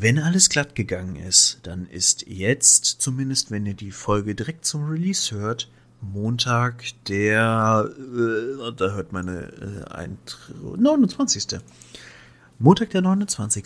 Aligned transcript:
Wenn 0.00 0.20
alles 0.20 0.48
glatt 0.48 0.76
gegangen 0.76 1.16
ist, 1.16 1.58
dann 1.64 1.88
ist 1.88 2.24
jetzt, 2.28 2.84
zumindest 2.84 3.50
wenn 3.50 3.66
ihr 3.66 3.74
die 3.74 3.90
Folge 3.90 4.36
direkt 4.36 4.64
zum 4.64 4.88
Release 4.88 5.34
hört, 5.34 5.68
Montag, 6.00 6.84
der, 7.08 7.90
äh, 7.98 8.72
da 8.76 8.90
hört 8.92 9.12
meine 9.12 9.50
äh, 9.90 9.92
ein, 9.92 10.16
29. 10.76 11.58
Montag, 12.60 12.90
der 12.90 13.02
29. 13.02 13.64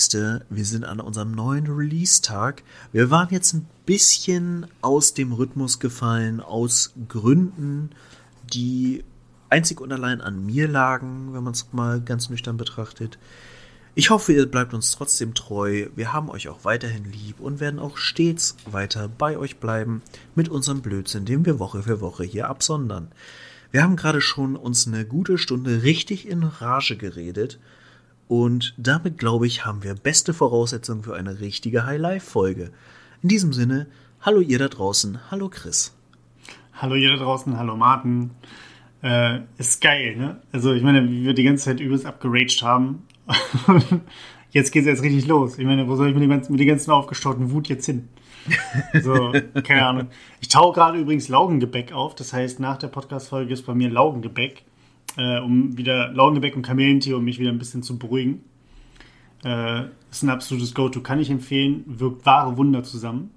Wir 0.49 0.65
sind 0.65 0.85
an 0.85 1.01
unserem 1.01 1.33
neuen 1.33 1.67
Release-Tag. 1.67 2.63
Wir 2.93 3.11
waren 3.11 3.29
jetzt 3.31 3.53
ein 3.53 3.67
bisschen 3.85 4.67
aus 4.81 5.13
dem 5.13 5.35
Rhythmus 5.35 5.81
gefallen, 5.81 6.41
aus 6.41 6.95
Gründen, 7.09 7.91
die 8.55 9.05
einzig 9.51 9.83
und 9.83 9.93
allein 9.93 10.23
an 10.23 10.47
mir 10.47 10.67
lagen, 10.67 11.35
wenn 11.35 11.45
man 11.45 11.53
es 11.53 11.67
mal 11.73 12.01
ganz 12.01 12.31
nüchtern 12.31 12.57
betrachtet. 12.57 13.19
Ich 13.95 14.09
hoffe, 14.09 14.33
ihr 14.33 14.47
bleibt 14.47 14.73
uns 14.73 14.93
trotzdem 14.93 15.35
treu. 15.35 15.89
Wir 15.95 16.15
haben 16.15 16.31
euch 16.31 16.49
auch 16.49 16.65
weiterhin 16.65 17.05
lieb 17.05 17.41
und 17.41 17.61
werden 17.61 17.79
auch 17.79 17.99
stets 17.99 18.57
weiter 18.65 19.07
bei 19.07 19.37
euch 19.37 19.59
bleiben 19.59 20.01
mit 20.35 20.49
unserem 20.49 20.81
Blödsinn, 20.81 21.27
den 21.27 21.45
wir 21.45 21.59
Woche 21.59 21.83
für 21.83 22.01
Woche 22.01 22.25
hier 22.25 22.49
absondern. 22.49 23.09
Wir 23.71 23.83
haben 23.83 23.97
gerade 23.97 24.23
schon 24.23 24.57
uns 24.57 24.87
eine 24.87 25.05
gute 25.05 25.37
Stunde 25.37 25.83
richtig 25.83 26.27
in 26.27 26.43
Rage 26.43 26.97
geredet 26.97 27.59
und 28.29 28.73
damit 28.79 29.19
glaube 29.19 29.47
ich, 29.47 29.67
haben 29.67 29.83
wir 29.83 29.95
beste 29.95 30.33
Voraussetzungen 30.33 31.03
für 31.03 31.15
eine 31.15 31.41
richtige 31.41 31.85
High-Life-Folge. 31.85 32.71
In 33.23 33.29
diesem 33.29 33.53
Sinne, 33.53 33.89
hallo 34.23 34.41
ihr 34.41 34.59
da 34.59 34.69
draußen, 34.69 35.31
hallo 35.31 35.51
Chris. 35.51 35.95
Hallo 36.73 36.95
ihr 36.95 37.11
da 37.11 37.23
draußen, 37.23 37.59
hallo 37.59 37.77
Martin. 37.77 38.31
Äh, 39.03 39.41
ist 39.59 39.83
geil, 39.83 40.17
ne? 40.17 40.41
Also 40.51 40.73
ich 40.73 40.83
meine, 40.83 41.07
wie 41.11 41.25
wir 41.25 41.35
die 41.35 41.43
ganze 41.45 41.67
Zeit 41.67 41.81
übelst 41.81 42.07
abgeraged 42.07 42.63
haben, 42.63 43.03
jetzt 44.51 44.73
geht 44.73 44.83
es 44.83 44.89
jetzt 44.89 45.03
richtig 45.03 45.27
los. 45.27 45.59
Ich 45.59 45.65
meine, 45.65 45.89
wo 45.89 45.97
soll 45.97 46.11
ich 46.11 46.17
mit, 46.17 46.29
ganzen, 46.29 46.53
mit 46.53 46.61
der 46.61 46.67
ganzen 46.67 46.91
aufgestauten 46.91 47.51
Wut 47.51 47.69
jetzt 47.69 47.87
hin? 47.87 48.09
So, 49.03 49.33
keine 49.63 49.87
Ahnung. 49.87 50.09
Ich 50.41 50.49
taue 50.49 50.73
gerade 50.73 50.99
übrigens 50.99 51.29
Laugengebäck 51.29 51.93
auf. 51.93 52.15
Das 52.15 52.33
heißt, 52.33 52.61
nach 52.61 52.77
der 52.77 52.89
Podcast-Folge 52.89 53.53
ist 53.53 53.65
bei 53.67 53.75
mir 53.75 53.91
Laugengebäck, 53.91 54.65
äh, 55.17 55.39
um 55.39 55.77
wieder 55.77 56.13
Laugengebäck 56.13 56.57
und 56.57 56.63
Kamillentee, 56.63 57.15
um 57.15 57.25
mich 57.25 57.39
wieder 57.39 57.51
ein 57.51 57.59
bisschen 57.59 57.83
zu 57.83 57.99
beruhigen. 57.99 58.43
Äh, 59.45 59.85
ist 60.11 60.23
ein 60.23 60.31
absolutes 60.31 60.75
Go-To. 60.75 61.01
Kann 61.01 61.21
ich 61.21 61.31
empfehlen. 61.31 61.85
Wirkt 61.87 62.27
wahre 62.27 62.57
Wunder 62.57 62.83
zusammen. 62.83 63.31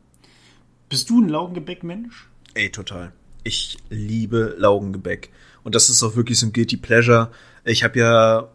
Bist 0.90 1.10
du 1.10 1.22
ein 1.22 1.30
Laugengebäck-Mensch? 1.30 2.28
Ey, 2.54 2.70
total. 2.70 3.12
Ich 3.44 3.78
liebe 3.90 4.56
Laugengebäck. 4.58 5.32
Und 5.64 5.76
das 5.76 5.90
ist 5.90 6.04
auch 6.04 6.16
wirklich 6.16 6.40
so 6.40 6.48
ein 6.48 6.54
Guilty 6.54 6.78
Pleasure. 6.78 7.32
Ich 7.64 7.84
habe 7.84 8.00
ja 8.00 8.50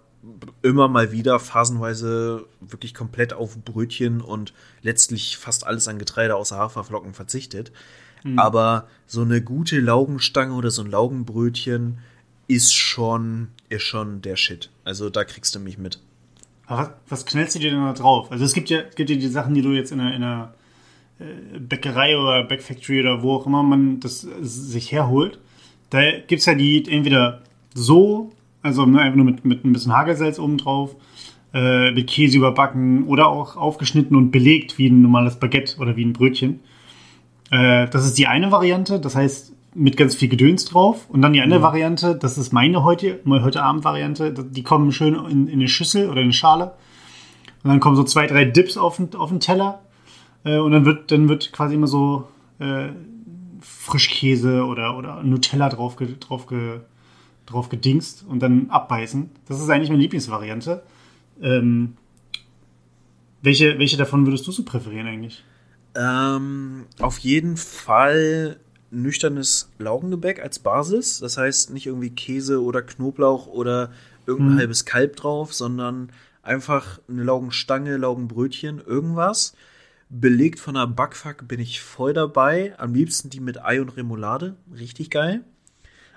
immer 0.62 0.88
mal 0.88 1.12
wieder 1.12 1.38
phasenweise 1.38 2.46
wirklich 2.60 2.94
komplett 2.94 3.32
auf 3.32 3.56
Brötchen 3.58 4.20
und 4.20 4.52
letztlich 4.82 5.38
fast 5.38 5.66
alles 5.66 5.88
an 5.88 5.98
Getreide 5.98 6.36
außer 6.36 6.56
Haferflocken 6.56 7.14
verzichtet. 7.14 7.72
Mhm. 8.22 8.38
Aber 8.38 8.88
so 9.06 9.22
eine 9.22 9.40
gute 9.42 9.80
Laugenstange 9.80 10.54
oder 10.54 10.70
so 10.70 10.82
ein 10.82 10.90
Laugenbrötchen 10.90 11.98
ist 12.48 12.74
schon, 12.74 13.48
ist 13.68 13.82
schon 13.82 14.22
der 14.22 14.36
Shit. 14.36 14.70
Also 14.84 15.08
da 15.08 15.24
kriegst 15.24 15.54
du 15.54 15.60
mich 15.60 15.78
mit. 15.78 16.00
Was, 16.66 16.90
was 17.08 17.26
knellst 17.26 17.54
du 17.54 17.58
dir 17.58 17.70
denn 17.70 17.80
da 17.80 17.92
drauf? 17.94 18.30
Also 18.30 18.44
es 18.44 18.52
gibt 18.52 18.68
ja, 18.70 18.82
gibt 18.82 19.08
ja 19.10 19.16
die 19.16 19.28
Sachen, 19.28 19.54
die 19.54 19.62
du 19.62 19.70
jetzt 19.70 19.92
in 19.92 20.00
einer, 20.00 20.14
in 20.14 20.22
einer 20.22 20.54
äh, 21.18 21.58
Bäckerei 21.58 22.16
oder 22.16 22.44
Backfactory 22.44 23.00
oder 23.00 23.22
wo 23.22 23.36
auch 23.36 23.46
immer 23.46 23.62
man 23.62 24.00
das 24.00 24.20
sich 24.20 24.92
herholt. 24.92 25.38
Da 25.88 26.02
gibt 26.20 26.40
es 26.40 26.46
ja 26.46 26.54
die 26.54 26.86
entweder 26.88 27.42
so 27.74 28.32
also 28.62 28.86
ne, 28.86 29.00
einfach 29.00 29.16
nur 29.16 29.26
mit, 29.26 29.44
mit 29.44 29.64
ein 29.64 29.72
bisschen 29.72 29.96
Hagelsalz 29.96 30.38
oben 30.38 30.58
drauf, 30.58 30.96
äh, 31.52 31.90
mit 31.92 32.06
Käse 32.08 32.36
überbacken 32.36 33.04
oder 33.04 33.28
auch 33.28 33.56
aufgeschnitten 33.56 34.16
und 34.16 34.30
belegt 34.30 34.78
wie 34.78 34.88
ein 34.88 35.02
normales 35.02 35.36
Baguette 35.36 35.78
oder 35.78 35.96
wie 35.96 36.04
ein 36.04 36.12
Brötchen. 36.12 36.60
Äh, 37.50 37.88
das 37.88 38.06
ist 38.06 38.18
die 38.18 38.26
eine 38.26 38.52
Variante, 38.52 39.00
das 39.00 39.16
heißt 39.16 39.54
mit 39.74 39.96
ganz 39.96 40.14
viel 40.14 40.28
Gedöns 40.28 40.64
drauf. 40.64 41.08
Und 41.08 41.22
dann 41.22 41.32
die 41.32 41.40
andere 41.40 41.60
mhm. 41.60 41.64
Variante, 41.64 42.16
das 42.16 42.38
ist 42.38 42.52
meine 42.52 42.82
heute, 42.84 43.20
meine 43.24 43.44
heute 43.44 43.62
Abend-Variante, 43.62 44.32
die 44.32 44.62
kommen 44.62 44.92
schön 44.92 45.14
in, 45.14 45.46
in 45.46 45.60
eine 45.60 45.68
Schüssel 45.68 46.08
oder 46.08 46.20
in 46.20 46.26
eine 46.26 46.32
Schale. 46.32 46.72
Und 47.62 47.70
dann 47.70 47.80
kommen 47.80 47.96
so 47.96 48.04
zwei, 48.04 48.26
drei 48.26 48.44
Dips 48.44 48.76
auf 48.76 48.96
den, 48.96 49.14
auf 49.14 49.30
den 49.30 49.40
Teller. 49.40 49.80
Äh, 50.44 50.58
und 50.58 50.72
dann 50.72 50.84
wird, 50.84 51.10
dann 51.10 51.28
wird 51.28 51.52
quasi 51.52 51.74
immer 51.74 51.86
so 51.86 52.28
äh, 52.58 52.88
Frischkäse 53.60 54.64
oder, 54.64 54.96
oder 54.96 55.22
Nutella 55.22 55.68
drauf, 55.68 55.96
drauf 55.96 56.46
drauf 57.50 57.68
gedingst 57.68 58.24
und 58.26 58.40
dann 58.40 58.70
abbeißen. 58.70 59.30
Das 59.46 59.60
ist 59.60 59.68
eigentlich 59.68 59.90
meine 59.90 60.02
Lieblingsvariante. 60.02 60.82
Ähm, 61.42 61.96
welche, 63.42 63.78
welche 63.78 63.96
davon 63.96 64.26
würdest 64.26 64.46
du 64.46 64.52
so 64.52 64.64
präferieren 64.64 65.06
eigentlich? 65.06 65.44
Ähm, 65.94 66.86
auf 66.98 67.18
jeden 67.18 67.56
Fall 67.56 68.58
nüchternes 68.90 69.70
Laugengebäck 69.78 70.40
als 70.40 70.58
Basis. 70.58 71.20
Das 71.20 71.36
heißt 71.36 71.72
nicht 71.72 71.86
irgendwie 71.86 72.10
Käse 72.10 72.62
oder 72.62 72.82
Knoblauch 72.82 73.46
oder 73.46 73.90
irgendein 74.26 74.54
hm. 74.54 74.58
halbes 74.60 74.84
Kalb 74.84 75.16
drauf, 75.16 75.54
sondern 75.54 76.10
einfach 76.42 77.00
eine 77.08 77.22
Laugenstange, 77.22 77.96
Laugenbrötchen, 77.96 78.80
irgendwas. 78.84 79.54
Belegt 80.08 80.58
von 80.58 80.76
einer 80.76 80.88
Backfuck 80.88 81.46
bin 81.46 81.60
ich 81.60 81.80
voll 81.80 82.12
dabei. 82.12 82.74
Am 82.78 82.94
liebsten 82.94 83.30
die 83.30 83.40
mit 83.40 83.64
Ei 83.64 83.80
und 83.80 83.96
Remoulade. 83.96 84.56
Richtig 84.76 85.10
geil. 85.10 85.44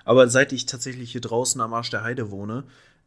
Aber 0.04 0.28
seit 0.28 0.52
ich 0.52 0.66
tatsächlich 0.66 1.12
hier 1.12 1.20
draußen 1.20 1.60
am 1.60 1.74
Arsch 1.74 1.90
der 1.90 2.04
Heide 2.04 2.30
wohne, 2.30 2.64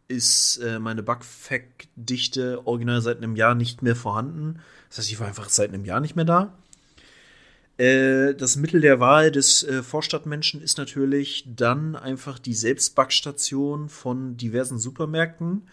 ist 0.08 0.58
äh, 0.58 0.80
meine 0.80 1.04
Bugfact-Dichte 1.04 2.66
original 2.66 3.02
seit 3.02 3.18
einem 3.18 3.36
Jahr 3.36 3.56
nicht 3.56 3.82
mehr 3.82 3.96
vorhanden. 3.96 4.60
Das 4.90 5.00
heißt, 5.00 5.12
ich 5.12 5.20
war 5.20 5.28
einfach 5.28 5.50
seit 5.50 5.74
einem 5.74 5.86
Jahr 5.86 6.00
nicht 6.00 6.16
mehr 6.16 6.26
da. 6.26 6.54
Äh, 7.78 8.34
das 8.34 8.56
Mittel 8.56 8.82
der 8.82 9.00
Wahl 9.00 9.32
des 9.32 9.64
äh, 9.64 9.84
Vorstadtmenschen 9.84 10.62
ist 10.62 10.78
natürlich 10.78 11.46
dann 11.56 11.96
einfach 11.96 12.40
die 12.40 12.54
Selbstbackstation 12.54 13.90
von 13.90 14.38
diversen 14.38 14.80
Supermärkten. 14.80 15.64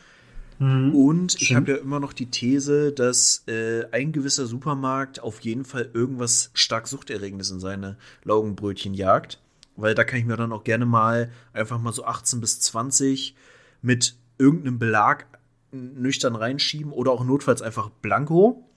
Mhm, 0.59 0.95
Und 0.95 1.41
ich 1.41 1.55
habe 1.55 1.73
ja 1.73 1.77
immer 1.79 2.01
noch 2.01 2.13
die 2.13 2.27
These, 2.27 2.93
dass 2.93 3.45
äh, 3.47 3.85
ein 3.93 4.13
gewisser 4.13 4.47
Supermarkt 4.47 5.21
auf 5.21 5.41
jeden 5.41 5.65
Fall 5.65 5.91
irgendwas 5.95 6.51
stark 6.55 6.89
Suchterregendes 6.89 7.51
in 7.51 7.61
seine 7.61 7.97
Laugenbrötchen 8.25 8.95
jagt 8.95 9.39
weil 9.77 9.95
da 9.95 10.05
kann 10.05 10.19
ich 10.19 10.25
mir 10.25 10.37
dann 10.37 10.53
auch 10.53 10.65
gerne 10.65 10.87
mal 10.87 11.31
einfach 11.53 11.81
mal 11.81 11.93
so 11.93 12.05
18 12.05 12.41
bis 12.41 12.61
20 12.61 13.35
mit 13.83 14.17
irgendeinem 14.39 14.79
Belag 14.79 15.27
nüchtern 15.73 16.37
reinschieben 16.37 16.93
oder 16.93 17.11
auch 17.11 17.25
notfalls 17.25 17.63
einfach 17.63 17.91
blanko. 17.91 18.69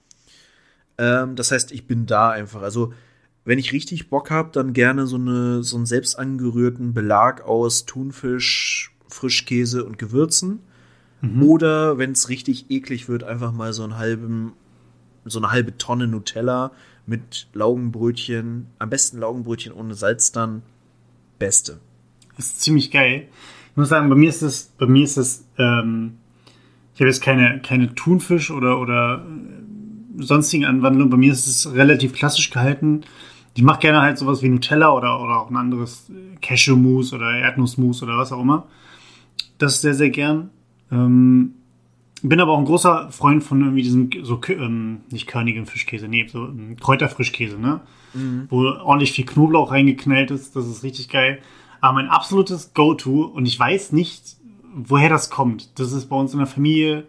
Ähm, 0.98 1.36
das 1.36 1.52
heißt, 1.52 1.72
ich 1.72 1.86
bin 1.86 2.06
da 2.06 2.30
einfach. 2.30 2.62
Also, 2.62 2.92
wenn 3.44 3.58
ich 3.58 3.72
richtig 3.72 4.10
Bock 4.10 4.30
habe, 4.30 4.50
dann 4.52 4.72
gerne 4.72 5.06
so, 5.06 5.16
eine, 5.16 5.62
so 5.62 5.76
einen 5.76 5.86
selbst 5.86 6.18
angerührten 6.18 6.92
Belag 6.92 7.42
aus 7.42 7.86
Thunfisch, 7.86 8.94
Frischkäse 9.08 9.84
und 9.84 9.98
Gewürzen. 9.98 10.60
Mhm. 11.20 11.42
Oder 11.44 11.98
wenn 11.98 12.12
es 12.12 12.28
richtig 12.28 12.70
eklig 12.70 13.08
wird, 13.08 13.24
einfach 13.24 13.52
mal 13.52 13.72
so 13.72 13.84
einen 13.84 13.96
halben, 13.96 14.52
so 15.24 15.38
eine 15.38 15.50
halbe 15.50 15.78
Tonne 15.78 16.08
Nutella 16.08 16.72
mit 17.06 17.48
Laugenbrötchen. 17.54 18.66
Am 18.78 18.90
besten 18.90 19.18
Laugenbrötchen 19.18 19.72
ohne 19.72 19.94
Salz 19.94 20.30
dann 20.32 20.62
Beste. 21.38 21.80
Das 22.36 22.46
ist 22.46 22.60
ziemlich 22.60 22.90
geil. 22.90 23.28
Ich 23.70 23.76
muss 23.76 23.88
sagen, 23.88 24.08
bei 24.08 24.16
mir 24.16 24.28
ist 24.28 24.42
es, 24.42 24.72
bei 24.78 24.86
mir 24.86 25.04
ist 25.04 25.16
es, 25.16 25.44
ähm, 25.58 26.18
ich 26.94 27.00
habe 27.00 27.08
jetzt 27.08 27.22
keine, 27.22 27.60
keine 27.62 27.94
Thunfisch 27.94 28.50
oder, 28.50 28.80
oder 28.80 29.24
äh, 29.26 30.22
sonstigen 30.22 30.64
Anwandlungen. 30.64 31.10
Bei 31.10 31.16
mir 31.16 31.32
ist 31.32 31.46
es 31.46 31.72
relativ 31.74 32.12
klassisch 32.12 32.50
gehalten. 32.50 33.02
Ich 33.54 33.62
mache 33.62 33.80
gerne 33.80 34.02
halt 34.02 34.18
sowas 34.18 34.42
wie 34.42 34.48
Nutella 34.48 34.92
oder, 34.92 35.20
oder 35.20 35.40
auch 35.40 35.50
ein 35.50 35.56
anderes 35.56 36.10
Cashewmus 36.40 37.12
oder 37.12 37.32
Erdnussmus 37.32 38.02
oder 38.02 38.16
was 38.16 38.32
auch 38.32 38.40
immer. 38.40 38.66
Das 39.58 39.80
sehr, 39.80 39.94
sehr 39.94 40.10
gern. 40.10 40.50
Ähm, 40.90 41.54
bin 42.22 42.40
aber 42.40 42.52
auch 42.52 42.58
ein 42.58 42.64
großer 42.64 43.10
Freund 43.10 43.42
von 43.44 43.60
irgendwie 43.60 43.82
diesem, 43.82 44.10
so, 44.22 44.40
ähm, 44.48 45.00
nicht 45.10 45.26
körnigen 45.26 45.66
Fischkäse, 45.66 46.08
nee, 46.08 46.26
so 46.26 46.46
ähm, 46.46 46.76
Kräuterfrischkäse, 46.76 47.58
ne? 47.58 47.80
Mhm. 48.14 48.46
Wo 48.50 48.64
ordentlich 48.64 49.12
viel 49.12 49.26
Knoblauch 49.26 49.70
reingeknallt 49.70 50.30
ist. 50.30 50.56
Das 50.56 50.66
ist 50.66 50.82
richtig 50.82 51.08
geil. 51.08 51.38
Aber 51.80 51.94
mein 51.94 52.08
absolutes 52.08 52.74
Go-To, 52.74 53.22
und 53.22 53.46
ich 53.46 53.58
weiß 53.58 53.92
nicht, 53.92 54.36
woher 54.74 55.08
das 55.08 55.30
kommt. 55.30 55.78
Das 55.78 55.92
ist 55.92 56.06
bei 56.06 56.16
uns 56.16 56.32
in 56.32 56.38
der 56.38 56.46
Familie 56.46 57.06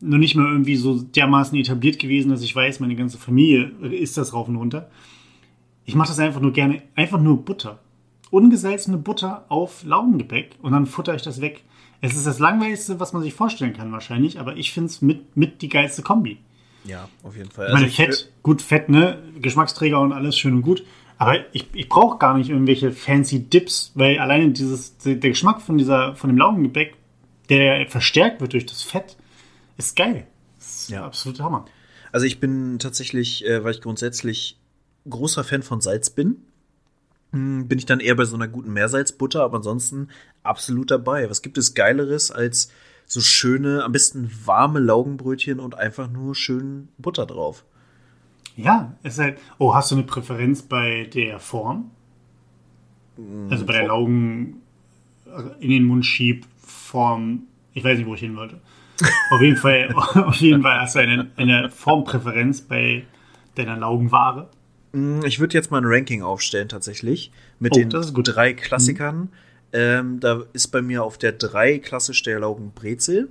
noch 0.00 0.18
nicht 0.18 0.34
mal 0.34 0.50
irgendwie 0.50 0.76
so 0.76 1.00
dermaßen 1.00 1.56
etabliert 1.56 1.98
gewesen, 1.98 2.30
dass 2.30 2.42
ich 2.42 2.54
weiß, 2.54 2.80
meine 2.80 2.96
ganze 2.96 3.18
Familie 3.18 3.70
isst 3.82 4.16
das 4.18 4.34
rauf 4.34 4.48
und 4.48 4.56
runter. 4.56 4.90
Ich 5.84 5.94
mache 5.94 6.08
das 6.08 6.18
einfach 6.18 6.40
nur 6.40 6.52
gerne, 6.52 6.82
einfach 6.96 7.20
nur 7.20 7.44
Butter. 7.44 7.78
Ungesalzene 8.30 8.98
Butter 8.98 9.44
auf 9.48 9.84
Laugengebäck 9.84 10.56
und 10.62 10.72
dann 10.72 10.86
futter 10.86 11.14
ich 11.14 11.22
das 11.22 11.40
weg. 11.40 11.62
Es 12.00 12.16
ist 12.16 12.26
das 12.26 12.40
langweiligste, 12.40 12.98
was 12.98 13.12
man 13.12 13.22
sich 13.22 13.34
vorstellen 13.34 13.74
kann 13.74 13.92
wahrscheinlich, 13.92 14.40
aber 14.40 14.56
ich 14.56 14.72
finde 14.72 14.88
es 14.88 15.02
mit, 15.02 15.36
mit 15.36 15.62
die 15.62 15.68
geilste 15.68 16.02
Kombi. 16.02 16.38
Ja, 16.84 17.08
auf 17.22 17.36
jeden 17.36 17.50
Fall. 17.50 17.68
Ich 17.68 17.72
meine, 17.72 17.86
also 17.86 17.96
Fett, 17.96 18.32
gut 18.42 18.62
Fett, 18.62 18.88
ne? 18.88 19.22
Geschmacksträger 19.40 20.00
und 20.00 20.12
alles 20.12 20.36
schön 20.36 20.54
und 20.54 20.62
gut. 20.62 20.84
Aber 21.18 21.36
ich, 21.54 21.66
ich 21.72 21.88
brauche 21.88 22.18
gar 22.18 22.36
nicht 22.36 22.50
irgendwelche 22.50 22.90
fancy 22.90 23.48
Dips, 23.48 23.92
weil 23.94 24.18
alleine 24.18 24.50
dieses, 24.50 24.96
der 24.98 25.16
Geschmack 25.16 25.62
von, 25.62 25.78
dieser, 25.78 26.16
von 26.16 26.28
dem 26.28 26.36
Laugengebäck, 26.36 26.96
der 27.48 27.88
verstärkt 27.88 28.40
wird 28.40 28.54
durch 28.54 28.66
das 28.66 28.82
Fett, 28.82 29.16
ist 29.76 29.94
geil. 29.94 30.26
Das 30.58 30.82
ist 30.82 30.90
ja. 30.90 31.04
absolut 31.04 31.40
Hammer. 31.40 31.66
Also 32.10 32.26
ich 32.26 32.40
bin 32.40 32.78
tatsächlich, 32.78 33.46
äh, 33.46 33.62
weil 33.62 33.72
ich 33.72 33.80
grundsätzlich 33.80 34.58
großer 35.08 35.44
Fan 35.44 35.62
von 35.62 35.80
Salz 35.80 36.10
bin, 36.10 36.38
hm, 37.32 37.68
bin 37.68 37.78
ich 37.78 37.86
dann 37.86 38.00
eher 38.00 38.14
bei 38.14 38.24
so 38.24 38.36
einer 38.36 38.48
guten 38.48 38.72
Meersalzbutter, 38.72 39.42
aber 39.42 39.58
ansonsten 39.58 40.08
absolut 40.42 40.90
dabei. 40.90 41.30
Was 41.30 41.42
gibt 41.42 41.56
es 41.56 41.74
Geileres 41.74 42.30
als 42.30 42.70
so 43.06 43.20
schöne, 43.20 43.84
am 43.84 43.92
besten 43.92 44.30
warme 44.44 44.80
Laugenbrötchen 44.80 45.60
und 45.60 45.76
einfach 45.76 46.10
nur 46.10 46.34
schön 46.34 46.88
Butter 46.98 47.26
drauf? 47.26 47.64
Ja, 48.56 48.94
es 49.02 49.14
ist 49.14 49.18
halt. 49.20 49.38
Oh, 49.58 49.74
hast 49.74 49.90
du 49.90 49.96
eine 49.96 50.04
Präferenz 50.04 50.62
bei 50.62 51.04
der 51.12 51.38
Form? 51.38 51.90
Also 53.50 53.66
bei 53.66 53.74
der 53.74 53.86
Laugen 53.86 54.62
in 55.60 55.70
den 55.70 55.84
Mund 55.84 56.04
schieb 56.04 56.46
Form. 56.60 57.44
Ich 57.74 57.84
weiß 57.84 57.98
nicht, 57.98 58.06
wo 58.06 58.14
ich 58.14 58.20
hin 58.20 58.36
wollte. 58.36 58.60
auf 59.30 59.40
jeden 59.40 59.56
Fall, 59.56 59.92
auf 59.94 60.36
jeden 60.36 60.62
Fall 60.62 60.80
hast 60.80 60.94
du 60.94 61.00
eine, 61.00 61.30
eine 61.36 61.70
Formpräferenz 61.70 62.62
bei 62.62 63.04
deiner 63.54 63.76
Laugenware. 63.76 64.50
Mm, 64.92 65.20
ich 65.24 65.40
würde 65.40 65.54
jetzt 65.54 65.70
mal 65.70 65.78
ein 65.78 65.86
Ranking 65.86 66.22
aufstellen, 66.22 66.68
tatsächlich. 66.68 67.32
Mit 67.58 67.72
oh, 67.74 67.78
den 67.78 67.90
drei 67.90 68.52
Klassikern. 68.52 69.16
Mhm. 69.16 69.28
Ähm, 69.72 70.20
da 70.20 70.44
ist 70.52 70.68
bei 70.68 70.82
mir 70.82 71.02
auf 71.02 71.18
der 71.18 71.32
3 71.32 71.78
klassisch 71.78 72.22
der 72.22 72.40
Laugenbrezel. 72.40 73.30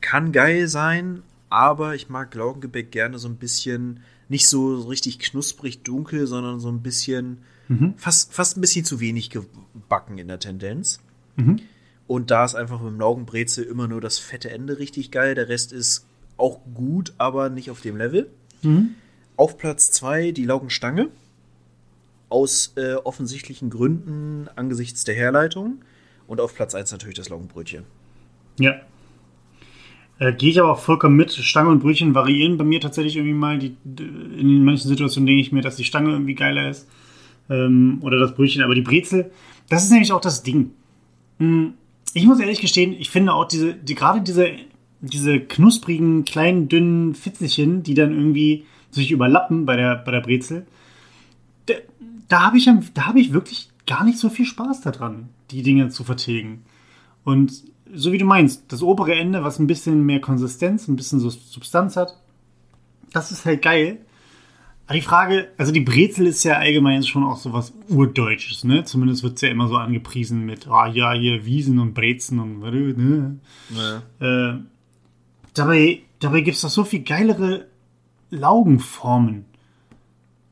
Kann 0.00 0.32
geil 0.32 0.66
sein, 0.66 1.22
aber 1.50 1.94
ich 1.94 2.08
mag 2.08 2.34
Laugengebäck 2.34 2.90
gerne 2.90 3.18
so 3.18 3.28
ein 3.28 3.36
bisschen, 3.36 4.00
nicht 4.28 4.48
so 4.48 4.76
richtig 4.80 5.18
knusprig 5.18 5.82
dunkel, 5.82 6.26
sondern 6.26 6.58
so 6.58 6.68
ein 6.68 6.80
bisschen, 6.80 7.38
mhm. 7.68 7.94
fast, 7.96 8.32
fast 8.32 8.56
ein 8.56 8.62
bisschen 8.62 8.84
zu 8.84 9.00
wenig 9.00 9.28
gebacken 9.28 10.16
in 10.16 10.28
der 10.28 10.38
Tendenz. 10.38 11.00
Mhm. 11.36 11.60
Und 12.06 12.30
da 12.30 12.44
ist 12.44 12.54
einfach 12.54 12.80
mit 12.80 12.90
dem 12.90 12.98
Laugenbrezel 12.98 13.64
immer 13.64 13.88
nur 13.88 14.00
das 14.00 14.18
fette 14.18 14.50
Ende 14.50 14.78
richtig 14.78 15.10
geil. 15.10 15.34
Der 15.34 15.48
Rest 15.48 15.72
ist 15.72 16.06
auch 16.38 16.60
gut, 16.74 17.12
aber 17.18 17.50
nicht 17.50 17.70
auf 17.70 17.82
dem 17.82 17.96
Level. 17.96 18.30
Mhm. 18.62 18.94
Auf 19.36 19.58
Platz 19.58 19.92
2 19.92 20.32
die 20.32 20.44
Laugenstange. 20.44 21.08
Aus 22.30 22.72
äh, 22.76 22.94
offensichtlichen 22.94 23.68
Gründen 23.68 24.48
angesichts 24.56 25.04
der 25.04 25.14
Herleitung. 25.14 25.82
Und 26.26 26.40
auf 26.40 26.54
Platz 26.54 26.74
1 26.74 26.92
natürlich 26.92 27.16
das 27.16 27.28
Laugenbrötchen. 27.28 27.84
Ja. 28.58 28.76
Äh, 30.18 30.32
Gehe 30.34 30.50
ich 30.50 30.60
aber 30.60 30.72
auch 30.72 30.78
vollkommen 30.78 31.16
mit. 31.16 31.32
Stange 31.32 31.70
und 31.70 31.80
Brötchen 31.80 32.14
variieren 32.14 32.56
bei 32.56 32.64
mir 32.64 32.80
tatsächlich 32.80 33.16
irgendwie 33.16 33.34
mal. 33.34 33.58
Die, 33.58 33.76
in 33.94 34.64
manchen 34.64 34.88
Situationen 34.88 35.26
denke 35.26 35.42
ich 35.42 35.52
mir, 35.52 35.60
dass 35.60 35.76
die 35.76 35.84
Stange 35.84 36.10
irgendwie 36.10 36.34
geiler 36.34 36.70
ist. 36.70 36.88
Ähm, 37.48 37.98
oder 38.02 38.18
das 38.18 38.34
Brötchen. 38.34 38.62
Aber 38.62 38.74
die 38.74 38.82
Brezel, 38.82 39.30
das 39.68 39.84
ist 39.84 39.90
nämlich 39.90 40.12
auch 40.12 40.20
das 40.20 40.42
Ding. 40.42 40.70
Hm, 41.38 41.74
ich 42.14 42.26
muss 42.26 42.40
ehrlich 42.40 42.60
gestehen, 42.60 42.94
ich 42.98 43.10
finde 43.10 43.32
auch 43.32 43.46
diese, 43.46 43.74
die, 43.74 43.94
gerade 43.94 44.20
diese, 44.20 44.50
diese 45.00 45.40
knusprigen, 45.40 46.24
kleinen, 46.24 46.68
dünnen 46.68 47.14
Fitzelchen, 47.14 47.82
die 47.82 47.94
dann 47.94 48.12
irgendwie 48.12 48.66
sich 48.90 49.10
überlappen 49.10 49.66
bei 49.66 49.76
der, 49.76 49.96
bei 49.96 50.10
der 50.10 50.20
Brezel, 50.20 50.66
da, 52.30 52.40
habe 52.46 52.56
ich, 52.56 52.66
hab 52.68 53.16
ich 53.16 53.32
wirklich 53.32 53.68
gar 53.86 54.04
nicht 54.04 54.18
so 54.18 54.30
viel 54.30 54.46
Spaß 54.46 54.80
daran, 54.80 55.28
die 55.50 55.62
Dinge 55.62 55.90
zu 55.90 56.04
vertilgen. 56.04 56.64
Und 57.24 57.52
so 57.92 58.12
wie 58.12 58.18
du 58.18 58.24
meinst, 58.24 58.72
das 58.72 58.82
obere 58.82 59.14
Ende, 59.14 59.42
was 59.42 59.58
ein 59.58 59.66
bisschen 59.66 60.06
mehr 60.06 60.20
Konsistenz, 60.20 60.88
ein 60.88 60.96
bisschen 60.96 61.20
so 61.20 61.28
Substanz 61.28 61.96
hat, 61.96 62.16
das 63.12 63.32
ist 63.32 63.44
halt 63.44 63.62
geil. 63.62 63.98
Aber 64.86 64.94
die 64.94 65.04
Frage, 65.04 65.48
also 65.58 65.72
die 65.72 65.80
Brezel 65.80 66.26
ist 66.26 66.42
ja 66.44 66.54
allgemein 66.54 67.02
schon 67.02 67.24
auch 67.24 67.36
so 67.36 67.52
was 67.52 67.72
Urdeutsches, 67.88 68.64
ne? 68.64 68.84
Zumindest 68.84 69.22
wird 69.22 69.34
es 69.36 69.42
ja 69.42 69.48
immer 69.48 69.68
so 69.68 69.76
angepriesen 69.76 70.46
mit, 70.46 70.66
ah 70.68 70.86
ja, 70.86 71.12
hier 71.12 71.44
Wiesen 71.44 71.78
und 71.78 71.94
Brezen 71.94 72.38
und, 72.38 72.60
ne? 72.60 73.38
Ja. 73.70 74.52
Äh, 74.54 74.58
dabei 75.54 76.02
dabei 76.20 76.42
gibt 76.42 76.56
es 76.56 76.62
doch 76.62 76.70
so 76.70 76.84
viel 76.84 77.02
geilere 77.02 77.66
Laugenformen. 78.30 79.46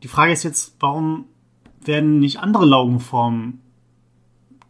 Die 0.03 0.09
Frage 0.09 0.33
ist 0.33 0.43
jetzt, 0.43 0.77
warum 0.81 1.27
werden 1.89 2.21
nicht 2.21 2.39
andere 2.39 2.65
Laugenformen 2.65 3.61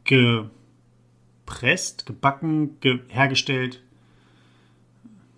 gepresst, 0.05 2.06
gebacken, 2.06 2.81
ge 2.81 3.00
hergestellt? 3.09 3.82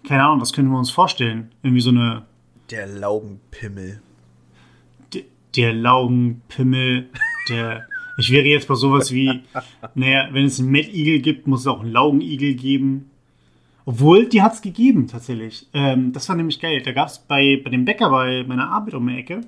Keine 0.07 0.25
Ahnung, 0.25 0.41
was 0.41 0.53
können 0.53 0.71
wir 0.71 0.79
uns 0.79 0.93
vorstellen? 0.93 1.51
Irgendwie 1.65 1.83
so 1.83 1.91
eine. 1.91 2.25
Der 2.71 2.87
Laugenpimmel. 2.87 4.01
Der, 5.13 5.23
der 5.57 5.73
Laugenpimmel, 5.73 7.09
der. 7.49 7.87
Ich 8.19 8.31
wäre 8.31 8.47
jetzt 8.47 8.69
bei 8.69 8.75
sowas 8.75 9.13
wie, 9.13 9.41
naja, 9.95 10.29
wenn 10.33 10.45
es 10.45 10.61
einen 10.61 10.71
Mettigel 10.71 11.21
gibt, 11.21 11.47
muss 11.47 11.61
es 11.61 11.67
auch 11.67 11.81
einen 11.81 11.93
Laugenigel 11.93 12.55
geben. 12.55 13.11
Obwohl, 13.87 14.29
die 14.29 14.43
hat 14.43 14.53
es 14.53 14.63
gegeben, 14.63 15.09
tatsächlich. 15.09 15.67
Ähm, 15.73 16.13
das 16.13 16.29
war 16.29 16.37
nämlich 16.37 16.61
geil. 16.61 16.83
Da 16.83 16.93
gab 16.93 17.09
es 17.09 17.19
bei, 17.19 17.61
bei 17.65 17.71
dem 17.71 17.87
Bäcker 17.87 18.11
bei 18.11 18.45
meiner 18.45 18.71
Arbeit 18.71 18.95
um 18.95 19.09
die 19.09 19.17
Ecke, 19.17 19.41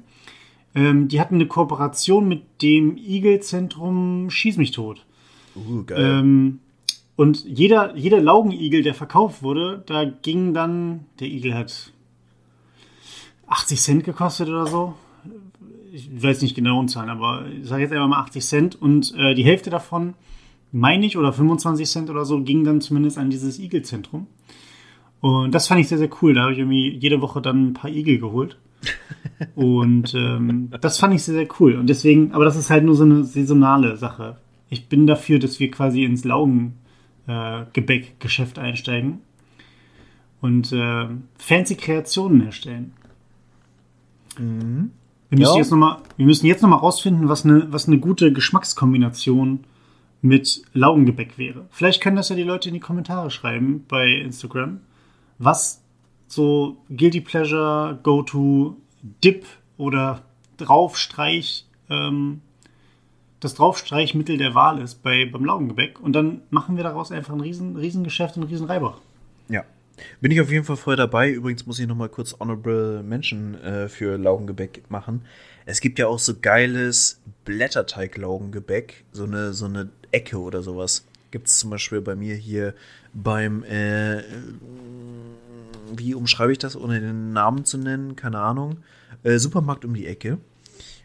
ähm, 0.74 1.08
die 1.08 1.20
hatten 1.20 1.36
eine 1.36 1.46
Kooperation 1.46 2.28
mit 2.28 2.62
dem 2.62 2.96
Igel-Zentrum 2.96 4.30
Schieß 4.30 4.56
mich 4.56 4.70
tot. 4.70 5.04
Uh, 5.54 5.84
geil. 5.84 6.20
Ähm, 6.20 6.60
und 7.16 7.44
jeder, 7.44 7.94
jeder 7.96 8.20
Laugenigel, 8.20 8.82
der 8.82 8.94
verkauft 8.94 9.42
wurde, 9.42 9.82
da 9.86 10.04
ging 10.04 10.54
dann, 10.54 11.06
der 11.20 11.28
Igel 11.28 11.54
hat 11.54 11.92
80 13.46 13.80
Cent 13.80 14.04
gekostet 14.04 14.48
oder 14.48 14.66
so. 14.66 14.94
Ich 15.92 16.08
weiß 16.22 16.40
nicht 16.40 16.54
genau 16.54 16.78
Unzahlen, 16.78 17.10
aber 17.10 17.44
ich 17.46 17.68
sage 17.68 17.82
jetzt 17.82 17.92
einfach 17.92 18.08
mal 18.08 18.20
80 18.20 18.44
Cent. 18.44 18.80
Und 18.80 19.14
äh, 19.16 19.34
die 19.34 19.44
Hälfte 19.44 19.68
davon 19.68 20.14
meine 20.72 21.04
ich, 21.04 21.18
oder 21.18 21.32
25 21.32 21.88
Cent 21.88 22.10
oder 22.10 22.24
so, 22.24 22.42
ging 22.42 22.64
dann 22.64 22.80
zumindest 22.80 23.18
an 23.18 23.28
dieses 23.28 23.58
Igel-Zentrum. 23.58 24.26
Und 25.20 25.54
das 25.54 25.68
fand 25.68 25.80
ich 25.80 25.88
sehr, 25.88 25.98
sehr 25.98 26.10
cool. 26.22 26.34
Da 26.34 26.42
habe 26.42 26.52
ich 26.52 26.58
irgendwie 26.58 26.96
jede 26.96 27.20
Woche 27.20 27.42
dann 27.42 27.68
ein 27.68 27.74
paar 27.74 27.90
Igel 27.90 28.18
geholt. 28.18 28.56
Und 29.54 30.14
ähm, 30.14 30.70
das 30.80 30.98
fand 30.98 31.14
ich 31.14 31.22
sehr, 31.22 31.34
sehr 31.34 31.48
cool. 31.60 31.74
Und 31.74 31.88
deswegen, 31.88 32.32
aber 32.32 32.44
das 32.44 32.56
ist 32.56 32.70
halt 32.70 32.84
nur 32.84 32.94
so 32.94 33.04
eine 33.04 33.24
saisonale 33.24 33.96
Sache. 33.96 34.36
Ich 34.68 34.88
bin 34.88 35.06
dafür, 35.06 35.38
dass 35.38 35.60
wir 35.60 35.70
quasi 35.70 36.04
ins 36.04 36.24
Laugengebäck-Geschäft 36.24 38.58
äh, 38.58 38.60
einsteigen 38.60 39.20
und 40.40 40.72
äh, 40.72 41.06
fancy 41.36 41.76
Kreationen 41.76 42.46
erstellen. 42.46 42.92
Mhm. 44.38 44.90
Wir, 45.28 45.38
müssen 45.38 45.54
ja. 45.54 45.58
jetzt 45.58 45.70
noch 45.70 45.78
mal, 45.78 45.98
wir 46.16 46.26
müssen 46.26 46.46
jetzt 46.46 46.62
nochmal 46.62 46.78
rausfinden, 46.78 47.28
was 47.28 47.44
eine, 47.44 47.72
was 47.72 47.86
eine 47.86 47.98
gute 47.98 48.32
Geschmackskombination 48.32 49.60
mit 50.20 50.62
Laugengebäck 50.72 51.36
wäre. 51.36 51.66
Vielleicht 51.70 52.02
können 52.02 52.16
das 52.16 52.28
ja 52.28 52.36
die 52.36 52.44
Leute 52.44 52.68
in 52.68 52.74
die 52.74 52.80
Kommentare 52.80 53.30
schreiben 53.30 53.84
bei 53.88 54.08
Instagram, 54.08 54.80
was 55.38 55.81
so 56.32 56.78
Guilty 56.88 57.20
Pleasure, 57.20 57.98
Go-To, 58.02 58.76
Dip 59.22 59.44
oder 59.76 60.22
Draufstreich, 60.56 61.66
ähm, 61.90 62.40
das 63.40 63.54
Draufstreichmittel 63.54 64.38
der 64.38 64.54
Wahl 64.54 64.80
ist 64.80 65.02
bei, 65.02 65.26
beim 65.26 65.44
Laugengebäck. 65.44 66.00
Und 66.00 66.14
dann 66.14 66.40
machen 66.48 66.76
wir 66.76 66.84
daraus 66.84 67.12
einfach 67.12 67.34
ein 67.34 67.40
riesen, 67.40 67.76
riesen 67.76 68.02
Geschäft 68.02 68.38
und 68.38 68.44
riesen 68.44 68.66
Reibach. 68.66 68.98
Ja. 69.48 69.64
Bin 70.22 70.30
ich 70.30 70.40
auf 70.40 70.50
jeden 70.50 70.64
Fall 70.64 70.76
voll 70.76 70.96
dabei. 70.96 71.30
Übrigens 71.30 71.66
muss 71.66 71.78
ich 71.78 71.86
noch 71.86 71.96
mal 71.96 72.08
kurz 72.08 72.34
Honorable 72.40 73.02
Mention 73.02 73.54
äh, 73.56 73.88
für 73.88 74.16
Laugengebäck 74.16 74.84
machen. 74.88 75.26
Es 75.66 75.82
gibt 75.82 75.98
ja 75.98 76.06
auch 76.06 76.18
so 76.18 76.36
geiles 76.40 77.20
Blätterteig-Laugengebäck, 77.44 79.04
so 79.12 79.24
eine, 79.24 79.52
so 79.52 79.66
eine 79.66 79.90
Ecke 80.12 80.38
oder 80.38 80.62
sowas. 80.62 81.04
Gibt 81.30 81.48
es 81.48 81.58
zum 81.58 81.68
Beispiel 81.68 82.00
bei 82.00 82.14
mir 82.14 82.36
hier 82.36 82.74
beim, 83.12 83.64
äh, 83.64 84.22
wie 85.98 86.14
umschreibe 86.14 86.52
ich 86.52 86.58
das, 86.58 86.76
ohne 86.76 87.00
den 87.00 87.32
Namen 87.32 87.64
zu 87.64 87.78
nennen, 87.78 88.16
keine 88.16 88.40
Ahnung, 88.40 88.78
äh, 89.22 89.38
Supermarkt 89.38 89.84
um 89.84 89.94
die 89.94 90.06
Ecke. 90.06 90.38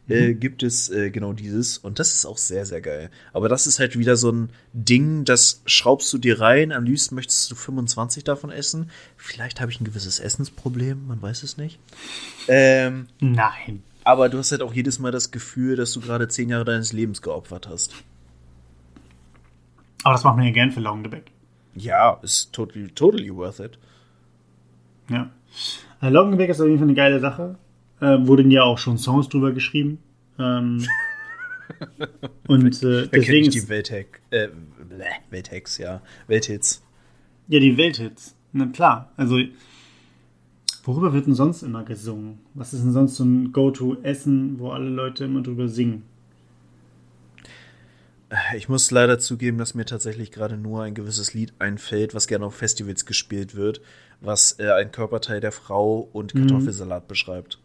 Äh, 0.10 0.30
mhm. 0.30 0.40
gibt 0.40 0.64
es 0.64 0.90
äh, 0.90 1.10
genau 1.10 1.34
dieses 1.34 1.78
und 1.78 2.00
das 2.00 2.14
ist 2.14 2.26
auch 2.26 2.38
sehr, 2.38 2.66
sehr 2.66 2.80
geil. 2.80 3.10
Aber 3.34 3.50
das 3.50 3.68
ist 3.68 3.80
halt 3.80 4.00
wieder 4.00 4.16
so 4.16 4.32
ein 4.32 4.50
Ding, 4.72 5.26
das 5.26 5.62
schraubst 5.66 6.14
du 6.14 6.18
dir 6.18 6.40
rein, 6.40 6.72
am 6.72 6.86
liebsten 6.86 7.16
möchtest 7.16 7.52
du 7.52 7.56
25 7.56 8.24
davon 8.24 8.50
essen. 8.50 8.90
Vielleicht 9.18 9.60
habe 9.60 9.70
ich 9.70 9.82
ein 9.82 9.84
gewisses 9.84 10.22
Essensproblem, 10.22 11.08
man 11.08 11.22
weiß 11.22 11.44
es 11.44 11.58
nicht. 11.58 11.78
Ähm, 12.48 13.08
Nein. 13.20 13.84
Aber 14.06 14.30
du 14.30 14.38
hast 14.38 14.54
halt 14.54 14.62
auch 14.62 14.74
jedes 14.74 15.00
Mal 15.00 15.12
das 15.12 15.32
Gefühl, 15.32 15.76
dass 15.76 15.92
du 15.92 16.00
gerade 16.00 16.30
zehn 16.30 16.48
Jahre 16.48 16.64
deines 16.64 16.94
Lebens 16.94 17.22
geopfert 17.22 17.68
hast. 17.68 17.94
Aber 20.04 20.14
das 20.14 20.24
macht 20.24 20.38
man 20.38 20.46
ja 20.46 20.54
gern 20.54 20.72
für 20.72 20.80
Laugengebäck. 20.80 21.32
Ja, 21.76 22.14
ist 22.22 22.54
totally, 22.54 22.88
totally 22.88 23.36
worth 23.36 23.60
it. 23.60 23.78
Ja. 25.10 25.30
Also 26.00 26.14
Laugengebäck 26.14 26.50
ist 26.50 26.62
auf 26.62 26.68
jeden 26.68 26.80
Fall 26.80 26.88
eine 26.88 26.96
geile 26.96 27.20
Sache. 27.20 27.58
Äh, 28.00 28.28
wurden 28.28 28.52
ja 28.52 28.64
auch 28.64 28.78
schon 28.78 28.98
Songs 28.98 29.30
drüber 29.30 29.52
geschrieben. 29.52 30.00
Ähm, 30.38 30.86
und 32.48 32.84
äh, 32.84 33.08
deswegen. 33.08 33.50
die 33.50 33.68
Welthex, 33.70 34.20
äh, 34.30 34.50
Welthex, 35.30 35.78
ja. 35.78 36.02
Welthits. 36.28 36.84
Ja, 37.48 37.60
die 37.60 37.78
Welthits. 37.78 38.36
Na 38.54 38.68
klar. 38.68 39.12
Also, 39.18 39.40
worüber 40.84 41.14
wird 41.14 41.28
denn 41.28 41.34
sonst 41.34 41.64
immer 41.64 41.84
gesungen? 41.84 42.40
Was 42.54 42.74
ist 42.74 42.84
denn 42.84 42.92
sonst 42.92 43.16
so 43.16 43.24
ein 43.24 43.52
Go-To-Essen, 43.52 44.60
wo 44.60 44.72
alle 44.72 44.90
Leute 44.90 45.26
immer 45.26 45.42
drüber 45.42 45.68
singen? 45.68 46.04
Ich 48.58 48.68
muss 48.68 48.92
leider 48.92 49.20
zugeben, 49.20 49.58
dass 49.58 49.74
mir 49.74 49.86
tatsächlich 49.86 50.32
gerade 50.32 50.58
nur 50.58 50.84
ein 50.84 50.94
gewisses 50.94 51.34
Lied 51.34 51.54
einfällt, 51.60 52.14
was 52.14 52.28
gerne 52.28 52.46
auf 52.46 52.56
Festivals 52.56 53.06
gespielt 53.06 53.56
wird. 53.56 53.82
Was 54.22 54.60
äh, 54.60 54.72
ein 54.72 54.92
Körperteil 54.92 55.40
der 55.40 55.52
Frau 55.52 56.10
und 56.14 56.34
Mhm. 56.34 56.40
Kartoffelsalat 56.48 57.08
beschreibt. 57.08 57.60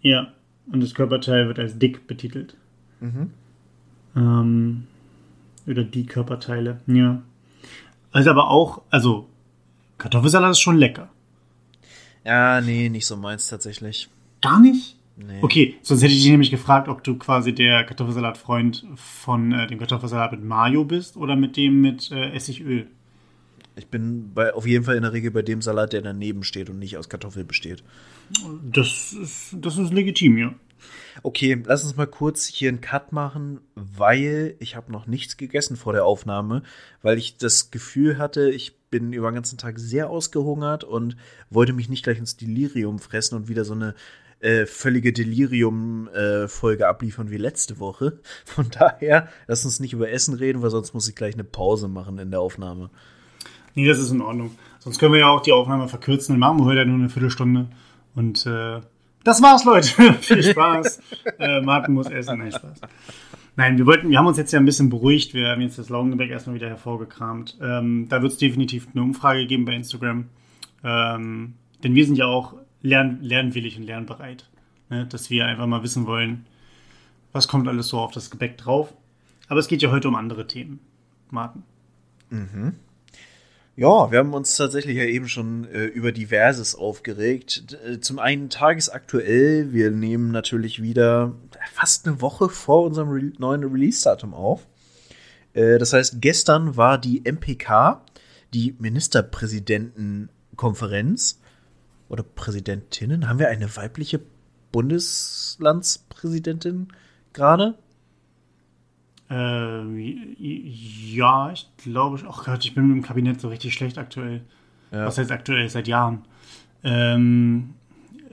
Ja, 0.00 0.32
und 0.70 0.82
das 0.82 0.94
Körperteil 0.94 1.46
wird 1.48 1.58
als 1.58 1.78
dick 1.78 2.06
betitelt. 2.06 2.56
Mhm. 3.00 3.30
Ähm, 4.16 4.86
oder 5.66 5.84
die 5.84 6.06
Körperteile, 6.06 6.80
ja. 6.86 7.22
Also 8.12 8.30
aber 8.30 8.48
auch, 8.50 8.82
also 8.90 9.28
Kartoffelsalat 9.98 10.52
ist 10.52 10.60
schon 10.60 10.76
lecker. 10.76 11.08
Ja, 12.24 12.60
nee, 12.60 12.88
nicht 12.88 13.06
so 13.06 13.16
meins 13.16 13.48
tatsächlich. 13.48 14.08
Gar 14.40 14.60
nicht? 14.60 14.96
Nee. 15.16 15.38
Okay, 15.42 15.76
sonst 15.82 16.02
hätte 16.02 16.12
ich 16.12 16.22
dich 16.22 16.30
nämlich 16.30 16.50
gefragt, 16.50 16.88
ob 16.88 17.04
du 17.04 17.16
quasi 17.16 17.54
der 17.54 17.84
Kartoffelsalat-Freund 17.84 18.84
von 18.96 19.52
äh, 19.52 19.66
dem 19.66 19.78
Kartoffelsalat 19.78 20.32
mit 20.32 20.42
Mayo 20.44 20.84
bist 20.84 21.16
oder 21.16 21.36
mit 21.36 21.56
dem 21.56 21.80
mit 21.80 22.10
äh, 22.10 22.32
Essigöl. 22.32 22.88
Ich 23.76 23.88
bin 23.88 24.32
bei, 24.34 24.54
auf 24.54 24.66
jeden 24.66 24.84
Fall 24.84 24.96
in 24.96 25.02
der 25.02 25.12
Regel 25.12 25.30
bei 25.30 25.42
dem 25.42 25.60
Salat, 25.60 25.92
der 25.92 26.02
daneben 26.02 26.44
steht 26.44 26.70
und 26.70 26.78
nicht 26.78 26.96
aus 26.96 27.08
Kartoffel 27.08 27.44
besteht. 27.44 27.82
Das 28.62 29.12
ist, 29.12 29.56
das 29.60 29.78
ist 29.78 29.92
legitim, 29.92 30.38
ja. 30.38 30.54
Okay, 31.22 31.62
lass 31.64 31.84
uns 31.84 31.96
mal 31.96 32.06
kurz 32.06 32.46
hier 32.46 32.68
einen 32.68 32.80
Cut 32.80 33.12
machen, 33.12 33.60
weil 33.74 34.54
ich 34.58 34.76
habe 34.76 34.92
noch 34.92 35.06
nichts 35.06 35.36
gegessen 35.36 35.76
vor 35.76 35.92
der 35.92 36.04
Aufnahme, 36.04 36.62
weil 37.02 37.18
ich 37.18 37.36
das 37.36 37.70
Gefühl 37.70 38.18
hatte, 38.18 38.50
ich 38.50 38.76
bin 38.90 39.12
über 39.12 39.30
den 39.30 39.36
ganzen 39.36 39.58
Tag 39.58 39.78
sehr 39.78 40.10
ausgehungert 40.10 40.84
und 40.84 41.16
wollte 41.50 41.72
mich 41.72 41.88
nicht 41.88 42.04
gleich 42.04 42.18
ins 42.18 42.36
Delirium 42.36 42.98
fressen 42.98 43.36
und 43.36 43.48
wieder 43.48 43.64
so 43.64 43.74
eine 43.74 43.94
äh, 44.40 44.66
völlige 44.66 45.12
Delirium-Folge 45.12 46.86
abliefern 46.86 47.30
wie 47.30 47.38
letzte 47.38 47.78
Woche. 47.78 48.20
Von 48.44 48.68
daher, 48.70 49.28
lass 49.46 49.64
uns 49.64 49.80
nicht 49.80 49.94
über 49.94 50.10
Essen 50.10 50.34
reden, 50.34 50.62
weil 50.62 50.70
sonst 50.70 50.94
muss 50.94 51.08
ich 51.08 51.16
gleich 51.16 51.34
eine 51.34 51.44
Pause 51.44 51.88
machen 51.88 52.18
in 52.18 52.30
der 52.30 52.40
Aufnahme. 52.40 52.90
Nee, 53.74 53.86
das 53.86 53.98
ist 53.98 54.10
in 54.10 54.20
Ordnung. 54.20 54.52
Sonst 54.78 54.98
können 54.98 55.12
wir 55.12 55.20
ja 55.20 55.28
auch 55.28 55.40
die 55.40 55.52
Aufnahme 55.52 55.88
verkürzen. 55.88 56.34
Dann 56.34 56.40
machen 56.40 56.58
wir 56.58 56.64
heute 56.66 56.86
nur 56.86 56.96
eine 56.96 57.08
Viertelstunde. 57.08 57.68
Und 58.14 58.46
äh, 58.46 58.80
das 59.24 59.42
war's, 59.42 59.64
Leute. 59.64 59.88
Viel 60.20 60.42
Spaß. 60.42 61.00
äh, 61.38 61.60
Martin 61.62 61.94
muss 61.94 62.08
essen. 62.10 62.38
Nein, 62.38 62.52
Spaß. 62.52 62.80
Nein, 63.56 63.78
wir 63.78 63.86
wollten, 63.86 64.10
wir 64.10 64.18
haben 64.18 64.26
uns 64.26 64.36
jetzt 64.36 64.52
ja 64.52 64.58
ein 64.58 64.64
bisschen 64.64 64.90
beruhigt. 64.90 65.32
Wir 65.32 65.48
haben 65.48 65.60
jetzt 65.60 65.78
das 65.78 65.88
Laugengebäck 65.88 66.30
erstmal 66.30 66.56
wieder 66.56 66.68
hervorgekramt. 66.68 67.56
Ähm, 67.62 68.06
da 68.08 68.20
wird 68.20 68.32
es 68.32 68.38
definitiv 68.38 68.88
eine 68.92 69.02
Umfrage 69.02 69.46
geben 69.46 69.64
bei 69.64 69.72
Instagram. 69.74 70.26
Ähm, 70.82 71.54
denn 71.82 71.94
wir 71.94 72.04
sind 72.04 72.16
ja 72.16 72.26
auch 72.26 72.54
lern, 72.82 73.18
lernwillig 73.22 73.76
und 73.78 73.84
lernbereit. 73.84 74.50
Ne? 74.90 75.06
Dass 75.06 75.30
wir 75.30 75.46
einfach 75.46 75.66
mal 75.66 75.82
wissen 75.82 76.06
wollen, 76.06 76.46
was 77.32 77.48
kommt 77.48 77.66
alles 77.68 77.88
so 77.88 77.98
auf 77.98 78.12
das 78.12 78.30
Gebäck 78.30 78.58
drauf. 78.58 78.92
Aber 79.48 79.60
es 79.60 79.68
geht 79.68 79.82
ja 79.82 79.90
heute 79.90 80.08
um 80.08 80.14
andere 80.14 80.46
Themen. 80.46 80.80
Martin. 81.30 81.62
Ja, 83.76 84.12
wir 84.12 84.20
haben 84.20 84.34
uns 84.34 84.56
tatsächlich 84.56 84.96
ja 84.96 85.02
eben 85.02 85.26
schon 85.26 85.64
äh, 85.64 85.86
über 85.86 86.12
Diverses 86.12 86.76
aufgeregt. 86.76 87.76
Äh, 87.84 87.98
Zum 87.98 88.20
einen 88.20 88.48
tagesaktuell, 88.48 89.72
wir 89.72 89.90
nehmen 89.90 90.30
natürlich 90.30 90.80
wieder 90.80 91.34
fast 91.72 92.06
eine 92.06 92.20
Woche 92.20 92.48
vor 92.48 92.84
unserem 92.84 93.08
Re 93.08 93.32
neuen 93.38 93.64
Release-Datum 93.64 94.32
auf. 94.32 94.68
Äh, 95.54 95.78
das 95.78 95.92
heißt, 95.92 96.20
gestern 96.20 96.76
war 96.76 96.98
die 96.98 97.22
MPK, 97.24 98.04
die 98.52 98.76
Ministerpräsidentenkonferenz 98.78 101.40
oder 102.08 102.22
Präsidentinnen. 102.22 103.28
Haben 103.28 103.40
wir 103.40 103.48
eine 103.48 103.76
weibliche 103.76 104.20
Bundeslandspräsidentin 104.70 106.92
gerade? 107.32 107.74
Ähm, 109.30 109.96
ja, 110.38 111.50
ich 111.52 111.66
glaube, 111.78 112.20
ach 112.28 112.44
Gott, 112.44 112.64
ich 112.64 112.74
bin 112.74 112.88
mit 112.88 112.96
dem 112.96 113.02
Kabinett 113.02 113.40
so 113.40 113.48
richtig 113.48 113.74
schlecht 113.74 113.98
aktuell. 113.98 114.42
Ja. 114.92 115.06
Was 115.06 115.18
heißt 115.18 115.32
aktuell? 115.32 115.68
Seit 115.68 115.88
Jahren. 115.88 116.24
Ähm, 116.82 117.74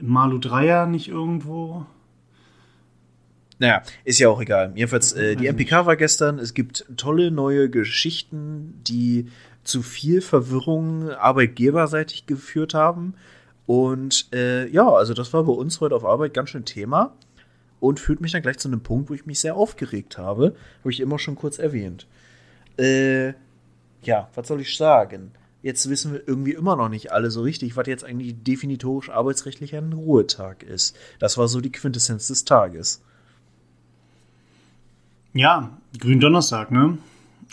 Malu 0.02 0.38
Dreier 0.38 0.86
nicht 0.86 1.08
irgendwo? 1.08 1.86
Naja, 3.60 3.84
ist 4.04 4.20
ja 4.20 4.28
auch 4.28 4.42
egal. 4.42 4.74
Jedenfalls, 4.76 5.14
äh, 5.14 5.36
die 5.36 5.48
MPK 5.48 5.86
war 5.86 5.96
gestern. 5.96 6.40
Es 6.40 6.54
gibt 6.54 6.86
tolle 6.98 7.32
neue 7.32 7.70
Geschichten, 7.70 8.82
die 8.88 9.28
zu 9.64 9.84
viel 9.84 10.22
Verwirrung 10.22 11.12
arbeitgeberseitig 11.12 12.26
geführt 12.26 12.74
haben. 12.74 13.14
Und 13.68 14.28
äh, 14.34 14.68
ja, 14.70 14.90
also 14.90 15.14
das 15.14 15.32
war 15.34 15.44
bei 15.44 15.54
uns 15.54 15.80
heute 15.80 15.96
auf 15.96 16.04
Arbeit 16.04 16.34
ganz 16.34 16.50
schön 16.50 16.66
Thema 16.66 17.14
und 17.82 18.00
führt 18.00 18.22
mich 18.22 18.32
dann 18.32 18.44
gleich 18.44 18.60
zu 18.60 18.70
einem 18.70 18.80
Punkt, 18.80 19.10
wo 19.10 19.14
ich 19.14 19.26
mich 19.26 19.42
sehr 19.42 19.56
aufgeregt 19.56 20.18
habe. 20.18 20.56
Habe 20.80 20.92
ich 20.92 21.02
immer 21.02 21.20
schon 21.20 21.36
kurz 21.36 21.60
erwähnt. 21.60 22.08
Äh, 22.78 23.34
ja, 24.04 24.30
was 24.34 24.48
soll 24.48 24.62
ich 24.62 24.78
sagen? 24.78 25.32
Jetzt 25.64 25.90
wissen 25.90 26.14
wir 26.14 26.28
irgendwie 26.28 26.54
immer 26.54 26.76
noch 26.76 26.90
nicht 26.90 27.12
alle 27.12 27.30
so 27.32 27.42
richtig, 27.42 27.76
was 27.76 27.88
jetzt 27.88 28.04
eigentlich 28.04 28.36
definitorisch 28.44 29.10
arbeitsrechtlich 29.10 29.76
ein 29.76 29.94
Ruhetag 29.94 30.64
ist. 30.64 30.96
Das 31.20 31.38
war 31.38 31.48
so 31.48 31.60
die 31.60 31.72
Quintessenz 31.72 32.28
des 32.28 32.46
Tages. 32.46 33.04
Ja, 35.34 35.78
Gründonnerstag, 36.00 36.72
ne? 36.72 36.98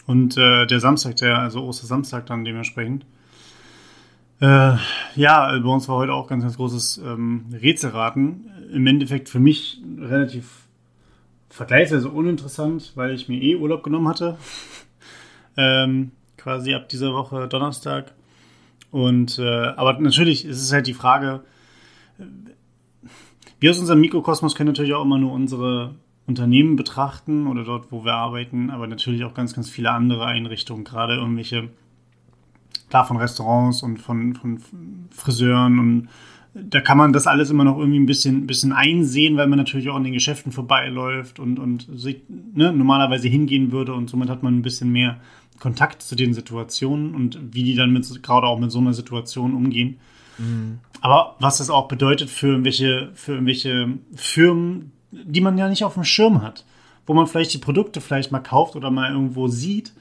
Und 0.06 0.36
äh, 0.36 0.66
der 0.66 0.80
Samstag, 0.80 1.16
der, 1.16 1.38
also 1.38 1.64
Ostersamstag 1.64 2.26
dann 2.26 2.44
dementsprechend. 2.44 3.04
Äh, 4.40 4.76
ja, 5.16 5.58
bei 5.58 5.68
uns 5.68 5.88
war 5.88 5.96
heute 5.96 6.12
auch 6.12 6.28
ganz, 6.28 6.44
ganz 6.44 6.56
großes 6.56 6.98
ähm, 6.98 7.46
Rätselraten. 7.52 8.50
Im 8.72 8.86
Endeffekt 8.86 9.28
für 9.28 9.40
mich 9.40 9.80
relativ 9.98 10.68
vergleichsweise 11.48 12.08
uninteressant, 12.08 12.92
weil 12.94 13.14
ich 13.14 13.28
mir 13.28 13.42
eh 13.42 13.56
Urlaub 13.56 13.82
genommen 13.82 14.08
hatte. 14.08 14.38
ähm, 15.56 16.12
quasi 16.36 16.74
ab 16.74 16.88
dieser 16.88 17.12
Woche 17.12 17.48
Donnerstag. 17.48 18.14
Und 18.90 19.38
äh, 19.38 19.42
aber 19.42 19.98
natürlich 19.98 20.44
ist 20.44 20.62
es 20.62 20.72
halt 20.72 20.86
die 20.86 20.94
Frage, 20.94 21.42
äh, 22.18 22.24
wir 23.60 23.70
aus 23.70 23.78
unserem 23.78 24.00
Mikrokosmos 24.00 24.54
können 24.54 24.68
natürlich 24.68 24.94
auch 24.94 25.02
immer 25.02 25.18
nur 25.18 25.32
unsere 25.32 25.96
Unternehmen 26.26 26.76
betrachten 26.76 27.46
oder 27.46 27.64
dort, 27.64 27.90
wo 27.90 28.04
wir 28.04 28.14
arbeiten, 28.14 28.70
aber 28.70 28.86
natürlich 28.86 29.24
auch 29.24 29.34
ganz, 29.34 29.54
ganz 29.54 29.68
viele 29.68 29.90
andere 29.90 30.26
Einrichtungen, 30.26 30.84
gerade 30.84 31.14
irgendwelche, 31.14 31.70
klar 32.88 33.06
von 33.06 33.16
Restaurants 33.16 33.82
und 33.82 33.98
von, 33.98 34.34
von 34.34 34.60
Friseuren 35.10 35.78
und 35.78 36.08
da 36.54 36.80
kann 36.80 36.98
man 36.98 37.12
das 37.12 37.26
alles 37.26 37.50
immer 37.50 37.64
noch 37.64 37.78
irgendwie 37.78 37.98
ein 37.98 38.06
bisschen, 38.06 38.46
bisschen 38.46 38.72
einsehen, 38.72 39.36
weil 39.36 39.46
man 39.46 39.58
natürlich 39.58 39.88
auch 39.90 39.96
an 39.96 40.04
den 40.04 40.12
Geschäften 40.12 40.50
vorbeiläuft 40.50 41.38
und, 41.38 41.58
und 41.58 41.86
sich, 41.94 42.22
ne, 42.28 42.72
normalerweise 42.72 43.28
hingehen 43.28 43.70
würde 43.70 43.92
und 43.94 44.10
somit 44.10 44.28
hat 44.28 44.42
man 44.42 44.56
ein 44.56 44.62
bisschen 44.62 44.90
mehr 44.90 45.20
Kontakt 45.60 46.02
zu 46.02 46.16
den 46.16 46.34
Situationen 46.34 47.14
und 47.14 47.38
wie 47.52 47.64
die 47.64 47.74
dann 47.74 47.92
mit, 47.92 48.22
gerade 48.22 48.46
auch 48.46 48.58
mit 48.58 48.70
so 48.70 48.78
einer 48.78 48.94
Situation 48.94 49.54
umgehen. 49.54 49.98
Aber 51.00 51.36
was 51.38 51.58
das 51.58 51.70
auch 51.70 51.88
bedeutet 51.88 52.30
für 52.30 52.48
irgendwelche, 52.48 53.10
für 53.14 53.32
irgendwelche 53.32 53.94
Firmen, 54.14 54.92
die 55.10 55.40
man 55.40 55.58
ja 55.58 55.68
nicht 55.68 55.84
auf 55.84 55.94
dem 55.94 56.04
Schirm 56.04 56.42
hat, 56.42 56.64
wo 57.06 57.14
man 57.14 57.26
vielleicht 57.26 57.54
die 57.54 57.58
Produkte 57.58 58.00
vielleicht 58.00 58.32
mal 58.32 58.40
kauft 58.40 58.76
oder 58.76 58.90
mal 58.90 59.12
irgendwo 59.12 59.48
sieht, 59.48 59.92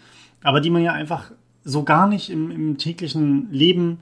aber 0.44 0.62
die 0.62 0.70
man 0.70 0.84
ja 0.84 0.94
einfach 0.94 1.32
so 1.70 1.84
gar 1.84 2.08
nicht 2.08 2.30
im, 2.30 2.50
im 2.50 2.78
täglichen 2.78 3.52
Leben 3.52 4.00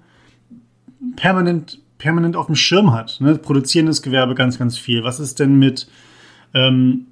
permanent, 1.15 1.79
permanent 1.97 2.35
auf 2.35 2.45
dem 2.45 2.55
Schirm 2.55 2.93
hat. 2.93 3.17
Ne? 3.19 3.35
Produzierendes 3.37 4.01
Gewerbe 4.01 4.35
ganz, 4.35 4.59
ganz 4.59 4.77
viel. 4.77 5.03
Was 5.03 5.19
ist 5.19 5.39
denn 5.39 5.57
mit, 5.57 5.87
ähm, 6.53 7.07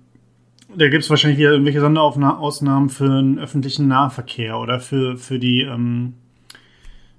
da 0.75 0.87
gibt 0.89 1.03
es 1.03 1.09
wahrscheinlich 1.09 1.39
wieder 1.39 1.51
irgendwelche 1.51 1.79
Sonderausnahmen 1.81 2.89
für 2.89 3.07
den 3.07 3.39
öffentlichen 3.39 3.87
Nahverkehr 3.87 4.59
oder 4.59 4.79
für, 4.79 5.17
für 5.17 5.39
die, 5.39 5.61
ähm, 5.61 6.13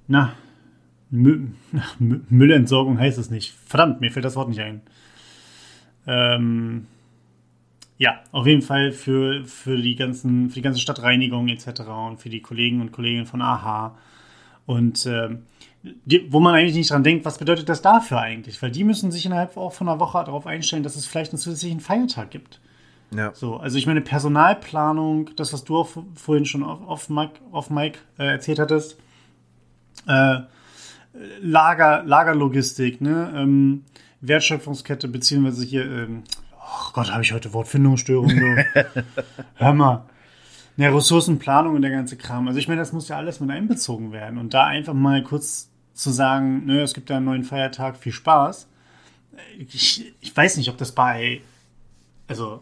na, 0.07 0.33
Mü 1.11 1.49
ach, 1.77 1.97
Mü- 2.01 2.21
Müllentsorgung 2.29 2.99
heißt 2.99 3.19
es 3.19 3.31
nicht. 3.31 3.55
Verdammt, 3.67 4.01
mir 4.01 4.11
fällt 4.13 4.25
das 4.25 4.37
Wort 4.37 4.49
nicht 4.49 4.61
ein. 4.61 4.81
Ähm, 6.07 6.87
ja, 7.99 8.21
auf 8.33 8.47
jeden 8.47 8.63
Fall 8.63 8.93
für, 8.93 9.45
für, 9.45 9.77
die 9.77 9.95
ganzen, 9.95 10.49
für 10.49 10.57
die 10.57 10.63
ganze 10.63 10.81
Stadtreinigung 10.81 11.49
etc. 11.49 11.83
und 12.09 12.21
für 12.21 12.29
die 12.29 12.41
Kollegen 12.41 12.81
und 12.81 12.93
Kolleginnen 12.93 13.27
von 13.27 13.41
AHA. 13.41 13.97
Und 14.67 15.07
ähm, 15.07 15.45
die, 15.83 16.33
wo 16.33 16.41
man 16.41 16.55
eigentlich 16.55 16.75
nicht 16.75 16.91
dran 16.91 17.05
denkt, 17.05 17.25
was 17.25 17.39
bedeutet 17.39 17.69
das 17.69 17.83
dafür 17.83 18.21
eigentlich? 18.21 18.61
Weil 18.63 18.71
die 18.71 18.85
müssen 18.85 19.13
sich 19.13 19.27
innerhalb 19.27 19.57
auch 19.57 19.73
von 19.73 19.89
einer 19.89 20.01
Woche 20.01 20.25
darauf 20.25 20.47
einstellen, 20.47 20.83
dass 20.83 20.97
es 20.97 21.07
vielleicht 21.07 21.33
einen 21.33 21.39
zusätzlichen 21.39 21.81
Feiertag 21.81 22.31
gibt. 22.31 22.61
Ja. 23.15 23.33
So, 23.35 23.57
also 23.59 23.79
ich 23.79 23.87
meine, 23.87 24.01
Personalplanung, 24.01 25.31
das, 25.37 25.53
was 25.53 25.65
du 25.65 25.77
auch 25.77 25.89
vorhin 26.15 26.47
schon 26.47 26.65
auf, 26.65 26.87
auf 26.87 27.09
Mike, 27.09 27.35
auf 27.53 27.71
Mike 27.71 27.99
äh, 28.19 28.25
erzählt 28.25 28.59
hattest, 28.59 28.99
äh, 30.09 30.41
Lager, 31.41 32.03
Lagerlogistik, 32.03 33.01
ne? 33.01 33.33
ähm, 33.37 33.85
Wertschöpfungskette, 34.21 35.07
beziehungsweise 35.07 35.65
hier, 35.65 35.85
ähm, 35.85 36.25
oh 36.75 36.91
Gott, 36.93 37.13
habe 37.13 37.23
ich 37.23 37.33
heute 37.33 37.53
Wortfindungsstörungen. 37.53 38.37
Du. 38.37 39.05
Hör 39.55 39.75
mal. 39.75 40.07
Ja, 40.77 40.91
Ressourcenplanung 40.91 41.77
und 41.77 41.83
der 41.83 41.91
ganze 41.91 42.17
Kram. 42.17 42.49
Also 42.49 42.59
ich 42.59 42.67
meine, 42.67 42.81
das 42.81 42.93
muss 42.93 43.09
ja 43.09 43.17
alles 43.17 43.41
mit 43.41 43.51
einbezogen 43.51 44.13
werden. 44.13 44.39
Und 44.39 44.55
da 44.55 44.67
einfach 44.67 44.95
mal 44.95 45.23
kurz 45.23 45.71
zu 45.93 46.11
sagen, 46.11 46.67
ne, 46.67 46.83
es 46.83 46.95
gibt 46.95 47.11
da 47.11 47.17
einen 47.17 47.27
neuen 47.27 47.45
Feiertag, 47.45 47.97
viel 47.97 48.13
Spaß. 48.13 48.69
Ich, 49.59 50.13
ich 50.21 50.37
weiß 50.37 50.57
nicht, 50.57 50.69
ob 50.69 50.77
das 50.77 50.93
bei, 50.93 51.41
also 52.27 52.61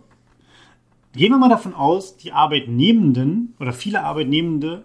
gehen 1.14 1.32
wir 1.32 1.38
mal 1.38 1.48
davon 1.48 1.74
aus, 1.74 2.16
die 2.16 2.32
Arbeitnehmenden 2.32 3.54
oder 3.58 3.72
viele 3.72 4.02
Arbeitnehmende 4.02 4.84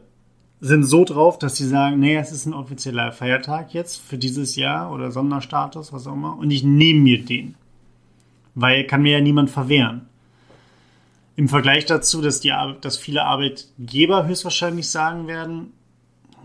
sind 0.59 0.83
so 0.83 1.05
drauf, 1.05 1.37
dass 1.37 1.55
sie 1.55 1.67
sagen, 1.67 1.99
nee, 1.99 2.15
es 2.15 2.31
ist 2.31 2.45
ein 2.45 2.53
offizieller 2.53 3.11
Feiertag 3.11 3.73
jetzt 3.73 3.97
für 3.97 4.17
dieses 4.17 4.55
Jahr 4.55 4.91
oder 4.91 5.11
Sonderstatus, 5.11 5.93
was 5.93 6.07
auch 6.07 6.13
immer, 6.13 6.37
und 6.37 6.49
ich 6.49 6.63
nehme 6.63 7.01
mir 7.01 7.23
den. 7.23 7.55
Weil 8.59 8.87
kann 8.87 9.03
mir 9.03 9.11
ja 9.11 9.21
niemand 9.21 9.51
verwehren. 9.51 10.07
Im 11.35 11.47
Vergleich 11.47 11.85
dazu, 11.85 12.23
dass, 12.23 12.39
die, 12.39 12.51
dass 12.81 12.97
viele 12.97 13.23
Arbeitgeber 13.23 14.25
höchstwahrscheinlich 14.25 14.89
sagen 14.89 15.27
werden, 15.27 15.73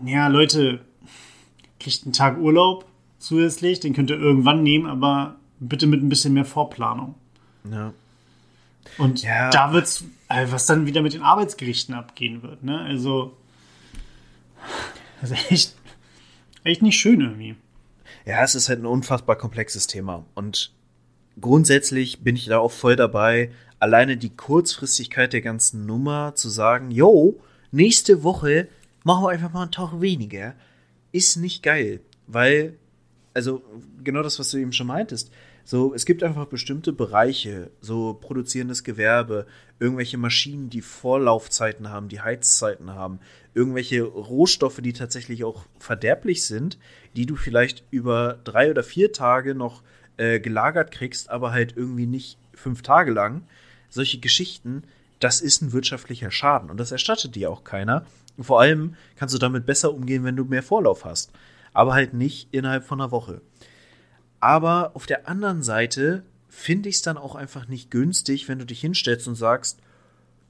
ja, 0.05 0.27
Leute, 0.27 0.81
kriegt 1.79 2.03
einen 2.03 2.13
Tag 2.13 2.37
Urlaub 2.37 2.85
zusätzlich, 3.17 3.79
den 3.79 3.93
könnt 3.93 4.11
ihr 4.11 4.19
irgendwann 4.19 4.61
nehmen, 4.61 4.85
aber 4.85 5.37
bitte 5.59 5.87
mit 5.87 6.03
ein 6.03 6.09
bisschen 6.09 6.35
mehr 6.35 6.45
Vorplanung. 6.45 7.15
Ja. 7.71 7.93
Und 8.99 9.23
ja. 9.23 9.49
da 9.49 9.73
wird's, 9.73 10.05
äh, 10.29 10.45
was 10.51 10.67
dann 10.67 10.85
wieder 10.85 11.01
mit 11.01 11.13
den 11.13 11.23
Arbeitsgerichten 11.23 11.95
abgehen 11.95 12.43
wird, 12.43 12.63
ne? 12.63 12.79
Also, 12.81 13.35
das 15.19 15.31
ist 15.31 15.51
echt, 15.51 15.75
echt 16.63 16.83
nicht 16.83 16.99
schön 16.99 17.21
irgendwie. 17.21 17.55
Ja, 18.23 18.43
es 18.43 18.53
ist 18.53 18.69
halt 18.69 18.83
ein 18.83 18.85
unfassbar 18.85 19.35
komplexes 19.35 19.87
Thema. 19.87 20.25
Und 20.35 20.71
grundsätzlich 21.39 22.23
bin 22.23 22.35
ich 22.35 22.45
da 22.45 22.59
auch 22.59 22.71
voll 22.71 22.95
dabei, 22.95 23.51
alleine 23.79 24.17
die 24.17 24.35
Kurzfristigkeit 24.35 25.33
der 25.33 25.41
ganzen 25.41 25.85
Nummer 25.85 26.35
zu 26.35 26.49
sagen, 26.49 26.91
yo, 26.91 27.41
nächste 27.71 28.23
Woche 28.23 28.67
machen 29.03 29.23
wir 29.23 29.29
einfach 29.29 29.51
mal 29.51 29.63
einen 29.63 29.71
Tag 29.71 29.99
weniger, 29.99 30.55
ist 31.11 31.37
nicht 31.37 31.63
geil. 31.63 31.99
Weil, 32.27 32.77
also 33.33 33.61
genau 34.03 34.23
das, 34.23 34.39
was 34.39 34.51
du 34.51 34.57
eben 34.57 34.71
schon 34.71 34.87
meintest, 34.87 35.31
so, 35.65 35.93
es 35.93 36.05
gibt 36.05 36.23
einfach 36.23 36.45
bestimmte 36.47 36.91
Bereiche, 36.91 37.71
so 37.79 38.17
produzierendes 38.19 38.83
Gewerbe, 38.83 39.45
irgendwelche 39.79 40.17
Maschinen, 40.17 40.69
die 40.69 40.81
Vorlaufzeiten 40.81 41.89
haben, 41.89 42.09
die 42.09 42.19
Heizzeiten 42.19 42.91
haben, 42.91 43.19
irgendwelche 43.53 44.03
Rohstoffe, 44.03 44.81
die 44.81 44.91
tatsächlich 44.91 45.45
auch 45.45 45.65
verderblich 45.79 46.45
sind, 46.45 46.77
die 47.15 47.25
du 47.25 47.37
vielleicht 47.37 47.83
über 47.91 48.39
drei 48.43 48.71
oder 48.71 48.83
vier 48.83 49.13
Tage 49.13 49.55
noch 49.55 49.83
äh, 50.17 50.39
gelagert 50.39 50.91
kriegst, 50.91 51.29
aber 51.29 51.51
halt 51.51 51.75
irgendwie 51.75 52.05
nicht 52.05 52.37
fünf 52.53 52.81
Tage 52.81 53.11
lang. 53.11 53.43
Solche 53.89 54.19
Geschichten, 54.19 54.83
das 55.19 55.41
ist 55.41 55.61
ein 55.61 55.71
wirtschaftlicher 55.71 56.31
Schaden 56.31 56.69
und 56.69 56.77
das 56.77 56.91
erstattet 56.91 57.35
dir 57.35 57.49
auch 57.49 57.63
keiner. 57.63 58.05
Und 58.37 58.45
vor 58.45 58.59
allem 58.61 58.95
kannst 59.15 59.33
du 59.33 59.39
damit 59.39 59.65
besser 59.65 59.93
umgehen, 59.93 60.23
wenn 60.23 60.35
du 60.35 60.45
mehr 60.45 60.63
Vorlauf 60.63 61.05
hast, 61.05 61.31
aber 61.73 61.93
halt 61.93 62.13
nicht 62.13 62.47
innerhalb 62.51 62.83
von 62.83 62.99
einer 62.99 63.11
Woche. 63.11 63.41
Aber 64.39 64.91
auf 64.93 65.05
der 65.05 65.27
anderen 65.27 65.63
Seite 65.63 66.23
finde 66.49 66.89
ich 66.89 66.95
es 66.95 67.01
dann 67.01 67.17
auch 67.17 67.35
einfach 67.35 67.67
nicht 67.67 67.91
günstig, 67.91 68.47
wenn 68.47 68.59
du 68.59 68.65
dich 68.65 68.81
hinstellst 68.81 69.27
und 69.27 69.35
sagst, 69.35 69.79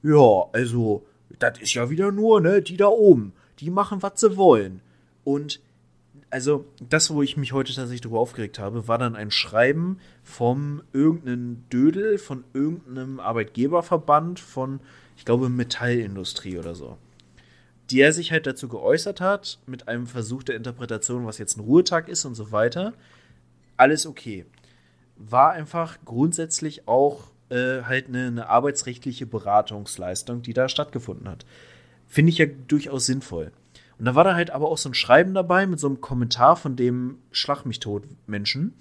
ja, 0.02 0.44
also, 0.52 1.06
das 1.38 1.58
ist 1.60 1.74
ja 1.74 1.88
wieder 1.88 2.12
nur, 2.12 2.40
ne, 2.40 2.60
die 2.60 2.76
da 2.76 2.88
oben, 2.88 3.32
die 3.60 3.70
machen, 3.70 4.02
was 4.02 4.20
sie 4.20 4.36
wollen. 4.36 4.80
Und 5.24 5.60
also 6.34 6.64
das, 6.80 7.10
wo 7.10 7.22
ich 7.22 7.36
mich 7.36 7.52
heute 7.52 7.72
tatsächlich 7.72 8.00
darüber 8.00 8.18
aufgeregt 8.18 8.58
habe, 8.58 8.88
war 8.88 8.98
dann 8.98 9.14
ein 9.14 9.30
Schreiben 9.30 10.00
vom 10.24 10.82
irgendeinen 10.92 11.64
Dödel, 11.72 12.18
von 12.18 12.42
irgendeinem 12.52 13.20
Arbeitgeberverband 13.20 14.40
von, 14.40 14.80
ich 15.16 15.24
glaube, 15.24 15.48
Metallindustrie 15.48 16.58
oder 16.58 16.74
so. 16.74 16.98
Der 17.92 18.12
sich 18.12 18.32
halt 18.32 18.48
dazu 18.48 18.66
geäußert 18.66 19.20
hat, 19.20 19.60
mit 19.66 19.86
einem 19.86 20.08
Versuch 20.08 20.42
der 20.42 20.56
Interpretation, 20.56 21.24
was 21.24 21.38
jetzt 21.38 21.56
ein 21.56 21.60
Ruhetag 21.60 22.08
ist 22.08 22.24
und 22.24 22.34
so 22.34 22.50
weiter. 22.50 22.94
Alles 23.76 24.04
okay. 24.04 24.44
War 25.14 25.52
einfach 25.52 25.98
grundsätzlich 26.04 26.88
auch 26.88 27.30
äh, 27.48 27.82
halt 27.82 28.08
eine, 28.08 28.26
eine 28.26 28.48
arbeitsrechtliche 28.48 29.26
Beratungsleistung, 29.26 30.42
die 30.42 30.52
da 30.52 30.68
stattgefunden 30.68 31.28
hat. 31.28 31.46
Finde 32.08 32.30
ich 32.30 32.38
ja 32.38 32.46
durchaus 32.46 33.06
sinnvoll. 33.06 33.52
Und 33.98 34.06
da 34.06 34.14
war 34.14 34.24
da 34.24 34.34
halt 34.34 34.50
aber 34.50 34.68
auch 34.68 34.78
so 34.78 34.88
ein 34.88 34.94
Schreiben 34.94 35.34
dabei 35.34 35.66
mit 35.66 35.78
so 35.78 35.86
einem 35.86 36.00
Kommentar 36.00 36.56
von 36.56 36.76
dem 36.76 37.18
Schlag 37.30 37.64
mich 37.64 37.80
tot 37.80 38.04
Menschen, 38.26 38.74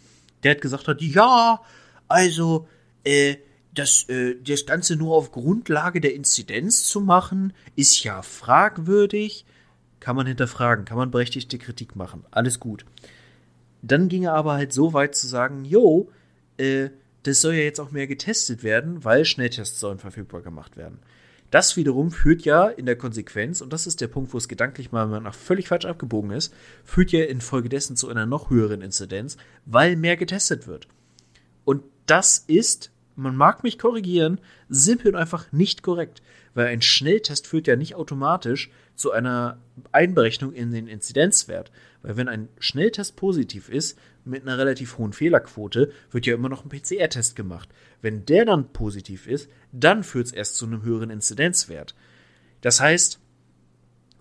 der 0.43 0.51
hat 0.51 0.62
gesagt 0.62 0.88
hat, 0.88 1.01
ja, 1.01 1.62
also, 2.08 2.67
äh, 3.03 3.38
das, 3.74 4.08
äh, 4.10 4.36
das 4.41 4.66
Ganze 4.66 4.96
nur 4.96 5.16
auf 5.16 5.31
Grundlage 5.31 6.00
der 6.00 6.14
Inzidenz 6.14 6.83
zu 6.85 7.01
machen, 7.01 7.53
ist 7.75 8.03
ja 8.03 8.22
fragwürdig. 8.22 9.46
Kann 10.00 10.16
man 10.16 10.27
hinterfragen, 10.27 10.85
kann 10.85 10.98
man 10.98 11.11
berechtigte 11.11 11.57
Kritik 11.57 11.96
machen. 11.96 12.25
Alles 12.29 12.59
gut. 12.59 12.85
Dann 13.81 14.09
ging 14.09 14.24
er 14.24 14.33
aber 14.33 14.53
halt 14.53 14.74
so 14.74 14.94
weit 14.94 15.16
zu 15.16 15.27
sagen, 15.27 15.66
jo, 15.66 16.11
äh, 16.57 16.90
das 17.24 17.42
soll 17.42 17.53
ja 17.53 17.61
jetzt 17.61 17.79
auch 17.79 17.92
mehr 17.92 18.07
getestet 18.07 18.64
werden, 18.64 19.03
weil 19.03 19.25
Schnelltests 19.25 19.79
sollen 19.79 19.98
verfügbar 19.98 20.42
gemacht 20.42 20.77
werden. 20.77 21.00
Das 21.53 21.77
wiederum 21.77 22.09
führt 22.09 22.46
ja 22.46 22.68
in 22.68 22.87
der 22.87 22.96
Konsequenz, 22.96 23.61
und 23.61 23.72
das 23.72 23.85
ist 23.85 24.01
der 24.01 24.07
Punkt, 24.07 24.33
wo 24.33 24.39
es 24.39 24.48
gedanklich 24.48 24.92
mal 24.92 25.05
nach 25.22 25.35
völlig 25.35 25.68
falsch 25.68 25.85
abgebogen 25.85 26.31
ist, 26.31 26.51
führt 26.83 27.11
ja 27.11 27.25
infolgedessen 27.25 27.96
zu 27.96 28.09
einer 28.09 28.25
noch 28.25 28.50
höheren 28.50 28.81
Inzidenz, 28.81 29.37
weil 29.68 29.96
mehr 29.96 30.18
getestet 30.18 30.66
wird. 30.66 30.87
Und 31.63 31.83
das 32.07 32.39
ist, 32.39 32.89
man 33.16 33.35
mag 33.35 33.61
mich 33.61 33.77
korrigieren, 33.77 34.39
simpel 34.68 35.09
und 35.09 35.16
einfach 35.16 35.51
nicht 35.51 35.83
korrekt, 35.83 36.24
weil 36.55 36.66
ein 36.70 36.81
Schnelltest 36.81 37.46
führt 37.46 37.68
ja 37.68 37.75
nicht 37.75 37.94
automatisch 37.94 38.72
zu 38.96 39.11
einer 39.11 39.59
Einberechnung 39.92 40.53
in 40.53 40.72
den 40.72 40.87
Inzidenzwert. 40.87 41.72
Weil 42.01 42.18
wenn 42.18 42.29
ein 42.29 42.50
Schnelltest 42.57 43.16
positiv 43.16 43.70
ist, 43.70 43.96
mit 44.25 44.44
einer 44.44 44.57
relativ 44.57 44.98
hohen 44.98 45.14
Fehlerquote, 45.14 45.92
wird 46.12 46.25
ja 46.25 46.36
immer 46.36 46.50
noch 46.50 46.64
ein 46.64 46.70
PCR-Test 46.70 47.36
gemacht. 47.36 47.70
Wenn 48.01 48.25
der 48.25 48.46
dann 48.46 48.72
positiv 48.72 49.27
ist, 49.27 49.50
dann 49.72 50.03
führt 50.03 50.27
es 50.27 50.33
erst 50.33 50.55
zu 50.55 50.66
einem 50.66 50.83
höheren 50.83 51.09
Inzidenzwert. 51.09 51.96
Das 52.62 52.79
heißt, 52.79 53.20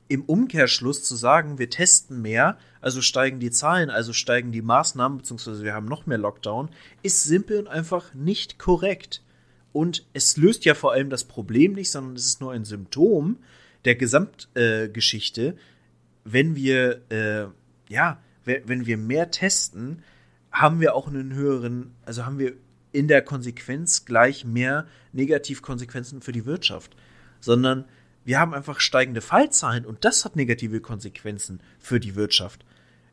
im 0.08 0.24
Umkehrschluss 0.24 1.04
zu 1.04 1.16
sagen, 1.16 1.58
wir 1.58 1.70
testen 1.70 2.20
mehr, 2.20 2.58
also 2.80 3.00
steigen 3.00 3.40
die 3.40 3.50
Zahlen, 3.50 3.88
also 3.88 4.12
steigen 4.12 4.52
die 4.52 4.60
Maßnahmen, 4.60 5.18
beziehungsweise 5.18 5.64
wir 5.64 5.72
haben 5.72 5.86
noch 5.86 6.04
mehr 6.06 6.18
Lockdown, 6.18 6.68
ist 7.02 7.24
simpel 7.24 7.60
und 7.60 7.68
einfach 7.68 8.12
nicht 8.12 8.58
korrekt. 8.58 9.22
Und 9.72 10.04
es 10.12 10.36
löst 10.36 10.64
ja 10.64 10.74
vor 10.74 10.92
allem 10.92 11.08
das 11.08 11.24
Problem 11.24 11.72
nicht, 11.72 11.90
sondern 11.90 12.16
es 12.16 12.26
ist 12.26 12.40
nur 12.40 12.52
ein 12.52 12.64
Symptom 12.64 13.38
der 13.84 13.94
Gesamtgeschichte, 13.94 15.46
äh, 15.46 15.54
wenn 16.24 16.56
wir, 16.56 17.00
äh, 17.10 17.46
ja, 17.88 18.20
wenn 18.44 18.86
wir 18.86 18.96
mehr 18.96 19.30
testen, 19.30 20.02
haben 20.50 20.80
wir 20.80 20.94
auch 20.94 21.08
einen 21.08 21.34
höheren, 21.34 21.94
also 22.04 22.26
haben 22.26 22.38
wir 22.38 22.54
in 22.92 23.08
der 23.08 23.22
Konsequenz 23.22 24.04
gleich 24.04 24.44
mehr 24.44 24.86
Negativkonsequenzen 25.12 26.20
für 26.20 26.32
die 26.32 26.44
Wirtschaft, 26.44 26.94
sondern 27.40 27.86
wir 28.24 28.38
haben 28.38 28.54
einfach 28.54 28.80
steigende 28.80 29.20
Fallzahlen 29.20 29.86
und 29.86 30.04
das 30.04 30.24
hat 30.24 30.36
negative 30.36 30.80
Konsequenzen 30.80 31.60
für 31.78 31.98
die 31.98 32.14
Wirtschaft. 32.14 32.64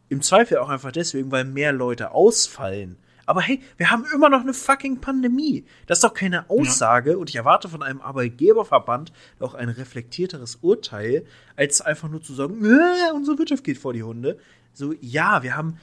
Im 0.10 0.22
Zweifel 0.22 0.58
auch 0.58 0.70
einfach 0.70 0.92
deswegen, 0.92 1.32
weil 1.32 1.46
mehr 1.46 1.72
Leute 1.72 2.12
ausfallen. 2.12 2.98
Aber 3.26 3.42
hey, 3.42 3.62
wir 3.78 3.92
haben 3.92 4.06
immer 4.12 4.28
noch 4.30 4.42
eine 4.42 4.56
fucking 4.56 5.02
Pandemie. 5.02 5.64
Das 5.86 6.00
ist 6.00 6.04
doch 6.04 6.16
keine 6.16 6.50
Aussage 6.50 7.12
ja. 7.12 7.18
und 7.18 7.30
ich 7.30 7.36
erwarte 7.36 7.70
von 7.70 7.84
einem 7.84 8.02
Arbeitgeberverband 8.02 9.14
auch 9.40 9.54
ein 9.54 9.70
reflektierteres 9.70 10.58
Urteil, 10.62 11.26
als 11.56 11.80
einfach 11.80 12.10
nur 12.10 12.24
zu 12.24 12.34
sagen, 12.34 12.66
äh, 12.66 13.14
unsere 13.14 13.38
Wirtschaft 13.38 13.64
geht 13.64 13.78
vor 13.78 13.94
die 13.94 14.02
Hunde. 14.02 14.40
So, 14.74 14.94
ja, 15.02 15.44
wir 15.44 15.56
haben 15.56 15.78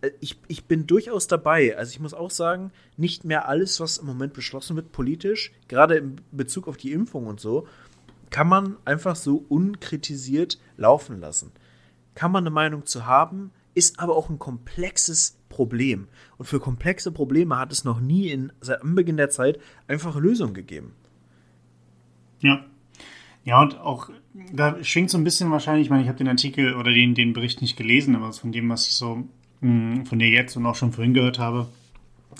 äh, 0.00 0.10
ich, 0.20 0.38
ich 0.48 0.64
bin 0.64 0.86
durchaus 0.86 1.26
dabei. 1.26 1.76
Also 1.76 1.90
ich 1.90 2.00
muss 2.00 2.14
auch 2.14 2.30
sagen, 2.30 2.72
nicht 2.96 3.24
mehr 3.24 3.48
alles, 3.48 3.80
was 3.80 3.98
im 3.98 4.06
Moment 4.06 4.32
beschlossen 4.32 4.76
wird 4.76 4.92
politisch, 4.92 5.52
gerade 5.68 5.96
in 5.96 6.20
Bezug 6.32 6.68
auf 6.68 6.76
die 6.76 6.92
Impfung 6.92 7.26
und 7.26 7.40
so, 7.40 7.66
kann 8.30 8.48
man 8.48 8.76
einfach 8.84 9.16
so 9.16 9.44
unkritisiert 9.48 10.58
laufen 10.76 11.20
lassen. 11.20 11.52
Kann 12.14 12.32
man 12.32 12.44
eine 12.44 12.50
Meinung 12.50 12.84
zu 12.84 13.06
haben, 13.06 13.52
ist 13.74 14.00
aber 14.00 14.16
auch 14.16 14.28
ein 14.28 14.38
komplexes 14.38 15.38
Problem. 15.48 16.08
Und 16.36 16.46
für 16.46 16.60
komplexe 16.60 17.12
Probleme 17.12 17.58
hat 17.58 17.72
es 17.72 17.84
noch 17.84 18.00
nie 18.00 18.28
in, 18.28 18.52
seit 18.60 18.82
Anbeginn 18.82 19.16
der 19.16 19.30
Zeit 19.30 19.58
einfache 19.86 20.18
Lösungen 20.20 20.52
gegeben. 20.52 20.94
Ja. 22.40 22.64
Ja, 23.48 23.62
und 23.62 23.80
auch 23.80 24.10
da 24.52 24.76
schwingt 24.84 25.08
so 25.08 25.16
ein 25.16 25.24
bisschen 25.24 25.50
wahrscheinlich, 25.50 25.86
ich 25.86 25.90
meine, 25.90 26.02
ich 26.02 26.08
habe 26.08 26.18
den 26.18 26.28
Artikel 26.28 26.74
oder 26.74 26.92
den, 26.92 27.14
den 27.14 27.32
Bericht 27.32 27.62
nicht 27.62 27.78
gelesen, 27.78 28.14
aber 28.14 28.30
von 28.34 28.52
dem, 28.52 28.68
was 28.68 28.86
ich 28.86 28.94
so 28.94 29.24
hm, 29.62 30.04
von 30.04 30.18
dir 30.18 30.28
jetzt 30.28 30.54
und 30.58 30.66
auch 30.66 30.74
schon 30.74 30.92
vorhin 30.92 31.14
gehört 31.14 31.38
habe. 31.38 31.66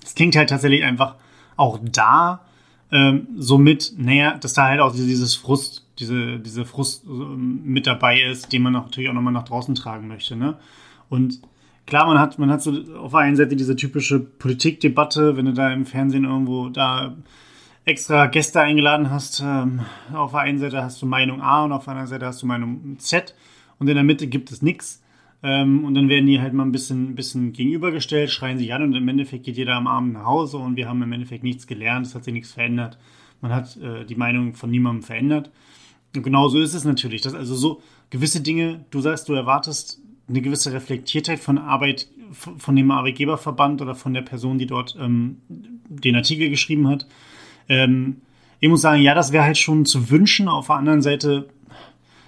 Es 0.04 0.14
klingt 0.14 0.36
halt 0.36 0.50
tatsächlich 0.50 0.84
einfach 0.84 1.14
auch 1.56 1.80
da 1.82 2.44
ähm, 2.92 3.26
so 3.38 3.56
mit, 3.56 3.94
naja, 3.96 4.36
dass 4.36 4.52
da 4.52 4.64
halt 4.64 4.80
auch 4.80 4.92
dieses 4.92 5.34
Frust, 5.34 5.86
diese, 5.98 6.40
diese 6.40 6.66
Frust 6.66 7.06
ähm, 7.06 7.62
mit 7.64 7.86
dabei 7.86 8.20
ist, 8.20 8.52
den 8.52 8.60
man 8.60 8.74
natürlich 8.74 9.08
auch 9.08 9.14
nochmal 9.14 9.32
nach 9.32 9.48
draußen 9.48 9.74
tragen 9.74 10.08
möchte. 10.08 10.36
Ne? 10.36 10.58
Und 11.08 11.40
klar, 11.86 12.06
man 12.06 12.18
hat, 12.18 12.38
man 12.38 12.50
hat 12.50 12.60
so 12.60 12.72
auf 12.98 13.12
der 13.12 13.20
einen 13.20 13.36
Seite 13.36 13.56
diese 13.56 13.76
typische 13.76 14.20
Politikdebatte, 14.20 15.38
wenn 15.38 15.46
du 15.46 15.54
da 15.54 15.72
im 15.72 15.86
Fernsehen 15.86 16.24
irgendwo 16.24 16.68
da 16.68 17.16
extra 17.88 18.26
Gäste 18.26 18.60
eingeladen 18.60 19.10
hast. 19.10 19.40
Ähm, 19.40 19.80
auf 20.12 20.32
der 20.32 20.40
einen 20.40 20.58
Seite 20.58 20.82
hast 20.82 21.00
du 21.00 21.06
Meinung 21.06 21.40
A 21.40 21.64
und 21.64 21.72
auf 21.72 21.84
der 21.84 21.92
anderen 21.92 22.08
Seite 22.08 22.26
hast 22.26 22.42
du 22.42 22.46
Meinung 22.46 22.98
Z 22.98 23.34
und 23.78 23.88
in 23.88 23.94
der 23.94 24.04
Mitte 24.04 24.26
gibt 24.26 24.52
es 24.52 24.60
nichts. 24.60 25.02
Ähm, 25.42 25.84
und 25.84 25.94
dann 25.94 26.08
werden 26.08 26.26
die 26.26 26.40
halt 26.40 26.52
mal 26.52 26.64
ein 26.64 26.72
bisschen, 26.72 27.14
bisschen 27.14 27.52
gegenübergestellt, 27.52 28.30
schreien 28.30 28.58
sich 28.58 28.74
an 28.74 28.82
und 28.82 28.94
im 28.94 29.08
Endeffekt 29.08 29.44
geht 29.44 29.56
jeder 29.56 29.74
am 29.74 29.86
Abend 29.86 30.12
nach 30.12 30.26
Hause 30.26 30.58
und 30.58 30.76
wir 30.76 30.88
haben 30.88 31.02
im 31.02 31.12
Endeffekt 31.12 31.44
nichts 31.44 31.66
gelernt, 31.66 32.06
es 32.06 32.14
hat 32.14 32.24
sich 32.24 32.34
nichts 32.34 32.52
verändert. 32.52 32.98
Man 33.40 33.54
hat 33.54 33.76
äh, 33.78 34.04
die 34.04 34.16
Meinung 34.16 34.54
von 34.54 34.70
niemandem 34.70 35.02
verändert. 35.02 35.50
Und 36.14 36.22
genau 36.22 36.48
so 36.48 36.60
ist 36.60 36.74
es 36.74 36.84
natürlich. 36.84 37.22
Das, 37.22 37.34
also 37.34 37.54
so, 37.54 37.82
gewisse 38.10 38.42
Dinge, 38.42 38.84
du 38.90 39.00
sagst, 39.00 39.28
du 39.28 39.32
erwartest 39.32 40.02
eine 40.28 40.42
gewisse 40.42 40.72
Reflektiertheit 40.72 41.38
von 41.38 41.56
Arbeit, 41.56 42.08
von 42.32 42.76
dem 42.76 42.90
Arbeitgeberverband 42.90 43.80
oder 43.80 43.94
von 43.94 44.12
der 44.12 44.22
Person, 44.22 44.58
die 44.58 44.66
dort 44.66 44.96
ähm, 45.00 45.38
den 45.48 46.16
Artikel 46.16 46.50
geschrieben 46.50 46.88
hat. 46.88 47.06
Ähm, 47.68 48.18
ich 48.60 48.68
muss 48.68 48.80
sagen, 48.80 49.02
ja, 49.02 49.14
das 49.14 49.32
wäre 49.32 49.44
halt 49.44 49.58
schon 49.58 49.86
zu 49.86 50.10
wünschen. 50.10 50.48
Auf 50.48 50.66
der 50.66 50.76
anderen 50.76 51.02
Seite, 51.02 51.48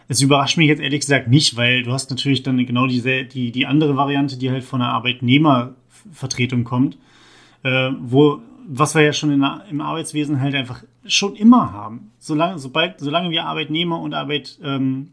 es 0.08 0.20
überrascht 0.20 0.56
mich 0.56 0.68
jetzt 0.68 0.80
ehrlich 0.80 1.00
gesagt 1.00 1.28
nicht, 1.28 1.56
weil 1.56 1.82
du 1.82 1.92
hast 1.92 2.10
natürlich 2.10 2.42
dann 2.42 2.64
genau 2.64 2.86
die, 2.86 3.28
die, 3.28 3.52
die 3.52 3.66
andere 3.66 3.96
Variante, 3.96 4.36
die 4.36 4.50
halt 4.50 4.64
von 4.64 4.80
der 4.80 4.90
Arbeitnehmervertretung 4.90 6.64
kommt, 6.64 6.98
äh, 7.62 7.90
wo, 8.00 8.40
was 8.68 8.94
wir 8.94 9.02
ja 9.02 9.12
schon 9.12 9.30
in, 9.30 9.44
im 9.70 9.80
Arbeitswesen 9.80 10.40
halt 10.40 10.54
einfach 10.54 10.84
schon 11.06 11.34
immer 11.36 11.72
haben. 11.72 12.12
Solange, 12.18 12.58
sobald, 12.58 13.00
solange 13.00 13.30
wir 13.30 13.46
Arbeitnehmer 13.46 14.00
und 14.00 14.14
Arbeit, 14.14 14.58
ähm, 14.62 15.08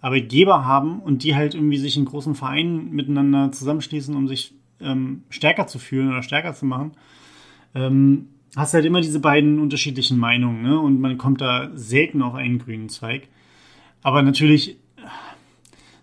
Arbeitgeber 0.00 0.64
haben 0.64 1.00
und 1.00 1.22
die 1.24 1.34
halt 1.34 1.54
irgendwie 1.54 1.76
sich 1.76 1.96
in 1.96 2.06
großen 2.06 2.34
Vereinen 2.34 2.90
miteinander 2.90 3.52
zusammenschließen, 3.52 4.16
um 4.16 4.28
sich 4.28 4.54
ähm, 4.80 5.22
stärker 5.28 5.66
zu 5.66 5.78
fühlen 5.78 6.08
oder 6.08 6.22
stärker 6.22 6.54
zu 6.54 6.64
machen, 6.64 6.92
ähm, 7.74 8.28
hast 8.56 8.74
halt 8.74 8.84
immer 8.84 9.00
diese 9.00 9.20
beiden 9.20 9.58
unterschiedlichen 9.58 10.18
Meinungen, 10.18 10.62
ne? 10.62 10.78
Und 10.78 11.00
man 11.00 11.18
kommt 11.18 11.40
da 11.40 11.70
selten 11.74 12.22
auf 12.22 12.34
einen 12.34 12.58
grünen 12.58 12.88
Zweig. 12.88 13.28
Aber 14.02 14.22
natürlich 14.22 14.76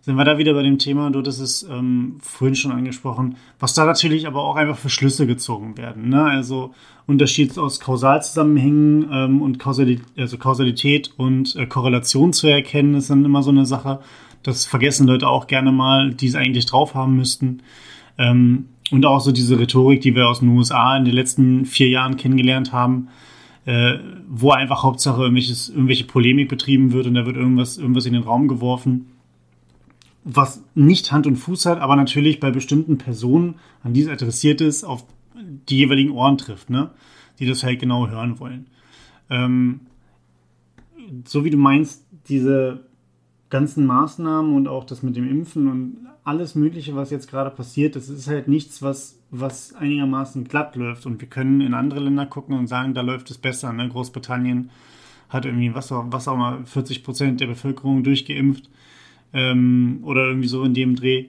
sind 0.07 0.15
wir 0.15 0.23
da 0.23 0.38
wieder 0.38 0.53
bei 0.53 0.63
dem 0.63 0.79
Thema, 0.79 1.10
du 1.10 1.19
hattest 1.19 1.41
es 1.41 1.63
ähm, 1.63 2.15
vorhin 2.21 2.55
schon 2.55 2.71
angesprochen, 2.71 3.36
was 3.60 3.73
da 3.73 3.83
natürlich 3.83 4.25
aber 4.25 4.41
auch 4.41 4.55
einfach 4.55 4.77
für 4.77 4.89
Schlüsse 4.89 5.27
gezogen 5.27 5.77
werden. 5.77 6.07
Ne? 6.07 6.23
Also 6.23 6.73
Unterschied 7.07 7.57
aus 7.57 7.81
Kausalzusammenhängen 7.81 9.10
ähm, 9.12 9.41
und 9.41 9.60
Kausalität, 9.60 10.05
also 10.15 10.38
Kausalität 10.38 11.12
und 11.17 11.57
äh, 11.57 11.65
Korrelation 11.65 12.31
zu 12.31 12.47
erkennen, 12.47 12.93
ist 12.93 13.10
dann 13.10 13.25
immer 13.25 13.43
so 13.43 13.49
eine 13.51 13.65
Sache. 13.65 13.99
Das 14.43 14.65
vergessen 14.65 15.07
Leute 15.07 15.27
auch 15.27 15.45
gerne 15.45 15.73
mal, 15.73 16.13
die 16.13 16.27
es 16.27 16.36
eigentlich 16.36 16.67
drauf 16.67 16.95
haben 16.95 17.17
müssten. 17.17 17.62
Ähm, 18.17 18.69
und 18.91 19.06
auch 19.06 19.19
so 19.19 19.32
diese 19.32 19.60
Rhetorik, 19.60 20.02
die 20.02 20.15
wir 20.15 20.28
aus 20.28 20.39
den 20.39 20.50
USA 20.50 20.95
in 20.97 21.06
den 21.06 21.13
letzten 21.13 21.65
vier 21.65 21.89
Jahren 21.89 22.17
kennengelernt 22.17 22.71
haben, 22.71 23.10
äh, 23.65 23.95
wo 24.30 24.52
einfach 24.52 24.84
Hauptsache 24.84 25.23
irgendwelche 25.23 26.04
Polemik 26.06 26.50
betrieben 26.50 26.93
wird 26.93 27.08
und 27.08 27.15
da 27.15 27.26
wird 27.26 27.36
irgendwas, 27.36 27.78
irgendwas 27.78 28.06
in 28.06 28.13
den 28.13 28.23
Raum 28.23 28.47
geworfen 28.47 29.08
was 30.30 30.62
nicht 30.76 31.13
Hand 31.13 31.26
und 31.26 31.38
Fuß 31.38 31.65
hat, 31.67 31.80
aber 31.80 31.95
natürlich 31.95 32.41
bei 32.41 32.52
bestimmten 32.52 32.97
Personen, 32.97 33.56
an 33.82 33.93
die 33.93 34.02
es 34.02 34.10
adressiert 34.10 34.60
ist, 34.60 34.84
auf 34.84 35.06
die 35.69 35.78
jeweiligen 35.78 36.12
Ohren 36.12 36.38
trifft, 36.38 36.69
ne? 36.69 36.91
die 37.39 37.45
das 37.45 37.63
halt 37.63 37.80
genau 37.80 38.10
hören 38.10 38.38
wollen. 38.39 38.67
Ähm, 39.30 39.82
so 41.26 41.45
wie 41.45 41.50
du 41.50 41.58
meinst, 41.58 42.06
diese 42.28 42.87
ganzen 43.49 43.86
Maßnahmen 43.86 44.55
und 44.55 44.67
auch 44.67 44.83
das 44.83 45.03
mit 45.03 45.15
dem 45.15 45.29
Impfen 45.29 45.67
und 45.67 46.07
alles 46.23 46.55
Mögliche, 46.55 46.95
was 46.95 47.10
jetzt 47.10 47.29
gerade 47.29 47.49
passiert, 47.49 47.95
das 47.95 48.10
ist 48.10 48.27
halt 48.27 48.49
nichts, 48.49 48.81
was, 48.81 49.17
was 49.31 49.73
einigermaßen 49.75 50.43
glatt 50.43 50.75
läuft. 50.75 51.05
Und 51.05 51.21
wir 51.21 51.29
können 51.29 51.62
in 51.62 51.73
andere 51.73 52.01
Länder 52.01 52.25
gucken 52.25 52.57
und 52.57 52.67
sagen, 52.67 52.93
da 52.93 53.01
läuft 53.01 53.31
es 53.31 53.38
besser. 53.38 53.71
Ne? 53.71 53.88
Großbritannien 53.88 54.69
hat 55.29 55.45
irgendwie, 55.45 55.73
was 55.73 55.91
auch, 55.91 56.05
was 56.10 56.27
auch 56.27 56.36
mal, 56.36 56.65
40 56.65 57.03
Prozent 57.03 57.39
der 57.39 57.47
Bevölkerung 57.47 58.03
durchgeimpft 58.03 58.69
ähm, 59.33 59.99
oder 60.03 60.27
irgendwie 60.27 60.47
so 60.47 60.63
in 60.63 60.73
dem 60.73 60.95
Dreh. 60.95 61.27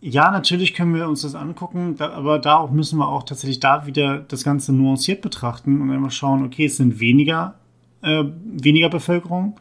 Ja, 0.00 0.30
natürlich 0.30 0.74
können 0.74 0.94
wir 0.94 1.08
uns 1.08 1.22
das 1.22 1.34
angucken, 1.34 1.96
da, 1.96 2.10
aber 2.10 2.38
da 2.38 2.56
auch 2.56 2.70
müssen 2.70 2.98
wir 2.98 3.08
auch 3.08 3.22
tatsächlich 3.22 3.60
da 3.60 3.86
wieder 3.86 4.18
das 4.18 4.42
Ganze 4.42 4.72
nuanciert 4.72 5.22
betrachten 5.22 5.80
und 5.80 5.90
einfach 5.90 6.10
schauen, 6.10 6.44
okay, 6.44 6.64
es 6.64 6.78
sind 6.78 6.98
weniger, 6.98 7.54
äh, 8.00 8.24
weniger 8.44 8.88
Bevölkerung. 8.88 9.56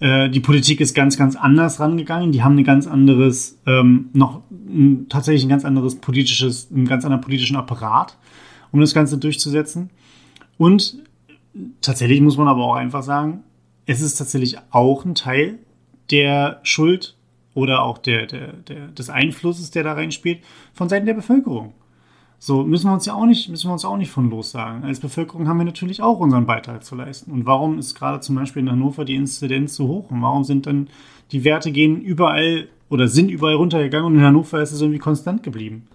Äh, 0.00 0.30
die 0.30 0.40
Politik 0.40 0.80
ist 0.80 0.94
ganz, 0.94 1.16
ganz 1.16 1.36
anders 1.36 1.78
rangegangen. 1.78 2.32
Die 2.32 2.42
haben 2.42 2.56
ein 2.58 2.64
ganz 2.64 2.86
anderes, 2.86 3.58
ähm, 3.66 4.08
noch 4.12 4.42
ein, 4.50 5.06
tatsächlich 5.08 5.44
ein 5.44 5.50
ganz 5.50 5.64
anderes 5.64 5.96
politisches, 5.96 6.70
einen 6.72 6.88
ganz 6.88 7.04
anderen 7.04 7.20
politischen 7.22 7.56
Apparat, 7.56 8.16
um 8.72 8.80
das 8.80 8.94
Ganze 8.94 9.18
durchzusetzen. 9.18 9.90
Und 10.56 10.98
tatsächlich 11.80 12.20
muss 12.20 12.36
man 12.36 12.48
aber 12.48 12.64
auch 12.64 12.74
einfach 12.74 13.02
sagen, 13.02 13.44
es 13.86 14.00
ist 14.00 14.16
tatsächlich 14.16 14.58
auch 14.70 15.04
ein 15.04 15.14
Teil 15.14 15.58
der 16.10 16.60
Schuld 16.62 17.16
oder 17.54 17.82
auch 17.82 17.98
der, 17.98 18.26
der, 18.26 18.52
der, 18.52 18.88
des 18.88 19.10
Einflusses, 19.10 19.70
der 19.70 19.82
da 19.82 19.92
reinspielt, 19.92 20.40
von 20.72 20.88
Seiten 20.88 21.06
der 21.06 21.14
Bevölkerung. 21.14 21.74
So 22.42 22.64
müssen 22.64 22.88
wir 22.88 22.94
uns 22.94 23.04
ja 23.04 23.12
auch 23.12 23.26
nicht, 23.26 23.50
müssen 23.50 23.68
wir 23.68 23.74
uns 23.74 23.84
auch 23.84 23.98
nicht 23.98 24.10
von 24.10 24.30
los 24.30 24.50
sagen. 24.50 24.82
Als 24.82 24.98
Bevölkerung 24.98 25.46
haben 25.46 25.58
wir 25.58 25.66
natürlich 25.66 26.00
auch 26.00 26.18
unseren 26.20 26.46
Beitrag 26.46 26.82
zu 26.82 26.94
leisten. 26.94 27.32
Und 27.32 27.44
warum 27.44 27.78
ist 27.78 27.94
gerade 27.94 28.20
zum 28.20 28.34
Beispiel 28.34 28.62
in 28.62 28.70
Hannover 28.70 29.04
die 29.04 29.14
Inzidenz 29.14 29.76
so 29.76 29.86
hoch? 29.86 30.10
Und 30.10 30.22
warum 30.22 30.44
sind 30.44 30.66
dann 30.66 30.88
die 31.32 31.44
Werte 31.44 31.70
gehen 31.70 32.00
überall 32.00 32.66
oder 32.88 33.08
sind 33.08 33.28
überall 33.28 33.56
runtergegangen 33.56 34.06
und 34.06 34.18
in 34.18 34.24
Hannover 34.24 34.62
ist 34.62 34.72
es 34.72 34.80
irgendwie 34.80 34.98
konstant 34.98 35.42
geblieben? 35.42 35.86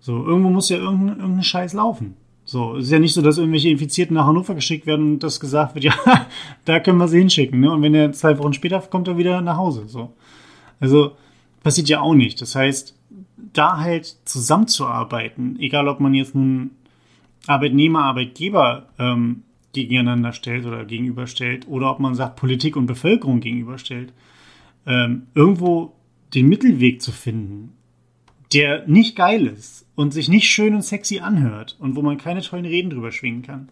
So, 0.00 0.26
irgendwo 0.26 0.50
muss 0.50 0.70
ja 0.70 0.78
irgendein, 0.78 1.20
irgendein 1.20 1.44
Scheiß 1.44 1.72
laufen. 1.74 2.16
So, 2.44 2.74
es 2.76 2.86
ist 2.86 2.90
ja 2.90 2.98
nicht 2.98 3.14
so, 3.14 3.22
dass 3.22 3.38
irgendwelche 3.38 3.70
Infizierten 3.70 4.14
nach 4.14 4.26
Hannover 4.26 4.56
geschickt 4.56 4.86
werden 4.86 5.12
und 5.12 5.22
das 5.22 5.38
gesagt 5.38 5.76
wird, 5.76 5.84
ja, 5.84 5.94
da 6.64 6.80
können 6.80 6.98
wir 6.98 7.06
sie 7.06 7.18
hinschicken. 7.18 7.60
Ne? 7.60 7.70
Und 7.70 7.82
wenn 7.82 7.94
er 7.94 8.10
zwei 8.10 8.36
Wochen 8.38 8.54
später 8.54 8.80
kommt, 8.80 9.06
er 9.06 9.18
wieder 9.18 9.40
nach 9.40 9.56
Hause. 9.56 9.84
So. 9.86 10.14
Also 10.80 11.12
passiert 11.62 11.88
ja 11.88 12.00
auch 12.00 12.14
nicht. 12.14 12.42
Das 12.42 12.56
heißt, 12.56 12.95
da 13.36 13.78
halt 13.78 14.16
zusammenzuarbeiten, 14.24 15.58
egal 15.60 15.88
ob 15.88 16.00
man 16.00 16.14
jetzt 16.14 16.34
nun 16.34 16.72
Arbeitnehmer, 17.46 18.04
Arbeitgeber 18.04 18.88
ähm, 18.98 19.42
gegeneinander 19.72 20.32
stellt 20.32 20.66
oder 20.66 20.84
gegenüberstellt 20.84 21.68
oder 21.68 21.90
ob 21.90 22.00
man 22.00 22.14
sagt 22.14 22.36
Politik 22.36 22.76
und 22.76 22.86
Bevölkerung 22.86 23.40
gegenüberstellt, 23.40 24.12
ähm, 24.86 25.26
irgendwo 25.34 25.92
den 26.34 26.48
Mittelweg 26.48 27.02
zu 27.02 27.12
finden, 27.12 27.72
der 28.52 28.86
nicht 28.86 29.16
geil 29.16 29.46
ist 29.46 29.86
und 29.94 30.12
sich 30.12 30.28
nicht 30.28 30.48
schön 30.48 30.74
und 30.74 30.82
sexy 30.82 31.20
anhört 31.20 31.76
und 31.78 31.96
wo 31.96 32.02
man 32.02 32.18
keine 32.18 32.42
tollen 32.42 32.66
Reden 32.66 32.90
drüber 32.90 33.12
schwingen 33.12 33.42
kann. 33.42 33.68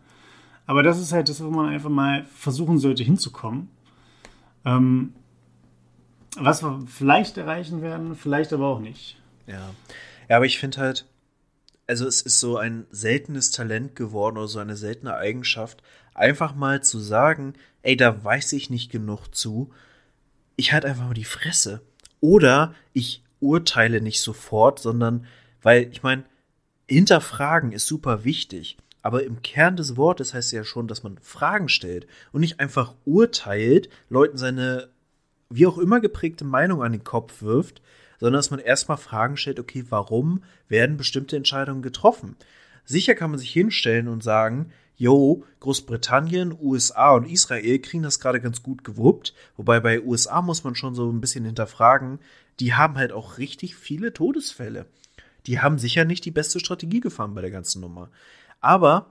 Aber 0.67 0.83
das 0.83 1.01
ist 1.01 1.13
halt 1.13 1.29
das, 1.29 1.43
wo 1.43 1.51
man 1.51 1.69
einfach 1.69 1.91
mal 1.91 2.25
versuchen 2.35 2.79
sollte 2.79 3.03
hinzukommen. 3.03 3.69
Ähm, 4.65 5.13
was 6.37 6.63
wir 6.63 6.83
vielleicht 6.87 7.37
erreichen 7.37 7.83
werden, 7.83 8.15
vielleicht 8.17 8.53
aber 8.53 8.67
auch 8.67 8.81
nicht. 8.81 9.17
Ja, 9.47 9.75
ja 10.29 10.37
aber 10.37 10.47
ich 10.47 10.59
finde 10.59 10.79
halt, 10.79 11.07
also 11.87 12.07
es 12.07 12.23
ist 12.23 12.41
so 12.41 12.57
ein 12.57 12.87
seltenes 12.91 13.51
Talent 13.51 13.97
geworden 13.97 14.39
oder 14.39 14.49
so 14.49 14.59
eine 14.59 14.77
seltene 14.77 15.15
Eigenschaft, 15.17 15.83
einfach 16.15 16.55
mal 16.55 16.83
zu 16.83 16.99
sagen, 16.99 17.55
ey, 17.83 17.97
da 17.97 18.25
weiß 18.25 18.53
ich 18.55 18.71
nicht 18.71 18.91
genug 18.91 19.35
zu. 19.35 19.73
Ich 20.57 20.73
halte 20.73 20.89
einfach 20.89 21.07
mal 21.07 21.15
die 21.15 21.25
Fresse. 21.25 21.83
Oder 22.21 22.75
ich 22.93 23.23
urteile 23.41 24.01
nicht 24.01 24.21
sofort, 24.21 24.79
sondern 24.79 25.27
weil 25.63 25.91
ich 25.91 26.03
meine, 26.03 26.25
hinterfragen 26.89 27.73
ist 27.73 27.87
super 27.87 28.25
wichtig. 28.25 28.79
Aber 29.03 29.25
im 29.25 29.43
Kern 29.43 29.77
des 29.77 29.99
Wortes 29.99 30.33
heißt 30.33 30.47
es 30.47 30.53
ja 30.53 30.65
schon, 30.65 30.89
dass 30.89 31.03
man 31.03 31.19
Fragen 31.19 31.69
stellt 31.69 32.07
und 32.33 32.41
nicht 32.41 32.61
einfach 32.61 32.95
urteilt, 33.05 33.91
Leuten 34.09 34.39
seine 34.39 34.89
wie 35.51 35.67
auch 35.67 35.77
immer 35.77 36.01
geprägte 36.01 36.45
Meinung 36.45 36.83
an 36.83 36.93
den 36.93 37.05
Kopf 37.05 37.43
wirft, 37.43 37.83
sondern 38.25 38.39
dass 38.39 38.51
man 38.51 38.61
erstmal 38.61 38.97
Fragen 38.97 39.37
stellt, 39.37 39.61
okay, 39.61 39.85
warum 39.89 40.43
werden 40.69 40.97
bestimmte 40.97 41.37
Entscheidungen 41.37 41.83
getroffen? 41.83 42.37
Sicher 42.85 43.15
kann 43.15 43.31
man 43.31 43.39
sich 43.39 43.51
hinstellen 43.51 44.09
und 44.09 44.23
sagen, 44.23 44.73
yo, 44.97 45.45
Großbritannien, 45.61 46.57
USA 46.59 47.13
und 47.13 47.31
Israel 47.31 47.79
kriegen 47.81 48.03
das 48.03 48.21
gerade 48.21 48.41
ganz 48.41 48.63
gut 48.63 48.85
gewuppt, 48.85 49.35
wobei 49.57 49.81
bei 49.81 50.01
USA 50.01 50.43
muss 50.43 50.65
man 50.65 50.75
schon 50.75 50.95
so 50.95 51.11
ein 51.11 51.21
bisschen 51.21 51.45
hinterfragen, 51.45 52.19
die 52.61 52.75
haben 52.75 52.97
halt 52.97 53.13
auch 53.13 53.39
richtig 53.39 53.75
viele 53.75 54.13
Todesfälle 54.13 54.87
die 55.47 55.61
haben 55.61 55.79
sicher 55.79 56.05
nicht 56.05 56.25
die 56.25 56.31
beste 56.31 56.61
Strategie 56.61 57.01
gefahren 57.01 57.35
bei 57.35 57.41
der 57.41 57.51
ganzen 57.51 57.81
Nummer. 57.81 58.11
Aber 58.61 59.11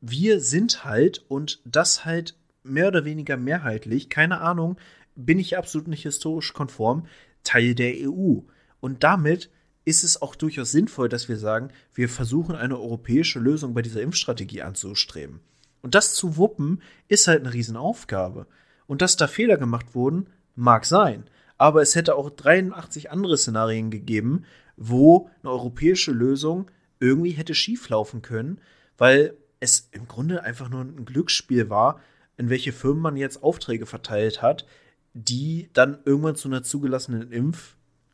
wir 0.00 0.40
sind 0.40 0.84
halt 0.84 1.24
und 1.28 1.60
das 1.64 2.04
halt 2.04 2.36
mehr 2.62 2.88
oder 2.88 3.04
weniger 3.04 3.36
mehrheitlich, 3.36 4.08
keine 4.08 4.40
Ahnung, 4.40 4.76
bin 5.14 5.38
ich 5.38 5.58
absolut 5.58 5.88
nicht 5.88 6.02
historisch 6.02 6.52
konform, 6.52 7.06
Teil 7.42 7.74
der 7.74 7.94
EU. 8.08 8.40
Und 8.82 9.04
damit 9.04 9.48
ist 9.84 10.02
es 10.02 10.20
auch 10.20 10.34
durchaus 10.34 10.72
sinnvoll, 10.72 11.08
dass 11.08 11.28
wir 11.28 11.36
sagen, 11.38 11.70
wir 11.94 12.08
versuchen 12.08 12.56
eine 12.56 12.78
europäische 12.78 13.38
Lösung 13.38 13.74
bei 13.74 13.82
dieser 13.82 14.02
Impfstrategie 14.02 14.62
anzustreben. 14.62 15.38
Und 15.82 15.94
das 15.94 16.14
zu 16.14 16.36
wuppen, 16.36 16.82
ist 17.06 17.28
halt 17.28 17.40
eine 17.40 17.54
Riesenaufgabe. 17.54 18.48
Und 18.88 19.00
dass 19.00 19.16
da 19.16 19.28
Fehler 19.28 19.56
gemacht 19.56 19.94
wurden, 19.94 20.26
mag 20.56 20.84
sein. 20.84 21.24
Aber 21.58 21.80
es 21.80 21.94
hätte 21.94 22.16
auch 22.16 22.28
83 22.28 23.12
andere 23.12 23.38
Szenarien 23.38 23.92
gegeben, 23.92 24.44
wo 24.76 25.30
eine 25.42 25.52
europäische 25.52 26.10
Lösung 26.10 26.68
irgendwie 26.98 27.30
hätte 27.30 27.54
schieflaufen 27.54 28.20
können, 28.20 28.60
weil 28.98 29.36
es 29.60 29.88
im 29.92 30.08
Grunde 30.08 30.42
einfach 30.42 30.70
nur 30.70 30.80
ein 30.80 31.04
Glücksspiel 31.04 31.70
war, 31.70 32.00
in 32.36 32.50
welche 32.50 32.72
Firmen 32.72 33.00
man 33.00 33.16
jetzt 33.16 33.44
Aufträge 33.44 33.86
verteilt 33.86 34.42
hat, 34.42 34.66
die 35.14 35.70
dann 35.72 35.98
irgendwann 36.04 36.34
zu 36.34 36.48
einer 36.48 36.64
zugelassenen 36.64 37.30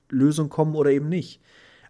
Impflösung 0.08 0.48
kommen 0.48 0.74
oder 0.74 0.90
eben 0.90 1.08
nicht. 1.08 1.40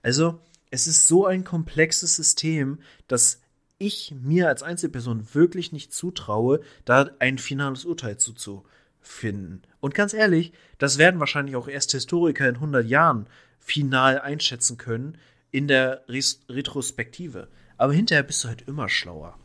Also, 0.03 0.41
es 0.71 0.87
ist 0.87 1.07
so 1.07 1.27
ein 1.27 1.45
komplexes 1.45 2.17
System, 2.17 2.79
dass 3.07 3.41
ich 3.79 4.13
mir 4.21 4.49
als 4.49 4.63
Einzelperson 4.63 5.27
wirklich 5.35 5.73
nicht 5.73 5.93
zutraue, 5.93 6.61
da 6.85 7.11
ein 7.21 7.39
finales 7.39 7.85
Urteil 7.85 8.19
zu, 8.19 8.65
finden. 9.01 9.63
Und 9.81 9.95
ganz 9.95 10.13
ehrlich, 10.13 10.53
das 10.77 10.99
werden 10.99 11.21
wahrscheinlich 11.21 11.57
auch 11.57 11.69
erst 11.69 11.93
Historiker 11.93 12.47
in 12.47 12.57
100 12.57 12.87
Jahren 12.87 13.27
final 13.59 14.21
einschätzen 14.21 14.77
können 14.77 15.17
in 15.51 15.67
der 15.67 16.05
Retrospektive. 16.09 17.49
Aber 17.79 17.95
hinterher 17.95 18.25
bist 18.25 18.45
du 18.45 18.49
halt 18.49 18.63
immer 18.69 18.89
schlauer. 18.89 19.39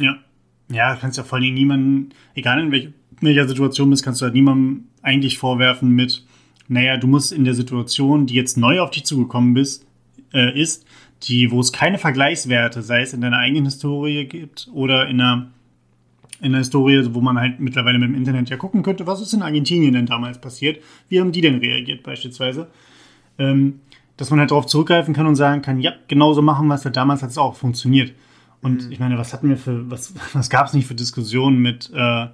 Ja. 0.00 0.22
Ja, 0.70 0.94
kannst 0.96 1.16
ja 1.16 1.24
vor 1.24 1.38
allem 1.38 1.54
niemanden, 1.54 2.10
egal 2.34 2.60
in 2.60 2.70
welch, 2.70 2.90
welcher 3.22 3.48
Situation 3.48 3.90
bist, 3.90 4.04
kannst 4.04 4.20
du 4.20 4.26
halt 4.26 4.34
niemandem 4.34 4.88
eigentlich 5.02 5.38
vorwerfen 5.38 5.90
mit, 5.90 6.24
naja, 6.68 6.96
du 6.98 7.06
musst 7.06 7.32
in 7.32 7.44
der 7.44 7.54
Situation, 7.54 8.26
die 8.26 8.34
jetzt 8.34 8.56
neu 8.56 8.80
auf 8.80 8.90
dich 8.90 9.04
zugekommen 9.04 9.54
bist, 9.54 9.86
äh, 10.32 10.58
ist, 10.58 10.86
die, 11.24 11.50
wo 11.50 11.60
es 11.60 11.72
keine 11.72 11.98
Vergleichswerte, 11.98 12.82
sei 12.82 13.02
es 13.02 13.12
in 13.12 13.20
deiner 13.20 13.38
eigenen 13.38 13.64
Historie 13.64 14.26
gibt 14.26 14.68
oder 14.72 15.08
in 15.08 15.20
einer, 15.20 15.48
in 16.40 16.46
einer 16.46 16.58
Historie, 16.58 17.08
wo 17.12 17.20
man 17.20 17.38
halt 17.38 17.58
mittlerweile 17.58 17.98
mit 17.98 18.10
dem 18.10 18.14
Internet 18.14 18.50
ja 18.50 18.56
gucken 18.56 18.82
könnte, 18.82 19.06
was 19.06 19.20
ist 19.20 19.32
in 19.32 19.42
Argentinien 19.42 19.94
denn 19.94 20.06
damals 20.06 20.38
passiert, 20.40 20.80
wie 21.08 21.20
haben 21.20 21.32
die 21.32 21.40
denn 21.40 21.58
reagiert 21.58 22.04
beispielsweise, 22.04 22.68
ähm, 23.38 23.80
dass 24.16 24.30
man 24.30 24.38
halt 24.38 24.50
darauf 24.50 24.66
zurückgreifen 24.66 25.14
kann 25.14 25.26
und 25.26 25.36
sagen 25.36 25.62
kann, 25.62 25.80
ja, 25.80 25.94
genauso 26.06 26.42
machen 26.42 26.68
wir 26.68 26.74
es, 26.74 26.84
ja, 26.84 26.90
damals 26.90 27.22
hat 27.22 27.30
es 27.30 27.38
auch 27.38 27.56
funktioniert. 27.56 28.12
Und 28.60 28.86
mhm. 28.86 28.92
ich 28.92 29.00
meine, 29.00 29.18
was 29.18 29.32
hatten 29.32 29.48
wir 29.48 29.56
für, 29.56 29.90
was, 29.90 30.14
was 30.34 30.50
gab 30.50 30.66
es 30.66 30.72
nicht 30.72 30.86
für 30.86 30.94
Diskussionen 30.94 31.58
mit 31.58 31.90
äh, 31.94 32.26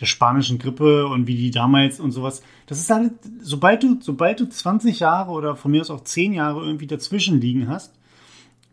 der 0.00 0.06
spanischen 0.06 0.58
Grippe 0.58 1.06
und 1.06 1.26
wie 1.26 1.36
die 1.36 1.50
damals 1.50 2.00
und 2.00 2.12
sowas. 2.12 2.42
Das 2.66 2.78
ist 2.78 2.90
halt, 2.90 3.12
sobald 3.40 3.82
du, 3.82 3.98
sobald 4.00 4.40
du 4.40 4.48
20 4.48 5.00
Jahre 5.00 5.32
oder 5.32 5.56
von 5.56 5.70
mir 5.70 5.80
aus 5.80 5.90
auch 5.90 6.04
10 6.04 6.32
Jahre 6.32 6.64
irgendwie 6.64 6.86
dazwischen 6.86 7.40
liegen 7.40 7.68
hast, 7.68 7.94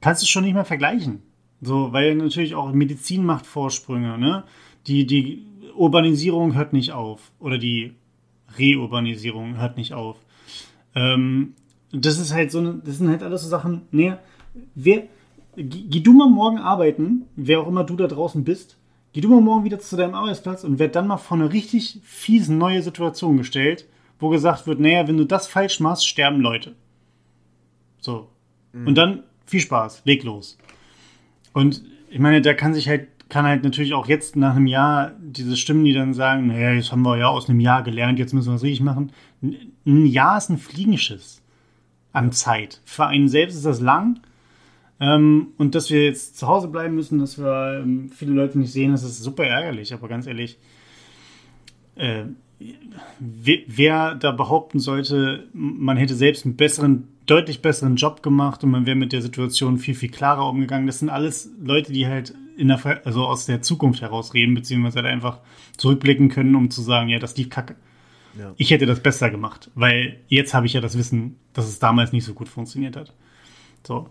kannst 0.01 0.21
du 0.21 0.27
schon 0.27 0.43
nicht 0.43 0.53
mehr 0.53 0.65
vergleichen. 0.65 1.21
So, 1.61 1.93
weil 1.93 2.15
natürlich 2.15 2.53
auch 2.55 2.71
Medizin 2.73 3.25
macht 3.25 3.45
Vorsprünge, 3.45 4.17
ne? 4.17 4.43
Die, 4.87 5.07
die 5.07 5.47
Urbanisierung 5.75 6.53
hört 6.53 6.73
nicht 6.73 6.91
auf. 6.91 7.31
Oder 7.39 7.57
die 7.57 7.93
Reurbanisierung 8.59 9.57
hört 9.57 9.77
nicht 9.77 9.93
auf. 9.93 10.17
Ähm, 10.93 11.53
das 11.91 12.19
ist 12.19 12.33
halt 12.33 12.51
so, 12.51 12.73
das 12.73 12.97
sind 12.97 13.09
halt 13.09 13.23
alles 13.23 13.43
so 13.43 13.49
Sachen, 13.49 13.83
ne, 13.91 14.19
wer, 14.73 15.03
geh 15.55 15.99
du 16.01 16.13
mal 16.13 16.29
morgen 16.29 16.57
arbeiten, 16.57 17.25
wer 17.35 17.59
auch 17.59 17.67
immer 17.67 17.83
du 17.83 17.95
da 17.95 18.07
draußen 18.07 18.43
bist, 18.43 18.77
geh 19.15 19.21
du 19.21 19.29
mal 19.29 19.39
morgen 19.39 19.63
wieder 19.63 19.79
zu 19.79 19.95
deinem 19.95 20.13
Arbeitsplatz 20.13 20.65
und 20.65 20.77
werd 20.77 20.97
dann 20.97 21.07
mal 21.07 21.15
vor 21.15 21.37
eine 21.37 21.53
richtig 21.53 22.01
fiesen 22.03 22.57
neue 22.57 22.81
Situation 22.81 23.37
gestellt, 23.37 23.87
wo 24.19 24.27
gesagt 24.27 24.67
wird, 24.67 24.81
naja, 24.81 25.07
wenn 25.07 25.15
du 25.15 25.23
das 25.23 25.47
falsch 25.47 25.79
machst, 25.79 26.05
sterben 26.05 26.41
Leute. 26.41 26.75
So. 28.01 28.27
Mhm. 28.73 28.87
Und 28.87 28.95
dann 28.95 29.23
viel 29.45 29.61
Spaß, 29.61 30.01
leg 30.03 30.25
los. 30.25 30.57
Und 31.53 31.81
ich 32.09 32.19
meine, 32.19 32.41
da 32.41 32.53
kann 32.53 32.73
sich 32.73 32.89
halt, 32.89 33.07
kann 33.29 33.45
halt 33.45 33.63
natürlich 33.63 33.93
auch 33.93 34.07
jetzt 34.07 34.35
nach 34.35 34.57
einem 34.57 34.67
Jahr 34.67 35.13
diese 35.17 35.55
Stimmen, 35.55 35.85
die 35.85 35.93
dann 35.93 36.13
sagen, 36.13 36.47
naja, 36.47 36.73
jetzt 36.73 36.91
haben 36.91 37.03
wir 37.03 37.15
ja 37.15 37.29
aus 37.29 37.47
einem 37.47 37.61
Jahr 37.61 37.83
gelernt, 37.83 38.19
jetzt 38.19 38.33
müssen 38.33 38.49
wir 38.49 38.55
es 38.55 38.63
richtig 38.63 38.81
machen. 38.81 39.13
Ein 39.41 40.05
Jahr 40.07 40.37
ist 40.37 40.49
ein 40.49 40.57
Fliegenschiss 40.57 41.41
an 42.11 42.33
Zeit. 42.33 42.81
Für 42.83 43.05
einen 43.05 43.29
selbst 43.29 43.55
ist 43.55 43.65
das 43.65 43.79
lang, 43.79 44.19
ähm, 44.99 45.47
und 45.57 45.75
dass 45.75 45.89
wir 45.89 46.05
jetzt 46.05 46.37
zu 46.37 46.47
Hause 46.47 46.67
bleiben 46.69 46.95
müssen, 46.95 47.19
dass 47.19 47.37
wir 47.37 47.81
ähm, 47.83 48.09
viele 48.09 48.33
Leute 48.33 48.57
nicht 48.57 48.71
sehen, 48.71 48.91
das 48.91 49.03
ist 49.03 49.21
super 49.21 49.45
ärgerlich. 49.45 49.93
Aber 49.93 50.07
ganz 50.07 50.25
ehrlich, 50.25 50.57
äh, 51.95 52.23
wer, 53.19 53.57
wer, 53.67 54.15
da 54.15 54.31
behaupten 54.31 54.79
sollte, 54.79 55.47
man 55.53 55.97
hätte 55.97 56.15
selbst 56.15 56.45
einen 56.45 56.55
besseren, 56.55 57.09
deutlich 57.25 57.61
besseren 57.61 57.97
Job 57.97 58.23
gemacht 58.23 58.63
und 58.63 58.71
man 58.71 58.85
wäre 58.85 58.95
mit 58.95 59.11
der 59.11 59.21
Situation 59.21 59.77
viel, 59.77 59.95
viel 59.95 60.09
klarer 60.09 60.47
umgegangen, 60.47 60.87
das 60.87 60.99
sind 60.99 61.09
alles 61.09 61.49
Leute, 61.61 61.91
die 61.91 62.07
halt 62.07 62.33
in 62.55 62.69
der, 62.69 63.05
also 63.05 63.25
aus 63.25 63.45
der 63.45 63.61
Zukunft 63.61 64.01
heraus 64.01 64.33
reden, 64.33 64.53
beziehungsweise 64.53 64.99
halt 64.99 65.07
einfach 65.07 65.39
zurückblicken 65.75 66.29
können, 66.29 66.55
um 66.55 66.69
zu 66.71 66.81
sagen, 66.81 67.09
ja, 67.09 67.19
das 67.19 67.35
lief 67.35 67.49
kacke. 67.49 67.75
Ja. 68.39 68.53
Ich 68.55 68.71
hätte 68.71 68.85
das 68.85 69.01
besser 69.01 69.29
gemacht, 69.29 69.71
weil 69.75 70.19
jetzt 70.27 70.53
habe 70.53 70.65
ich 70.65 70.73
ja 70.73 70.79
das 70.79 70.97
Wissen, 70.97 71.35
dass 71.51 71.67
es 71.67 71.79
damals 71.79 72.13
nicht 72.13 72.23
so 72.23 72.33
gut 72.33 72.47
funktioniert 72.47 72.95
hat. 72.95 73.13
So. 73.85 74.09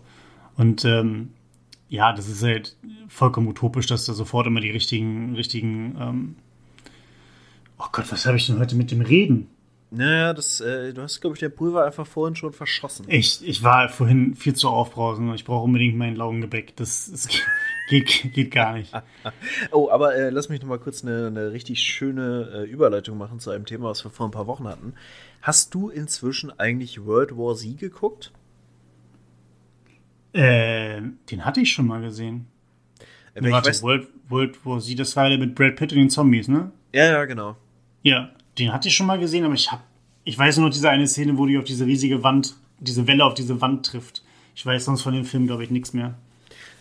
Und 0.57 0.85
ähm, 0.85 1.29
ja, 1.89 2.13
das 2.13 2.27
ist 2.27 2.43
halt 2.43 2.75
vollkommen 3.07 3.47
utopisch, 3.47 3.87
dass 3.87 4.05
da 4.05 4.13
sofort 4.13 4.47
immer 4.47 4.61
die 4.61 4.71
richtigen, 4.71 5.35
richtigen. 5.35 5.95
Ähm 5.99 6.35
oh 7.77 7.85
Gott, 7.91 8.11
was 8.11 8.25
habe 8.25 8.37
ich 8.37 8.47
denn 8.47 8.59
heute 8.59 8.75
mit 8.75 8.91
dem 8.91 9.01
Reden? 9.01 9.47
Naja, 9.91 10.33
das, 10.33 10.59
äh, 10.61 10.93
du 10.93 11.01
hast, 11.03 11.21
glaube 11.21 11.35
ich, 11.35 11.39
der 11.39 11.49
Pulver 11.49 11.85
einfach 11.85 12.07
vorhin 12.07 12.35
schon 12.35 12.51
verschossen. 12.51 13.05
Ich, 13.07 13.47
ich 13.47 13.63
war 13.63 13.87
vorhin 13.87 14.35
viel 14.35 14.53
zu 14.53 14.67
aufbrausend 14.67 15.29
und 15.29 15.35
ich 15.35 15.45
brauche 15.45 15.63
unbedingt 15.63 15.95
mein 15.95 16.15
Laugengebäck. 16.15 16.75
Das, 16.75 17.09
das 17.09 17.29
geht, 17.89 18.33
geht 18.33 18.51
gar 18.51 18.73
nicht. 18.73 18.91
oh, 19.71 19.89
aber 19.89 20.15
äh, 20.15 20.31
lass 20.31 20.49
mich 20.49 20.61
noch 20.61 20.67
mal 20.67 20.79
kurz 20.79 21.03
eine, 21.03 21.27
eine 21.27 21.51
richtig 21.51 21.79
schöne 21.79 22.65
äh, 22.65 22.69
Überleitung 22.69 23.17
machen 23.17 23.39
zu 23.39 23.51
einem 23.51 23.65
Thema, 23.65 23.89
was 23.89 24.03
wir 24.03 24.11
vor 24.11 24.27
ein 24.27 24.31
paar 24.31 24.47
Wochen 24.47 24.67
hatten. 24.67 24.95
Hast 25.41 25.73
du 25.73 25.89
inzwischen 25.89 26.51
eigentlich 26.59 27.05
World 27.05 27.37
War 27.37 27.55
Z 27.55 27.77
geguckt? 27.77 28.31
Äh, 30.35 31.01
den 31.31 31.45
hatte 31.45 31.61
ich 31.61 31.71
schon 31.71 31.87
mal 31.87 32.01
gesehen. 32.01 32.47
Äh, 33.35 33.41
nee, 33.41 33.51
warte, 33.51 33.69
weiß, 33.69 33.81
World, 33.83 34.07
World 34.27 34.65
War 34.65 34.81
Z, 34.81 34.99
das 34.99 35.15
war 35.15 35.29
der 35.29 35.37
mit 35.37 35.55
Brad 35.55 35.77
Pitt 35.77 35.93
und 35.93 35.97
den 35.97 36.09
Zombies, 36.09 36.49
ne? 36.49 36.71
Ja, 36.93 37.05
ja, 37.05 37.25
genau. 37.25 37.55
Ja, 38.03 38.31
den 38.59 38.73
hatte 38.73 38.89
ich 38.89 38.95
schon 38.95 39.07
mal 39.07 39.17
gesehen, 39.17 39.45
aber 39.45 39.53
ich 39.53 39.71
hab, 39.71 39.81
ich 40.25 40.37
weiß 40.37 40.57
nur 40.57 40.67
noch 40.67 40.73
diese 40.73 40.89
eine 40.89 41.07
Szene, 41.07 41.37
wo 41.37 41.45
die 41.45 41.57
auf 41.57 41.63
diese 41.63 41.85
riesige 41.85 42.21
Wand, 42.21 42.55
diese 42.79 43.07
Welle 43.07 43.23
auf 43.23 43.33
diese 43.33 43.61
Wand 43.61 43.85
trifft. 43.85 44.23
Ich 44.55 44.65
weiß 44.65 44.83
sonst 44.83 45.03
von 45.03 45.13
dem 45.13 45.23
Film, 45.23 45.47
glaube 45.47 45.63
ich, 45.63 45.69
nichts 45.69 45.93
mehr. 45.93 46.15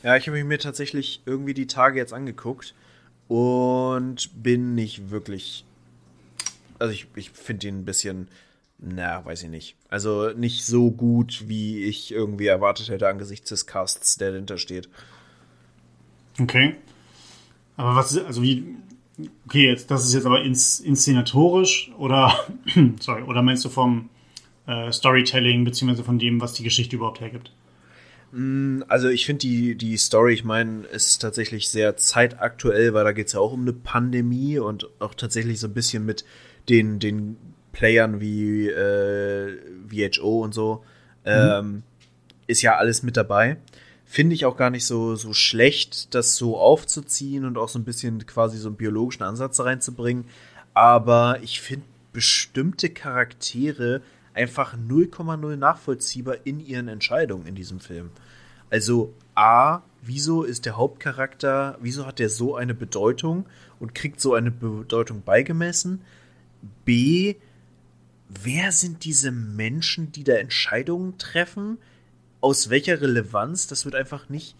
Ja, 0.03 0.17
ich 0.17 0.27
habe 0.27 0.43
mir 0.43 0.59
tatsächlich 0.59 1.23
irgendwie 1.25 1.55
die 1.55 1.69
Tage 1.69 1.99
jetzt 1.99 2.13
angeguckt 2.13 2.75
und 3.29 4.31
bin 4.43 4.75
nicht 4.75 5.11
wirklich. 5.11 5.65
Also 6.81 6.93
ich, 6.93 7.07
ich 7.15 7.31
finde 7.31 7.69
ihn 7.69 7.79
ein 7.79 7.85
bisschen 7.85 8.27
na, 8.79 9.25
weiß 9.25 9.45
ich 9.45 9.51
nicht. 9.51 9.77
Also 9.89 10.31
nicht 10.31 10.65
so 10.65 10.91
gut, 10.91 11.45
wie 11.47 11.85
ich 11.85 12.13
irgendwie 12.13 12.47
erwartet 12.47 12.89
hätte 12.89 13.09
angesichts 13.09 13.49
des 13.49 13.67
Casts, 13.67 14.17
der 14.17 14.33
dahinter 14.33 14.59
steht. 14.59 14.89
Okay. 16.41 16.77
Aber 17.77 17.97
was 17.97 18.13
ist, 18.13 18.25
also 18.25 18.43
wie, 18.43 18.77
okay, 19.47 19.69
jetzt, 19.69 19.91
das 19.91 20.05
ist 20.05 20.15
jetzt 20.15 20.27
aber 20.27 20.43
ins, 20.43 20.81
inszenatorisch 20.81 21.93
oder, 21.99 22.47
sorry, 23.01 23.23
oder 23.23 23.43
meinst 23.43 23.65
du 23.65 23.69
vom 23.69 24.11
äh, 24.67 24.93
Storytelling 24.93 25.65
beziehungsweise 25.65 26.05
von 26.05 26.19
dem, 26.19 26.41
was 26.41 26.53
die 26.53 26.65
Geschichte 26.65 26.97
überhaupt 26.97 27.21
hergibt? 27.21 27.53
Mm, 28.33 28.83
also 28.89 29.09
ich 29.09 29.27
finde 29.27 29.41
die, 29.41 29.77
die 29.77 29.97
Story, 29.97 30.35
ich 30.35 30.45
meine, 30.45 30.85
ist 30.87 31.19
tatsächlich 31.19 31.69
sehr 31.69 31.97
zeitaktuell, 31.97 32.95
weil 32.95 33.05
da 33.05 33.13
geht 33.13 33.29
es 33.29 33.33
ja 33.33 33.41
auch 33.41 33.53
um 33.53 33.63
eine 33.63 33.73
Pandemie 33.73 34.59
und 34.59 34.89
auch 35.01 35.15
tatsächlich 35.15 35.61
so 35.61 35.69
ein 35.69 35.75
bisschen 35.75 36.05
mit 36.05 36.25
den, 36.69 36.99
den 36.99 37.37
Playern 37.75 38.21
wie 38.21 38.69
äh, 38.69 39.59
VHO 39.89 40.43
und 40.43 40.55
so, 40.55 40.83
ähm, 41.27 41.67
mhm. 41.67 41.83
ist 42.47 42.63
ja 42.63 42.77
alles 42.77 43.03
mit 43.03 43.19
dabei. 43.19 43.59
Finde 44.07 44.35
ich 44.35 44.47
auch 44.47 44.57
gar 44.57 44.71
nicht 44.71 44.87
so, 44.87 45.17
so 45.17 45.35
schlecht, 45.35 46.15
das 46.15 46.37
so 46.37 46.57
aufzuziehen 46.59 47.45
und 47.45 47.59
auch 47.59 47.69
so 47.69 47.79
ein 47.79 47.85
bisschen 47.85 48.25
quasi 48.27 48.57
so 48.57 48.69
einen 48.69 48.77
biologischen 48.77 49.25
Ansatz 49.25 49.61
reinzubringen. 49.61 50.25
Aber 50.73 51.39
ich 51.43 51.61
finde 51.61 51.85
bestimmte 52.13 52.91
Charaktere 52.91 54.01
einfach 54.35 54.77
0,0 54.77 55.57
nachvollziehbar 55.57 56.37
in 56.45 56.61
ihren 56.61 56.89
Entscheidungen 56.89 57.47
in 57.47 57.55
diesem 57.55 57.81
Film. 57.81 58.11
Also 58.71 59.13
A, 59.35 59.83
wieso 60.03 60.43
ist 60.43 60.67
der 60.67 60.77
Hauptcharakter, 60.77 61.79
wieso 61.81 62.07
hat 62.07 62.19
der 62.19 62.29
so 62.29 62.57
eine 62.57 62.75
Bedeutung 62.75 63.47
und 63.79 63.95
kriegt 63.95 64.21
so 64.21 64.35
eine 64.35 64.51
Bedeutung 64.51 65.23
beigemessen? 65.23 66.03
B, 66.85 67.37
wer 68.43 68.73
sind 68.73 69.05
diese 69.05 69.31
Menschen, 69.31 70.13
die 70.13 70.25
da 70.25 70.35
Entscheidungen 70.35 71.19
treffen? 71.19 71.79
Aus 72.41 72.71
welcher 72.71 73.01
Relevanz? 73.01 73.67
Das 73.67 73.85
wird 73.85 73.95
einfach 73.95 74.29
nicht 74.29 74.57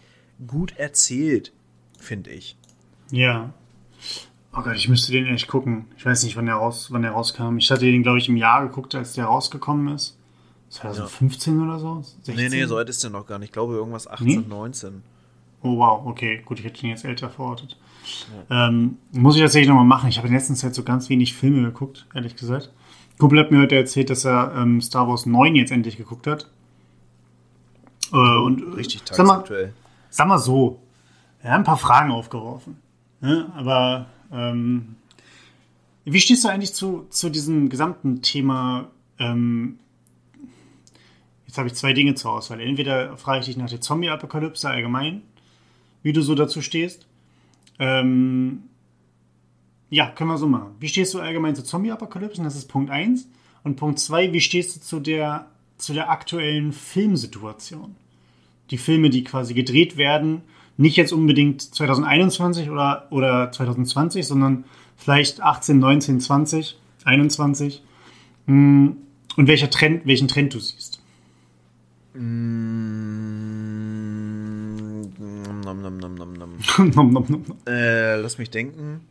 gut 0.47 0.75
erzählt, 0.77 1.51
finde 1.99 2.31
ich. 2.31 2.57
Ja. 3.11 3.53
Oh 4.53 4.61
Gott, 4.61 4.75
ich 4.75 4.87
müsste 4.87 5.11
den 5.11 5.27
echt 5.27 5.47
gucken. 5.47 5.85
Ich 5.97 6.05
weiß 6.05 6.23
nicht, 6.23 6.37
wann 6.37 6.45
der, 6.45 6.55
raus, 6.55 6.87
wann 6.91 7.01
der 7.01 7.11
rauskam. 7.11 7.57
Ich 7.57 7.69
hatte 7.69 7.85
den, 7.85 8.03
glaube 8.03 8.19
ich, 8.19 8.29
im 8.29 8.37
Jahr 8.37 8.65
geguckt, 8.67 8.95
als 8.95 9.13
der 9.13 9.25
rausgekommen 9.25 9.93
ist. 9.93 10.17
2015 10.69 11.57
ja. 11.57 11.65
oder 11.65 11.79
so? 11.79 12.01
16? 12.23 12.35
Nee, 12.35 12.49
nee, 12.49 12.65
so 12.65 12.77
alt 12.77 12.89
ist 12.89 13.03
der 13.03 13.11
noch 13.11 13.25
gar 13.25 13.39
nicht. 13.39 13.49
Ich 13.49 13.53
glaube, 13.53 13.73
irgendwas 13.73 14.07
18, 14.07 14.27
nee? 14.27 14.37
19. 14.37 15.03
Oh, 15.61 15.77
wow, 15.77 16.05
okay. 16.05 16.41
Gut, 16.45 16.59
ich 16.59 16.65
hätte 16.65 16.83
ihn 16.83 16.89
jetzt 16.89 17.05
älter 17.05 17.29
verortet. 17.29 17.77
Ja. 18.49 18.67
Ähm, 18.67 18.97
muss 19.11 19.35
ich 19.35 19.41
tatsächlich 19.41 19.69
nochmal 19.69 19.85
machen. 19.85 20.09
Ich 20.09 20.17
habe 20.17 20.27
in 20.27 20.33
letzter 20.33 20.53
Zeit 20.55 20.75
so 20.75 20.83
ganz 20.83 21.09
wenig 21.09 21.33
Filme 21.33 21.63
geguckt, 21.63 22.05
ehrlich 22.13 22.35
gesagt. 22.35 22.71
Kumpel 23.17 23.39
hat 23.39 23.51
mir 23.51 23.59
heute 23.59 23.75
erzählt, 23.75 24.09
dass 24.09 24.25
er 24.25 24.53
ähm, 24.55 24.81
Star 24.81 25.07
Wars 25.07 25.25
9 25.25 25.55
jetzt 25.55 25.71
endlich 25.71 25.97
geguckt 25.97 26.27
hat. 26.27 26.49
Äh, 28.11 28.17
und, 28.17 28.61
Richtig 28.75 29.03
tagesaktuell. 29.03 29.67
Sag, 29.67 29.73
sag 30.09 30.27
mal 30.27 30.37
so, 30.37 30.79
er 31.41 31.51
hat 31.51 31.59
ein 31.59 31.63
paar 31.63 31.77
Fragen 31.77 32.11
aufgeworfen. 32.11 32.77
Ne? 33.21 33.51
Aber 33.55 34.07
ähm, 34.31 34.95
wie 36.03 36.19
stehst 36.19 36.43
du 36.43 36.49
eigentlich 36.49 36.73
zu, 36.73 37.07
zu 37.09 37.29
diesem 37.29 37.69
gesamten 37.69 38.21
Thema? 38.21 38.89
Ähm, 39.17 39.79
jetzt 41.47 41.57
habe 41.57 41.67
ich 41.67 41.75
zwei 41.75 41.93
Dinge 41.93 42.15
zur 42.15 42.31
Auswahl. 42.33 42.59
Entweder 42.59 43.17
frage 43.17 43.39
ich 43.39 43.45
dich 43.45 43.57
nach 43.57 43.69
der 43.69 43.81
Zombie-Apokalypse 43.81 44.69
allgemein, 44.69 45.21
wie 46.03 46.13
du 46.13 46.21
so 46.21 46.35
dazu 46.35 46.61
stehst. 46.61 47.07
Ähm, 47.79 48.63
Ja, 49.89 50.09
können 50.09 50.29
wir 50.29 50.37
so 50.37 50.47
machen. 50.47 50.75
Wie 50.79 50.87
stehst 50.87 51.13
du 51.13 51.19
allgemein 51.19 51.55
zu 51.55 51.63
Zombie-Apokalypsen? 51.63 52.43
Das 52.43 52.55
ist 52.55 52.67
Punkt 52.67 52.89
1. 52.89 53.27
Und 53.63 53.75
Punkt 53.77 53.99
2, 53.99 54.33
wie 54.33 54.41
stehst 54.41 54.75
du 54.75 54.81
zu 54.81 54.99
der, 54.99 55.47
zu 55.77 55.93
der 55.93 56.09
aktuellen 56.09 56.71
Filmsituation? 56.71 57.95
Die 58.71 58.77
Filme, 58.77 59.09
die 59.09 59.23
quasi 59.23 59.53
gedreht 59.53 59.97
werden, 59.97 60.41
nicht 60.77 60.97
jetzt 60.97 61.13
unbedingt 61.13 61.61
2021 61.61 62.69
oder, 62.69 63.07
oder 63.11 63.51
2020, 63.51 64.25
sondern 64.25 64.65
vielleicht 64.97 65.41
18, 65.41 65.79
19, 65.79 66.19
20, 66.19 66.77
21. 67.05 67.81
Und 68.47 68.97
welcher 69.37 69.69
Trend, 69.69 70.05
welchen 70.05 70.27
Trend 70.27 70.53
du 70.53 70.59
siehst. 70.59 71.01
Nom, 72.13 73.01
nom, 75.61 75.97
nom, 75.97 77.11
nom, 77.11 77.25
nom. 77.27 77.43
äh, 77.67 78.15
lass 78.17 78.37
mich 78.37 78.49
denken. 78.49 79.01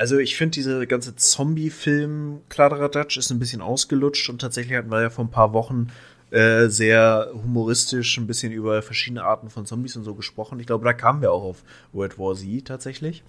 Also 0.00 0.16
ich 0.16 0.34
finde 0.34 0.52
diese 0.52 0.86
ganze 0.86 1.14
Zombie-Film 1.14 2.40
Kladderadatsch 2.48 3.18
ist 3.18 3.30
ein 3.30 3.38
bisschen 3.38 3.60
ausgelutscht 3.60 4.30
und 4.30 4.40
tatsächlich 4.40 4.78
hatten 4.78 4.90
wir 4.90 5.02
ja 5.02 5.10
vor 5.10 5.26
ein 5.26 5.30
paar 5.30 5.52
Wochen 5.52 5.88
äh, 6.30 6.68
sehr 6.68 7.30
humoristisch 7.34 8.16
ein 8.16 8.26
bisschen 8.26 8.50
über 8.50 8.80
verschiedene 8.80 9.24
Arten 9.24 9.50
von 9.50 9.66
Zombies 9.66 9.96
und 9.96 10.04
so 10.04 10.14
gesprochen. 10.14 10.58
Ich 10.58 10.66
glaube, 10.66 10.86
da 10.86 10.94
kamen 10.94 11.20
wir 11.20 11.30
auch 11.30 11.42
auf 11.42 11.62
World 11.92 12.18
War 12.18 12.34
Z 12.34 12.64
tatsächlich. 12.64 13.22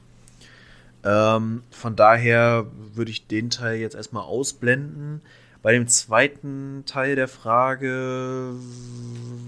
Ähm, 1.04 1.64
von 1.72 1.98
daher 1.98 2.68
würde 2.94 3.12
ich 3.12 3.28
den 3.28 3.50
Teil 3.50 3.78
jetzt 3.82 3.96
erstmal 3.96 4.24
ausblenden. 4.24 5.24
Bei 5.62 5.74
dem 5.74 5.90
zweiten 5.90 6.84
Teil 6.86 7.18
der 7.18 7.28
Frage, 7.28 8.54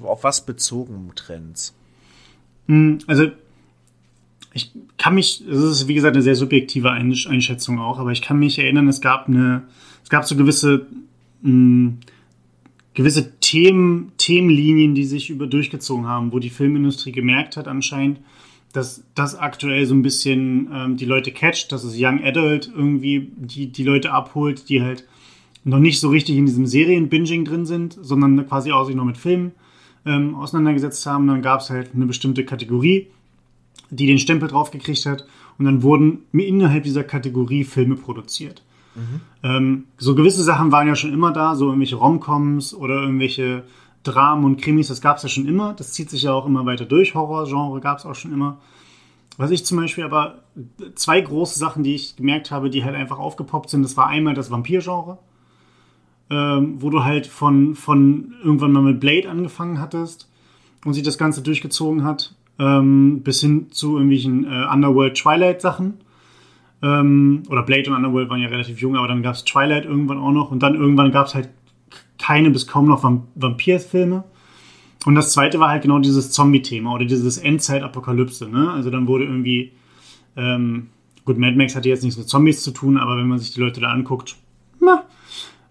auf 0.01 0.25
was 0.25 0.45
bezogen 0.45 1.13
Trends? 1.15 1.73
Hm, 2.67 2.99
also 3.07 3.31
ich 4.53 4.71
kann 4.97 5.15
mich, 5.15 5.43
es 5.49 5.57
ist 5.57 5.87
wie 5.87 5.95
gesagt 5.95 6.15
eine 6.15 6.23
sehr 6.23 6.35
subjektive 6.35 6.91
Einschätzung 6.91 7.79
auch, 7.79 7.99
aber 7.99 8.11
ich 8.11 8.21
kann 8.21 8.37
mich 8.37 8.59
erinnern, 8.59 8.87
es 8.87 9.01
gab 9.01 9.27
eine, 9.27 9.63
es 10.03 10.09
gab 10.09 10.25
so 10.25 10.35
gewisse, 10.35 10.85
mh, 11.41 11.49
hm, 11.49 11.97
gewisse 12.93 13.39
Themen, 13.39 14.11
Themenlinien, 14.17 14.93
die 14.93 15.05
sich 15.05 15.31
über 15.31 15.47
durchgezogen 15.47 16.07
haben, 16.07 16.31
wo 16.31 16.39
die 16.39 16.51
Filmindustrie 16.51 17.11
gemerkt 17.11 17.57
hat 17.57 17.67
anscheinend, 17.67 18.19
dass 18.71 19.03
das 19.15 19.35
aktuell 19.35 19.85
so 19.85 19.95
ein 19.95 20.03
bisschen 20.03 20.69
ähm, 20.73 20.97
die 20.97 21.05
Leute 21.05 21.31
catcht, 21.31 21.71
dass 21.71 21.83
es 21.83 21.95
Young 21.97 22.23
Adult 22.23 22.71
irgendwie 22.75 23.31
die, 23.35 23.67
die 23.71 23.83
Leute 23.83 24.11
abholt, 24.11 24.69
die 24.69 24.81
halt 24.81 25.05
noch 25.63 25.79
nicht 25.79 25.99
so 25.99 26.09
richtig 26.09 26.37
in 26.37 26.45
diesem 26.45 26.65
Serien-Binging 26.65 27.45
drin 27.45 27.65
sind, 27.65 27.97
sondern 27.99 28.47
quasi 28.47 28.71
auch 28.71 28.85
sich 28.85 28.95
noch 28.95 29.05
mit 29.05 29.17
Filmen 29.17 29.53
ähm, 30.05 30.35
auseinandergesetzt 30.35 31.05
haben. 31.05 31.27
Dann 31.27 31.41
gab 31.41 31.61
es 31.61 31.69
halt 31.69 31.91
eine 31.95 32.05
bestimmte 32.05 32.43
Kategorie, 32.45 33.07
die 33.93 34.07
den 34.07 34.19
Stempel 34.19 34.49
drauf 34.49 34.71
gekriegt 34.71 35.05
hat. 35.05 35.25
Und 35.57 35.65
dann 35.65 35.83
wurden 35.83 36.23
innerhalb 36.33 36.83
dieser 36.83 37.03
Kategorie 37.03 37.63
Filme 37.63 37.95
produziert. 37.95 38.63
Mhm. 38.95 39.21
Ähm, 39.43 39.83
so 39.97 40.15
gewisse 40.15 40.43
Sachen 40.43 40.71
waren 40.71 40.87
ja 40.87 40.95
schon 40.95 41.13
immer 41.13 41.31
da, 41.31 41.55
so 41.55 41.65
irgendwelche 41.65 41.95
Romcoms 41.95 42.73
oder 42.73 43.01
irgendwelche 43.01 43.63
Dramen 44.03 44.43
und 44.43 44.61
Krimis, 44.61 44.89
das 44.89 45.01
gab 45.01 45.17
es 45.17 45.23
ja 45.23 45.29
schon 45.29 45.47
immer. 45.47 45.73
Das 45.73 45.93
zieht 45.93 46.09
sich 46.09 46.23
ja 46.23 46.33
auch 46.33 46.45
immer 46.45 46.65
weiter 46.65 46.85
durch. 46.85 47.15
Horrorgenre 47.15 47.79
gab 47.79 47.99
es 47.99 48.05
auch 48.05 48.15
schon 48.15 48.33
immer. 48.33 48.59
Was 49.37 49.49
ich 49.49 49.65
zum 49.65 49.77
Beispiel 49.77 50.03
aber, 50.03 50.43
zwei 50.95 51.19
große 51.21 51.57
Sachen, 51.57 51.83
die 51.83 51.95
ich 51.95 52.15
gemerkt 52.15 52.51
habe, 52.51 52.69
die 52.69 52.83
halt 52.83 52.95
einfach 52.95 53.17
aufgepoppt 53.17 53.69
sind, 53.69 53.81
das 53.81 53.97
war 53.97 54.07
einmal 54.07 54.35
das 54.35 54.51
Vampir-Genre, 54.51 55.17
ähm, 56.29 56.75
wo 56.79 56.89
du 56.89 57.03
halt 57.03 57.25
von, 57.25 57.73
von 57.73 58.35
irgendwann 58.43 58.73
mal 58.73 58.83
mit 58.83 58.99
Blade 58.99 59.29
angefangen 59.29 59.79
hattest 59.79 60.29
und 60.85 60.93
sich 60.93 61.03
das 61.03 61.17
Ganze 61.17 61.41
durchgezogen 61.41 62.03
hat 62.03 62.35
ähm, 62.59 63.21
bis 63.23 63.41
hin 63.41 63.71
zu 63.71 63.93
irgendwelchen 63.95 64.45
äh, 64.45 64.65
Underworld 64.71 65.15
Twilight 65.15 65.61
Sachen. 65.61 65.95
Ähm, 66.81 67.43
oder 67.49 67.63
Blade 67.63 67.89
und 67.89 67.95
Underworld 67.95 68.29
waren 68.29 68.41
ja 68.41 68.49
relativ 68.49 68.79
jung, 68.79 68.97
aber 68.97 69.07
dann 69.07 69.23
gab 69.23 69.35
es 69.35 69.45
Twilight 69.45 69.85
irgendwann 69.85 70.19
auch 70.19 70.31
noch 70.31 70.51
und 70.51 70.61
dann 70.61 70.75
irgendwann 70.75 71.11
gab 71.11 71.27
es 71.27 71.35
halt 71.35 71.49
keine 72.17 72.49
bis 72.51 72.67
kaum 72.67 72.87
noch 72.87 73.03
Vamp 73.03 73.23
Vampirsfilme. 73.35 74.23
Und 75.05 75.15
das 75.15 75.33
zweite 75.33 75.59
war 75.59 75.69
halt 75.69 75.81
genau 75.81 75.99
dieses 75.99 76.31
Zombie-Thema 76.31 76.93
oder 76.93 77.05
dieses 77.05 77.37
Endzeit-Apokalypse. 77.37 78.47
Ne? 78.47 78.71
Also 78.71 78.89
dann 78.89 79.07
wurde 79.07 79.25
irgendwie, 79.25 79.73
ähm, 80.37 80.87
gut, 81.25 81.37
Mad 81.37 81.57
Max 81.57 81.75
hatte 81.75 81.89
jetzt 81.89 82.03
nichts 82.03 82.17
mit 82.17 82.29
Zombies 82.29 82.63
zu 82.63 82.71
tun, 82.71 82.97
aber 82.97 83.17
wenn 83.17 83.27
man 83.27 83.39
sich 83.39 83.53
die 83.53 83.59
Leute 83.59 83.81
da 83.81 83.89
anguckt, 83.89 84.37
na, 84.79 85.03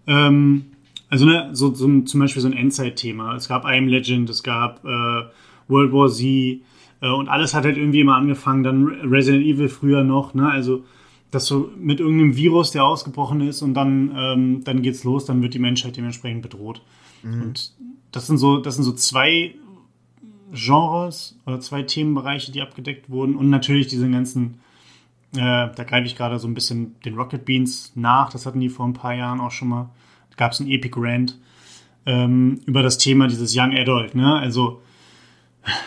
ähm, 0.05 0.65
also 1.09 1.25
ne, 1.25 1.49
so, 1.53 1.73
so 1.73 2.01
zum 2.01 2.19
Beispiel 2.19 2.41
so 2.41 2.47
ein 2.47 2.53
Endzeit-Thema. 2.53 3.35
Es 3.35 3.47
gab 3.47 3.65
I 3.65 3.77
Am 3.77 3.87
Legend, 3.87 4.29
es 4.29 4.43
gab 4.43 4.83
äh, 4.85 5.23
World 5.67 5.93
War 5.93 6.09
Z, 6.09 6.61
und 7.09 7.27
alles 7.27 7.53
hat 7.53 7.65
halt 7.65 7.77
irgendwie 7.77 7.99
immer 7.99 8.15
angefangen, 8.15 8.63
dann 8.63 8.85
Resident 8.85 9.45
Evil 9.45 9.69
früher 9.69 10.03
noch, 10.03 10.33
ne? 10.33 10.49
Also, 10.49 10.83
dass 11.31 11.47
so 11.47 11.71
mit 11.77 11.99
irgendeinem 11.99 12.35
Virus, 12.35 12.71
der 12.71 12.85
ausgebrochen 12.85 13.41
ist 13.41 13.61
und 13.61 13.73
dann, 13.73 14.13
ähm, 14.15 14.63
dann 14.63 14.81
geht's 14.83 15.03
los, 15.03 15.25
dann 15.25 15.41
wird 15.41 15.53
die 15.53 15.59
Menschheit 15.59 15.97
dementsprechend 15.97 16.43
bedroht. 16.43 16.81
Mhm. 17.23 17.41
Und 17.41 17.73
das 18.11 18.27
sind 18.27 18.37
so, 18.37 18.59
das 18.59 18.75
sind 18.75 18.83
so 18.83 18.93
zwei 18.93 19.55
Genres 20.53 21.39
oder 21.45 21.59
zwei 21.59 21.81
Themenbereiche, 21.81 22.51
die 22.51 22.61
abgedeckt 22.61 23.09
wurden 23.09 23.35
und 23.35 23.49
natürlich 23.49 23.87
diese 23.87 24.09
ganzen, 24.09 24.59
äh, 25.35 25.69
da 25.75 25.83
greife 25.83 26.05
ich 26.05 26.15
gerade 26.15 26.37
so 26.37 26.47
ein 26.47 26.53
bisschen 26.53 26.95
den 27.03 27.15
Rocket 27.15 27.43
Beans 27.43 27.91
nach, 27.95 28.29
das 28.29 28.45
hatten 28.45 28.59
die 28.59 28.69
vor 28.69 28.85
ein 28.85 28.93
paar 28.93 29.15
Jahren 29.15 29.41
auch 29.41 29.51
schon 29.51 29.69
mal. 29.69 29.89
Da 30.29 30.35
gab 30.35 30.51
es 30.51 30.59
ein 30.59 30.69
Epic 30.69 30.95
Rant 30.97 31.39
ähm, 32.05 32.59
über 32.65 32.83
das 32.83 32.99
Thema 32.99 33.27
dieses 33.27 33.57
Young 33.57 33.75
Adult, 33.75 34.13
ne? 34.13 34.35
Also 34.35 34.81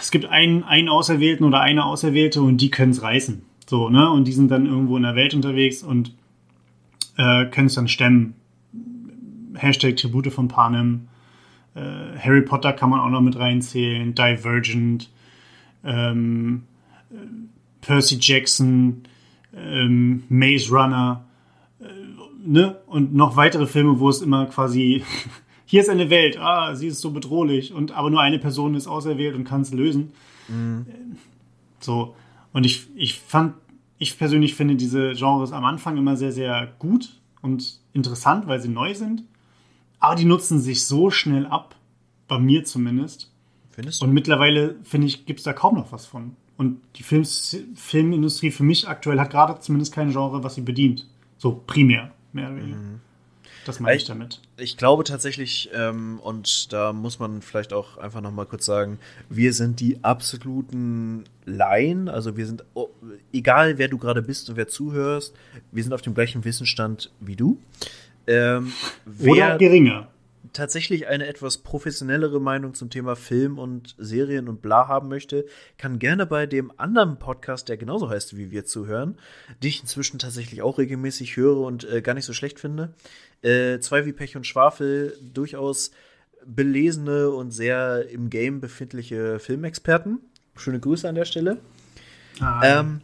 es 0.00 0.10
gibt 0.10 0.26
einen, 0.26 0.64
einen 0.64 0.88
Auserwählten 0.88 1.44
oder 1.44 1.60
eine 1.60 1.84
Auserwählte 1.84 2.42
und 2.42 2.58
die 2.58 2.70
können 2.70 2.92
es 2.92 3.02
reißen. 3.02 3.42
So, 3.66 3.88
ne? 3.88 4.10
Und 4.10 4.26
die 4.26 4.32
sind 4.32 4.50
dann 4.50 4.66
irgendwo 4.66 4.96
in 4.96 5.02
der 5.02 5.16
Welt 5.16 5.34
unterwegs 5.34 5.82
und 5.82 6.14
äh, 7.16 7.46
können 7.46 7.66
es 7.66 7.74
dann 7.74 7.88
stemmen. 7.88 8.34
Hashtag 9.54 9.96
Tribute 9.96 10.32
von 10.32 10.48
Panem. 10.48 11.08
Äh, 11.74 12.18
Harry 12.18 12.42
Potter 12.42 12.72
kann 12.72 12.90
man 12.90 13.00
auch 13.00 13.10
noch 13.10 13.20
mit 13.20 13.38
reinzählen. 13.38 14.14
Divergent. 14.14 15.10
Ähm, 15.84 16.62
Percy 17.80 18.18
Jackson. 18.20 19.02
Ähm, 19.54 20.24
Maze 20.28 20.70
Runner. 20.70 21.24
Äh, 21.80 21.84
ne? 22.46 22.76
Und 22.86 23.14
noch 23.14 23.36
weitere 23.36 23.66
Filme, 23.66 23.98
wo 23.98 24.08
es 24.08 24.22
immer 24.22 24.46
quasi 24.46 25.02
hier 25.66 25.82
ist 25.82 25.88
eine 25.88 26.10
Welt, 26.10 26.38
ah, 26.38 26.74
sie 26.74 26.86
ist 26.86 27.00
so 27.00 27.10
bedrohlich 27.10 27.74
und 27.74 27.92
aber 27.92 28.08
nur 28.08 28.20
eine 28.20 28.38
Person 28.38 28.74
ist 28.74 28.86
auserwählt 28.86 29.34
und 29.34 29.44
kann 29.44 29.62
es 29.62 29.72
lösen. 29.72 30.12
Mhm. 30.48 30.86
So. 31.80 32.14
Und 32.52 32.64
ich, 32.64 32.86
ich 32.94 33.18
fand, 33.18 33.54
ich 33.98 34.16
persönlich 34.16 34.54
finde 34.54 34.76
diese 34.76 35.12
Genres 35.14 35.52
am 35.52 35.64
Anfang 35.64 35.96
immer 35.96 36.16
sehr, 36.16 36.32
sehr 36.32 36.72
gut 36.78 37.20
und 37.42 37.80
interessant, 37.92 38.46
weil 38.46 38.60
sie 38.60 38.68
neu 38.68 38.94
sind. 38.94 39.24
Aber 39.98 40.14
die 40.14 40.24
nutzen 40.24 40.60
sich 40.60 40.84
so 40.84 41.10
schnell 41.10 41.46
ab, 41.46 41.74
bei 42.28 42.38
mir 42.38 42.64
zumindest. 42.64 43.32
Findest 43.70 44.00
du? 44.00 44.06
Und 44.06 44.12
mittlerweile, 44.12 44.76
finde 44.84 45.08
ich, 45.08 45.26
gibt 45.26 45.40
es 45.40 45.44
da 45.44 45.52
kaum 45.52 45.74
noch 45.74 45.90
was 45.92 46.06
von. 46.06 46.36
Und 46.56 46.80
die 46.96 47.02
Films, 47.02 47.56
Filmindustrie 47.74 48.50
für 48.50 48.62
mich 48.62 48.88
aktuell 48.88 49.20
hat 49.20 49.30
gerade 49.30 49.58
zumindest 49.60 49.92
kein 49.92 50.10
Genre, 50.10 50.42
was 50.42 50.54
sie 50.54 50.62
bedient. 50.62 51.06
So 51.38 51.62
primär, 51.66 52.12
mehr 52.32 52.48
oder 52.48 52.56
weniger. 52.56 52.76
Mhm. 52.78 53.00
Das 53.66 53.80
meine 53.80 53.96
ich, 53.96 54.04
damit. 54.04 54.40
Ich 54.56 54.76
glaube 54.76 55.02
tatsächlich, 55.02 55.70
ähm, 55.74 56.20
und 56.20 56.72
da 56.72 56.92
muss 56.92 57.18
man 57.18 57.42
vielleicht 57.42 57.72
auch 57.72 57.98
einfach 57.98 58.20
noch 58.20 58.30
mal 58.30 58.46
kurz 58.46 58.64
sagen, 58.64 59.00
wir 59.28 59.52
sind 59.52 59.80
die 59.80 60.04
absoluten 60.04 61.24
Laien. 61.44 62.08
Also 62.08 62.36
wir 62.36 62.46
sind, 62.46 62.64
oh, 62.74 62.88
egal 63.32 63.76
wer 63.76 63.88
du 63.88 63.98
gerade 63.98 64.22
bist 64.22 64.48
und 64.48 64.56
wer 64.56 64.68
zuhörst, 64.68 65.34
wir 65.72 65.82
sind 65.82 65.92
auf 65.92 66.02
dem 66.02 66.14
gleichen 66.14 66.44
Wissensstand 66.44 67.10
wie 67.18 67.34
du. 67.34 67.60
Ähm, 68.28 68.72
Oder 69.20 69.58
geringer 69.58 70.08
tatsächlich 70.56 71.06
eine 71.06 71.26
etwas 71.26 71.58
professionellere 71.58 72.40
Meinung 72.40 72.74
zum 72.74 72.90
Thema 72.90 73.14
Film 73.14 73.58
und 73.58 73.94
Serien 73.98 74.48
und 74.48 74.62
bla 74.62 74.88
haben 74.88 75.08
möchte, 75.08 75.46
kann 75.76 75.98
gerne 75.98 76.26
bei 76.26 76.46
dem 76.46 76.72
anderen 76.78 77.18
Podcast, 77.18 77.68
der 77.68 77.76
genauso 77.76 78.08
heißt 78.08 78.36
wie 78.36 78.50
wir 78.50 78.64
zuhören, 78.64 79.16
die 79.62 79.68
ich 79.68 79.82
inzwischen 79.82 80.18
tatsächlich 80.18 80.62
auch 80.62 80.78
regelmäßig 80.78 81.36
höre 81.36 81.58
und 81.58 81.88
äh, 81.88 82.00
gar 82.00 82.14
nicht 82.14 82.24
so 82.24 82.32
schlecht 82.32 82.58
finde. 82.58 82.94
Äh, 83.42 83.78
zwei 83.80 84.06
wie 84.06 84.12
Pech 84.12 84.36
und 84.36 84.46
Schwafel, 84.46 85.16
durchaus 85.32 85.90
belesene 86.44 87.30
und 87.30 87.50
sehr 87.50 88.08
im 88.08 88.30
Game 88.30 88.60
befindliche 88.60 89.38
Filmexperten. 89.38 90.20
Schöne 90.56 90.80
Grüße 90.80 91.08
an 91.08 91.14
der 91.14 91.24
Stelle. 91.24 91.58
Ah. 92.40 92.60
Ähm, 92.64 93.00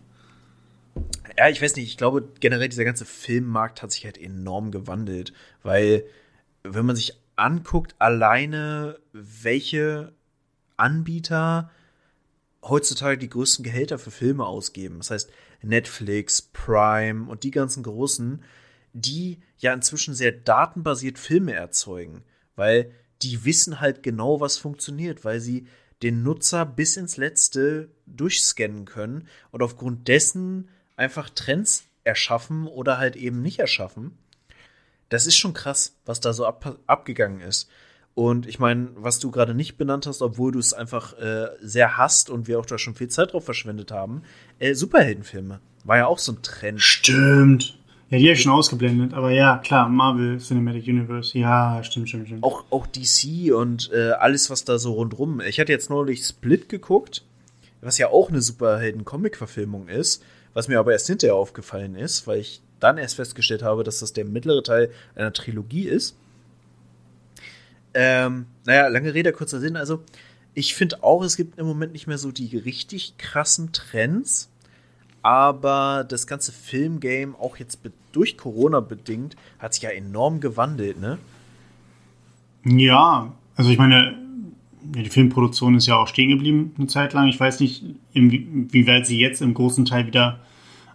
ja, 1.36 1.48
ich 1.48 1.60
weiß 1.60 1.76
nicht, 1.76 1.88
ich 1.88 1.96
glaube 1.96 2.28
generell 2.40 2.68
dieser 2.68 2.84
ganze 2.84 3.04
Filmmarkt 3.04 3.82
hat 3.82 3.92
sich 3.92 4.04
halt 4.04 4.18
enorm 4.18 4.70
gewandelt, 4.70 5.32
weil 5.62 6.04
wenn 6.62 6.86
man 6.86 6.96
sich 6.96 7.18
anguckt, 7.36 7.94
alleine 7.98 8.98
welche 9.12 10.12
Anbieter 10.76 11.70
heutzutage 12.62 13.18
die 13.18 13.28
größten 13.28 13.64
Gehälter 13.64 13.98
für 13.98 14.10
Filme 14.10 14.46
ausgeben. 14.46 14.98
Das 14.98 15.10
heißt 15.10 15.30
Netflix, 15.62 16.42
Prime 16.42 17.28
und 17.28 17.42
die 17.42 17.50
ganzen 17.50 17.82
großen, 17.82 18.42
die 18.92 19.40
ja 19.58 19.72
inzwischen 19.72 20.14
sehr 20.14 20.32
datenbasiert 20.32 21.18
Filme 21.18 21.54
erzeugen, 21.54 22.24
weil 22.56 22.92
die 23.22 23.44
wissen 23.44 23.80
halt 23.80 24.02
genau, 24.02 24.40
was 24.40 24.58
funktioniert, 24.58 25.24
weil 25.24 25.40
sie 25.40 25.66
den 26.02 26.22
Nutzer 26.22 26.66
bis 26.66 26.96
ins 26.96 27.16
Letzte 27.16 27.90
durchscannen 28.06 28.84
können 28.84 29.28
und 29.50 29.62
aufgrund 29.62 30.08
dessen 30.08 30.68
einfach 30.96 31.30
Trends 31.30 31.84
erschaffen 32.04 32.66
oder 32.66 32.98
halt 32.98 33.16
eben 33.16 33.40
nicht 33.40 33.60
erschaffen. 33.60 34.18
Das 35.08 35.26
ist 35.26 35.36
schon 35.36 35.54
krass, 35.54 35.96
was 36.04 36.20
da 36.20 36.32
so 36.32 36.46
ab, 36.46 36.78
abgegangen 36.86 37.40
ist. 37.40 37.68
Und 38.14 38.46
ich 38.46 38.58
meine, 38.58 38.90
was 38.94 39.20
du 39.20 39.30
gerade 39.30 39.54
nicht 39.54 39.78
benannt 39.78 40.06
hast, 40.06 40.20
obwohl 40.20 40.52
du 40.52 40.58
es 40.58 40.74
einfach 40.74 41.18
äh, 41.18 41.48
sehr 41.60 41.96
hasst 41.96 42.28
und 42.28 42.46
wir 42.46 42.58
auch 42.58 42.66
da 42.66 42.76
schon 42.76 42.94
viel 42.94 43.08
Zeit 43.08 43.32
drauf 43.32 43.44
verschwendet 43.44 43.90
haben, 43.90 44.22
äh, 44.58 44.74
Superheldenfilme. 44.74 45.60
War 45.84 45.96
ja 45.96 46.06
auch 46.06 46.18
so 46.18 46.32
ein 46.32 46.42
Trend. 46.42 46.80
Stimmt. 46.80 47.78
Ja, 48.12 48.18
die 48.18 48.24
habe 48.26 48.34
ich 48.34 48.42
schon 48.42 48.52
ausgeblendet, 48.52 49.14
aber 49.14 49.30
ja, 49.30 49.56
klar, 49.56 49.88
Marvel 49.88 50.36
Cinematic 50.36 50.86
Universe, 50.86 51.38
ja, 51.38 51.82
stimmt, 51.82 52.10
stimmt, 52.10 52.26
stimmt. 52.26 52.44
Auch, 52.44 52.64
auch 52.68 52.86
DC 52.86 53.54
und 53.54 53.90
äh, 53.90 54.10
alles, 54.10 54.50
was 54.50 54.66
da 54.66 54.76
so 54.78 54.92
rundrum. 54.92 55.40
Ich 55.40 55.58
hatte 55.58 55.72
jetzt 55.72 55.88
neulich 55.88 56.22
Split 56.22 56.68
geguckt, 56.68 57.24
was 57.80 57.96
ja 57.96 58.10
auch 58.10 58.28
eine 58.28 58.42
Superhelden-Comic-Verfilmung 58.42 59.88
ist, 59.88 60.22
was 60.52 60.68
mir 60.68 60.78
aber 60.78 60.92
erst 60.92 61.06
hinterher 61.06 61.36
aufgefallen 61.36 61.94
ist, 61.94 62.26
weil 62.26 62.40
ich 62.40 62.60
dann 62.80 62.98
erst 62.98 63.14
festgestellt 63.14 63.62
habe, 63.62 63.82
dass 63.82 64.00
das 64.00 64.12
der 64.12 64.26
mittlere 64.26 64.62
Teil 64.62 64.90
einer 65.14 65.32
Trilogie 65.32 65.88
ist. 65.88 66.14
Ähm, 67.94 68.44
naja, 68.66 68.88
lange 68.88 69.14
Rede, 69.14 69.32
kurzer 69.32 69.58
Sinn. 69.58 69.74
Also, 69.74 70.02
ich 70.52 70.74
finde 70.74 71.02
auch, 71.02 71.24
es 71.24 71.38
gibt 71.38 71.58
im 71.58 71.64
Moment 71.64 71.94
nicht 71.94 72.08
mehr 72.08 72.18
so 72.18 72.30
die 72.30 72.58
richtig 72.58 73.16
krassen 73.16 73.72
Trends 73.72 74.51
aber 75.22 76.04
das 76.08 76.26
ganze 76.26 76.52
Filmgame, 76.52 77.34
auch 77.38 77.56
jetzt 77.56 77.80
durch 78.12 78.36
Corona 78.36 78.80
bedingt, 78.80 79.36
hat 79.58 79.74
sich 79.74 79.84
ja 79.84 79.90
enorm 79.90 80.40
gewandelt, 80.40 81.00
ne? 81.00 81.18
Ja, 82.64 83.32
also 83.56 83.70
ich 83.70 83.78
meine, 83.78 84.16
die 84.82 85.08
Filmproduktion 85.08 85.76
ist 85.76 85.86
ja 85.86 85.96
auch 85.96 86.08
stehen 86.08 86.30
geblieben 86.30 86.74
eine 86.76 86.86
Zeit 86.86 87.12
lang. 87.12 87.28
Ich 87.28 87.38
weiß 87.38 87.60
nicht, 87.60 87.84
inwieweit 88.12 89.06
sie 89.06 89.18
jetzt 89.18 89.40
im 89.42 89.54
großen 89.54 89.84
Teil 89.84 90.06
wieder 90.06 90.40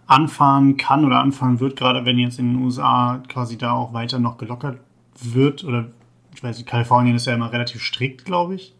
anfahren 0.06 0.76
kann 0.76 1.04
oder 1.04 1.20
anfahren 1.20 1.60
wird, 1.60 1.76
gerade 1.76 2.04
wenn 2.04 2.18
jetzt 2.18 2.38
in 2.38 2.54
den 2.54 2.62
USA 2.62 3.22
quasi 3.28 3.58
da 3.58 3.72
auch 3.72 3.92
weiter 3.92 4.18
noch 4.18 4.38
gelockert 4.38 4.80
wird. 5.20 5.64
Oder 5.64 5.88
ich 6.34 6.42
weiß 6.42 6.56
nicht, 6.56 6.68
Kalifornien 6.68 7.16
ist 7.16 7.26
ja 7.26 7.34
immer 7.34 7.52
relativ 7.52 7.82
strikt, 7.82 8.24
glaube 8.24 8.54
ich, 8.54 8.74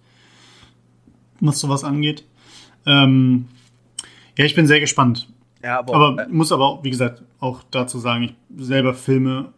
was 1.41 1.61
sowas 1.61 1.85
angeht. 1.85 2.25
Ähm, 2.87 3.47
ja, 4.37 4.45
ich 4.45 4.55
bin 4.55 4.67
sehr 4.67 4.81
gespannt. 4.81 5.29
Ja, 5.63 5.79
aber, 5.79 5.95
aber 5.95 6.23
äh, 6.25 6.29
muss 6.29 6.53
aber 6.53 6.67
auch, 6.67 6.85
wie 6.85 6.91
gesagt, 6.91 7.23
auch 7.41 7.63
dazu 7.71 7.99
sagen, 7.99 8.25
ich 8.25 8.35
selber 8.57 8.95
filme 8.95 9.53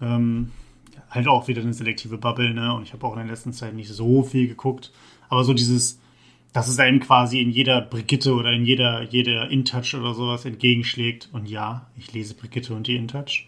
ähm, 0.00 0.52
halt 1.10 1.28
auch 1.28 1.48
wieder 1.48 1.62
eine 1.62 1.72
selektive 1.72 2.18
Bubble, 2.18 2.52
ne? 2.54 2.74
Und 2.74 2.82
ich 2.82 2.92
habe 2.92 3.06
auch 3.06 3.12
in 3.12 3.20
der 3.20 3.28
letzten 3.28 3.52
Zeit 3.52 3.74
nicht 3.74 3.88
so 3.88 4.22
viel 4.22 4.48
geguckt. 4.48 4.92
Aber 5.28 5.44
so 5.44 5.54
dieses, 5.54 5.98
dass 6.52 6.68
es 6.68 6.78
einem 6.78 7.00
quasi 7.00 7.40
in 7.40 7.50
jeder 7.50 7.80
Brigitte 7.80 8.34
oder 8.34 8.52
in 8.52 8.64
jeder, 8.64 9.02
jeder 9.02 9.48
InTouch 9.50 9.94
oder 9.94 10.14
sowas 10.14 10.44
entgegenschlägt. 10.44 11.28
Und 11.32 11.48
ja, 11.48 11.88
ich 11.96 12.12
lese 12.12 12.34
Brigitte 12.34 12.74
und 12.74 12.86
die 12.86 12.96
InTouch. 12.96 13.46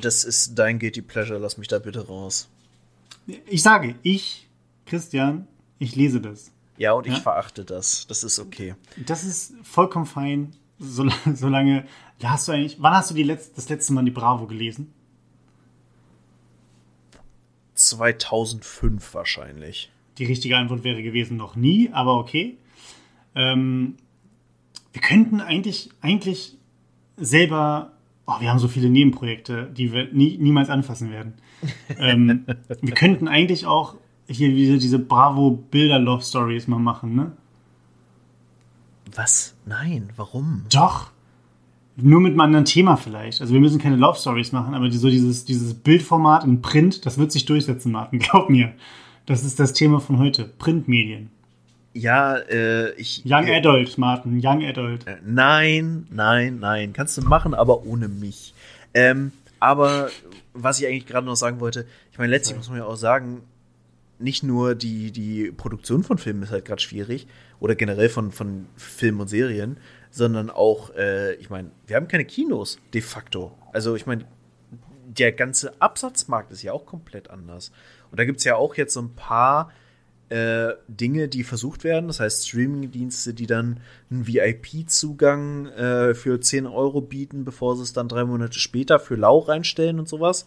Das 0.00 0.24
ist 0.24 0.58
dein 0.58 0.78
Guilty 0.78 1.02
Pleasure, 1.02 1.38
lass 1.38 1.56
mich 1.56 1.68
da 1.68 1.78
bitte 1.78 2.06
raus. 2.06 2.48
Ich 3.46 3.62
sage, 3.62 3.94
ich, 4.02 4.48
Christian, 4.86 5.46
ich 5.78 5.94
lese 5.94 6.20
das. 6.20 6.50
Ja, 6.78 6.92
und 6.92 7.06
ich 7.06 7.18
verachte 7.18 7.64
das. 7.64 8.06
Das 8.08 8.24
ist 8.24 8.40
okay. 8.40 8.74
Das 9.06 9.22
ist 9.22 9.54
vollkommen 9.62 10.06
fein 10.06 10.52
so, 10.82 11.08
so 11.34 11.48
lange. 11.48 11.84
Ja, 12.20 12.30
hast 12.30 12.48
du 12.48 12.52
eigentlich. 12.52 12.76
Wann 12.80 12.94
hast 12.94 13.10
du 13.10 13.14
die 13.14 13.24
Letz-, 13.24 13.52
das 13.54 13.68
letzte 13.68 13.92
Mal 13.92 14.04
die 14.04 14.10
Bravo 14.10 14.46
gelesen? 14.46 14.92
2005 17.74 19.14
wahrscheinlich. 19.14 19.90
Die 20.18 20.24
richtige 20.24 20.56
Antwort 20.56 20.84
wäre 20.84 21.02
gewesen 21.02 21.36
noch 21.36 21.56
nie, 21.56 21.90
aber 21.92 22.18
okay. 22.18 22.58
Ähm, 23.34 23.96
wir 24.92 25.00
könnten 25.00 25.40
eigentlich, 25.40 25.90
eigentlich 26.00 26.58
selber. 27.16 27.92
Oh, 28.26 28.40
wir 28.40 28.50
haben 28.50 28.58
so 28.58 28.68
viele 28.68 28.88
Nebenprojekte, 28.88 29.70
die 29.74 29.92
wir 29.92 30.12
nie, 30.12 30.36
niemals 30.38 30.68
anfassen 30.70 31.10
werden. 31.10 31.34
ähm, 31.98 32.44
wir 32.80 32.94
könnten 32.94 33.26
eigentlich 33.26 33.66
auch 33.66 33.96
hier 34.28 34.54
wieder 34.54 34.78
diese 34.78 34.98
Bravo-Bilder-Love-Stories 34.98 36.68
mal 36.68 36.78
machen, 36.78 37.14
ne? 37.14 37.32
Was? 39.14 39.54
Nein, 39.66 40.10
warum? 40.16 40.64
Doch. 40.72 41.10
Nur 41.96 42.20
mit 42.20 42.32
einem 42.32 42.40
anderen 42.40 42.64
Thema 42.64 42.96
vielleicht. 42.96 43.40
Also 43.40 43.52
wir 43.52 43.60
müssen 43.60 43.78
keine 43.78 43.96
Love 43.96 44.18
Stories 44.18 44.52
machen, 44.52 44.74
aber 44.74 44.90
so 44.90 45.10
dieses, 45.10 45.44
dieses 45.44 45.74
Bildformat 45.74 46.44
in 46.44 46.62
Print, 46.62 47.04
das 47.04 47.18
wird 47.18 47.32
sich 47.32 47.44
durchsetzen, 47.44 47.92
Martin. 47.92 48.18
Glaub 48.18 48.48
mir. 48.48 48.72
Das 49.26 49.44
ist 49.44 49.60
das 49.60 49.72
Thema 49.72 50.00
von 50.00 50.18
heute. 50.18 50.44
Printmedien. 50.44 51.30
Ja, 51.94 52.36
äh, 52.36 52.92
ich. 52.94 53.22
Young 53.26 53.46
äh, 53.46 53.58
Adult, 53.58 53.98
Martin. 53.98 54.40
Young 54.42 54.64
Adult. 54.64 55.06
Äh, 55.06 55.18
nein, 55.24 56.06
nein, 56.10 56.58
nein. 56.60 56.94
Kannst 56.94 57.18
du 57.18 57.22
machen, 57.22 57.52
aber 57.52 57.84
ohne 57.84 58.08
mich. 58.08 58.54
Ähm, 58.94 59.32
aber 59.60 60.08
was 60.54 60.80
ich 60.80 60.86
eigentlich 60.86 61.06
gerade 61.06 61.26
noch 61.26 61.36
sagen 61.36 61.60
wollte, 61.60 61.86
ich 62.10 62.18
meine, 62.18 62.30
letztlich 62.30 62.56
muss 62.56 62.70
man 62.70 62.78
ja 62.78 62.84
auch 62.84 62.96
sagen, 62.96 63.42
nicht 64.18 64.42
nur 64.42 64.74
die, 64.74 65.10
die 65.12 65.52
Produktion 65.52 66.02
von 66.02 66.16
Filmen 66.16 66.42
ist 66.42 66.50
halt 66.50 66.64
gerade 66.64 66.80
schwierig 66.80 67.26
oder 67.62 67.76
generell 67.76 68.08
von, 68.08 68.32
von 68.32 68.66
Filmen 68.74 69.20
und 69.20 69.28
Serien, 69.28 69.76
sondern 70.10 70.50
auch, 70.50 70.90
äh, 70.96 71.34
ich 71.34 71.48
meine, 71.48 71.70
wir 71.86 71.94
haben 71.94 72.08
keine 72.08 72.24
Kinos 72.24 72.80
de 72.92 73.00
facto. 73.00 73.56
Also 73.72 73.94
ich 73.94 74.04
meine, 74.04 74.24
der 75.06 75.30
ganze 75.30 75.80
Absatzmarkt 75.80 76.50
ist 76.50 76.64
ja 76.64 76.72
auch 76.72 76.86
komplett 76.86 77.30
anders. 77.30 77.70
Und 78.10 78.18
da 78.18 78.24
gibt 78.24 78.38
es 78.38 78.44
ja 78.44 78.56
auch 78.56 78.74
jetzt 78.74 78.94
so 78.94 79.00
ein 79.00 79.14
paar 79.14 79.70
äh, 80.28 80.72
Dinge, 80.88 81.28
die 81.28 81.44
versucht 81.44 81.84
werden. 81.84 82.08
Das 82.08 82.18
heißt, 82.18 82.48
Streaming-Dienste, 82.48 83.32
die 83.32 83.46
dann 83.46 83.78
einen 84.10 84.26
VIP-Zugang 84.26 85.66
äh, 85.66 86.14
für 86.14 86.40
10 86.40 86.66
Euro 86.66 87.00
bieten, 87.00 87.44
bevor 87.44 87.76
sie 87.76 87.84
es 87.84 87.92
dann 87.92 88.08
drei 88.08 88.24
Monate 88.24 88.58
später 88.58 88.98
für 88.98 89.14
lau 89.14 89.38
reinstellen 89.38 90.00
und 90.00 90.08
sowas. 90.08 90.46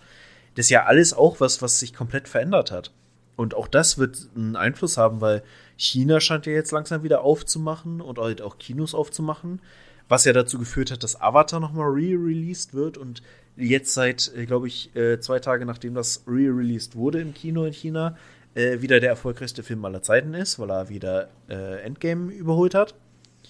Das 0.55 0.65
ist 0.65 0.69
ja 0.69 0.83
alles 0.83 1.13
auch 1.13 1.39
was, 1.39 1.61
was 1.61 1.79
sich 1.79 1.93
komplett 1.93 2.27
verändert 2.27 2.71
hat. 2.71 2.91
Und 3.37 3.53
auch 3.53 3.69
das 3.69 3.97
wird 3.97 4.17
einen 4.35 4.57
Einfluss 4.57 4.97
haben, 4.97 5.21
weil 5.21 5.43
China 5.77 6.19
scheint 6.19 6.45
ja 6.45 6.53
jetzt 6.53 6.71
langsam 6.71 7.03
wieder 7.03 7.21
aufzumachen 7.21 8.01
und 8.01 8.17
halt 8.17 8.41
auch 8.41 8.57
Kinos 8.57 8.95
aufzumachen, 8.95 9.61
was 10.07 10.25
ja 10.25 10.33
dazu 10.33 10.59
geführt 10.59 10.91
hat, 10.91 11.03
dass 11.03 11.19
Avatar 11.19 11.59
nochmal 11.59 11.89
re-released 11.89 12.73
wird 12.73 12.97
und 12.97 13.21
jetzt 13.57 13.93
seit, 13.93 14.31
äh, 14.35 14.45
glaube 14.45 14.67
ich, 14.67 14.95
äh, 14.95 15.19
zwei 15.19 15.39
Tage 15.39 15.65
nachdem 15.65 15.93
das 15.93 16.23
re-released 16.27 16.95
wurde 16.95 17.21
im 17.21 17.33
Kino 17.33 17.65
in 17.65 17.73
China, 17.73 18.17
äh, 18.53 18.81
wieder 18.81 18.99
der 18.99 19.09
erfolgreichste 19.09 19.63
Film 19.63 19.83
aller 19.83 20.01
Zeiten 20.01 20.33
ist, 20.33 20.59
weil 20.59 20.71
er 20.71 20.89
wieder 20.89 21.29
Endgame 21.47 22.31
überholt 22.31 22.73
hat. 22.73 22.95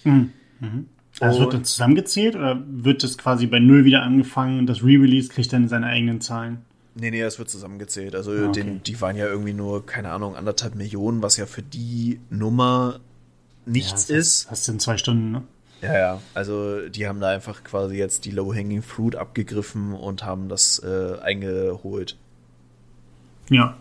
Mhm. 0.03 0.31
Mhm. 0.59 0.85
Also 1.19 1.41
wird 1.41 1.53
das 1.53 1.63
zusammengezählt 1.63 2.35
oder 2.35 2.61
wird 2.67 3.03
das 3.03 3.17
quasi 3.17 3.47
bei 3.47 3.59
Null 3.59 3.85
wieder 3.85 4.01
angefangen 4.01 4.59
und 4.59 4.67
das 4.67 4.83
Re-Release 4.83 5.29
kriegt 5.29 5.53
dann 5.53 5.69
seine 5.69 5.87
eigenen 5.87 6.19
Zahlen? 6.21 6.65
Nee, 6.97 7.11
nee, 7.11 7.21
es 7.21 7.37
wird 7.37 7.49
zusammengezählt. 7.49 8.15
Also 8.15 8.31
ah, 8.31 8.47
okay. 8.47 8.63
den, 8.63 8.83
die 8.83 8.99
waren 9.01 9.17
ja 9.17 9.25
irgendwie 9.25 9.53
nur, 9.53 9.85
keine 9.85 10.11
Ahnung, 10.11 10.35
anderthalb 10.35 10.75
Millionen, 10.75 11.21
was 11.21 11.35
ja 11.35 11.45
für 11.45 11.61
die 11.61 12.21
Nummer 12.29 13.01
nichts 13.65 14.07
ja, 14.07 14.15
ist. 14.15 14.49
Hast 14.49 14.67
du 14.67 14.71
in 14.73 14.79
zwei 14.79 14.97
Stunden, 14.97 15.31
ne? 15.31 15.43
Ja, 15.81 15.97
ja. 15.97 16.21
Also 16.33 16.87
die 16.87 17.07
haben 17.07 17.19
da 17.19 17.29
einfach 17.29 17.63
quasi 17.63 17.95
jetzt 17.95 18.23
die 18.23 18.31
Low-Hanging 18.31 18.81
Fruit 18.81 19.17
abgegriffen 19.17 19.93
und 19.93 20.23
haben 20.23 20.47
das 20.47 20.79
äh, 20.79 21.19
eingeholt. 21.21 22.17
Ja. 23.49 23.75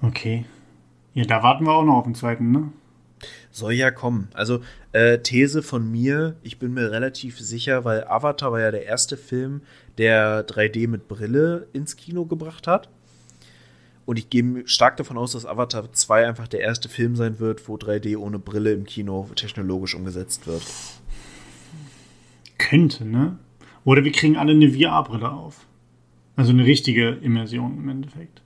Okay. 0.00 0.46
Ja, 1.12 1.24
da 1.24 1.42
warten 1.42 1.64
wir 1.64 1.72
auch 1.72 1.84
noch 1.84 1.96
auf 1.96 2.04
den 2.04 2.14
zweiten, 2.14 2.52
ne? 2.52 2.72
Soll 3.50 3.72
ja 3.72 3.90
kommen. 3.90 4.28
Also 4.34 4.60
äh, 4.92 5.18
These 5.18 5.62
von 5.62 5.90
mir, 5.90 6.36
ich 6.42 6.58
bin 6.58 6.74
mir 6.74 6.90
relativ 6.90 7.38
sicher, 7.38 7.84
weil 7.84 8.04
Avatar 8.04 8.52
war 8.52 8.60
ja 8.60 8.70
der 8.70 8.84
erste 8.84 9.16
Film, 9.16 9.62
der 9.98 10.46
3D 10.46 10.88
mit 10.88 11.08
Brille 11.08 11.66
ins 11.72 11.96
Kino 11.96 12.24
gebracht 12.24 12.66
hat. 12.66 12.88
Und 14.06 14.18
ich 14.18 14.30
gehe 14.30 14.62
stark 14.66 14.96
davon 14.96 15.18
aus, 15.18 15.32
dass 15.32 15.44
Avatar 15.44 15.92
2 15.92 16.26
einfach 16.26 16.48
der 16.48 16.60
erste 16.60 16.88
Film 16.88 17.14
sein 17.14 17.40
wird, 17.40 17.68
wo 17.68 17.76
3D 17.76 18.16
ohne 18.16 18.38
Brille 18.38 18.72
im 18.72 18.84
Kino 18.84 19.28
technologisch 19.34 19.94
umgesetzt 19.94 20.46
wird. 20.46 20.62
Könnte, 22.56 23.04
ne? 23.04 23.38
Oder 23.84 24.04
wir 24.04 24.12
kriegen 24.12 24.36
alle 24.36 24.52
eine 24.52 24.70
VR-Brille 24.70 25.30
auf. 25.30 25.66
Also 26.36 26.52
eine 26.52 26.64
richtige 26.64 27.10
Immersion 27.10 27.76
im 27.78 27.88
Endeffekt. 27.88 28.42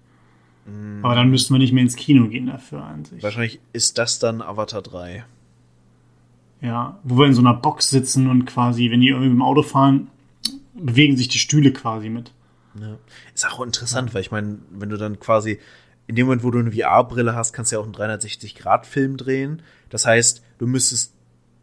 Mm. 0.66 1.04
Aber 1.04 1.14
dann 1.14 1.30
müssten 1.30 1.54
wir 1.54 1.58
nicht 1.58 1.72
mehr 1.72 1.82
ins 1.82 1.96
Kino 1.96 2.28
gehen 2.28 2.46
dafür 2.46 2.84
an 2.84 3.04
sich. 3.04 3.22
Wahrscheinlich 3.22 3.60
ist 3.72 3.98
das 3.98 4.18
dann 4.18 4.42
Avatar 4.42 4.82
3. 4.82 5.24
Ja, 6.60 6.98
wo 7.02 7.18
wir 7.18 7.26
in 7.26 7.34
so 7.34 7.40
einer 7.40 7.54
Box 7.54 7.90
sitzen 7.90 8.30
und 8.30 8.44
quasi, 8.44 8.90
wenn 8.90 9.00
die 9.00 9.08
irgendwie 9.08 9.30
im 9.30 9.42
Auto 9.42 9.62
fahren, 9.62 10.08
bewegen 10.74 11.16
sich 11.16 11.28
die 11.28 11.38
Stühle 11.38 11.72
quasi 11.72 12.08
mit. 12.08 12.32
Ja. 12.80 12.96
Ist 13.34 13.46
auch 13.46 13.60
interessant, 13.60 14.10
ja. 14.10 14.14
weil 14.14 14.20
ich 14.20 14.30
meine, 14.30 14.58
wenn 14.70 14.88
du 14.88 14.96
dann 14.96 15.18
quasi 15.18 15.58
in 16.06 16.14
dem 16.14 16.26
Moment, 16.26 16.44
wo 16.44 16.50
du 16.50 16.58
eine 16.58 16.72
VR-Brille 16.72 17.34
hast, 17.34 17.52
kannst 17.52 17.72
du 17.72 17.76
ja 17.76 17.80
auch 17.80 17.84
einen 17.84 17.94
360-Grad-Film 17.94 19.16
drehen. 19.16 19.62
Das 19.90 20.06
heißt, 20.06 20.42
du 20.58 20.66
müsstest 20.66 21.14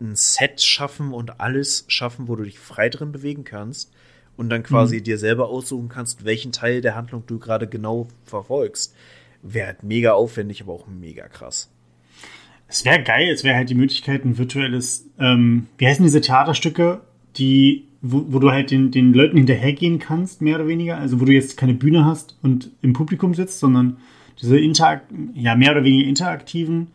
ein 0.01 0.15
Set 0.15 0.61
schaffen 0.61 1.13
und 1.13 1.39
alles 1.39 1.85
schaffen, 1.87 2.27
wo 2.27 2.35
du 2.35 2.43
dich 2.43 2.59
frei 2.59 2.89
drin 2.89 3.11
bewegen 3.11 3.43
kannst 3.43 3.91
und 4.39 4.49
dann 4.49 4.63
quasi 4.63 4.99
mhm. 4.99 5.03
dir 5.03 5.17
selber 5.17 5.49
aussuchen 5.49 5.89
kannst, 5.89 6.23
welchen 6.23 6.53
Teil 6.53 6.79
der 6.79 6.95
Handlung 6.95 7.23
du 7.27 7.39
gerade 7.39 7.67
genau 7.67 8.07
verfolgst. 8.23 8.95
Wäre 9.43 9.67
halt 9.67 9.83
mega 9.83 10.13
aufwendig, 10.13 10.61
aber 10.61 10.71
auch 10.71 10.87
mega 10.87 11.27
krass. 11.27 11.69
Es 12.69 12.85
wäre 12.85 13.03
geil, 13.03 13.27
es 13.29 13.43
wäre 13.43 13.57
halt 13.57 13.69
die 13.69 13.75
Möglichkeit, 13.75 14.23
ein 14.23 14.37
virtuelles, 14.37 15.09
ähm, 15.19 15.67
wie 15.77 15.87
heißen 15.87 16.05
diese 16.05 16.21
Theaterstücke, 16.21 17.01
die 17.35 17.83
wo, 18.01 18.23
wo 18.29 18.39
du 18.39 18.49
halt 18.51 18.71
den, 18.71 18.91
den 18.91 19.13
Leuten 19.13 19.35
hinterhergehen 19.35 19.99
kannst, 19.99 20.41
mehr 20.41 20.55
oder 20.55 20.69
weniger. 20.69 20.97
Also 20.97 21.19
wo 21.19 21.25
du 21.25 21.33
jetzt 21.33 21.57
keine 21.57 21.73
Bühne 21.73 22.05
hast 22.05 22.37
und 22.41 22.71
im 22.81 22.93
Publikum 22.93 23.33
sitzt, 23.33 23.59
sondern 23.59 23.97
diese 24.41 24.57
Interakt 24.57 25.11
ja, 25.33 25.53
mehr 25.55 25.71
oder 25.71 25.83
weniger 25.83 26.07
interaktiven, 26.07 26.87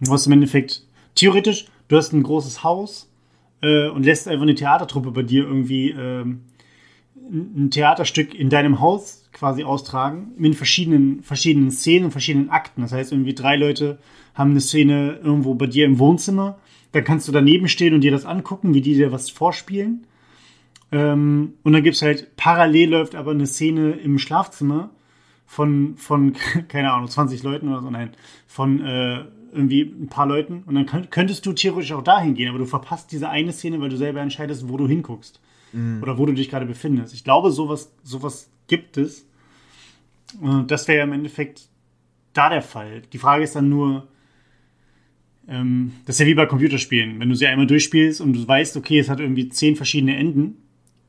wo 0.00 0.14
es 0.14 0.26
im 0.26 0.32
Endeffekt 0.32 0.86
theoretisch, 1.16 1.66
du 1.88 1.98
hast 1.98 2.14
ein 2.14 2.22
großes 2.22 2.64
Haus 2.64 3.10
äh, 3.60 3.88
und 3.88 4.06
lässt 4.06 4.26
einfach 4.26 4.44
eine 4.44 4.54
Theatertruppe 4.54 5.10
bei 5.10 5.22
dir 5.22 5.44
irgendwie 5.44 5.90
ähm, 5.90 6.40
ein 7.30 7.70
Theaterstück 7.70 8.34
in 8.34 8.50
deinem 8.50 8.80
Haus 8.80 9.28
quasi 9.32 9.64
austragen, 9.64 10.32
mit 10.36 10.54
verschiedenen, 10.54 11.22
verschiedenen 11.22 11.70
Szenen 11.70 12.06
und 12.06 12.10
verschiedenen 12.10 12.50
Akten. 12.50 12.82
Das 12.82 12.92
heißt, 12.92 13.12
irgendwie 13.12 13.34
drei 13.34 13.56
Leute 13.56 13.98
haben 14.34 14.50
eine 14.50 14.60
Szene 14.60 15.20
irgendwo 15.22 15.54
bei 15.54 15.66
dir 15.66 15.86
im 15.86 15.98
Wohnzimmer, 15.98 16.58
dann 16.92 17.04
kannst 17.04 17.26
du 17.26 17.32
daneben 17.32 17.68
stehen 17.68 17.94
und 17.94 18.02
dir 18.02 18.10
das 18.10 18.26
angucken, 18.26 18.74
wie 18.74 18.82
die 18.82 18.94
dir 18.94 19.12
was 19.12 19.30
vorspielen. 19.30 20.06
Ähm, 20.90 21.54
und 21.62 21.72
dann 21.72 21.82
gibt 21.82 21.96
es 21.96 22.02
halt, 22.02 22.36
parallel 22.36 22.90
läuft 22.90 23.14
aber 23.14 23.30
eine 23.30 23.46
Szene 23.46 23.92
im 23.92 24.18
Schlafzimmer 24.18 24.90
von, 25.46 25.96
von 25.96 26.34
keine 26.68 26.92
Ahnung, 26.92 27.08
20 27.08 27.42
Leuten 27.42 27.68
oder 27.68 27.80
so, 27.82 27.90
nein, 27.90 28.10
von 28.46 28.80
äh, 28.80 29.24
irgendwie 29.52 29.82
ein 29.82 30.08
paar 30.08 30.26
Leuten. 30.26 30.62
Und 30.66 30.74
dann 30.74 31.10
könntest 31.10 31.46
du 31.46 31.52
theoretisch 31.52 31.92
auch 31.92 32.02
dahin 32.04 32.34
gehen, 32.34 32.48
aber 32.48 32.58
du 32.58 32.66
verpasst 32.66 33.12
diese 33.12 33.28
eine 33.28 33.52
Szene, 33.52 33.80
weil 33.80 33.88
du 33.88 33.96
selber 33.96 34.20
entscheidest, 34.20 34.68
wo 34.68 34.76
du 34.76 34.86
hinguckst. 34.86 35.40
Mhm. 35.72 36.02
Oder 36.02 36.18
wo 36.18 36.26
du 36.26 36.32
dich 36.32 36.50
gerade 36.50 36.66
befindest. 36.66 37.14
Ich 37.14 37.24
glaube, 37.24 37.50
sowas, 37.50 37.92
sowas 38.02 38.50
gibt 38.66 38.96
es. 38.96 39.26
Und 40.40 40.70
das 40.70 40.88
wäre 40.88 40.98
ja 40.98 41.04
im 41.04 41.12
Endeffekt 41.12 41.68
da 42.32 42.48
der 42.48 42.62
Fall. 42.62 43.02
Die 43.12 43.18
Frage 43.18 43.44
ist 43.44 43.56
dann 43.56 43.68
nur, 43.68 44.08
ähm, 45.48 45.92
das 46.06 46.16
ist 46.16 46.20
ja 46.20 46.26
wie 46.26 46.34
bei 46.34 46.46
Computerspielen. 46.46 47.20
Wenn 47.20 47.28
du 47.28 47.34
sie 47.34 47.46
einmal 47.46 47.66
durchspielst 47.66 48.20
und 48.20 48.32
du 48.32 48.46
weißt, 48.46 48.76
okay, 48.76 48.98
es 48.98 49.08
hat 49.08 49.20
irgendwie 49.20 49.48
zehn 49.48 49.76
verschiedene 49.76 50.16
Enden, 50.16 50.56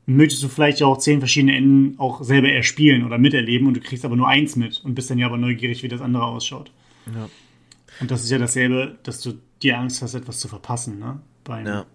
möchtest 0.06 0.42
du 0.42 0.48
vielleicht 0.48 0.82
auch 0.82 0.98
zehn 0.98 1.20
verschiedene 1.20 1.56
Enden 1.56 1.98
auch 1.98 2.22
selber 2.22 2.48
erspielen 2.48 3.04
oder 3.04 3.18
miterleben 3.18 3.66
und 3.66 3.74
du 3.74 3.80
kriegst 3.80 4.04
aber 4.04 4.16
nur 4.16 4.28
eins 4.28 4.56
mit 4.56 4.82
und 4.84 4.94
bist 4.94 5.10
dann 5.10 5.18
ja 5.18 5.26
aber 5.26 5.38
neugierig, 5.38 5.82
wie 5.82 5.88
das 5.88 6.00
andere 6.00 6.24
ausschaut. 6.24 6.72
Ja. 7.14 7.28
Und 8.00 8.10
das 8.10 8.24
ist 8.24 8.30
ja 8.30 8.38
dasselbe, 8.38 8.98
dass 9.02 9.20
du 9.20 9.34
die 9.62 9.72
Angst 9.72 10.02
hast, 10.02 10.14
etwas 10.14 10.40
zu 10.40 10.48
verpassen, 10.48 10.98
ne? 10.98 11.20
Bei, 11.44 11.62
ja. 11.62 11.86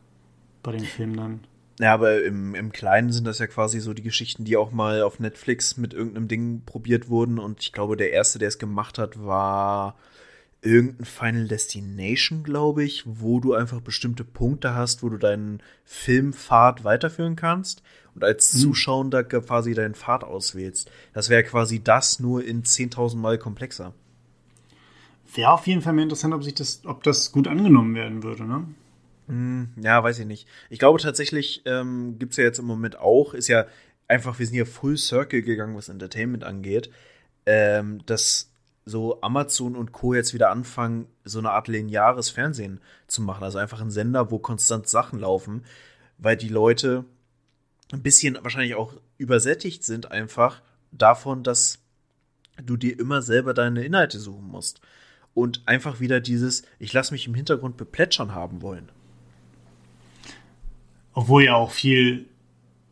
bei 0.63 0.71
dem 0.71 0.83
Film 0.83 1.15
dann. 1.15 1.41
Ja, 1.79 1.93
aber 1.93 2.23
im, 2.23 2.55
im 2.55 2.73
Kleinen 2.73 3.11
sind 3.11 3.25
das 3.25 3.39
ja 3.39 3.47
quasi 3.47 3.79
so 3.79 3.93
die 3.93 4.03
Geschichten, 4.03 4.43
die 4.43 4.57
auch 4.57 4.71
mal 4.71 5.01
auf 5.01 5.19
Netflix 5.19 5.77
mit 5.77 5.93
irgendeinem 5.93 6.27
Ding 6.27 6.61
probiert 6.65 7.07
wurden. 7.07 7.39
Und 7.39 7.61
ich 7.61 7.71
glaube, 7.71 7.95
der 7.95 8.11
erste, 8.11 8.37
der 8.37 8.49
es 8.49 8.59
gemacht 8.59 8.97
hat, 8.97 9.23
war 9.23 9.95
irgendein 10.61 11.05
Final 11.05 11.47
Destination, 11.47 12.43
glaube 12.43 12.83
ich, 12.83 13.03
wo 13.05 13.39
du 13.39 13.53
einfach 13.53 13.79
bestimmte 13.79 14.25
Punkte 14.25 14.75
hast, 14.75 15.03
wo 15.03 15.09
du 15.09 15.17
deinen 15.17 15.63
Filmpfad 15.85 16.83
weiterführen 16.83 17.37
kannst 17.37 17.81
und 18.13 18.25
als 18.25 18.53
mhm. 18.53 18.59
Zuschauer 18.59 19.23
quasi 19.23 19.73
deinen 19.73 19.95
Pfad 19.95 20.25
auswählst. 20.25 20.91
Das 21.13 21.29
wäre 21.29 21.43
quasi 21.43 21.81
das 21.81 22.19
nur 22.19 22.43
in 22.43 22.63
10.000 22.63 23.15
Mal 23.15 23.37
komplexer. 23.37 23.93
Wäre 25.33 25.51
auf 25.51 25.65
jeden 25.65 25.81
Fall 25.81 25.93
mehr 25.93 26.03
interessant, 26.03 26.33
ob 26.33 26.43
sich 26.43 26.55
das, 26.55 26.81
ob 26.83 27.03
das 27.03 27.31
gut 27.31 27.47
angenommen 27.47 27.95
werden 27.95 28.23
würde, 28.23 28.43
ne? 28.43 28.65
Hm, 29.29 29.69
ja, 29.79 30.03
weiß 30.03 30.19
ich 30.19 30.25
nicht. 30.25 30.47
Ich 30.69 30.79
glaube 30.79 30.99
tatsächlich 30.99 31.61
ähm, 31.65 32.17
gibt 32.17 32.31
es 32.33 32.37
ja 32.37 32.43
jetzt 32.43 32.57
im 32.57 32.65
Moment 32.65 32.97
auch, 32.97 33.35
ist 33.35 33.47
ja 33.47 33.67
einfach, 34.07 34.39
wir 34.39 34.45
sind 34.47 34.55
ja 34.55 34.65
Full 34.65 34.97
Circle 34.97 35.43
gegangen, 35.43 35.77
was 35.77 35.87
Entertainment 35.87 36.43
angeht, 36.43 36.89
ähm, 37.45 38.03
dass 38.07 38.51
so 38.85 39.21
Amazon 39.21 39.75
und 39.75 39.91
Co. 39.91 40.15
jetzt 40.15 40.33
wieder 40.33 40.49
anfangen, 40.49 41.05
so 41.23 41.37
eine 41.37 41.51
Art 41.51 41.67
lineares 41.67 42.31
Fernsehen 42.31 42.81
zu 43.05 43.21
machen. 43.21 43.43
Also 43.43 43.59
einfach 43.59 43.81
ein 43.81 43.91
Sender, 43.91 44.31
wo 44.31 44.39
konstant 44.39 44.89
Sachen 44.89 45.19
laufen, 45.19 45.63
weil 46.17 46.35
die 46.35 46.49
Leute 46.49 47.05
ein 47.91 48.01
bisschen 48.01 48.35
wahrscheinlich 48.41 48.73
auch 48.73 48.95
übersättigt 49.19 49.83
sind 49.83 50.11
einfach 50.11 50.63
davon, 50.91 51.43
dass 51.43 51.77
du 52.63 52.77
dir 52.77 52.99
immer 52.99 53.21
selber 53.21 53.53
deine 53.53 53.83
Inhalte 53.83 54.19
suchen 54.19 54.47
musst. 54.47 54.81
Und 55.35 55.61
einfach 55.67 55.99
wieder 55.99 56.19
dieses, 56.19 56.63
ich 56.79 56.93
lasse 56.93 57.13
mich 57.13 57.27
im 57.27 57.35
Hintergrund 57.35 57.77
beplätschern 57.77 58.33
haben 58.33 58.63
wollen. 58.63 58.91
Obwohl 61.19 61.43
ja 61.43 61.55
auch 61.55 61.71
viel, 61.71 62.27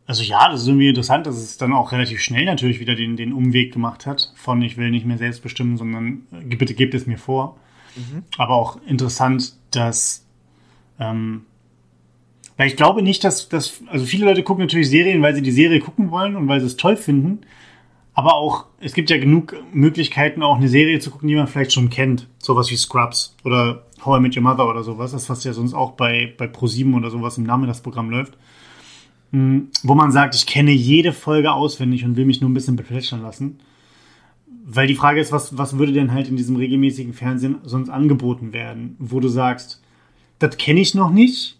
also 0.06 0.22
ja, 0.22 0.50
das 0.50 0.60
ist 0.60 0.68
irgendwie 0.68 0.90
interessant, 0.90 1.26
dass 1.26 1.36
es 1.36 1.56
dann 1.56 1.72
auch 1.72 1.92
relativ 1.92 2.20
schnell 2.20 2.44
natürlich 2.44 2.78
wieder 2.78 2.94
den, 2.94 3.16
den 3.16 3.32
Umweg 3.32 3.72
gemacht 3.72 4.04
hat 4.04 4.32
von 4.36 4.60
ich 4.60 4.76
will 4.76 4.90
nicht 4.90 5.06
mehr 5.06 5.16
selbst 5.16 5.42
bestimmen, 5.42 5.78
sondern 5.78 6.26
äh, 6.30 6.54
bitte 6.54 6.74
gebt 6.74 6.92
es 6.92 7.06
mir 7.06 7.16
vor. 7.16 7.58
Mhm. 7.96 8.24
Aber 8.36 8.54
auch 8.54 8.78
interessant, 8.86 9.54
dass 9.70 10.26
ähm, 11.00 11.46
weil 12.58 12.66
ich 12.66 12.76
glaube 12.76 13.00
nicht, 13.00 13.24
dass, 13.24 13.48
dass, 13.48 13.80
also 13.86 14.04
viele 14.04 14.26
Leute 14.26 14.42
gucken 14.42 14.64
natürlich 14.64 14.90
Serien, 14.90 15.22
weil 15.22 15.34
sie 15.34 15.40
die 15.40 15.52
Serie 15.52 15.80
gucken 15.80 16.10
wollen 16.10 16.36
und 16.36 16.48
weil 16.48 16.60
sie 16.60 16.66
es 16.66 16.76
toll 16.76 16.96
finden. 16.96 17.46
Aber 18.12 18.34
auch, 18.34 18.66
es 18.78 18.92
gibt 18.92 19.08
ja 19.08 19.16
genug 19.16 19.56
Möglichkeiten, 19.72 20.42
auch 20.42 20.56
eine 20.56 20.68
Serie 20.68 20.98
zu 20.98 21.10
gucken, 21.10 21.28
die 21.28 21.34
man 21.34 21.46
vielleicht 21.46 21.72
schon 21.72 21.88
kennt. 21.88 22.26
Sowas 22.38 22.70
wie 22.70 22.76
Scrubs 22.76 23.34
oder 23.42 23.86
How 24.08 24.18
I 24.18 24.22
Met 24.22 24.36
Your 24.36 24.42
Mother 24.42 24.68
oder 24.68 24.82
sowas, 24.82 25.12
das 25.12 25.28
was 25.28 25.44
ja 25.44 25.52
sonst 25.52 25.74
auch 25.74 25.92
bei, 25.92 26.34
bei 26.36 26.46
Pro7 26.46 26.94
oder 26.96 27.10
sowas 27.10 27.38
im 27.38 27.44
Nachmittagsprogramm 27.44 28.10
läuft, 28.10 28.36
hm, 29.32 29.68
wo 29.82 29.94
man 29.94 30.10
sagt, 30.10 30.34
ich 30.34 30.46
kenne 30.46 30.72
jede 30.72 31.12
Folge 31.12 31.52
auswendig 31.52 32.04
und 32.04 32.16
will 32.16 32.24
mich 32.24 32.40
nur 32.40 32.48
ein 32.48 32.54
bisschen 32.54 32.76
beplätschern 32.76 33.22
lassen. 33.22 33.58
Weil 34.64 34.86
die 34.86 34.94
Frage 34.94 35.20
ist, 35.20 35.32
was, 35.32 35.56
was 35.56 35.78
würde 35.78 35.92
denn 35.92 36.12
halt 36.12 36.28
in 36.28 36.36
diesem 36.36 36.56
regelmäßigen 36.56 37.12
Fernsehen 37.12 37.58
sonst 37.64 37.88
angeboten 37.90 38.52
werden, 38.52 38.96
wo 38.98 39.20
du 39.20 39.28
sagst, 39.28 39.82
das 40.38 40.56
kenne 40.56 40.80
ich 40.80 40.94
noch 40.94 41.10
nicht, 41.10 41.58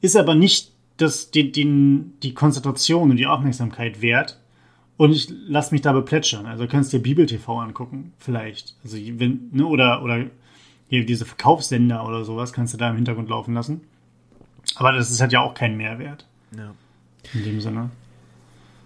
ist 0.00 0.16
aber 0.16 0.34
nicht 0.34 0.72
das, 0.96 1.30
die, 1.30 1.50
die, 1.50 2.02
die 2.22 2.34
Konzentration 2.34 3.10
und 3.10 3.16
die 3.16 3.26
Aufmerksamkeit 3.26 4.02
wert 4.02 4.40
und 4.96 5.12
ich 5.12 5.32
lass 5.46 5.72
mich 5.72 5.80
da 5.80 5.92
beplätschern. 5.92 6.46
Also 6.46 6.66
kannst 6.66 6.92
dir 6.92 7.00
Bibel 7.00 7.26
TV 7.26 7.58
angucken, 7.58 8.12
vielleicht. 8.18 8.76
Also 8.84 8.98
wenn, 8.98 9.48
ne, 9.52 9.66
oder, 9.66 10.02
oder 10.02 10.26
hier 10.92 11.06
diese 11.06 11.24
Verkaufssender 11.24 12.06
oder 12.06 12.22
sowas 12.22 12.52
kannst 12.52 12.74
du 12.74 12.78
da 12.78 12.90
im 12.90 12.96
Hintergrund 12.96 13.30
laufen 13.30 13.54
lassen. 13.54 13.80
Aber 14.74 14.92
das 14.92 15.10
ist, 15.10 15.22
hat 15.22 15.32
ja 15.32 15.40
auch 15.40 15.54
keinen 15.54 15.78
Mehrwert. 15.78 16.26
Ja. 16.54 16.74
In 17.32 17.44
dem 17.44 17.62
Sinne. 17.62 17.88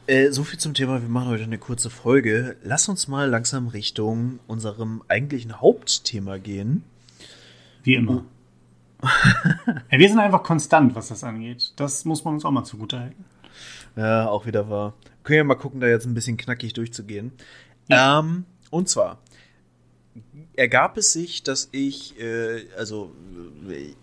Äh, 0.06 0.30
so 0.30 0.44
viel 0.44 0.60
zum 0.60 0.72
Thema, 0.72 1.02
wir 1.02 1.08
machen 1.08 1.26
heute 1.26 1.42
eine 1.42 1.58
kurze 1.58 1.90
Folge. 1.90 2.56
Lass 2.62 2.88
uns 2.88 3.08
mal 3.08 3.28
langsam 3.28 3.66
Richtung 3.66 4.38
unserem 4.46 5.02
eigentlichen 5.08 5.60
Hauptthema 5.60 6.38
gehen. 6.38 6.84
Wie 7.82 7.96
immer. 7.96 8.24
ja, 9.02 9.98
wir 9.98 10.08
sind 10.08 10.20
einfach 10.20 10.44
konstant, 10.44 10.94
was 10.94 11.08
das 11.08 11.24
angeht. 11.24 11.72
Das 11.74 12.04
muss 12.04 12.24
man 12.24 12.34
uns 12.34 12.44
auch 12.44 12.52
mal 12.52 12.62
zugute 12.62 13.00
halten. 13.00 13.24
Ja, 13.96 14.28
auch 14.28 14.46
wieder 14.46 14.70
wahr. 14.70 14.94
Können 15.24 15.38
wir 15.38 15.44
mal 15.44 15.54
gucken, 15.56 15.80
da 15.80 15.88
jetzt 15.88 16.06
ein 16.06 16.14
bisschen 16.14 16.36
knackig 16.36 16.72
durchzugehen. 16.72 17.32
Ja. 17.88 18.20
Ähm, 18.20 18.44
und 18.70 18.88
zwar, 18.88 19.18
ergab 20.54 20.96
es 20.96 21.12
sich, 21.12 21.42
dass 21.42 21.68
ich, 21.72 22.18
äh, 22.20 22.66
also 22.76 23.12
äh, 23.68 23.94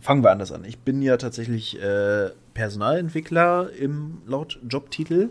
fangen 0.00 0.22
wir 0.22 0.30
anders 0.30 0.52
an. 0.52 0.64
Ich 0.64 0.78
bin 0.78 1.02
ja 1.02 1.16
tatsächlich 1.16 1.80
äh, 1.80 2.30
Personalentwickler 2.54 3.70
im 3.72 4.22
laut 4.26 4.58
Jobtitel 4.68 5.30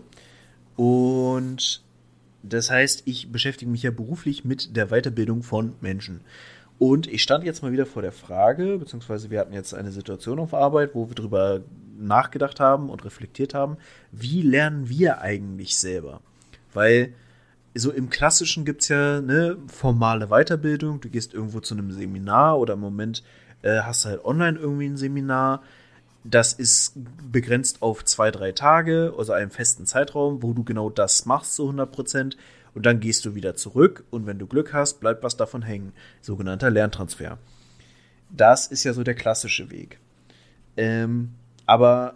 und 0.76 1.82
das 2.42 2.70
heißt, 2.70 3.02
ich 3.04 3.32
beschäftige 3.32 3.70
mich 3.70 3.82
ja 3.82 3.90
beruflich 3.90 4.44
mit 4.44 4.76
der 4.76 4.86
Weiterbildung 4.86 5.42
von 5.42 5.74
Menschen. 5.80 6.20
Und 6.78 7.08
ich 7.08 7.22
stand 7.24 7.44
jetzt 7.44 7.62
mal 7.62 7.72
wieder 7.72 7.86
vor 7.86 8.02
der 8.02 8.12
Frage, 8.12 8.78
beziehungsweise 8.78 9.30
wir 9.30 9.40
hatten 9.40 9.52
jetzt 9.52 9.74
eine 9.74 9.90
Situation 9.90 10.38
auf 10.38 10.54
Arbeit, 10.54 10.94
wo 10.94 11.08
wir 11.08 11.14
darüber 11.16 11.60
nachgedacht 11.98 12.60
haben 12.60 12.88
und 12.88 13.04
reflektiert 13.04 13.52
haben, 13.52 13.76
wie 14.12 14.42
lernen 14.42 14.88
wir 14.88 15.20
eigentlich 15.20 15.76
selber? 15.76 16.20
Weil 16.72 17.14
so 17.78 17.92
im 17.92 18.10
Klassischen 18.10 18.64
gibt 18.64 18.82
es 18.82 18.88
ja 18.88 19.18
eine 19.18 19.56
formale 19.68 20.28
Weiterbildung. 20.28 21.00
Du 21.00 21.08
gehst 21.08 21.32
irgendwo 21.32 21.60
zu 21.60 21.74
einem 21.74 21.92
Seminar 21.92 22.58
oder 22.58 22.74
im 22.74 22.80
Moment 22.80 23.22
äh, 23.62 23.80
hast 23.80 24.04
du 24.04 24.10
halt 24.10 24.24
online 24.24 24.58
irgendwie 24.58 24.86
ein 24.86 24.96
Seminar. 24.96 25.62
Das 26.24 26.52
ist 26.52 26.94
begrenzt 27.30 27.82
auf 27.82 28.04
zwei, 28.04 28.30
drei 28.30 28.52
Tage, 28.52 29.14
also 29.16 29.32
einen 29.32 29.50
festen 29.50 29.86
Zeitraum, 29.86 30.42
wo 30.42 30.52
du 30.52 30.64
genau 30.64 30.90
das 30.90 31.24
machst, 31.24 31.54
zu 31.54 31.64
100 31.64 31.90
Prozent. 31.90 32.36
Und 32.74 32.84
dann 32.84 33.00
gehst 33.00 33.24
du 33.24 33.34
wieder 33.34 33.54
zurück 33.54 34.04
und 34.10 34.26
wenn 34.26 34.38
du 34.38 34.46
Glück 34.46 34.72
hast, 34.72 35.00
bleibt 35.00 35.22
was 35.22 35.36
davon 35.36 35.62
hängen. 35.62 35.92
Sogenannter 36.20 36.70
Lerntransfer. 36.70 37.38
Das 38.30 38.66
ist 38.66 38.84
ja 38.84 38.92
so 38.92 39.04
der 39.04 39.14
klassische 39.14 39.70
Weg. 39.70 39.98
Ähm, 40.76 41.34
aber 41.66 42.14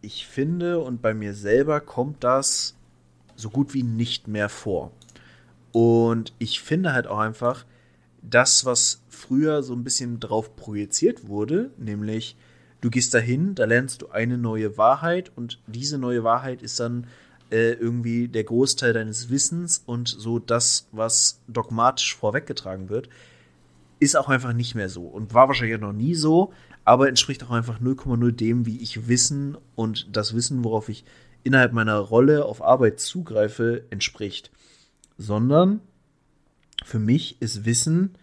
ich 0.00 0.26
finde, 0.26 0.80
und 0.80 1.02
bei 1.02 1.14
mir 1.14 1.34
selber 1.34 1.80
kommt 1.80 2.24
das 2.24 2.75
so 3.36 3.50
gut 3.50 3.74
wie 3.74 3.82
nicht 3.82 4.28
mehr 4.28 4.48
vor. 4.48 4.90
Und 5.72 6.32
ich 6.38 6.60
finde 6.60 6.92
halt 6.92 7.06
auch 7.06 7.18
einfach, 7.18 7.64
das, 8.22 8.64
was 8.64 9.02
früher 9.08 9.62
so 9.62 9.74
ein 9.74 9.84
bisschen 9.84 10.20
drauf 10.20 10.56
projiziert 10.56 11.28
wurde, 11.28 11.70
nämlich 11.78 12.36
du 12.80 12.90
gehst 12.90 13.14
dahin, 13.14 13.54
da 13.54 13.64
lernst 13.64 14.02
du 14.02 14.08
eine 14.08 14.38
neue 14.38 14.76
Wahrheit 14.76 15.30
und 15.36 15.60
diese 15.66 15.98
neue 15.98 16.24
Wahrheit 16.24 16.62
ist 16.62 16.80
dann 16.80 17.06
äh, 17.50 17.72
irgendwie 17.72 18.28
der 18.28 18.44
Großteil 18.44 18.92
deines 18.92 19.30
Wissens 19.30 19.82
und 19.86 20.08
so 20.08 20.38
das, 20.38 20.88
was 20.92 21.40
dogmatisch 21.46 22.16
vorweggetragen 22.16 22.88
wird, 22.88 23.08
ist 24.00 24.16
auch 24.16 24.28
einfach 24.28 24.52
nicht 24.52 24.74
mehr 24.74 24.88
so 24.88 25.02
und 25.02 25.32
war 25.32 25.48
wahrscheinlich 25.48 25.80
noch 25.80 25.92
nie 25.92 26.14
so, 26.14 26.52
aber 26.84 27.08
entspricht 27.08 27.44
auch 27.44 27.50
einfach 27.50 27.80
0,0 27.80 28.32
dem, 28.32 28.66
wie 28.66 28.78
ich 28.78 29.08
Wissen 29.08 29.56
und 29.74 30.08
das 30.16 30.34
Wissen, 30.34 30.64
worauf 30.64 30.88
ich 30.88 31.04
innerhalb 31.46 31.72
meiner 31.72 31.98
Rolle 31.98 32.44
auf 32.44 32.62
Arbeit 32.62 33.00
zugreife, 33.00 33.84
entspricht. 33.90 34.50
Sondern 35.16 35.80
für 36.84 36.98
mich 36.98 37.40
ist 37.40 37.64
Wissen 37.64 38.18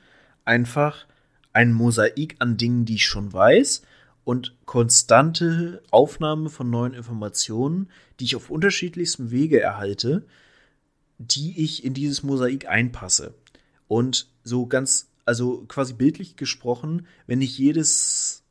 einfach 0.46 1.08
ein 1.54 1.74
Mosaik 1.74 2.36
an 2.40 2.58
Dingen, 2.58 2.86
die 2.86 2.96
ich 2.96 3.06
schon 3.06 3.32
weiß 3.32 3.84
und 4.24 4.56
konstante 4.66 5.82
Aufnahme 5.92 6.50
von 6.50 6.70
neuen 6.70 6.94
Informationen, 6.94 7.90
die 8.20 8.26
ich 8.26 8.36
auf 8.36 8.50
unterschiedlichstem 8.50 9.32
Wege 9.32 9.60
erhalte, 9.60 10.26
die 11.18 11.64
ich 11.64 11.84
in 11.84 11.94
dieses 11.94 12.24
Mosaik 12.24 12.68
einpasse. 12.68 13.34
Und 13.88 14.28
so 14.44 14.66
ganz, 14.66 15.10
also 15.26 15.66
quasi 15.68 15.94
bildlich 15.94 16.36
gesprochen, 16.36 17.08
wenn 17.28 17.42
ich 17.42 17.58
jedes 17.58 18.44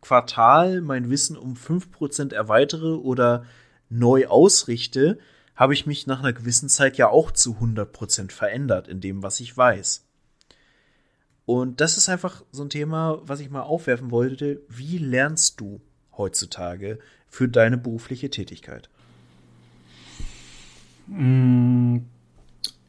Quartal 0.00 0.80
mein 0.80 1.10
Wissen 1.10 1.36
um 1.36 1.54
5% 1.54 2.32
erweitere 2.32 2.94
oder 2.94 3.44
neu 3.88 4.26
ausrichte, 4.26 5.18
habe 5.54 5.74
ich 5.74 5.86
mich 5.86 6.06
nach 6.06 6.20
einer 6.20 6.32
gewissen 6.32 6.68
Zeit 6.68 6.98
ja 6.98 7.08
auch 7.08 7.30
zu 7.30 7.56
100% 7.56 8.30
verändert 8.30 8.88
in 8.88 9.00
dem, 9.00 9.22
was 9.22 9.40
ich 9.40 9.56
weiß. 9.56 10.04
Und 11.46 11.80
das 11.80 11.96
ist 11.96 12.08
einfach 12.08 12.42
so 12.50 12.64
ein 12.64 12.70
Thema, 12.70 13.20
was 13.22 13.40
ich 13.40 13.50
mal 13.50 13.62
aufwerfen 13.62 14.10
wollte. 14.10 14.62
Wie 14.68 14.98
lernst 14.98 15.60
du 15.60 15.80
heutzutage 16.16 16.98
für 17.28 17.48
deine 17.48 17.78
berufliche 17.78 18.30
Tätigkeit? 18.30 18.90
Mm, 21.06 21.98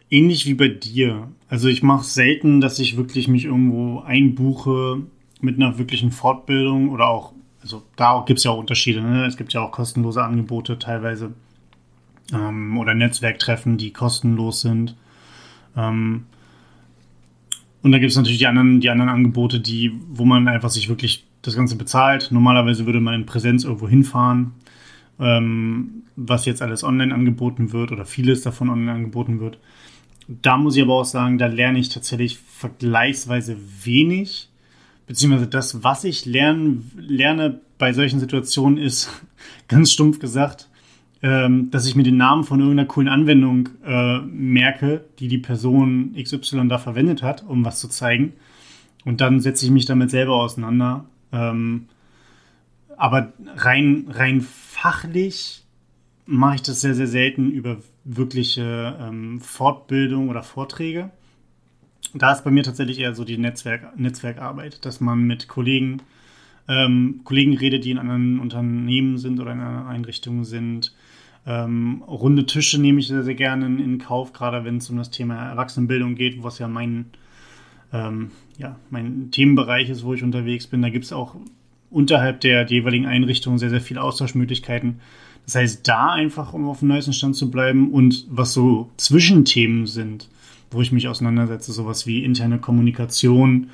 ähnlich 0.10 0.46
wie 0.48 0.56
bei 0.56 0.70
dir. 0.70 1.32
Also 1.48 1.68
ich 1.68 1.84
mache 1.84 2.04
selten, 2.04 2.60
dass 2.60 2.80
ich 2.80 2.98
wirklich 2.98 3.28
mich 3.28 3.46
irgendwo 3.46 4.00
einbuche 4.00 5.04
mit 5.40 5.58
einer 5.58 5.78
wirklichen 5.78 6.12
Fortbildung 6.12 6.90
oder 6.90 7.08
auch, 7.08 7.34
also 7.68 7.84
da 7.98 8.24
gibt 8.26 8.38
es 8.38 8.46
ja 8.46 8.52
auch 8.52 8.60
Unterschiede. 8.60 9.02
Ne? 9.02 9.26
Es 9.26 9.36
gibt 9.36 9.52
ja 9.52 9.62
auch 9.62 9.72
kostenlose 9.72 10.24
Angebote 10.24 10.80
teilweise 10.80 11.34
ähm, 12.34 12.78
oder 12.78 12.94
Netzwerktreffen, 12.94 13.78
die 13.78 13.92
kostenlos 13.92 14.62
sind. 14.62 14.96
Ähm, 15.76 16.24
und 17.84 17.92
da 17.92 18.00
gibt 18.00 18.12
es 18.12 18.18
natürlich 18.18 18.40
die 18.40 18.48
anderen, 18.48 18.80
die 18.80 18.90
anderen 18.90 19.10
Angebote, 19.10 19.60
die, 19.60 19.92
wo 20.10 20.24
man 20.24 20.48
einfach 20.48 20.70
sich 20.70 20.88
wirklich 20.88 21.26
das 21.42 21.58
Ganze 21.58 21.76
bezahlt. 21.76 22.30
Normalerweise 22.32 22.86
würde 22.86 23.02
man 23.02 23.14
in 23.14 23.26
Präsenz 23.26 23.66
irgendwo 23.66 23.90
hinfahren, 23.90 24.54
ähm, 25.20 26.04
was 26.16 26.46
jetzt 26.46 26.62
alles 26.62 26.86
online 26.86 27.14
angeboten 27.14 27.74
wird 27.74 27.92
oder 27.92 28.06
vieles 28.06 28.44
davon 28.44 28.70
online 28.70 28.94
angeboten 28.94 29.42
wird. 29.42 29.60
Da 30.30 30.56
muss 30.56 30.78
ich 30.78 30.84
aber 30.84 30.94
auch 30.94 31.06
sagen, 31.06 31.38
da 31.38 31.48
lerne 31.48 31.80
ich 31.80 31.90
tatsächlich 31.90 32.38
vergleichsweise 32.38 33.58
wenig. 33.84 34.48
Beziehungsweise 35.08 35.48
das, 35.48 35.84
was 35.84 36.04
ich 36.04 36.26
lernen, 36.26 36.92
lerne 36.98 37.62
bei 37.78 37.94
solchen 37.94 38.20
Situationen, 38.20 38.78
ist 38.78 39.10
ganz 39.68 39.92
stumpf 39.92 40.20
gesagt, 40.20 40.70
ähm, 41.24 41.72
dass 41.72 41.88
ich 41.88 41.96
mir 41.96 42.04
den 42.04 42.18
Namen 42.18 42.44
von 42.44 42.60
irgendeiner 42.60 42.88
coolen 42.88 43.08
Anwendung 43.08 43.70
äh, 43.86 44.20
merke, 44.20 45.06
die 45.20 45.28
die 45.28 45.40
Person 45.40 46.16
XY 46.22 46.68
da 46.68 46.78
verwendet 46.78 47.24
hat, 47.24 47.44
um 47.48 47.66
was 47.66 47.80
zu 47.80 47.88
zeigen. 47.88 48.34
Und 49.06 49.22
dann 49.22 49.40
setze 49.40 49.66
ich 49.66 49.72
mich 49.72 49.86
damit 49.86 50.12
selber 50.12 50.36
auseinander. 50.36 51.06
Ähm, 51.32 51.88
aber 52.98 53.32
rein, 53.56 54.06
rein 54.10 54.42
fachlich 54.42 55.64
mache 56.26 56.56
ich 56.56 56.62
das 56.64 56.82
sehr, 56.82 56.94
sehr 56.94 57.08
selten 57.08 57.50
über 57.50 57.78
wirkliche 58.04 58.98
ähm, 59.00 59.40
Fortbildung 59.40 60.30
oder 60.30 60.44
Vorträge. 60.44 61.12
Da 62.14 62.32
ist 62.32 62.44
bei 62.44 62.52
mir 62.52 62.64
tatsächlich 62.64 63.00
eher 63.00 63.14
so 63.14 63.24
die 63.24 63.38
Netzwerk, 63.38 63.98
Netzwerkarbeit, 64.00 64.86
dass 64.86 65.02
man 65.02 65.24
mit 65.24 65.48
Kollegen, 65.48 66.02
ähm, 66.68 67.22
Kollegen 67.24 67.56
redet, 67.58 67.86
die 67.86 67.92
in 67.92 67.98
anderen 67.98 68.40
Unternehmen 68.40 69.18
sind 69.18 69.40
oder 69.40 69.54
in 69.54 69.62
einer 69.62 69.88
Einrichtung 69.88 70.44
sind, 70.44 70.94
ähm, 71.48 72.04
runde 72.06 72.46
Tische 72.46 72.80
nehme 72.80 73.00
ich 73.00 73.08
sehr, 73.08 73.24
sehr 73.24 73.36
gerne 73.36 73.66
in, 73.66 73.80
in 73.80 73.98
Kauf, 74.00 74.34
gerade 74.34 74.66
wenn 74.66 74.78
es 74.78 74.90
um 74.90 74.98
das 74.98 75.12
Thema 75.12 75.50
Erwachsenenbildung 75.50 76.16
geht, 76.16 76.44
was 76.44 76.60
ja 76.60 76.68
mein, 76.68 77.06
ähm, 77.94 78.32
ja, 78.58 78.78
mein 78.90 79.32
Themenbereich 79.32 79.90
ist, 79.90 80.04
wo 80.04 80.14
ich 80.14 80.24
unterwegs 80.24 80.68
bin. 80.68 80.82
Da 80.82 80.90
gibt 80.90 81.06
es 81.06 81.14
auch 81.14 81.36
unterhalb 81.90 82.42
der, 82.42 82.66
der 82.66 82.78
jeweiligen 82.78 83.06
Einrichtungen 83.06 83.60
sehr, 83.60 83.70
sehr 83.70 83.80
viele 83.80 84.02
Austauschmöglichkeiten. 84.02 85.00
Das 85.46 85.56
heißt, 85.56 85.88
da 85.88 86.12
einfach, 86.12 86.52
um 86.54 86.68
auf 86.68 86.80
dem 86.80 86.90
neuesten 86.90 87.14
Stand 87.14 87.38
zu 87.38 87.50
bleiben 87.50 87.92
und 87.94 88.26
was 88.30 88.52
so 88.52 88.92
Zwischenthemen 88.98 89.88
sind, 89.88 90.28
wo 90.72 90.82
ich 90.82 90.92
mich 90.92 91.08
auseinandersetze, 91.08 91.72
sowas 91.72 92.08
wie 92.08 92.24
interne 92.24 92.60
Kommunikation, 92.60 93.70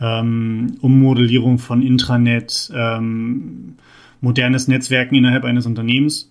ähm, 0.00 0.76
Ummodellierung 0.80 1.58
von 1.58 1.82
Intranet, 1.82 2.70
ähm, 2.74 3.74
modernes 4.20 4.68
Netzwerken 4.68 5.14
innerhalb 5.14 5.44
eines 5.44 5.66
Unternehmens 5.66 6.30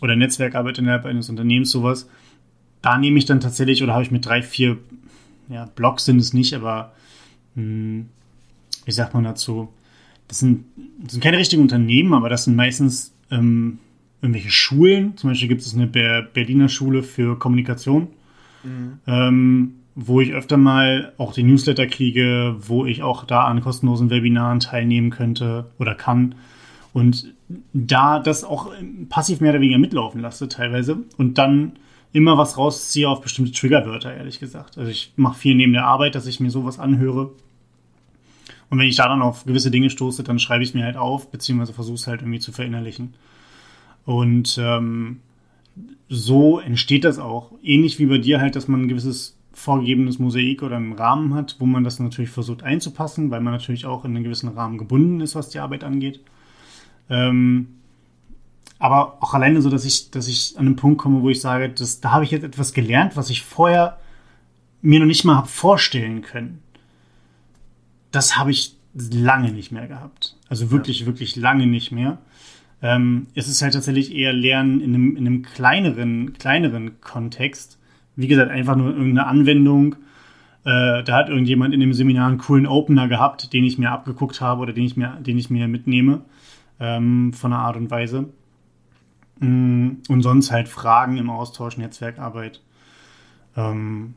oder 0.00 0.16
Netzwerkarbeit 0.16 0.78
innerhalb 0.78 1.04
eines 1.06 1.28
Unternehmens, 1.30 1.70
sowas. 1.70 2.08
Da 2.82 2.98
nehme 2.98 3.18
ich 3.18 3.24
dann 3.24 3.40
tatsächlich, 3.40 3.82
oder 3.82 3.94
habe 3.94 4.02
ich 4.02 4.10
mit 4.10 4.26
drei, 4.26 4.42
vier, 4.42 4.78
ja, 5.48 5.66
Blogs 5.74 6.04
sind 6.04 6.20
es 6.20 6.32
nicht, 6.32 6.54
aber 6.54 6.92
mh, 7.54 7.62
hm, 7.62 8.06
wie 8.84 8.92
sagt 8.92 9.14
man 9.14 9.24
dazu? 9.24 9.68
Das 10.28 10.38
sind, 10.38 10.64
das 10.98 11.12
sind 11.12 11.22
keine 11.22 11.38
richtigen 11.38 11.62
Unternehmen, 11.62 12.12
aber 12.12 12.28
das 12.28 12.44
sind 12.44 12.56
meistens 12.56 13.14
ähm, 13.30 13.78
irgendwelche 14.20 14.50
Schulen. 14.50 15.16
Zum 15.16 15.30
Beispiel 15.30 15.48
gibt 15.48 15.62
es 15.62 15.74
eine 15.74 15.86
Berliner 15.86 16.68
Schule 16.68 17.02
für 17.02 17.38
Kommunikation, 17.38 18.08
mhm. 18.64 18.98
ähm, 19.06 19.74
wo 19.94 20.20
ich 20.20 20.32
öfter 20.32 20.56
mal 20.56 21.12
auch 21.18 21.32
die 21.32 21.44
Newsletter 21.44 21.86
kriege, 21.86 22.56
wo 22.58 22.84
ich 22.84 23.02
auch 23.02 23.24
da 23.24 23.44
an 23.44 23.60
kostenlosen 23.60 24.10
Webinaren 24.10 24.60
teilnehmen 24.60 25.10
könnte 25.10 25.70
oder 25.78 25.94
kann. 25.94 26.34
Und 26.92 27.32
da 27.72 28.18
das 28.18 28.44
auch 28.44 28.72
passiv 29.08 29.40
mehr 29.40 29.50
oder 29.50 29.60
weniger 29.60 29.78
mitlaufen 29.78 30.20
lasse 30.20 30.48
teilweise 30.48 30.98
und 31.16 31.38
dann 31.38 31.72
immer 32.12 32.38
was 32.38 32.56
rausziehe 32.56 33.08
auf 33.08 33.20
bestimmte 33.20 33.52
Triggerwörter, 33.52 34.14
ehrlich 34.14 34.38
gesagt. 34.38 34.78
Also 34.78 34.90
ich 34.90 35.12
mache 35.16 35.38
viel 35.38 35.54
neben 35.56 35.72
der 35.72 35.86
Arbeit, 35.86 36.14
dass 36.14 36.26
ich 36.26 36.40
mir 36.40 36.50
sowas 36.50 36.78
anhöre. 36.78 37.32
Und 38.70 38.78
wenn 38.78 38.88
ich 38.88 38.96
da 38.96 39.08
dann 39.08 39.22
auf 39.22 39.44
gewisse 39.44 39.70
Dinge 39.70 39.90
stoße, 39.90 40.22
dann 40.22 40.38
schreibe 40.38 40.62
ich 40.62 40.70
es 40.70 40.74
mir 40.74 40.84
halt 40.84 40.96
auf, 40.96 41.30
beziehungsweise 41.30 41.72
versuche 41.72 41.96
es 41.96 42.06
halt 42.06 42.22
irgendwie 42.22 42.38
zu 42.38 42.52
verinnerlichen. 42.52 43.14
Und 44.04 44.58
ähm, 44.60 45.20
so 46.08 46.60
entsteht 46.60 47.04
das 47.04 47.18
auch. 47.18 47.52
Ähnlich 47.62 47.98
wie 47.98 48.06
bei 48.06 48.18
dir 48.18 48.40
halt, 48.40 48.56
dass 48.56 48.68
man 48.68 48.82
ein 48.82 48.88
gewisses 48.88 49.36
vorgegebenes 49.52 50.18
Mosaik 50.18 50.62
oder 50.62 50.76
einen 50.76 50.92
Rahmen 50.92 51.34
hat, 51.34 51.56
wo 51.58 51.66
man 51.66 51.84
das 51.84 52.00
natürlich 52.00 52.30
versucht 52.30 52.62
einzupassen, 52.62 53.30
weil 53.30 53.40
man 53.40 53.52
natürlich 53.52 53.86
auch 53.86 54.04
in 54.04 54.14
einen 54.14 54.24
gewissen 54.24 54.48
Rahmen 54.48 54.78
gebunden 54.78 55.20
ist, 55.20 55.34
was 55.34 55.48
die 55.48 55.60
Arbeit 55.60 55.84
angeht. 55.84 56.20
Ähm, 57.08 57.68
aber 58.78 59.22
auch 59.22 59.34
alleine 59.34 59.62
so, 59.62 59.70
dass 59.70 59.84
ich, 59.84 60.10
dass 60.10 60.28
ich 60.28 60.54
an 60.58 60.66
einen 60.66 60.76
Punkt 60.76 60.98
komme, 60.98 61.22
wo 61.22 61.30
ich 61.30 61.40
sage, 61.40 61.70
dass, 61.70 62.00
da 62.00 62.10
habe 62.10 62.24
ich 62.24 62.30
jetzt 62.30 62.42
etwas 62.42 62.72
gelernt, 62.72 63.16
was 63.16 63.30
ich 63.30 63.42
vorher 63.42 63.98
mir 64.82 64.98
noch 64.98 65.06
nicht 65.06 65.24
mal 65.24 65.36
habe 65.36 65.48
vorstellen 65.48 66.22
können. 66.22 66.60
Das 68.10 68.36
habe 68.36 68.50
ich 68.50 68.76
lange 68.94 69.52
nicht 69.52 69.72
mehr 69.72 69.86
gehabt. 69.86 70.36
Also 70.48 70.70
wirklich, 70.70 71.00
ja. 71.00 71.06
wirklich 71.06 71.36
lange 71.36 71.66
nicht 71.66 71.92
mehr. 71.92 72.18
Ähm, 72.84 73.28
es 73.34 73.48
ist 73.48 73.62
halt 73.62 73.72
tatsächlich 73.72 74.14
eher 74.14 74.34
Lernen 74.34 74.82
in 74.82 74.94
einem, 74.94 75.16
in 75.16 75.26
einem 75.26 75.42
kleineren, 75.42 76.34
kleineren 76.34 77.00
Kontext. 77.00 77.78
Wie 78.14 78.28
gesagt, 78.28 78.50
einfach 78.50 78.76
nur 78.76 78.90
irgendeine 78.90 79.26
Anwendung. 79.26 79.96
Äh, 80.66 81.02
da 81.02 81.16
hat 81.16 81.30
irgendjemand 81.30 81.72
in 81.72 81.80
dem 81.80 81.94
Seminar 81.94 82.28
einen 82.28 82.36
coolen 82.36 82.66
Opener 82.66 83.08
gehabt, 83.08 83.54
den 83.54 83.64
ich 83.64 83.78
mir 83.78 83.90
abgeguckt 83.90 84.42
habe 84.42 84.60
oder 84.60 84.74
den 84.74 84.84
ich 84.84 84.98
mir, 84.98 85.16
den 85.20 85.38
ich 85.38 85.48
mir 85.48 85.66
mitnehme 85.66 86.26
ähm, 86.78 87.32
von 87.32 87.52
der 87.52 87.60
Art 87.60 87.76
und 87.78 87.90
Weise. 87.90 88.28
Mm, 89.40 89.92
und 90.10 90.20
sonst 90.20 90.52
halt 90.52 90.68
Fragen 90.68 91.16
im 91.16 91.30
Austausch, 91.30 91.78
Netzwerkarbeit. 91.78 92.60
Ähm, 93.56 94.14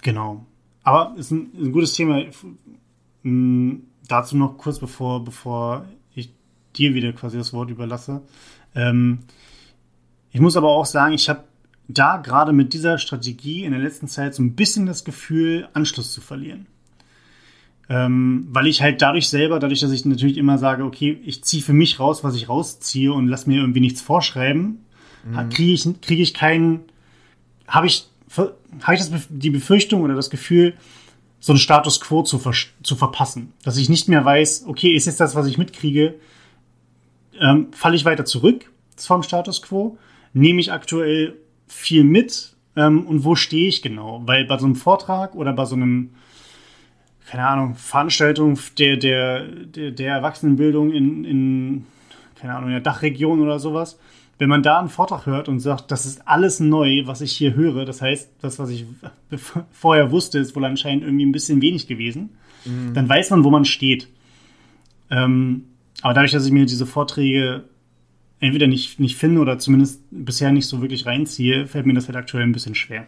genau. 0.00 0.46
Aber 0.84 1.12
es 1.18 1.32
ist 1.32 1.32
ein, 1.32 1.72
gutes 1.72 1.92
Thema. 1.94 2.22
Ähm, 3.24 3.82
dazu 4.06 4.36
noch 4.36 4.58
kurz, 4.58 4.78
bevor, 4.78 5.24
bevor 5.24 5.86
dir 6.76 6.94
wieder 6.94 7.12
quasi 7.12 7.38
das 7.38 7.52
Wort 7.52 7.70
überlasse. 7.70 8.22
Ähm, 8.74 9.20
ich 10.32 10.40
muss 10.40 10.56
aber 10.56 10.68
auch 10.68 10.86
sagen, 10.86 11.14
ich 11.14 11.28
habe 11.28 11.44
da 11.88 12.18
gerade 12.18 12.52
mit 12.52 12.72
dieser 12.72 12.98
Strategie 12.98 13.64
in 13.64 13.72
der 13.72 13.80
letzten 13.80 14.08
Zeit 14.08 14.34
so 14.34 14.42
ein 14.42 14.54
bisschen 14.54 14.86
das 14.86 15.04
Gefühl, 15.04 15.68
Anschluss 15.72 16.12
zu 16.12 16.20
verlieren. 16.20 16.66
Ähm, 17.88 18.46
weil 18.50 18.68
ich 18.68 18.82
halt 18.82 19.02
dadurch 19.02 19.28
selber, 19.28 19.58
dadurch, 19.58 19.80
dass 19.80 19.90
ich 19.90 20.04
natürlich 20.04 20.36
immer 20.36 20.58
sage, 20.58 20.84
okay, 20.84 21.20
ich 21.24 21.42
ziehe 21.42 21.62
für 21.62 21.72
mich 21.72 21.98
raus, 21.98 22.22
was 22.22 22.36
ich 22.36 22.48
rausziehe 22.48 23.12
und 23.12 23.26
lass 23.26 23.48
mir 23.48 23.60
irgendwie 23.60 23.80
nichts 23.80 24.00
vorschreiben, 24.00 24.84
mhm. 25.24 25.48
kriege 25.48 25.72
ich, 25.72 26.00
krieg 26.00 26.20
ich 26.20 26.32
keinen, 26.32 26.82
habe 27.66 27.88
ich, 27.88 28.06
hab 28.36 28.94
ich 28.94 29.00
das, 29.00 29.10
die 29.28 29.50
Befürchtung 29.50 30.02
oder 30.02 30.14
das 30.14 30.30
Gefühl, 30.30 30.74
so 31.40 31.52
einen 31.52 31.58
Status 31.58 32.00
quo 32.00 32.22
zu, 32.22 32.38
ver 32.38 32.52
zu 32.84 32.94
verpassen. 32.94 33.54
Dass 33.64 33.76
ich 33.76 33.88
nicht 33.88 34.08
mehr 34.08 34.24
weiß, 34.24 34.66
okay, 34.68 34.94
ist 34.94 35.06
jetzt 35.06 35.18
das, 35.18 35.34
was 35.34 35.46
ich 35.46 35.58
mitkriege, 35.58 36.14
ähm, 37.40 37.68
falle 37.72 37.96
ich 37.96 38.04
weiter 38.04 38.24
zurück 38.24 38.70
vom 38.96 39.22
Status 39.22 39.62
quo, 39.62 39.98
nehme 40.32 40.60
ich 40.60 40.72
aktuell 40.72 41.36
viel 41.66 42.04
mit 42.04 42.54
ähm, 42.76 43.06
und 43.06 43.24
wo 43.24 43.34
stehe 43.34 43.68
ich 43.68 43.82
genau? 43.82 44.22
Weil 44.26 44.44
bei 44.44 44.58
so 44.58 44.66
einem 44.66 44.76
Vortrag 44.76 45.34
oder 45.34 45.52
bei 45.52 45.64
so 45.64 45.74
einem 45.74 46.10
keine 47.30 47.46
Ahnung, 47.46 47.76
Veranstaltung 47.76 48.58
der, 48.76 48.96
der, 48.96 49.44
der, 49.44 49.92
der 49.92 50.14
Erwachsenenbildung 50.14 50.90
in, 50.92 51.24
in, 51.24 51.86
keine 52.34 52.56
Ahnung, 52.56 52.70
in 52.70 52.72
der 52.72 52.80
Dachregion 52.80 53.40
oder 53.40 53.60
sowas, 53.60 54.00
wenn 54.38 54.48
man 54.48 54.64
da 54.64 54.80
einen 54.80 54.88
Vortrag 54.88 55.26
hört 55.26 55.48
und 55.48 55.60
sagt, 55.60 55.92
das 55.92 56.06
ist 56.06 56.26
alles 56.26 56.58
neu, 56.58 57.02
was 57.06 57.20
ich 57.20 57.30
hier 57.30 57.54
höre, 57.54 57.84
das 57.84 58.02
heißt, 58.02 58.32
das, 58.40 58.58
was 58.58 58.70
ich 58.70 58.84
vorher 59.70 60.10
wusste, 60.10 60.40
ist 60.40 60.56
wohl 60.56 60.64
anscheinend 60.64 61.04
irgendwie 61.04 61.24
ein 61.24 61.30
bisschen 61.30 61.62
wenig 61.62 61.86
gewesen, 61.86 62.30
mhm. 62.64 62.94
dann 62.94 63.08
weiß 63.08 63.30
man, 63.30 63.44
wo 63.44 63.50
man 63.50 63.64
steht. 63.64 64.08
Ähm, 65.08 65.66
aber 66.02 66.14
dadurch, 66.14 66.32
dass 66.32 66.46
ich 66.46 66.52
mir 66.52 66.66
diese 66.66 66.86
Vorträge 66.86 67.64
entweder 68.40 68.66
nicht, 68.66 68.98
nicht 68.98 69.16
finde 69.16 69.40
oder 69.40 69.58
zumindest 69.58 70.02
bisher 70.10 70.50
nicht 70.50 70.66
so 70.66 70.80
wirklich 70.80 71.06
reinziehe, 71.06 71.66
fällt 71.66 71.86
mir 71.86 71.94
das 71.94 72.06
halt 72.06 72.16
aktuell 72.16 72.44
ein 72.44 72.52
bisschen 72.52 72.74
schwer, 72.74 73.06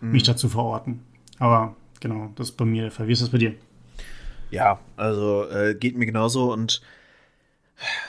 mhm. 0.00 0.12
mich 0.12 0.22
dazu 0.22 0.48
verorten. 0.48 1.00
Aber 1.38 1.76
genau, 2.00 2.32
das 2.36 2.50
ist 2.50 2.56
bei 2.56 2.64
mir 2.64 2.82
der 2.82 2.90
Fall. 2.92 3.08
Wie 3.08 3.12
ist 3.12 3.22
das 3.22 3.30
bei 3.30 3.38
dir? 3.38 3.54
Ja, 4.50 4.78
also 4.96 5.48
äh, 5.48 5.74
geht 5.74 5.96
mir 5.96 6.06
genauso 6.06 6.52
und 6.52 6.80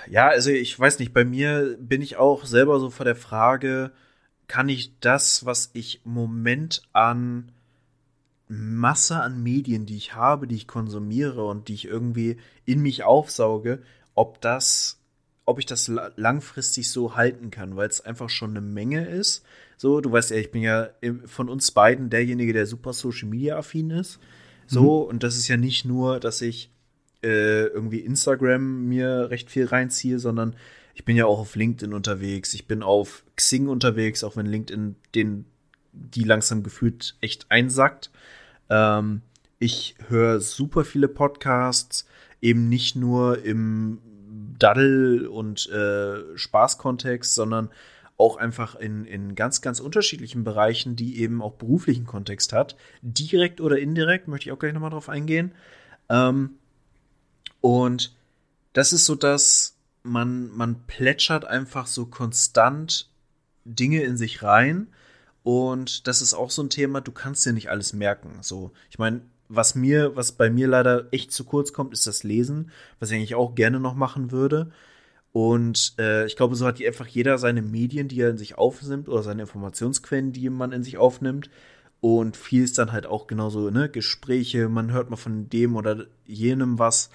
ja, 0.08 0.28
also 0.28 0.52
ich 0.52 0.80
weiß 0.80 1.00
nicht, 1.00 1.12
bei 1.12 1.26
mir 1.26 1.76
bin 1.80 2.04
ich 2.04 2.18
auch 2.18 2.46
selber 2.46 2.80
so 2.80 2.92
vor 2.92 3.06
der 3.06 3.16
Frage, 3.16 3.92
kann 4.48 4.70
ich 4.70 5.00
das, 5.00 5.46
was 5.46 5.72
ich 5.74 6.06
im 6.06 6.14
Moment 6.14 6.84
an 6.94 7.52
Masse 8.48 9.22
an 9.22 9.42
Medien, 9.42 9.86
die 9.86 9.98
ich 9.98 10.14
habe, 10.14 10.48
die 10.48 10.56
ich 10.56 10.68
konsumiere 10.68 11.46
und 11.46 11.68
die 11.68 11.74
ich 11.74 11.86
irgendwie 11.86 12.38
in 12.66 12.82
mich 12.82 13.04
aufsauge, 13.04 13.82
ob 14.14 14.40
das, 14.42 15.00
ob 15.46 15.60
ich 15.60 15.66
das 15.66 15.92
langfristig 16.16 16.90
so 16.92 17.16
halten 17.16 17.50
kann, 17.50 17.76
weil 17.76 17.90
es 17.90 18.02
einfach 18.02 18.30
schon 18.30 18.52
eine 18.52 18.62
Menge 18.62 19.08
ist. 19.08 19.44
So, 19.78 20.00
du 20.00 20.12
weißt 20.12 20.32
ja, 20.32 20.38
ich 20.38 20.52
bin 20.52 20.62
ja 20.62 20.90
von 21.26 21.50
uns 21.50 21.72
beiden 21.72 22.10
derjenige, 22.10 22.54
der 22.54 22.68
super 22.68 22.94
Social 22.94 23.28
Media 23.28 23.58
affin 23.58 23.90
ist. 23.90 24.20
So, 24.68 25.04
mhm. 25.04 25.10
und 25.10 25.24
das 25.24 25.38
ist 25.38 25.48
ja 25.48 25.58
nicht 25.58 25.86
nur, 25.86 26.20
dass 26.20 26.42
ich 26.42 26.72
äh, 27.24 27.66
irgendwie 27.66 28.00
Instagram 28.00 28.86
mir 28.88 29.30
recht 29.30 29.50
viel 29.50 29.66
reinziehe, 29.66 30.20
sondern 30.20 30.56
ich 30.94 31.04
bin 31.04 31.18
ja 31.18 31.26
auch 31.26 31.40
auf 31.40 31.56
LinkedIn 31.56 31.94
unterwegs, 31.94 32.54
ich 32.54 32.68
bin 32.68 32.84
auf 32.84 33.24
Xing 33.36 33.68
unterwegs, 33.68 34.24
auch 34.24 34.38
wenn 34.38 34.46
LinkedIn 34.46 34.96
den 35.14 35.46
die 35.96 36.24
langsam 36.24 36.64
gefühlt 36.64 37.16
echt 37.22 37.50
einsackt. 37.50 38.12
Ähm, 38.70 39.22
ich 39.60 39.96
höre 40.08 40.40
super 40.40 40.84
viele 40.84 41.08
Podcasts, 41.08 42.06
eben 42.42 42.70
nicht 42.70 42.96
nur 42.96 43.44
im 43.44 44.00
Daddel- 44.60 45.28
und 45.28 45.70
äh, 45.70 46.38
Spaßkontext, 46.38 47.34
sondern 47.34 47.70
auch 48.18 48.38
einfach 48.38 48.76
in, 48.76 49.06
in 49.06 49.36
ganz, 49.36 49.62
ganz 49.62 49.80
unterschiedlichen 49.80 50.44
Bereichen, 50.44 50.96
die 50.96 51.20
eben 51.20 51.42
auch 51.42 51.54
beruflichen 51.54 52.06
Kontext 52.06 52.54
hat. 52.54 52.76
Direkt 53.02 53.60
oder 53.60 53.78
indirekt, 53.78 54.28
möchte 54.28 54.50
ich 54.50 54.54
auch 54.54 54.60
gleich 54.60 54.74
nochmal 54.74 54.92
drauf 54.92 55.10
eingehen. 55.10 55.54
Ähm, 56.10 56.52
und 57.60 58.16
das 58.74 58.94
ist 58.94 59.06
so, 59.06 59.16
dass 59.16 59.76
man, 60.04 60.50
man 60.56 60.86
plätschert 60.88 61.46
einfach 61.46 61.88
so 61.88 62.06
konstant 62.06 63.10
Dinge 63.66 64.04
in 64.04 64.18
sich 64.18 64.44
rein 64.44 64.88
und 65.46 66.08
das 66.08 66.24
ist 66.24 66.34
auch 66.34 66.50
so 66.50 66.64
ein 66.64 66.72
Thema, 66.72 67.02
du 67.02 67.12
kannst 67.12 67.46
dir 67.46 67.54
nicht 67.54 67.70
alles 67.70 67.94
merken. 67.94 68.40
So, 68.42 68.72
ich 68.90 68.98
meine, 68.98 69.22
was 69.48 69.76
mir, 69.76 70.16
was 70.16 70.32
bei 70.32 70.50
mir 70.50 70.68
leider 70.68 71.08
echt 71.12 71.32
zu 71.32 71.44
kurz 71.44 71.72
kommt, 71.72 71.94
ist 71.94 72.08
das 72.08 72.24
Lesen, 72.24 72.72
was 73.00 73.12
ich 73.12 73.18
eigentlich 73.18 73.36
auch 73.36 73.54
gerne 73.54 73.80
noch 73.80 73.94
machen 73.94 74.32
würde. 74.32 74.72
Und 75.34 75.94
äh, 76.00 76.26
ich 76.26 76.36
glaube, 76.36 76.56
so 76.56 76.66
hat 76.66 76.82
einfach 76.82 77.06
jeder 77.06 77.38
seine 77.38 77.62
Medien, 77.62 78.08
die 78.08 78.22
er 78.22 78.32
in 78.32 78.40
sich 78.40 78.58
aufnimmt, 78.58 79.08
oder 79.08 79.22
seine 79.22 79.44
Informationsquellen, 79.44 80.32
die 80.32 80.50
man 80.50 80.72
in 80.72 80.82
sich 80.82 80.98
aufnimmt. 80.98 81.52
Und 82.02 82.38
viel 82.38 82.64
ist 82.64 82.80
dann 82.80 82.92
halt 82.92 83.06
auch 83.06 83.28
genauso, 83.28 83.70
ne, 83.70 83.88
Gespräche, 83.88 84.68
man 84.68 84.92
hört 84.94 85.12
mal 85.12 85.16
von 85.16 85.48
dem 85.50 85.76
oder 85.76 86.08
jenem 86.26 86.80
was. 86.80 87.12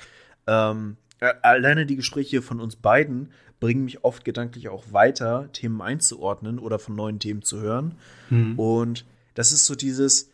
Ähm, 0.47 0.99
alleine 1.43 1.85
die 1.85 1.97
Gespräche 1.97 2.43
von 2.43 2.61
uns 2.61 2.77
beiden 2.77 3.33
bringen 3.61 3.85
mich 3.85 4.05
oft 4.05 4.25
gedanklich 4.25 4.69
auch 4.69 4.93
weiter, 4.93 5.49
Themen 5.53 5.81
einzuordnen 5.83 6.59
oder 6.59 6.79
von 6.79 6.97
neuen 6.97 7.19
Themen 7.19 7.43
zu 7.43 7.61
hören. 7.61 7.95
Mhm. 8.31 8.59
Und 8.59 9.05
das 9.35 9.53
ist 9.53 9.67
so 9.67 9.75
dieses, 9.75 10.31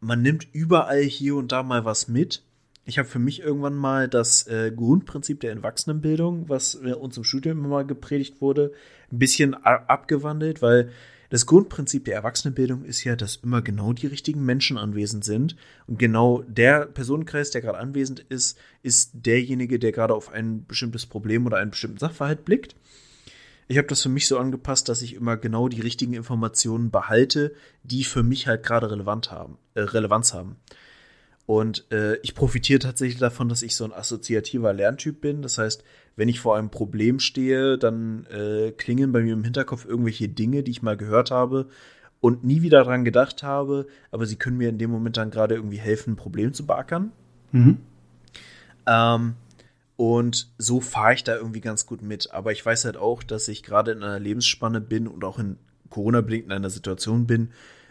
man 0.00 0.22
nimmt 0.22 0.48
überall 0.52 1.02
hier 1.02 1.36
und 1.36 1.52
da 1.52 1.62
mal 1.62 1.84
was 1.84 2.08
mit. 2.08 2.42
Ich 2.86 2.98
habe 2.98 3.08
für 3.08 3.18
mich 3.18 3.40
irgendwann 3.40 3.74
mal 3.74 4.08
das 4.08 4.46
äh, 4.46 4.72
Grundprinzip 4.74 5.40
der 5.40 5.50
Erwachsenenbildung, 5.52 6.48
was 6.48 6.76
äh, 6.76 6.92
uns 6.92 7.16
im 7.16 7.24
Studium 7.24 7.58
immer 7.58 7.68
mal 7.68 7.86
gepredigt 7.86 8.40
wurde, 8.40 8.72
ein 9.12 9.18
bisschen 9.18 9.54
abgewandelt, 9.54 10.62
weil 10.62 10.90
das 11.30 11.46
Grundprinzip 11.46 12.04
der 12.04 12.14
Erwachsenenbildung 12.14 12.84
ist 12.84 13.04
ja, 13.04 13.16
dass 13.16 13.36
immer 13.36 13.62
genau 13.62 13.92
die 13.92 14.06
richtigen 14.06 14.44
Menschen 14.44 14.78
anwesend 14.78 15.24
sind. 15.24 15.56
Und 15.86 15.98
genau 15.98 16.42
der 16.46 16.86
Personenkreis, 16.86 17.50
der 17.50 17.62
gerade 17.62 17.78
anwesend 17.78 18.20
ist, 18.20 18.58
ist 18.82 19.10
derjenige, 19.14 19.78
der 19.78 19.92
gerade 19.92 20.14
auf 20.14 20.30
ein 20.30 20.66
bestimmtes 20.66 21.06
Problem 21.06 21.46
oder 21.46 21.58
einen 21.58 21.70
bestimmten 21.70 21.98
Sachverhalt 21.98 22.44
blickt. 22.44 22.76
Ich 23.68 23.78
habe 23.78 23.88
das 23.88 24.02
für 24.02 24.08
mich 24.08 24.28
so 24.28 24.38
angepasst, 24.38 24.88
dass 24.88 25.02
ich 25.02 25.14
immer 25.14 25.36
genau 25.36 25.68
die 25.68 25.80
richtigen 25.80 26.14
Informationen 26.14 26.90
behalte, 26.90 27.52
die 27.82 28.04
für 28.04 28.22
mich 28.22 28.46
halt 28.46 28.62
gerade 28.62 28.90
relevant 28.90 29.32
haben, 29.32 29.58
äh, 29.74 29.80
Relevanz 29.80 30.32
haben. 30.32 30.56
Und 31.46 31.90
äh, 31.92 32.16
ich 32.18 32.34
profitiere 32.34 32.80
tatsächlich 32.80 33.20
davon, 33.20 33.48
dass 33.48 33.62
ich 33.62 33.76
so 33.76 33.84
ein 33.84 33.92
assoziativer 33.92 34.72
Lerntyp 34.72 35.20
bin. 35.20 35.42
Das 35.42 35.58
heißt, 35.58 35.84
wenn 36.16 36.28
ich 36.28 36.40
vor 36.40 36.56
einem 36.56 36.70
Problem 36.70 37.20
stehe, 37.20 37.78
dann 37.78 38.26
äh, 38.26 38.72
klingen 38.72 39.12
bei 39.12 39.22
mir 39.22 39.34
im 39.34 39.44
Hinterkopf 39.44 39.84
irgendwelche 39.84 40.28
Dinge, 40.28 40.64
die 40.64 40.72
ich 40.72 40.82
mal 40.82 40.96
gehört 40.96 41.30
habe 41.30 41.68
und 42.20 42.42
nie 42.42 42.62
wieder 42.62 42.82
dran 42.82 43.04
gedacht 43.04 43.44
habe, 43.44 43.86
aber 44.10 44.26
sie 44.26 44.36
können 44.36 44.56
mir 44.56 44.68
in 44.68 44.78
dem 44.78 44.90
Moment 44.90 45.16
dann 45.16 45.30
gerade 45.30 45.54
irgendwie 45.54 45.78
helfen, 45.78 46.14
ein 46.14 46.16
Problem 46.16 46.52
zu 46.52 46.66
beackern. 46.66 47.12
Mhm. 47.52 47.78
Ähm, 48.86 49.34
und 49.96 50.48
so 50.58 50.80
fahre 50.80 51.14
ich 51.14 51.22
da 51.22 51.36
irgendwie 51.36 51.60
ganz 51.60 51.86
gut 51.86 52.02
mit. 52.02 52.32
Aber 52.32 52.52
ich 52.52 52.64
weiß 52.64 52.84
halt 52.84 52.96
auch, 52.96 53.22
dass 53.22 53.46
ich 53.48 53.62
gerade 53.62 53.92
in 53.92 54.02
einer 54.02 54.18
Lebensspanne 54.18 54.80
bin 54.80 55.06
und 55.06 55.24
auch 55.24 55.38
in 55.38 55.58
Corona-bedingt 55.90 56.46
in 56.46 56.52
einer 56.52 56.70
Situation 56.70 57.26
bin, 57.26 57.50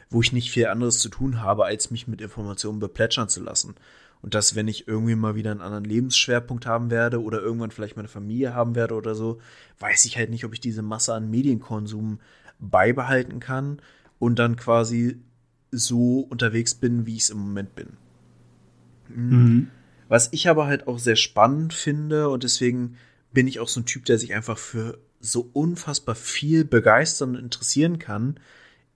wo 0.10 0.22
ich 0.22 0.34
nicht 0.34 0.52
viel 0.52 0.68
anderes 0.68 1.00
zu 1.00 1.10
tun 1.10 1.42
habe, 1.42 1.66
als 1.66 1.92
mich 1.92 2.08
mit 2.08 2.22
Informationen 2.22 2.80
beplätschern 2.80 3.30
zu 3.30 3.42
lassen. 3.42 3.76
Und 4.22 4.34
dass, 4.34 4.56
wenn 4.56 4.68
ich 4.68 4.88
irgendwie 4.88 5.16
mal 5.16 5.36
wieder 5.36 5.52
einen 5.52 5.62
anderen 5.62 5.84
Lebensschwerpunkt 5.84 6.66
haben 6.66 6.90
werde 6.90 7.22
oder 7.22 7.42
irgendwann 7.42 7.72
vielleicht 7.72 7.96
meine 7.96 8.08
Familie 8.08 8.54
haben 8.54 8.76
werde 8.76 8.96
oder 8.96 9.14
so, 9.14 9.40
weiß 9.80 10.06
ich 10.06 10.18
halt 10.18 10.30
nicht, 10.30 10.46
ob 10.46 10.54
ich 10.54 10.60
diese 10.60 10.82
Masse 10.82 11.14
an 11.14 11.30
Medienkonsum 11.30 12.20
beibehalten 12.60 13.40
kann 13.40 13.82
und 14.18 14.40
dann 14.40 14.56
quasi 14.56 15.22
so 15.72 16.22
unterwegs 16.22 16.76
bin, 16.76 17.06
wie 17.06 17.16
ich 17.16 17.24
es 17.24 17.30
im 17.30 17.38
Moment 17.38 17.76
bin. 17.76 17.98
Mhm. 19.10 19.68
Was 20.08 20.30
ich 20.32 20.50
aber 20.50 20.68
halt 20.68 20.88
auch 20.88 21.00
sehr 21.00 21.16
spannend 21.16 21.74
finde 21.74 22.30
und 22.30 22.44
deswegen 22.44 22.98
bin 23.34 23.48
ich 23.48 23.60
auch 23.60 23.68
so 23.68 23.82
ein 23.82 23.86
Typ, 23.86 24.06
der 24.06 24.18
sich 24.18 24.34
einfach 24.34 24.58
für 24.58 25.00
so 25.20 25.50
unfassbar 25.54 26.16
viel 26.16 26.64
begeistern 26.64 27.36
und 27.36 27.44
interessieren 27.44 28.00
kann, 28.00 28.40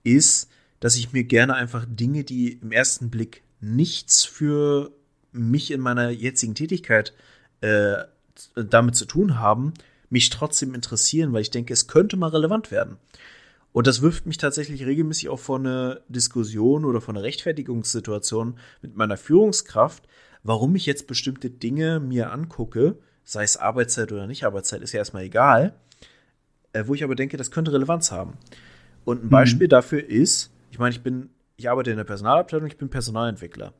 ist, 0.02 0.50
dass 0.80 0.96
ich 0.96 1.12
mir 1.12 1.24
gerne 1.24 1.54
einfach 1.54 1.86
Dinge, 1.88 2.24
die 2.24 2.54
im 2.54 2.72
ersten 2.72 3.10
Blick 3.10 3.42
nichts 3.60 4.24
für 4.24 4.90
mich 5.32 5.70
in 5.70 5.80
meiner 5.80 6.10
jetzigen 6.10 6.54
Tätigkeit 6.54 7.14
äh, 7.60 7.96
damit 8.54 8.96
zu 8.96 9.04
tun 9.04 9.38
haben, 9.38 9.74
mich 10.08 10.30
trotzdem 10.30 10.74
interessieren, 10.74 11.32
weil 11.32 11.42
ich 11.42 11.50
denke, 11.50 11.72
es 11.72 11.86
könnte 11.86 12.16
mal 12.16 12.30
relevant 12.30 12.70
werden. 12.70 12.96
Und 13.72 13.86
das 13.86 14.02
wirft 14.02 14.26
mich 14.26 14.38
tatsächlich 14.38 14.84
regelmäßig 14.84 15.28
auch 15.28 15.38
vor 15.38 15.58
eine 15.58 16.00
Diskussion 16.08 16.84
oder 16.84 17.00
vor 17.00 17.14
eine 17.14 17.22
Rechtfertigungssituation 17.22 18.58
mit 18.82 18.96
meiner 18.96 19.16
Führungskraft, 19.16 20.08
warum 20.42 20.74
ich 20.74 20.86
jetzt 20.86 21.06
bestimmte 21.06 21.50
Dinge 21.50 22.00
mir 22.00 22.32
angucke, 22.32 22.96
sei 23.22 23.44
es 23.44 23.56
Arbeitszeit 23.56 24.10
oder 24.10 24.26
nicht 24.26 24.44
Arbeitszeit, 24.44 24.82
ist 24.82 24.92
ja 24.92 24.98
erstmal 24.98 25.22
egal, 25.22 25.74
äh, 26.72 26.84
wo 26.86 26.94
ich 26.94 27.04
aber 27.04 27.14
denke, 27.14 27.36
das 27.36 27.52
könnte 27.52 27.72
Relevanz 27.72 28.10
haben. 28.10 28.32
Und 29.04 29.22
ein 29.22 29.26
mhm. 29.26 29.30
Beispiel 29.30 29.66
mhm. 29.68 29.70
dafür 29.70 30.04
ist, 30.04 30.50
ich 30.70 30.78
meine, 30.78 30.94
ich 30.94 31.02
bin, 31.02 31.30
ich 31.56 31.68
arbeite 31.68 31.90
in 31.90 31.96
der 31.96 32.04
Personalabteilung, 32.04 32.66
ich 32.66 32.78
bin 32.78 32.88
Personalentwickler. 32.88 33.74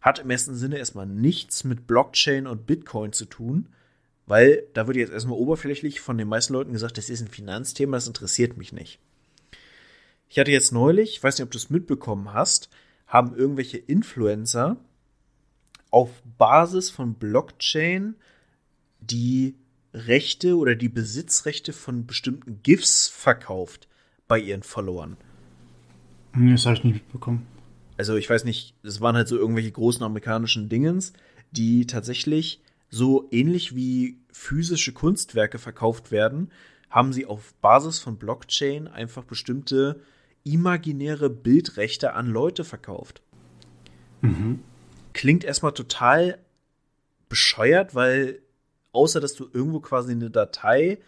Hat 0.00 0.18
im 0.18 0.30
ersten 0.30 0.54
Sinne 0.54 0.78
erstmal 0.78 1.06
nichts 1.06 1.64
mit 1.64 1.86
Blockchain 1.86 2.46
und 2.46 2.66
Bitcoin 2.66 3.12
zu 3.12 3.26
tun, 3.26 3.68
weil 4.26 4.66
da 4.72 4.86
wird 4.86 4.96
jetzt 4.96 5.12
erstmal 5.12 5.38
oberflächlich 5.38 6.00
von 6.00 6.16
den 6.16 6.28
meisten 6.28 6.54
Leuten 6.54 6.72
gesagt, 6.72 6.96
das 6.96 7.10
ist 7.10 7.20
ein 7.20 7.28
Finanzthema, 7.28 7.96
das 7.96 8.06
interessiert 8.06 8.56
mich 8.56 8.72
nicht. 8.72 8.98
Ich 10.28 10.38
hatte 10.38 10.50
jetzt 10.50 10.72
neulich, 10.72 11.16
ich 11.16 11.22
weiß 11.22 11.36
nicht, 11.36 11.44
ob 11.44 11.50
du 11.50 11.58
es 11.58 11.70
mitbekommen 11.70 12.32
hast, 12.32 12.70
haben 13.06 13.34
irgendwelche 13.34 13.78
Influencer 13.78 14.76
auf 15.90 16.22
Basis 16.38 16.88
von 16.88 17.14
Blockchain 17.14 18.14
die 19.00 19.56
Rechte 19.92 20.56
oder 20.56 20.76
die 20.76 20.88
Besitzrechte 20.88 21.72
von 21.72 22.06
bestimmten 22.06 22.62
GIFs 22.62 23.08
verkauft 23.08 23.88
bei 24.28 24.38
ihren 24.38 24.62
Followern. 24.62 25.16
Nee, 26.34 26.52
das 26.52 26.66
habe 26.66 26.76
ich 26.76 26.84
nicht 26.84 26.94
mitbekommen. 26.94 27.46
Also 27.96 28.16
ich 28.16 28.30
weiß 28.30 28.44
nicht, 28.44 28.74
das 28.82 29.00
waren 29.00 29.16
halt 29.16 29.28
so 29.28 29.36
irgendwelche 29.36 29.72
großen 29.72 30.02
amerikanischen 30.02 30.68
Dingens, 30.68 31.12
die 31.50 31.86
tatsächlich 31.86 32.62
so 32.88 33.28
ähnlich 33.30 33.74
wie 33.74 34.18
physische 34.32 34.92
Kunstwerke 34.92 35.58
verkauft 35.58 36.10
werden, 36.10 36.50
haben 36.88 37.12
sie 37.12 37.26
auf 37.26 37.54
Basis 37.60 38.00
von 38.00 38.16
Blockchain 38.16 38.88
einfach 38.88 39.24
bestimmte 39.24 40.00
imaginäre 40.44 41.30
Bildrechte 41.30 42.14
an 42.14 42.26
Leute 42.26 42.64
verkauft. 42.64 43.22
Mhm. 44.22 44.60
klingt 45.14 45.44
erstmal 45.44 45.72
total 45.72 46.38
bescheuert, 47.30 47.94
weil 47.94 48.42
außer 48.92 49.20
dass 49.20 49.34
du 49.34 49.48
irgendwo 49.52 49.80
quasi 49.80 50.12
eine 50.12 50.30
Datei 50.30 50.98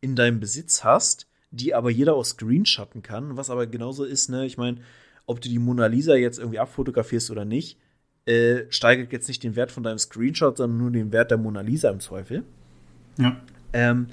in 0.00 0.14
deinem 0.14 0.38
Besitz 0.38 0.84
hast, 0.84 1.26
die 1.54 1.74
aber 1.74 1.90
jeder 1.90 2.14
auch 2.14 2.24
screenshotten 2.24 3.02
kann, 3.02 3.36
was 3.36 3.50
aber 3.50 3.66
genauso 3.66 4.04
ist, 4.04 4.28
ne, 4.30 4.44
ich 4.46 4.58
meine, 4.58 4.78
ob 5.26 5.40
du 5.40 5.48
die 5.48 5.58
Mona 5.58 5.86
Lisa 5.86 6.14
jetzt 6.14 6.38
irgendwie 6.38 6.58
abfotografierst 6.58 7.30
oder 7.30 7.44
nicht, 7.44 7.78
äh, 8.26 8.64
steigert 8.70 9.12
jetzt 9.12 9.28
nicht 9.28 9.42
den 9.42 9.56
Wert 9.56 9.70
von 9.70 9.82
deinem 9.82 9.98
Screenshot, 9.98 10.56
sondern 10.56 10.78
nur 10.78 10.90
den 10.90 11.12
Wert 11.12 11.30
der 11.30 11.38
Mona 11.38 11.60
Lisa 11.60 11.90
im 11.90 12.00
Zweifel. 12.00 12.44
Ja. 13.18 13.40
Ähm, 13.72 14.08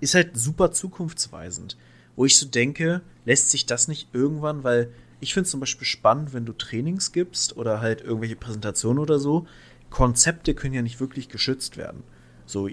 ist 0.00 0.14
halt 0.14 0.36
super 0.36 0.72
zukunftsweisend. 0.72 1.76
Wo 2.14 2.24
ich 2.24 2.38
so 2.38 2.46
denke, 2.46 3.02
lässt 3.24 3.50
sich 3.50 3.66
das 3.66 3.88
nicht 3.88 4.08
irgendwann, 4.12 4.64
weil 4.64 4.90
ich 5.20 5.34
finde 5.34 5.44
es 5.44 5.50
zum 5.50 5.60
Beispiel 5.60 5.86
spannend, 5.86 6.32
wenn 6.32 6.46
du 6.46 6.52
Trainings 6.52 7.12
gibst 7.12 7.56
oder 7.56 7.80
halt 7.80 8.02
irgendwelche 8.02 8.36
Präsentationen 8.36 8.98
oder 8.98 9.18
so. 9.18 9.46
Konzepte 9.90 10.54
können 10.54 10.74
ja 10.74 10.82
nicht 10.82 11.00
wirklich 11.00 11.28
geschützt 11.28 11.76
werden. 11.76 12.02
So, 12.44 12.68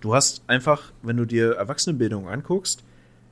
du 0.00 0.14
hast 0.14 0.42
einfach, 0.48 0.92
wenn 1.02 1.16
du 1.16 1.24
dir 1.24 1.52
Erwachsenenbildung 1.52 2.28
anguckst, 2.28 2.84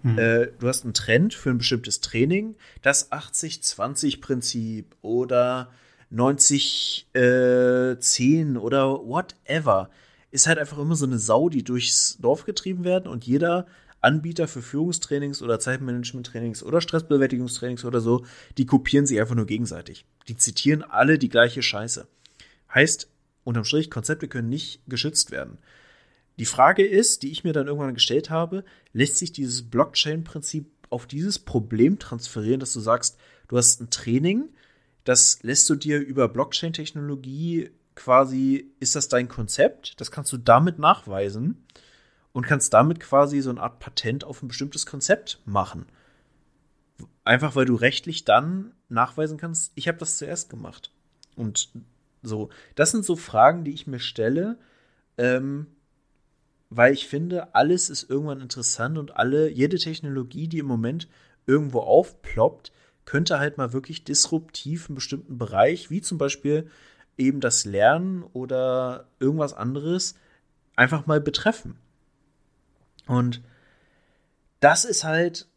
mhm. 0.02 0.18
äh, 0.18 0.48
du 0.58 0.68
hast 0.68 0.84
einen 0.84 0.94
Trend 0.94 1.34
für 1.34 1.50
ein 1.50 1.58
bestimmtes 1.58 2.00
Training, 2.00 2.56
das 2.82 3.10
80-20-Prinzip 3.12 4.96
oder 5.02 5.70
90-10 6.12 7.04
äh, 7.14 8.58
oder 8.58 8.98
whatever 9.06 9.90
ist 10.30 10.46
halt 10.46 10.58
einfach 10.58 10.78
immer 10.78 10.96
so 10.96 11.06
eine 11.06 11.18
Sau, 11.18 11.48
die 11.48 11.62
durchs 11.62 12.16
Dorf 12.18 12.44
getrieben 12.44 12.84
werden 12.84 13.06
und 13.06 13.24
jeder 13.24 13.66
Anbieter 14.00 14.48
für 14.48 14.62
Führungstrainings 14.62 15.42
oder 15.42 15.60
Zeitmanagement-Trainings 15.60 16.62
oder 16.62 16.80
Stressbewältigungstrainings 16.80 17.84
oder 17.84 18.00
so, 18.00 18.24
die 18.58 18.66
kopieren 18.66 19.06
sich 19.06 19.20
einfach 19.20 19.36
nur 19.36 19.46
gegenseitig. 19.46 20.04
Die 20.28 20.36
zitieren 20.36 20.82
alle 20.82 21.18
die 21.18 21.28
gleiche 21.28 21.62
Scheiße. 21.62 22.08
Heißt, 22.74 23.08
unterm 23.44 23.64
Strich, 23.64 23.90
Konzepte 23.90 24.26
können 24.26 24.48
nicht 24.48 24.80
geschützt 24.88 25.30
werden. 25.30 25.58
Die 26.38 26.46
Frage 26.46 26.86
ist, 26.86 27.22
die 27.22 27.30
ich 27.30 27.44
mir 27.44 27.52
dann 27.52 27.66
irgendwann 27.66 27.94
gestellt 27.94 28.30
habe, 28.30 28.64
lässt 28.92 29.18
sich 29.18 29.32
dieses 29.32 29.68
Blockchain-Prinzip 29.68 30.66
auf 30.90 31.06
dieses 31.06 31.38
Problem 31.38 31.98
transferieren, 31.98 32.60
dass 32.60 32.72
du 32.72 32.80
sagst, 32.80 33.18
du 33.48 33.56
hast 33.56 33.80
ein 33.80 33.90
Training, 33.90 34.50
das 35.04 35.42
lässt 35.42 35.68
du 35.68 35.74
dir 35.74 36.00
über 36.00 36.28
Blockchain-Technologie 36.28 37.70
quasi, 37.94 38.72
ist 38.80 38.94
das 38.94 39.08
dein 39.08 39.28
Konzept? 39.28 40.00
Das 40.00 40.10
kannst 40.10 40.32
du 40.32 40.38
damit 40.38 40.78
nachweisen 40.78 41.64
und 42.32 42.46
kannst 42.46 42.72
damit 42.72 43.00
quasi 43.00 43.40
so 43.40 43.50
eine 43.50 43.60
Art 43.60 43.78
Patent 43.78 44.24
auf 44.24 44.42
ein 44.42 44.48
bestimmtes 44.48 44.86
Konzept 44.86 45.40
machen. 45.44 45.86
Einfach 47.24 47.54
weil 47.54 47.66
du 47.66 47.74
rechtlich 47.74 48.24
dann 48.24 48.72
nachweisen 48.88 49.38
kannst, 49.38 49.72
ich 49.74 49.88
habe 49.88 49.98
das 49.98 50.18
zuerst 50.18 50.50
gemacht. 50.50 50.92
Und 51.36 51.70
so, 52.22 52.50
das 52.74 52.90
sind 52.90 53.04
so 53.04 53.16
Fragen, 53.16 53.64
die 53.64 53.72
ich 53.72 53.86
mir 53.86 54.00
stelle, 54.00 54.58
ähm, 55.18 55.66
weil 56.76 56.94
ich 56.94 57.06
finde, 57.06 57.54
alles 57.54 57.90
ist 57.90 58.08
irgendwann 58.08 58.40
interessant 58.40 58.98
und 58.98 59.16
alle, 59.16 59.50
jede 59.50 59.78
Technologie, 59.78 60.48
die 60.48 60.58
im 60.58 60.66
Moment 60.66 61.08
irgendwo 61.46 61.80
aufploppt, 61.80 62.72
könnte 63.04 63.38
halt 63.38 63.58
mal 63.58 63.72
wirklich 63.72 64.04
disruptiv 64.04 64.88
einen 64.88 64.94
bestimmten 64.94 65.38
Bereich, 65.38 65.90
wie 65.90 66.00
zum 66.00 66.18
Beispiel 66.18 66.70
eben 67.18 67.40
das 67.40 67.64
Lernen 67.64 68.22
oder 68.32 69.08
irgendwas 69.20 69.52
anderes, 69.52 70.14
einfach 70.76 71.06
mal 71.06 71.20
betreffen. 71.20 71.76
Und 73.06 73.42
das 74.60 74.84
ist 74.84 75.04
halt, 75.04 75.48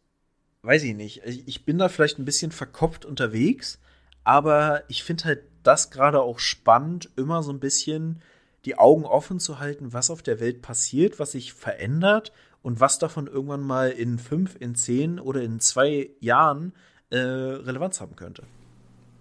weiß 0.64 0.84
ich 0.84 0.96
nicht, 0.96 1.22
ich 1.24 1.64
bin 1.64 1.78
da 1.78 1.88
vielleicht 1.88 2.20
ein 2.20 2.26
bisschen 2.26 2.52
verkopft 2.52 3.06
unterwegs, 3.06 3.80
aber 4.24 4.84
ich 4.90 5.04
finde 5.04 5.26
halt 5.26 5.44
das 5.64 5.92
gerade 5.92 6.22
auch 6.22 6.40
spannend, 6.40 7.10
immer 7.16 7.42
so 7.42 7.52
ein 7.52 7.60
bisschen 7.60 8.22
die 8.66 8.78
Augen 8.78 9.06
offen 9.06 9.40
zu 9.40 9.60
halten, 9.60 9.94
was 9.94 10.10
auf 10.10 10.22
der 10.22 10.40
Welt 10.40 10.62
passiert, 10.62 11.20
was 11.20 11.32
sich 11.32 11.54
verändert 11.54 12.32
und 12.62 12.80
was 12.80 13.00
davon 13.00 13.28
irgendwann 13.28 13.62
mal 13.62 13.90
in 13.90 14.18
fünf, 14.18 14.56
in 14.60 14.76
zehn 14.76 15.20
oder 15.20 15.42
in 15.44 15.60
zwei 15.60 16.10
Jahren 16.20 16.74
äh, 17.12 17.18
Relevanz 17.18 18.02
haben 18.02 18.16
könnte. 18.16 18.44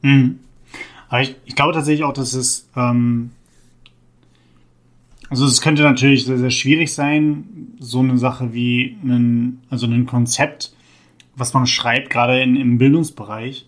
Mhm. 0.02 0.40
Aber 1.08 1.20
ich, 1.20 1.36
ich, 1.44 1.54
glaube 1.54 1.74
tatsächlich 1.74 2.04
auch, 2.04 2.14
dass 2.14 2.32
es 2.32 2.68
ähm, 2.74 3.30
also 5.30 5.46
es 5.46 5.60
könnte 5.60 5.82
natürlich 5.82 6.24
sehr, 6.26 6.38
sehr 6.38 6.50
schwierig 6.50 6.92
sein, 6.92 7.74
so 7.78 8.00
eine 8.00 8.18
Sache 8.18 8.52
wie 8.52 8.96
ein, 9.02 9.60
also 9.70 9.86
ein 9.86 10.06
Konzept, 10.06 10.72
was 11.34 11.54
man 11.54 11.66
schreibt, 11.66 12.10
gerade 12.10 12.40
in, 12.42 12.56
im 12.56 12.78
Bildungsbereich, 12.78 13.66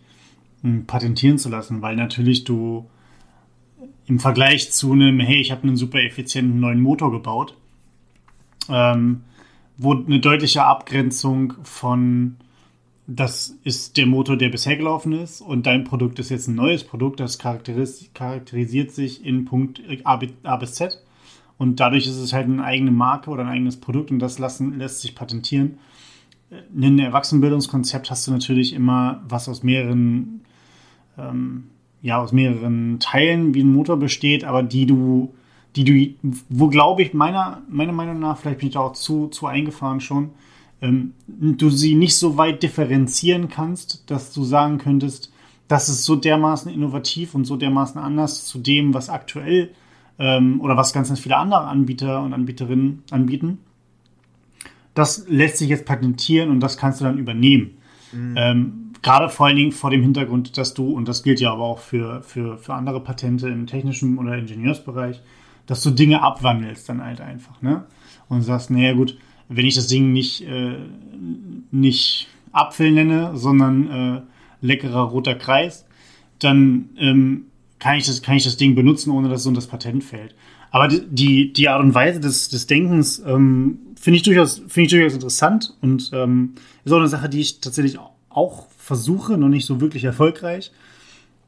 patentieren 0.87 1.39
zu 1.39 1.49
lassen, 1.49 1.83
weil 1.83 1.97
natürlich 1.97 2.45
du 2.45 2.89
im 4.07 4.19
Vergleich 4.19 4.73
zu 4.73 4.93
einem, 4.93 5.21
hey, 5.21 5.41
ich 5.41 5.51
habe 5.51 5.65
einen 5.65 5.77
super 5.77 6.01
effizienten 6.01 6.61
neuen 6.61 6.81
Motor 6.81 7.11
gebaut, 7.11 7.57
ähm, 8.69 9.23
wo 9.77 9.95
eine 9.95 10.21
deutliche 10.21 10.65
Abgrenzung 10.65 11.55
von 11.63 12.37
das 13.09 13.57
ist 13.63 13.97
der 13.97 14.07
Motor, 14.07 14.37
der 14.37 14.49
bisher 14.49 14.77
gelaufen 14.77 15.13
ist 15.13 15.41
und 15.41 15.67
dein 15.67 15.85
Produkt 15.85 16.19
ist 16.19 16.31
jetzt 16.31 16.49
ein 16.49 16.57
neues 16.57 16.83
Produkt, 16.83 17.21
das 17.21 17.39
charakteris 17.39 18.11
charakterisiert 18.15 18.91
sich 18.91 19.25
in 19.25 19.45
Punkt 19.45 19.81
A, 20.05 20.21
A 20.43 20.57
bis 20.57 20.75
Z 20.75 21.01
und 21.57 21.79
dadurch 21.79 22.07
ist 22.07 22.17
es 22.17 22.33
halt 22.33 22.47
eine 22.47 22.65
eigene 22.65 22.91
Marke 22.91 23.31
oder 23.31 23.45
ein 23.45 23.49
eigenes 23.49 23.77
Produkt 23.77 24.11
und 24.11 24.19
das 24.19 24.39
lassen, 24.39 24.79
lässt 24.79 25.03
sich 25.03 25.15
patentieren. 25.15 25.79
In 26.75 26.85
einem 26.85 26.99
Erwachsenenbildungskonzept 26.99 28.11
hast 28.11 28.27
du 28.27 28.33
natürlich 28.33 28.73
immer 28.73 29.23
was 29.29 29.49
aus 29.49 29.63
mehreren 29.63 30.41
ähm, 31.17 31.69
ja, 32.03 32.21
aus 32.21 32.33
mehreren 32.33 32.99
Teilen 33.01 33.55
wie 33.55 33.63
ein 33.63 33.73
Motor 33.73 33.97
besteht, 33.97 34.45
aber 34.45 34.63
die 34.63 34.87
du, 34.87 35.35
die 35.75 35.85
du, 35.85 36.39
wo 36.49 36.69
glaube 36.69 37.03
ich, 37.03 37.15
meiner, 37.15 37.63
meiner 37.69 37.93
Meinung 37.93 38.21
nach, 38.21 38.39
vielleicht 38.39 38.59
bin 38.59 38.69
ich 38.69 38.75
da 38.75 38.81
auch 38.81 38.93
zu, 38.93 39.29
zu 39.29 39.47
eingefahren 39.47 40.01
schon, 40.01 40.31
ähm, 40.83 41.13
du 41.27 41.71
sie 41.71 41.95
nicht 41.95 42.17
so 42.17 42.37
weit 42.37 42.63
differenzieren 42.63 43.49
kannst, 43.49 44.11
dass 44.11 44.33
du 44.33 44.45
sagen 44.45 44.79
könntest, 44.79 45.33
das 45.69 45.89
ist 45.89 46.05
so 46.05 46.17
dermaßen 46.17 46.73
innovativ 46.73 47.35
und 47.35 47.45
so 47.45 47.57
dermaßen 47.57 48.01
anders 48.01 48.47
zu 48.47 48.59
dem, 48.59 48.95
was 48.95 49.09
aktuell 49.11 49.71
ähm, 50.19 50.61
oder 50.61 50.77
was 50.77 50.93
ganz, 50.93 51.09
ganz 51.09 51.21
viele 51.21 51.37
andere 51.37 51.63
Anbieter 51.63 52.23
und 52.23 52.33
Anbieterinnen 52.33 53.03
anbieten. 53.11 53.59
Das 54.95 55.27
lässt 55.29 55.59
sich 55.59 55.69
jetzt 55.69 55.85
patentieren 55.85 56.51
und 56.51 56.61
das 56.61 56.79
kannst 56.79 57.01
du 57.01 57.05
dann 57.05 57.19
übernehmen. 57.19 57.79
Mhm. 58.13 58.35
Ähm, 58.37 58.86
gerade 59.07 59.29
vor 59.29 59.47
allen 59.47 59.55
Dingen 59.55 59.71
vor 59.71 59.91
dem 59.91 60.03
Hintergrund, 60.03 60.59
dass 60.59 60.75
du, 60.75 60.89
und 60.89 61.07
das 61.07 61.23
gilt 61.23 61.39
ja 61.39 61.53
aber 61.53 61.63
auch 61.63 61.79
für, 61.79 62.23
für, 62.23 62.59
für 62.59 62.75
andere 62.75 63.01
Patente 63.01 63.49
im 63.49 63.69
technischen 63.69 64.19
oder 64.19 64.37
Ingenieursbereich, 64.37 65.23
dass 65.67 65.81
du 65.85 65.91
Dinge 65.91 66.23
abwandelst 66.25 66.89
dann 66.89 67.05
halt 67.05 67.21
einfach, 67.21 67.63
ne? 67.63 67.85
Und 68.29 68.43
sagst, 68.43 68.69
naja 68.73 68.95
gut, 68.95 69.17
wenn 69.49 69.65
ich 69.65 69.77
das 69.77 69.87
Ding 69.87 70.13
nicht, 70.13 70.43
äh, 70.43 70.75
nicht 71.71 72.27
Apfel 72.51 72.91
nenne, 72.91 73.37
sondern 73.37 73.91
äh, 73.91 74.23
leckerer 74.61 75.03
roter 75.03 75.37
Kreis, 75.37 75.87
dann 76.41 76.89
ähm, 76.99 77.47
kann, 77.79 77.99
ich 77.99 78.07
das, 78.07 78.23
kann 78.23 78.35
ich 78.35 78.43
das 78.43 78.57
Ding 78.57 78.75
benutzen, 78.75 79.13
ohne 79.13 79.29
dass 79.29 79.43
es 79.43 79.47
unter 79.47 79.61
das 79.61 79.69
Patent 79.69 80.03
fällt. 80.03 80.35
Aber 80.73 80.89
die, 80.89 81.53
die 81.53 81.69
Art 81.69 81.81
und 81.81 81.95
Weise 81.95 82.19
des, 82.19 82.49
des 82.49 82.67
Denkens 82.67 83.23
ähm, 83.25 83.79
finde 83.95 84.17
ich, 84.17 84.25
durchaus, 84.25 84.65
find 84.67 84.87
ich 84.87 84.91
durchaus 84.91 85.15
interessant 85.15 85.77
und 85.81 86.11
ähm, 86.13 86.57
ist 86.85 86.91
auch 86.91 86.99
eine 86.99 87.07
Sache, 87.07 87.29
die 87.29 87.41
ich 87.41 87.61
tatsächlich 87.61 88.01
auch 88.31 88.67
versuche, 88.87 89.37
noch 89.37 89.49
nicht 89.49 89.67
so 89.67 89.81
wirklich 89.81 90.05
erfolgreich. 90.05 90.71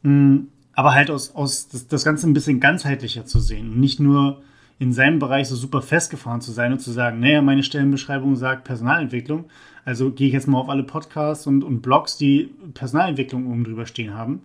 Mm, 0.03 0.49
aber 0.75 0.93
halt 0.93 1.09
aus, 1.09 1.37
aus 1.37 1.69
das, 1.69 1.87
das 1.87 2.05
Ganze 2.05 2.29
ein 2.29 2.35
bisschen 2.35 2.59
ganzheitlicher 2.59 3.27
zu 3.27 3.39
sehen. 3.39 3.71
Und 3.71 3.81
nicht 3.81 4.01
nur 4.01 4.43
in 4.81 4.93
seinem 4.93 5.21
Bereich 5.21 5.47
so 5.47 5.55
super 5.55 5.81
festgefahren 5.81 6.41
zu 6.41 6.51
sein 6.51 6.73
und 6.73 6.81
zu 6.81 6.91
sagen, 6.91 7.21
naja, 7.21 7.41
meine 7.41 7.63
Stellenbeschreibung 7.63 8.35
sagt 8.35 8.65
Personalentwicklung. 8.65 9.45
Also 9.85 10.11
gehe 10.11 10.27
ich 10.27 10.33
jetzt 10.33 10.49
mal 10.49 10.59
auf 10.59 10.69
alle 10.69 10.83
Podcasts 10.83 11.47
und, 11.47 11.63
und 11.63 11.81
Blogs, 11.81 12.17
die 12.17 12.51
Personalentwicklung 12.75 13.47
oben 13.47 13.63
drüber 13.63 13.87
stehen 13.87 14.15
haben 14.15 14.43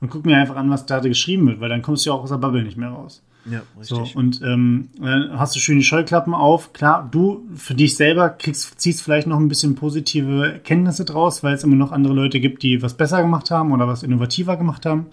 und 0.00 0.10
gucke 0.10 0.28
mir 0.28 0.36
einfach 0.36 0.56
an, 0.56 0.68
was 0.68 0.84
da 0.84 1.00
geschrieben 1.00 1.46
wird, 1.46 1.60
weil 1.60 1.70
dann 1.70 1.82
kommst 1.82 2.04
du 2.04 2.10
ja 2.10 2.16
auch 2.16 2.24
aus 2.24 2.30
der 2.30 2.36
Bubble 2.36 2.62
nicht 2.62 2.76
mehr 2.76 2.90
raus. 2.90 3.22
Ja, 3.46 3.62
richtig. 3.78 4.12
So, 4.12 4.18
und 4.18 4.40
ähm, 4.42 4.88
hast 5.00 5.54
du 5.54 5.60
schön 5.60 5.76
die 5.76 5.84
Scheuklappen 5.84 6.32
auf. 6.32 6.72
Klar, 6.72 7.06
du 7.10 7.44
für 7.54 7.74
dich 7.74 7.96
selber 7.96 8.30
kriegst, 8.30 8.80
ziehst 8.80 9.02
vielleicht 9.02 9.26
noch 9.26 9.38
ein 9.38 9.48
bisschen 9.48 9.74
positive 9.74 10.60
Kenntnisse 10.64 11.04
draus, 11.04 11.42
weil 11.42 11.54
es 11.54 11.62
immer 11.62 11.76
noch 11.76 11.92
andere 11.92 12.14
Leute 12.14 12.40
gibt, 12.40 12.62
die 12.62 12.80
was 12.80 12.94
besser 12.94 13.20
gemacht 13.20 13.50
haben 13.50 13.72
oder 13.72 13.86
was 13.86 14.02
innovativer 14.02 14.56
gemacht 14.56 14.86
haben. 14.86 15.06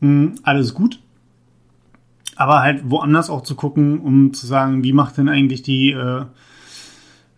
Mhm, 0.00 0.36
alles 0.44 0.74
gut. 0.74 1.00
Aber 2.36 2.60
halt 2.60 2.88
woanders 2.88 3.30
auch 3.30 3.42
zu 3.42 3.54
gucken, 3.54 4.00
um 4.00 4.32
zu 4.32 4.46
sagen, 4.46 4.84
wie 4.84 4.92
macht 4.92 5.18
denn 5.18 5.28
eigentlich 5.28 5.62
die, 5.62 5.90
äh, 5.90 6.24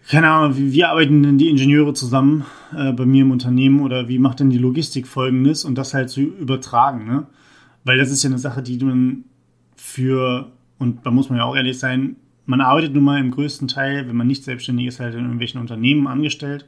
keine 0.08 0.30
Ahnung, 0.30 0.56
wie, 0.58 0.72
wie, 0.72 0.84
arbeiten 0.84 1.22
denn 1.22 1.38
die 1.38 1.48
Ingenieure 1.48 1.94
zusammen 1.94 2.44
äh, 2.76 2.92
bei 2.92 3.06
mir 3.06 3.22
im 3.22 3.30
Unternehmen 3.30 3.80
oder 3.80 4.08
wie 4.08 4.18
macht 4.18 4.40
denn 4.40 4.50
die 4.50 4.58
Logistik 4.58 5.08
folgendes 5.08 5.64
und 5.64 5.76
das 5.76 5.94
halt 5.94 6.10
zu 6.10 6.20
übertragen, 6.20 7.06
ne? 7.06 7.26
Weil 7.84 7.98
das 7.98 8.12
ist 8.12 8.22
ja 8.22 8.30
eine 8.30 8.38
Sache, 8.38 8.62
die 8.62 8.78
du 8.78 8.90
für, 9.83 10.53
und 10.78 11.05
da 11.05 11.11
muss 11.11 11.28
man 11.28 11.39
ja 11.39 11.45
auch 11.45 11.57
ehrlich 11.57 11.76
sein, 11.76 12.14
man 12.47 12.61
arbeitet 12.61 12.95
nun 12.95 13.03
mal 13.03 13.18
im 13.18 13.33
größten 13.33 13.66
Teil, 13.66 14.07
wenn 14.09 14.14
man 14.14 14.28
nicht 14.28 14.45
selbstständig 14.45 14.87
ist, 14.87 15.01
halt 15.01 15.14
in 15.14 15.22
irgendwelchen 15.22 15.61
Unternehmen 15.61 16.07
angestellt. 16.07 16.66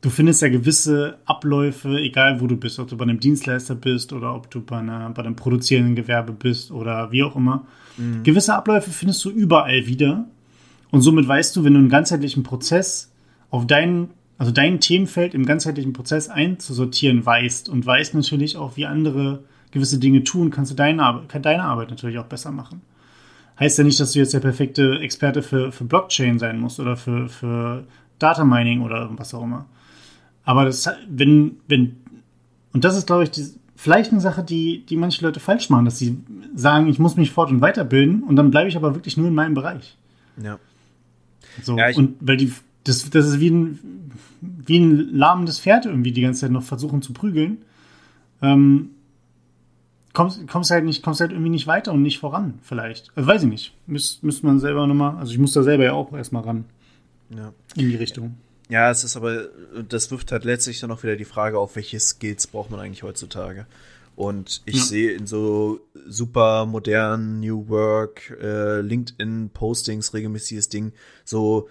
du 0.00 0.10
findest 0.10 0.42
ja 0.42 0.48
gewisse 0.48 1.18
Abläufe, 1.26 1.96
egal 1.96 2.40
wo 2.40 2.48
du 2.48 2.56
bist, 2.56 2.80
ob 2.80 2.88
du 2.88 2.96
bei 2.96 3.04
einem 3.04 3.20
Dienstleister 3.20 3.76
bist 3.76 4.12
oder 4.12 4.34
ob 4.34 4.50
du 4.50 4.60
bei, 4.60 4.78
einer, 4.78 5.10
bei 5.10 5.22
einem 5.22 5.36
produzierenden 5.36 5.94
Gewerbe 5.94 6.32
bist 6.32 6.72
oder 6.72 7.12
wie 7.12 7.22
auch 7.22 7.36
immer. 7.36 7.66
Mhm. 7.96 8.24
Gewisse 8.24 8.54
Abläufe 8.54 8.90
findest 8.90 9.24
du 9.24 9.30
überall 9.30 9.86
wieder. 9.86 10.26
Und 10.90 11.02
somit 11.02 11.26
weißt 11.26 11.54
du, 11.54 11.64
wenn 11.64 11.74
du 11.74 11.78
einen 11.78 11.88
ganzheitlichen 11.88 12.42
Prozess 12.42 13.12
auf 13.50 13.66
deinen, 13.66 14.10
also 14.38 14.50
dein 14.50 14.80
Themenfeld 14.80 15.34
im 15.34 15.46
ganzheitlichen 15.46 15.92
Prozess 15.92 16.28
einzusortieren 16.28 17.24
weißt 17.24 17.68
und 17.68 17.86
weißt 17.86 18.14
natürlich 18.14 18.56
auch, 18.56 18.76
wie 18.76 18.86
andere 18.86 19.44
gewisse 19.74 19.98
Dinge 19.98 20.24
tun, 20.24 20.50
kannst 20.50 20.70
du 20.70 20.76
deine 20.76 21.02
Arbeit, 21.02 21.44
deine 21.44 21.64
Arbeit 21.64 21.90
natürlich 21.90 22.18
auch 22.18 22.26
besser 22.26 22.50
machen. 22.50 22.80
Heißt 23.60 23.76
ja 23.76 23.84
nicht, 23.84 24.00
dass 24.00 24.12
du 24.12 24.20
jetzt 24.20 24.32
der 24.32 24.40
perfekte 24.40 24.98
Experte 25.00 25.42
für, 25.42 25.70
für 25.70 25.84
Blockchain 25.84 26.38
sein 26.38 26.58
musst 26.58 26.80
oder 26.80 26.96
für, 26.96 27.28
für 27.28 27.84
Data 28.18 28.44
Mining 28.44 28.80
oder 28.80 29.10
was 29.18 29.34
auch 29.34 29.42
immer. 29.42 29.66
Aber 30.44 30.64
das, 30.64 30.88
wenn, 31.08 31.56
wenn, 31.68 31.96
und 32.72 32.84
das 32.84 32.96
ist, 32.96 33.06
glaube 33.06 33.24
ich, 33.24 33.30
die, 33.30 33.46
vielleicht 33.76 34.12
eine 34.12 34.20
Sache, 34.20 34.42
die, 34.42 34.84
die 34.86 34.96
manche 34.96 35.24
Leute 35.24 35.40
falsch 35.40 35.70
machen, 35.70 35.84
dass 35.84 35.98
sie 35.98 36.18
sagen, 36.54 36.86
ich 36.88 36.98
muss 36.98 37.16
mich 37.16 37.30
fort- 37.30 37.50
und 37.50 37.60
weiterbilden 37.60 38.22
und 38.22 38.36
dann 38.36 38.50
bleibe 38.50 38.68
ich 38.68 38.76
aber 38.76 38.94
wirklich 38.94 39.16
nur 39.16 39.28
in 39.28 39.34
meinem 39.34 39.54
Bereich. 39.54 39.96
Ja. 40.42 40.58
So, 41.62 41.76
ja, 41.76 41.94
und 41.96 42.16
weil 42.20 42.36
die, 42.36 42.52
das, 42.84 43.10
das 43.10 43.26
ist 43.26 43.40
wie 43.40 43.50
ein, 43.50 44.10
wie 44.40 44.78
ein 44.78 45.14
lahmendes 45.14 45.60
Pferd 45.60 45.86
irgendwie 45.86 46.12
die 46.12 46.22
ganze 46.22 46.42
Zeit 46.42 46.50
noch 46.50 46.62
versuchen 46.62 47.02
zu 47.02 47.12
prügeln. 47.12 47.58
Ähm, 48.42 48.90
kommst, 50.14 50.48
kommst 50.48 50.70
halt 50.70 50.84
nicht, 50.84 51.02
kommst 51.02 51.20
halt 51.20 51.32
irgendwie 51.32 51.50
nicht 51.50 51.66
weiter 51.66 51.92
und 51.92 52.02
nicht 52.02 52.18
voran, 52.18 52.58
vielleicht. 52.62 53.12
Also 53.14 53.28
weiß 53.28 53.42
ich 53.42 53.48
nicht. 53.48 53.74
Müsste 53.86 54.24
müsst 54.24 54.42
man 54.42 54.58
selber 54.60 54.86
nochmal, 54.86 55.16
also 55.16 55.32
ich 55.32 55.38
muss 55.38 55.52
da 55.52 55.62
selber 55.62 55.84
ja 55.84 55.92
auch 55.92 56.12
erstmal 56.14 56.44
ran. 56.44 56.64
Ja. 57.30 57.52
In 57.74 57.90
die 57.90 57.96
Richtung. 57.96 58.36
Ja, 58.70 58.90
es 58.90 59.04
ist 59.04 59.16
aber, 59.16 59.48
das 59.88 60.10
wirft 60.10 60.32
halt 60.32 60.44
letztlich 60.44 60.80
dann 60.80 60.90
auch 60.90 61.02
wieder 61.02 61.16
die 61.16 61.26
Frage 61.26 61.58
auf, 61.58 61.76
welche 61.76 62.00
Skills 62.00 62.46
braucht 62.46 62.70
man 62.70 62.80
eigentlich 62.80 63.02
heutzutage. 63.02 63.66
Und 64.16 64.62
ich 64.64 64.76
ja. 64.76 64.82
sehe 64.82 65.12
in 65.12 65.26
so 65.26 65.80
super 66.06 66.66
modernen 66.66 67.40
New 67.40 67.68
Work, 67.68 68.30
äh, 68.40 68.80
LinkedIn-Postings, 68.80 70.14
regelmäßiges 70.14 70.68
Ding, 70.68 70.92
so 71.24 71.68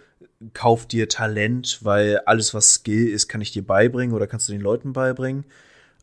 kauf 0.53 0.85
dir 0.85 1.07
Talent, 1.07 1.79
weil 1.83 2.19
alles, 2.25 2.53
was 2.53 2.73
Skill 2.73 3.07
ist, 3.07 3.29
kann 3.29 3.39
ich 3.39 3.51
dir 3.51 3.65
beibringen 3.65 4.13
oder 4.13 4.27
kannst 4.27 4.49
du 4.49 4.51
den 4.51 4.61
Leuten 4.61 4.91
beibringen. 4.91 5.45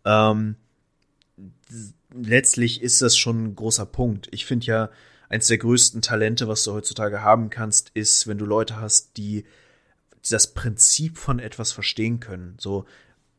Ähm, 0.07 0.57
letztlich 2.15 2.83
ist 2.83 3.03
das 3.03 3.17
schon 3.17 3.45
ein 3.45 3.57
großer 3.57 3.87
Punkt. 3.87 4.29
Ich 4.31 4.47
finde 4.47 4.67
ja, 4.67 4.91
eins 5.29 5.47
der 5.47 5.59
größten 5.59 6.03
Talente, 6.03 6.49
was 6.49 6.65
du 6.65 6.73
heutzutage 6.73 7.23
haben 7.23 7.51
kannst, 7.51 7.91
ist, 7.95 8.27
wenn 8.27 8.39
du 8.39 8.45
Leute 8.45 8.81
hast, 8.81 9.17
die 9.17 9.45
das 10.29 10.53
Prinzip 10.53 11.17
von 11.17 11.39
etwas 11.39 11.73
verstehen 11.73 12.21
können. 12.21 12.57
So 12.59 12.85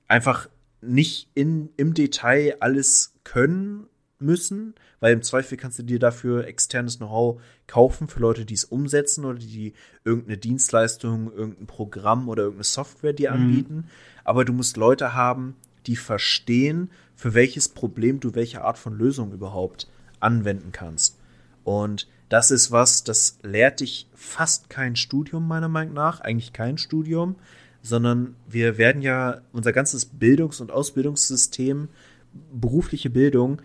einfach 0.08 0.50
nicht 0.82 1.30
in, 1.36 1.70
im 1.78 1.94
Detail 1.94 2.58
alles 2.60 3.14
können 3.24 3.88
müssen, 4.20 4.76
weil 5.00 5.14
im 5.14 5.22
Zweifel 5.22 5.58
kannst 5.58 5.80
du 5.80 5.84
dir 5.84 6.00
dafür 6.00 6.48
externes 6.48 6.98
Know-how 6.98 7.42
kaufen 7.68 8.08
für 8.08 8.20
Leute, 8.20 8.46
die 8.46 8.54
es 8.54 8.66
umsetzen 8.66 9.26
oder 9.26 9.40
die 9.40 9.74
irgendeine 10.04 10.38
Dienstleistung, 10.38 11.32
irgendein 11.34 11.68
Programm 11.68 12.30
oder 12.30 12.44
irgendeine 12.44 12.64
Software 12.64 13.14
dir 13.14 13.32
mhm. 13.32 13.36
anbieten. 13.36 13.76
Mhm. 13.76 13.84
Aber 14.24 14.46
du 14.46 14.54
musst 14.54 14.78
Leute 14.78 15.14
haben, 15.14 15.56
die 15.88 15.96
verstehen, 15.96 16.92
für 17.22 17.36
welches 17.36 17.70
Problem 17.70 18.20
du 18.20 18.34
welche 18.34 18.64
Art 18.64 18.80
von 18.80 18.98
Lösung 18.98 19.32
überhaupt 19.32 19.88
anwenden 20.20 20.72
kannst. 20.72 21.20
Und 21.64 22.08
das 22.30 22.50
ist 22.50 22.72
was, 22.72 23.04
das 23.04 23.38
lehrt 23.44 23.82
dich 23.82 24.08
fast 24.16 24.72
kein 24.72 24.96
Studium, 24.96 25.48
meiner 25.48 25.68
Meinung 25.68 25.94
nach, 25.94 26.22
eigentlich 26.22 26.52
kein 26.52 26.80
Studium, 26.80 27.36
sondern 27.84 28.36
wir 28.48 28.80
werden 28.80 29.04
ja 29.04 29.42
unser 29.54 29.72
ganzes 29.72 30.06
Bildungs- 30.06 30.62
und 30.62 30.72
Ausbildungssystem, 30.72 31.90
berufliche 32.54 33.12
Bildung, 33.12 33.62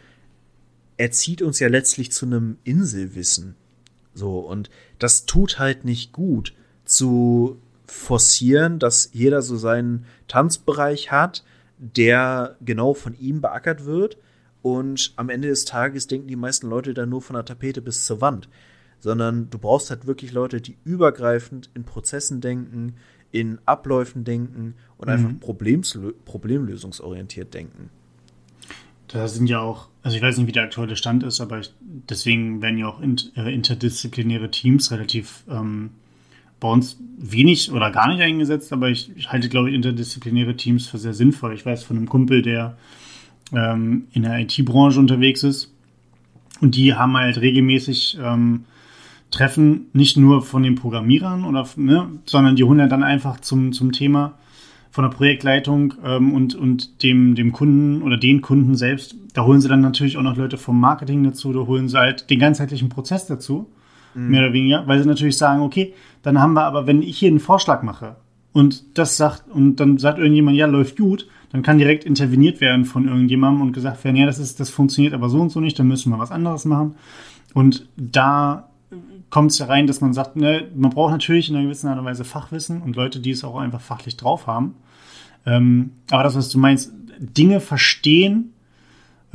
erzieht 0.98 1.40
uns 1.40 1.58
ja 1.58 1.68
letztlich 1.68 2.12
zu 2.12 2.26
einem 2.26 2.58
Inselwissen. 2.64 3.54
So, 4.12 4.40
und 4.40 4.68
das 4.98 5.24
tut 5.24 5.58
halt 5.58 5.86
nicht 5.86 6.12
gut 6.12 6.52
zu 6.84 7.58
forcieren, 7.86 8.80
dass 8.80 9.08
jeder 9.14 9.40
so 9.40 9.56
seinen 9.56 10.04
Tanzbereich 10.28 11.10
hat, 11.10 11.42
der 11.78 12.56
genau 12.60 12.94
von 12.94 13.14
ihm 13.18 13.40
beackert 13.40 13.84
wird 13.84 14.18
und 14.62 15.12
am 15.16 15.28
Ende 15.28 15.48
des 15.48 15.64
Tages 15.64 16.06
denken 16.06 16.28
die 16.28 16.36
meisten 16.36 16.68
Leute 16.68 16.94
dann 16.94 17.08
nur 17.08 17.22
von 17.22 17.34
der 17.34 17.44
Tapete 17.44 17.80
bis 17.80 18.04
zur 18.04 18.20
Wand. 18.20 18.48
Sondern 18.98 19.50
du 19.50 19.58
brauchst 19.58 19.90
halt 19.90 20.06
wirklich 20.06 20.32
Leute, 20.32 20.60
die 20.60 20.76
übergreifend 20.84 21.70
in 21.74 21.84
Prozessen 21.84 22.40
denken, 22.40 22.94
in 23.30 23.58
Abläufen 23.66 24.24
denken 24.24 24.74
und 24.96 25.08
mhm. 25.08 25.12
einfach 25.12 25.30
problemlösungsorientiert 26.24 27.52
denken. 27.52 27.90
Da 29.08 29.28
sind 29.28 29.48
ja 29.48 29.60
auch, 29.60 29.88
also 30.02 30.16
ich 30.16 30.22
weiß 30.22 30.38
nicht, 30.38 30.48
wie 30.48 30.52
der 30.52 30.64
aktuelle 30.64 30.96
Stand 30.96 31.22
ist, 31.22 31.40
aber 31.40 31.60
ich, 31.60 31.72
deswegen 31.80 32.60
werden 32.60 32.78
ja 32.78 32.88
auch 32.88 33.00
äh, 33.00 33.54
interdisziplinäre 33.54 34.50
Teams 34.50 34.90
relativ 34.90 35.44
ähm, 35.48 35.90
bei 36.60 36.68
uns 36.68 36.98
wenig 37.18 37.70
oder 37.72 37.90
gar 37.90 38.08
nicht 38.08 38.20
eingesetzt, 38.20 38.72
aber 38.72 38.88
ich, 38.88 39.10
ich 39.16 39.30
halte, 39.30 39.48
glaube 39.48 39.68
ich, 39.68 39.74
interdisziplinäre 39.74 40.56
Teams 40.56 40.86
für 40.86 40.98
sehr 40.98 41.14
sinnvoll. 41.14 41.54
Ich 41.54 41.66
weiß 41.66 41.84
von 41.84 41.96
einem 41.96 42.08
Kumpel, 42.08 42.42
der 42.42 42.76
ähm, 43.52 44.04
in 44.12 44.22
der 44.22 44.38
IT-Branche 44.40 44.98
unterwegs 44.98 45.42
ist. 45.42 45.72
Und 46.60 46.74
die 46.74 46.94
haben 46.94 47.16
halt 47.16 47.38
regelmäßig 47.40 48.18
ähm, 48.22 48.64
Treffen, 49.30 49.86
nicht 49.92 50.16
nur 50.16 50.42
von 50.42 50.62
den 50.62 50.76
Programmierern, 50.76 51.44
oder, 51.44 51.68
ne, 51.76 52.08
sondern 52.24 52.56
die 52.56 52.64
holen 52.64 52.88
dann 52.88 53.02
einfach 53.02 53.40
zum, 53.40 53.72
zum 53.72 53.92
Thema 53.92 54.34
von 54.90 55.04
der 55.04 55.10
Projektleitung 55.10 55.94
ähm, 56.04 56.32
und, 56.32 56.54
und 56.54 57.02
dem, 57.02 57.34
dem 57.34 57.52
Kunden 57.52 58.00
oder 58.02 58.16
den 58.16 58.40
Kunden 58.40 58.74
selbst. 58.76 59.14
Da 59.34 59.44
holen 59.44 59.60
sie 59.60 59.68
dann 59.68 59.82
natürlich 59.82 60.16
auch 60.16 60.22
noch 60.22 60.36
Leute 60.36 60.56
vom 60.56 60.80
Marketing 60.80 61.22
dazu, 61.22 61.52
da 61.52 61.60
holen 61.60 61.88
sie 61.88 61.98
halt 61.98 62.30
den 62.30 62.38
ganzheitlichen 62.38 62.88
Prozess 62.88 63.26
dazu, 63.26 63.68
mhm. 64.16 64.30
mehr 64.30 64.42
oder 64.42 64.52
weniger, 64.52 64.86
weil 64.86 65.00
sie 65.00 65.08
natürlich 65.08 65.36
sagen, 65.36 65.62
okay, 65.62 65.94
dann 66.22 66.40
haben 66.40 66.54
wir 66.54 66.64
aber, 66.64 66.86
wenn 66.86 67.02
ich 67.02 67.18
hier 67.18 67.30
einen 67.30 67.40
Vorschlag 67.40 67.82
mache 67.82 68.16
und 68.52 68.98
das 68.98 69.16
sagt, 69.16 69.44
und 69.48 69.76
dann 69.76 69.98
sagt 69.98 70.18
irgendjemand, 70.18 70.56
ja, 70.56 70.66
läuft 70.66 70.96
gut, 70.96 71.28
dann 71.52 71.62
kann 71.62 71.78
direkt 71.78 72.04
interveniert 72.04 72.60
werden 72.60 72.84
von 72.84 73.06
irgendjemandem 73.06 73.62
und 73.62 73.72
gesagt 73.72 74.02
werden, 74.04 74.16
ja, 74.16 74.26
das 74.26 74.38
ist, 74.38 74.58
das 74.58 74.70
funktioniert 74.70 75.14
aber 75.14 75.28
so 75.28 75.40
und 75.40 75.50
so 75.50 75.60
nicht, 75.60 75.78
dann 75.78 75.88
müssen 75.88 76.10
wir 76.10 76.18
was 76.18 76.32
anderes 76.32 76.64
machen. 76.64 76.96
Und 77.54 77.88
da 77.96 78.68
kommt 79.30 79.52
es 79.52 79.58
ja 79.58 79.66
rein, 79.66 79.86
dass 79.86 80.00
man 80.00 80.12
sagt, 80.12 80.36
ne, 80.36 80.68
man 80.74 80.90
braucht 80.90 81.12
natürlich 81.12 81.48
in 81.48 81.56
einer 81.56 81.64
gewissen 81.64 81.88
Art 81.88 81.98
und 81.98 82.04
Weise 82.04 82.24
Fachwissen 82.24 82.82
und 82.82 82.96
Leute, 82.96 83.20
die 83.20 83.30
es 83.30 83.44
auch 83.44 83.56
einfach 83.56 83.80
fachlich 83.80 84.16
drauf 84.16 84.46
haben. 84.46 84.74
Ähm, 85.44 85.92
aber 86.10 86.22
das, 86.22 86.36
was 86.36 86.48
du 86.48 86.58
meinst, 86.58 86.92
Dinge 87.18 87.60
verstehen, 87.60 88.52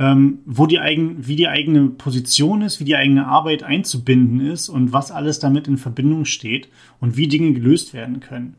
ähm, 0.02 0.40
wo 0.46 0.66
die 0.66 0.80
eigen, 0.80 1.28
wie 1.28 1.36
die 1.36 1.46
eigene 1.46 1.86
Position 1.86 2.62
ist, 2.62 2.80
wie 2.80 2.84
die 2.84 2.96
eigene 2.96 3.28
Arbeit 3.28 3.62
einzubinden 3.62 4.40
ist 4.40 4.68
und 4.68 4.92
was 4.92 5.12
alles 5.12 5.38
damit 5.38 5.68
in 5.68 5.76
Verbindung 5.76 6.24
steht 6.24 6.68
und 6.98 7.16
wie 7.16 7.28
Dinge 7.28 7.52
gelöst 7.52 7.94
werden 7.94 8.18
können. 8.18 8.56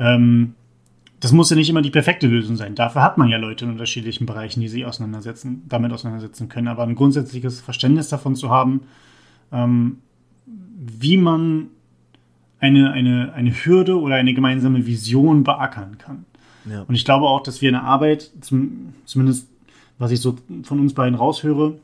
Ähm, 0.00 0.54
das 1.20 1.30
muss 1.30 1.50
ja 1.50 1.56
nicht 1.56 1.70
immer 1.70 1.82
die 1.82 1.90
perfekte 1.90 2.26
Lösung 2.26 2.56
sein. 2.56 2.74
Dafür 2.74 3.04
hat 3.04 3.16
man 3.16 3.28
ja 3.28 3.38
Leute 3.38 3.64
in 3.64 3.70
unterschiedlichen 3.70 4.26
Bereichen, 4.26 4.60
die 4.60 4.66
sich 4.66 4.84
auseinandersetzen, 4.84 5.62
damit 5.68 5.92
auseinandersetzen 5.92 6.48
können. 6.48 6.66
Aber 6.66 6.82
ein 6.82 6.96
grundsätzliches 6.96 7.60
Verständnis 7.60 8.08
davon 8.08 8.34
zu 8.34 8.50
haben, 8.50 8.80
ähm, 9.52 9.98
wie 10.44 11.16
man 11.16 11.68
eine, 12.58 12.90
eine, 12.90 13.32
eine 13.34 13.52
Hürde 13.52 14.00
oder 14.00 14.16
eine 14.16 14.34
gemeinsame 14.34 14.84
Vision 14.84 15.44
beackern 15.44 15.96
kann. 15.98 16.24
Ja. 16.68 16.82
Und 16.82 16.96
ich 16.96 17.04
glaube 17.04 17.26
auch, 17.26 17.44
dass 17.44 17.62
wir 17.62 17.68
in 17.68 17.74
der 17.74 17.84
Arbeit, 17.84 18.32
zum, 18.40 18.94
zumindest 19.04 19.51
was 20.02 20.10
ich 20.10 20.20
so 20.20 20.36
von 20.64 20.80
uns 20.80 20.94
beiden 20.94 21.14
raushöre, 21.14 21.78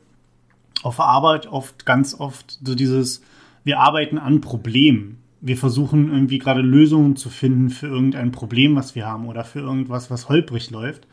auf 0.83 0.99
Arbeit 0.99 1.47
oft, 1.47 1.85
ganz 1.85 2.13
oft 2.13 2.59
so 2.63 2.75
dieses, 2.75 3.21
wir 3.63 3.79
arbeiten 3.79 4.17
an 4.17 4.41
Problemen 4.41 5.19
wir 5.41 5.57
versuchen 5.57 6.11
irgendwie 6.11 6.39
gerade 6.39 6.61
Lösungen 6.61 7.15
zu 7.15 7.29
finden 7.29 7.69
für 7.69 7.87
irgendein 7.87 8.31
Problem, 8.31 8.75
was 8.75 8.95
wir 8.95 9.05
haben 9.05 9.27
oder 9.27 9.43
für 9.43 9.59
irgendwas, 9.59 10.11
was 10.11 10.27
holprig 10.27 10.69
läuft. 10.69 11.07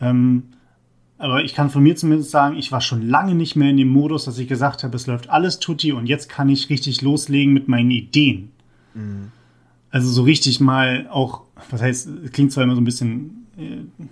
Ähm, 0.00 0.44
aber 1.18 1.44
ich 1.44 1.54
kann 1.54 1.70
von 1.70 1.82
mir 1.82 1.96
zumindest 1.96 2.30
sagen, 2.30 2.56
ich 2.56 2.72
war 2.72 2.80
schon 2.80 3.08
lange 3.08 3.34
nicht 3.34 3.56
mehr 3.56 3.70
in 3.70 3.76
dem 3.76 3.88
Modus, 3.88 4.26
dass 4.26 4.38
ich 4.38 4.48
gesagt 4.48 4.84
habe, 4.84 4.96
es 4.96 5.06
läuft 5.06 5.30
alles 5.30 5.60
tutti 5.60 5.92
und 5.92 6.06
jetzt 6.06 6.28
kann 6.28 6.48
ich 6.48 6.68
richtig 6.68 7.02
loslegen 7.02 7.54
mit 7.54 7.68
meinen 7.68 7.90
Ideen. 7.90 8.50
Mhm. 8.94 9.30
Also 9.90 10.10
so 10.10 10.24
richtig 10.24 10.60
mal 10.60 11.06
auch, 11.10 11.42
was 11.70 11.80
heißt, 11.80 12.08
es 12.24 12.32
klingt 12.32 12.52
zwar 12.52 12.64
immer 12.64 12.74
so 12.74 12.80
ein 12.80 12.84
bisschen, 12.84 13.46
äh, 13.56 14.02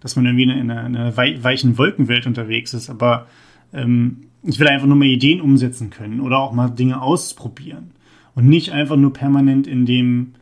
dass 0.00 0.16
man 0.16 0.26
irgendwie 0.26 0.44
in 0.44 0.70
einer, 0.70 0.86
in 0.86 0.96
einer 0.96 1.16
weichen 1.16 1.78
Wolkenwelt 1.78 2.26
unterwegs 2.26 2.74
ist, 2.74 2.90
aber 2.90 3.26
ähm, 3.72 4.18
ich 4.42 4.58
will 4.58 4.68
einfach 4.68 4.86
nur 4.86 4.96
mal 4.96 5.06
Ideen 5.06 5.40
umsetzen 5.40 5.90
können 5.90 6.20
oder 6.20 6.38
auch 6.38 6.52
mal 6.52 6.68
Dinge 6.68 7.02
ausprobieren. 7.02 7.90
Und 8.34 8.48
nicht 8.48 8.70
einfach 8.70 8.96
nur 8.96 9.12
permanent 9.12 9.66
in 9.66 9.86
dem, 9.86 10.34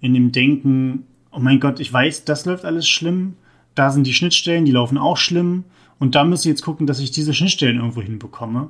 in 0.00 0.14
dem 0.14 0.32
Denken, 0.32 1.04
oh 1.30 1.38
mein 1.38 1.60
Gott, 1.60 1.80
ich 1.80 1.92
weiß, 1.92 2.24
das 2.24 2.44
läuft 2.44 2.64
alles 2.64 2.88
schlimm, 2.88 3.34
da 3.74 3.90
sind 3.90 4.06
die 4.06 4.14
Schnittstellen, 4.14 4.64
die 4.64 4.72
laufen 4.72 4.98
auch 4.98 5.16
schlimm 5.16 5.64
und 5.98 6.14
da 6.14 6.24
muss 6.24 6.40
ich 6.40 6.50
jetzt 6.50 6.62
gucken, 6.62 6.86
dass 6.86 6.98
ich 6.98 7.10
diese 7.12 7.34
Schnittstellen 7.34 7.76
irgendwo 7.76 8.02
hinbekomme. 8.02 8.68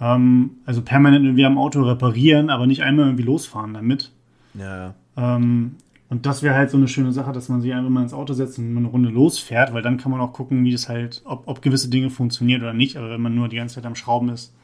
Ähm, 0.00 0.50
also 0.64 0.82
permanent 0.82 1.24
irgendwie 1.24 1.44
am 1.44 1.58
Auto 1.58 1.82
reparieren, 1.82 2.50
aber 2.50 2.66
nicht 2.66 2.82
einmal 2.82 3.06
irgendwie 3.06 3.24
losfahren 3.24 3.74
damit. 3.74 4.12
Ja. 4.54 4.94
Ähm, 5.16 5.76
Und 6.10 6.24
das 6.24 6.42
wäre 6.42 6.54
halt 6.54 6.70
so 6.70 6.78
eine 6.78 6.88
schöne 6.88 7.12
Sache, 7.12 7.32
dass 7.32 7.50
man 7.50 7.60
sich 7.60 7.72
einfach 7.72 7.90
mal 7.90 8.02
ins 8.02 8.14
Auto 8.14 8.32
setzt 8.32 8.58
und 8.58 8.76
eine 8.76 8.88
Runde 8.88 9.10
losfährt, 9.10 9.74
weil 9.74 9.82
dann 9.82 9.98
kann 9.98 10.10
man 10.10 10.20
auch 10.20 10.32
gucken, 10.32 10.64
wie 10.64 10.72
das 10.72 10.88
halt, 10.88 11.20
ob, 11.26 11.46
ob 11.46 11.60
gewisse 11.60 11.90
Dinge 11.90 12.08
funktionieren 12.08 12.62
oder 12.62 12.72
nicht. 12.72 12.96
Aber 12.96 13.10
wenn 13.10 13.20
man 13.20 13.34
nur 13.34 13.48
die 13.48 13.56
ganze 13.56 13.74
Zeit 13.74 13.86
am 13.86 13.94
Schrauben 13.94 14.30
ist, 14.30 14.54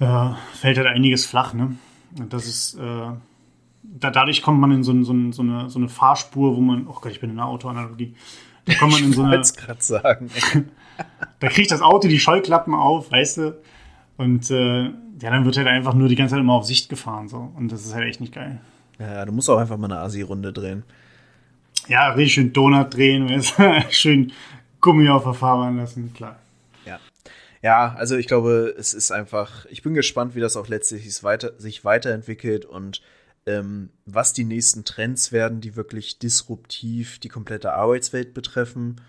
äh, 0.00 0.30
fällt 0.54 0.78
halt 0.78 0.86
einiges 0.86 1.26
flach, 1.26 1.52
ne? 1.52 1.76
Und 2.18 2.32
das 2.32 2.46
ist, 2.46 2.78
äh, 2.78 3.10
da, 3.82 4.10
dadurch 4.10 4.42
kommt 4.42 4.58
man 4.58 4.72
in 4.72 4.82
so, 4.82 4.92
so, 5.02 5.14
so, 5.32 5.42
eine, 5.42 5.68
so 5.68 5.78
eine 5.78 5.88
Fahrspur, 5.88 6.56
wo 6.56 6.60
man, 6.60 6.86
oh 6.86 6.96
Gott, 7.00 7.12
ich 7.12 7.20
bin 7.20 7.30
in 7.30 7.38
einer 7.38 7.48
Autoanalogie. 7.48 8.14
Da 8.64 8.74
kommt 8.74 8.92
man 8.92 9.04
in 9.04 9.12
so 9.12 9.22
eine. 9.22 9.40
Ich 9.40 9.54
gerade 9.54 9.82
sagen. 9.82 10.30
da 11.40 11.48
kriegt 11.48 11.70
das 11.70 11.82
Auto 11.82 12.08
die 12.08 12.18
Scheuklappen 12.18 12.74
auf, 12.74 13.10
weißt 13.12 13.38
du? 13.38 13.58
Und 14.16 14.50
äh, 14.50 14.84
ja, 14.84 15.30
dann 15.30 15.44
wird 15.44 15.56
halt 15.56 15.68
einfach 15.68 15.94
nur 15.94 16.08
die 16.08 16.16
ganze 16.16 16.32
Zeit 16.32 16.40
immer 16.40 16.54
auf 16.54 16.64
Sicht 16.64 16.88
gefahren, 16.88 17.28
so. 17.28 17.52
Und 17.54 17.70
das 17.70 17.84
ist 17.84 17.94
halt 17.94 18.06
echt 18.06 18.20
nicht 18.20 18.34
geil. 18.34 18.60
Ja, 18.98 19.24
du 19.24 19.32
musst 19.32 19.50
auch 19.50 19.58
einfach 19.58 19.76
mal 19.76 19.90
eine 19.90 20.00
Asi-Runde 20.00 20.52
drehen. 20.52 20.84
Ja, 21.88 22.10
richtig 22.10 22.34
schön 22.34 22.52
Donut 22.52 22.94
drehen, 22.94 23.42
schön 23.90 24.32
Gummi 24.80 25.08
auf 25.08 25.24
der 25.24 25.34
Fahrbahn 25.34 25.76
lassen, 25.76 26.12
klar. 26.14 26.38
Ja. 26.84 26.98
Ja, 27.62 27.94
also 27.94 28.16
ich 28.16 28.26
glaube, 28.26 28.74
es 28.76 28.94
ist 28.94 29.10
einfach, 29.10 29.66
ich 29.66 29.82
bin 29.82 29.94
gespannt, 29.94 30.34
wie 30.34 30.40
das 30.40 30.56
auch 30.56 30.68
letztlich 30.68 31.04
sich, 31.04 31.22
weiter, 31.22 31.52
sich 31.58 31.84
weiterentwickelt 31.84 32.64
und 32.64 33.02
ähm, 33.46 33.90
was 34.04 34.32
die 34.32 34.44
nächsten 34.44 34.84
Trends 34.84 35.30
werden, 35.30 35.60
die 35.60 35.76
wirklich 35.76 36.18
disruptiv 36.18 37.18
die 37.20 37.28
komplette 37.28 37.72
Arbeitswelt 37.72 38.34
betreffen. 38.34 39.00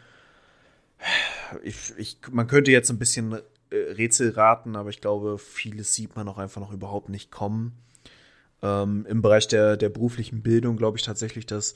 Ich, 1.63 1.93
ich, 1.97 2.17
man 2.31 2.47
könnte 2.47 2.71
jetzt 2.71 2.89
ein 2.89 2.99
bisschen 2.99 3.33
äh, 3.69 3.75
Rätsel 3.75 4.31
raten, 4.31 4.75
aber 4.75 4.89
ich 4.89 5.01
glaube, 5.01 5.37
vieles 5.39 5.93
sieht 5.93 6.15
man 6.15 6.27
auch 6.27 6.37
einfach 6.37 6.61
noch 6.61 6.71
überhaupt 6.71 7.09
nicht 7.09 7.31
kommen. 7.31 7.73
Ähm, 8.61 9.05
Im 9.07 9.21
Bereich 9.21 9.47
der, 9.47 9.77
der 9.77 9.89
beruflichen 9.89 10.41
Bildung 10.41 10.77
glaube 10.77 10.97
ich 10.97 11.03
tatsächlich, 11.03 11.45
dass 11.45 11.75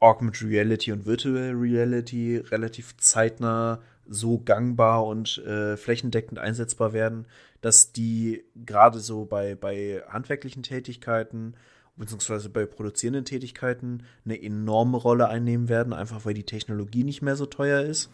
Augmented 0.00 0.48
Reality 0.48 0.92
und 0.92 1.06
Virtual 1.06 1.52
Reality 1.52 2.36
relativ 2.36 2.96
zeitnah 2.98 3.80
so 4.06 4.38
gangbar 4.38 5.06
und 5.06 5.38
äh, 5.38 5.76
flächendeckend 5.76 6.38
einsetzbar 6.38 6.92
werden, 6.92 7.26
dass 7.60 7.92
die 7.92 8.44
gerade 8.54 9.00
so 9.00 9.24
bei, 9.24 9.54
bei 9.54 10.02
handwerklichen 10.08 10.62
Tätigkeiten 10.62 11.54
beziehungsweise 11.96 12.48
bei 12.48 12.64
produzierenden 12.64 13.24
Tätigkeiten 13.24 14.04
eine 14.24 14.40
enorme 14.40 14.96
Rolle 14.96 15.28
einnehmen 15.28 15.68
werden, 15.68 15.92
einfach 15.92 16.24
weil 16.24 16.34
die 16.34 16.44
Technologie 16.44 17.04
nicht 17.04 17.22
mehr 17.22 17.36
so 17.36 17.44
teuer 17.44 17.82
ist. 17.82 18.08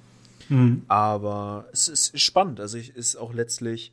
Mhm. 0.48 0.82
Aber 0.88 1.68
es 1.72 1.88
ist 1.88 2.18
spannend. 2.18 2.60
Also 2.60 2.78
es 2.78 2.88
ist 2.88 3.16
auch 3.16 3.34
letztlich 3.34 3.92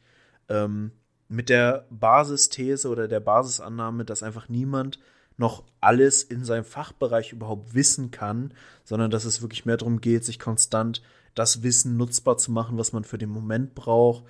ähm, 0.49 0.91
mit 1.32 1.47
der 1.47 1.86
Basisthese 1.89 2.89
oder 2.89 3.07
der 3.07 3.21
Basisannahme, 3.21 4.03
dass 4.03 4.21
einfach 4.21 4.49
niemand 4.49 4.99
noch 5.38 5.63
alles 5.79 6.23
in 6.23 6.43
seinem 6.43 6.65
Fachbereich 6.65 7.32
überhaupt 7.32 7.73
wissen 7.73 8.11
kann, 8.11 8.53
sondern 8.84 9.11
dass 9.11 9.23
es 9.23 9.41
wirklich 9.41 9.65
mehr 9.65 9.77
darum 9.77 10.01
geht, 10.01 10.25
sich 10.25 10.39
konstant 10.39 11.01
das 11.34 11.63
Wissen 11.63 11.95
nutzbar 11.95 12.38
zu 12.38 12.51
machen, 12.51 12.77
was 12.77 12.91
man 12.91 13.05
für 13.05 13.17
den 13.17 13.29
Moment 13.29 13.73
braucht, 13.75 14.25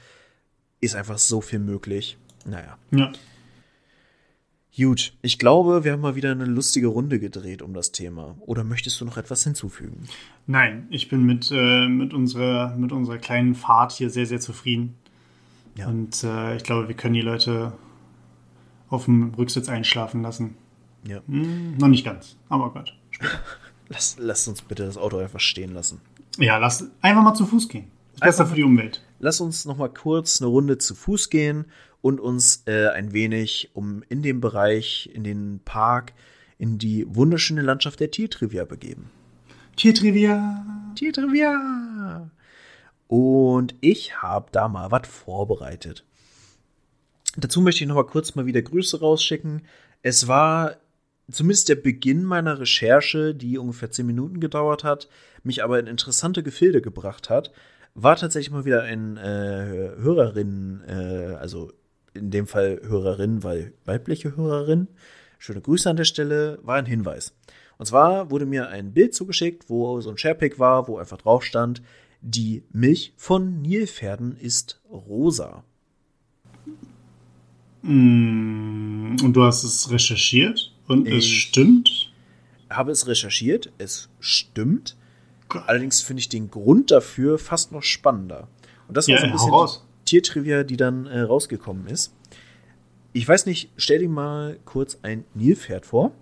ist 0.79 0.95
einfach 0.95 1.17
so 1.17 1.41
viel 1.41 1.57
möglich. 1.57 2.17
Naja. 2.45 2.77
Ja. 2.91 3.11
Gut, 4.77 5.13
ich 5.23 5.39
glaube, 5.39 5.83
wir 5.83 5.93
haben 5.93 6.01
mal 6.01 6.15
wieder 6.15 6.31
eine 6.31 6.45
lustige 6.45 6.87
Runde 6.87 7.19
gedreht 7.19 7.63
um 7.63 7.73
das 7.73 7.91
Thema. 7.91 8.37
Oder 8.41 8.63
möchtest 8.63 9.01
du 9.01 9.05
noch 9.05 9.17
etwas 9.17 9.43
hinzufügen? 9.43 10.07
Nein, 10.45 10.87
ich 10.91 11.09
bin 11.09 11.25
mit, 11.25 11.51
äh, 11.51 11.87
mit, 11.87 12.13
unserer, 12.13 12.75
mit 12.77 12.91
unserer 12.91 13.17
kleinen 13.17 13.55
Fahrt 13.55 13.91
hier 13.91 14.11
sehr, 14.11 14.27
sehr 14.27 14.39
zufrieden. 14.39 14.95
Ja. 15.77 15.87
Und 15.87 16.23
äh, 16.23 16.55
ich 16.55 16.63
glaube, 16.63 16.87
wir 16.87 16.95
können 16.95 17.13
die 17.13 17.21
Leute 17.21 17.73
auf 18.89 19.05
dem 19.05 19.33
Rücksitz 19.35 19.69
einschlafen 19.69 20.21
lassen. 20.21 20.55
Ja. 21.07 21.21
Hm, 21.27 21.77
noch 21.77 21.87
nicht 21.87 22.05
ganz, 22.05 22.37
aber 22.49 22.71
Gott. 22.71 22.93
lass, 23.89 24.17
lass 24.19 24.47
uns 24.47 24.61
bitte 24.61 24.85
das 24.85 24.97
Auto 24.97 25.17
einfach 25.17 25.39
stehen 25.39 25.73
lassen. 25.73 26.01
Ja, 26.37 26.57
lass 26.57 26.89
einfach 27.01 27.23
mal 27.23 27.33
zu 27.33 27.45
Fuß 27.45 27.69
gehen. 27.69 27.87
Ist 28.13 28.21
besser 28.21 28.45
für 28.45 28.55
die 28.55 28.63
Umwelt. 28.63 29.01
Lass 29.19 29.41
uns 29.41 29.65
noch 29.65 29.77
mal 29.77 29.89
kurz 29.89 30.41
eine 30.41 30.49
Runde 30.49 30.77
zu 30.77 30.95
Fuß 30.95 31.29
gehen 31.29 31.65
und 32.01 32.19
uns 32.19 32.63
äh, 32.65 32.87
ein 32.89 33.13
wenig 33.13 33.69
um 33.73 34.03
in 34.09 34.21
dem 34.21 34.41
Bereich, 34.41 35.09
in 35.13 35.23
den 35.23 35.61
Park, 35.63 36.13
in 36.57 36.77
die 36.77 37.05
wunderschöne 37.07 37.61
Landschaft 37.61 37.99
der 37.99 38.11
Tiertrivia 38.11 38.65
begeben. 38.65 39.09
Tiertrivia! 39.75 40.65
Tiertrivia! 40.95 42.29
Und 43.11 43.75
ich 43.81 44.21
habe 44.21 44.47
da 44.53 44.69
mal 44.69 44.89
was 44.89 45.05
vorbereitet. 45.05 46.05
Dazu 47.35 47.59
möchte 47.59 47.83
ich 47.83 47.89
noch 47.89 47.97
mal 47.97 48.05
kurz 48.05 48.35
mal 48.35 48.45
wieder 48.45 48.61
Grüße 48.61 49.01
rausschicken. 49.01 49.63
Es 50.01 50.29
war 50.29 50.77
zumindest 51.29 51.67
der 51.67 51.75
Beginn 51.75 52.23
meiner 52.23 52.61
Recherche, 52.61 53.35
die 53.35 53.57
ungefähr 53.57 53.91
zehn 53.91 54.05
Minuten 54.05 54.39
gedauert 54.39 54.85
hat, 54.85 55.09
mich 55.43 55.61
aber 55.61 55.77
in 55.77 55.87
interessante 55.87 56.41
Gefilde 56.41 56.81
gebracht 56.81 57.29
hat, 57.29 57.51
war 57.95 58.15
tatsächlich 58.15 58.51
mal 58.51 58.63
wieder 58.63 58.83
ein 58.83 59.17
äh, 59.17 59.91
Hörerin, 59.97 60.81
äh, 60.87 61.35
also 61.35 61.73
in 62.13 62.31
dem 62.31 62.47
Fall 62.47 62.79
Hörerin, 62.81 63.43
weil 63.43 63.73
weibliche 63.83 64.37
Hörerin, 64.37 64.87
schöne 65.37 65.59
Grüße 65.59 65.89
an 65.89 65.97
der 65.97 66.05
Stelle, 66.05 66.59
war 66.63 66.77
ein 66.77 66.85
Hinweis. 66.85 67.33
Und 67.77 67.87
zwar 67.87 68.31
wurde 68.31 68.45
mir 68.45 68.69
ein 68.69 68.93
Bild 68.93 69.13
zugeschickt, 69.13 69.69
wo 69.69 69.99
so 69.99 70.11
ein 70.11 70.17
Sharepick 70.17 70.59
war, 70.59 70.87
wo 70.87 70.97
einfach 70.97 71.17
drauf 71.17 71.43
stand, 71.43 71.81
die 72.21 72.63
Milch 72.71 73.13
von 73.17 73.61
Nilpferden 73.61 74.37
ist 74.37 74.79
rosa. 74.89 75.63
Mm, 77.81 79.15
und 79.23 79.33
du 79.33 79.43
hast 79.43 79.63
es 79.63 79.89
recherchiert 79.89 80.71
und 80.87 81.07
ich 81.07 81.15
es 81.15 81.25
stimmt? 81.25 82.13
Habe 82.69 82.91
es 82.91 83.07
recherchiert, 83.07 83.71
es 83.79 84.09
stimmt. 84.19 84.95
Allerdings 85.49 86.01
finde 86.01 86.21
ich 86.21 86.29
den 86.29 86.49
Grund 86.49 86.91
dafür 86.91 87.37
fast 87.37 87.71
noch 87.71 87.83
spannender. 87.83 88.47
Und 88.87 88.95
das 88.95 89.07
war 89.07 89.15
ja, 89.15 89.21
so 89.21 89.25
ein 89.25 89.31
bisschen 89.33 89.49
raus. 89.49 89.85
Tiertrivia, 90.05 90.63
die 90.63 90.77
dann 90.77 91.07
äh, 91.07 91.21
rausgekommen 91.21 91.87
ist. 91.87 92.13
Ich 93.13 93.27
weiß 93.27 93.45
nicht, 93.45 93.69
stell 93.75 93.99
dir 93.99 94.09
mal 94.09 94.57
kurz 94.63 94.99
ein 95.01 95.25
Nilpferd 95.33 95.85
vor. 95.85 96.13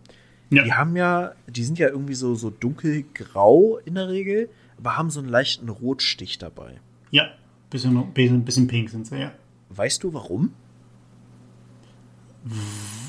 Ja. 0.49 0.63
Die 0.63 0.73
haben 0.73 0.95
ja, 0.95 1.33
die 1.47 1.63
sind 1.63 1.77
ja 1.77 1.89
irgendwie 1.89 2.15
so, 2.15 2.33
so 2.33 2.49
dunkelgrau 2.49 3.77
in 3.85 3.95
der 3.95 4.09
Regel, 4.09 4.49
aber 4.79 4.97
haben 4.97 5.09
so 5.09 5.19
einen 5.19 5.29
leichten 5.29 5.69
Rotstich 5.69 6.37
dabei. 6.37 6.79
Ja, 7.11 7.29
bisschen, 7.69 8.13
bisschen, 8.13 8.45
bisschen 8.45 8.67
pink 8.67 8.89
sind 8.89 9.07
sie, 9.07 9.19
ja. 9.19 9.31
Weißt 9.69 10.03
du 10.03 10.13
warum? 10.13 10.53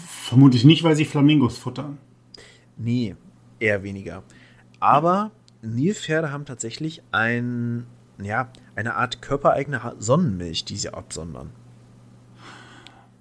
Vermutlich 0.06 0.64
nicht, 0.64 0.82
weil 0.82 0.96
sie 0.96 1.04
Flamingos 1.04 1.58
futtern. 1.58 1.98
Nee, 2.76 3.16
eher 3.58 3.82
weniger. 3.82 4.22
Aber 4.80 5.30
Nilpferde 5.62 6.32
haben 6.32 6.44
tatsächlich 6.44 7.02
ein 7.12 7.86
ja, 8.22 8.52
eine 8.74 8.96
Art 8.96 9.22
körpereigene 9.22 9.94
Sonnenmilch, 9.98 10.64
die 10.64 10.76
sie 10.76 10.92
absondern. 10.92 11.50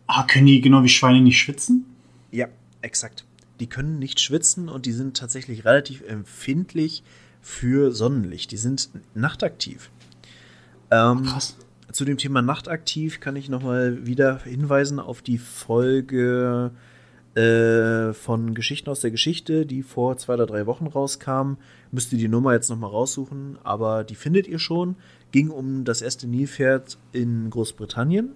Ah, 0.07 0.23
können 0.23 0.47
die 0.47 0.61
genau 0.61 0.83
wie 0.83 0.89
Schweine 0.89 1.21
nicht 1.21 1.39
schwitzen? 1.39 1.85
Ja, 2.31 2.47
exakt. 2.81 3.25
Die 3.59 3.67
können 3.67 3.99
nicht 3.99 4.19
schwitzen 4.19 4.69
und 4.69 4.85
die 4.85 4.91
sind 4.91 5.17
tatsächlich 5.17 5.65
relativ 5.65 6.01
empfindlich 6.01 7.03
für 7.41 7.91
Sonnenlicht. 7.91 8.51
Die 8.51 8.57
sind 8.57 8.89
nachtaktiv. 9.13 9.89
Ähm, 10.91 11.23
Krass. 11.23 11.57
Zu 11.91 12.05
dem 12.05 12.17
Thema 12.17 12.41
nachtaktiv 12.41 13.19
kann 13.19 13.35
ich 13.35 13.49
nochmal 13.49 14.05
wieder 14.05 14.39
hinweisen 14.43 14.99
auf 14.99 15.23
die 15.23 15.39
Folge 15.39 16.71
äh, 17.35 18.13
von 18.13 18.53
Geschichten 18.53 18.89
aus 18.89 18.99
der 18.99 19.11
Geschichte, 19.11 19.65
die 19.65 19.81
vor 19.81 20.17
zwei 20.17 20.35
oder 20.35 20.45
drei 20.45 20.65
Wochen 20.67 20.85
rauskam. 20.85 21.53
Müsst 21.91 22.11
ihr 22.13 22.19
die 22.19 22.27
Nummer 22.27 22.53
jetzt 22.53 22.69
nochmal 22.69 22.91
raussuchen, 22.91 23.57
aber 23.63 24.03
die 24.03 24.15
findet 24.15 24.47
ihr 24.47 24.59
schon. 24.59 24.95
Ging 25.31 25.49
um 25.49 25.83
das 25.83 26.01
erste 26.01 26.27
Nilpferd 26.27 26.97
in 27.11 27.49
Großbritannien, 27.49 28.33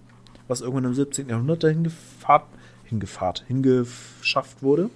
was 0.47 0.61
irgendwann 0.61 0.85
im 0.85 0.93
17. 0.93 1.30
Jahrhundert 1.30 1.63
dahin 1.63 1.84
gefahrt, 1.84 2.47
hingefahrt, 2.85 3.43
hingeschafft 3.47 4.63
wurde. 4.63 4.89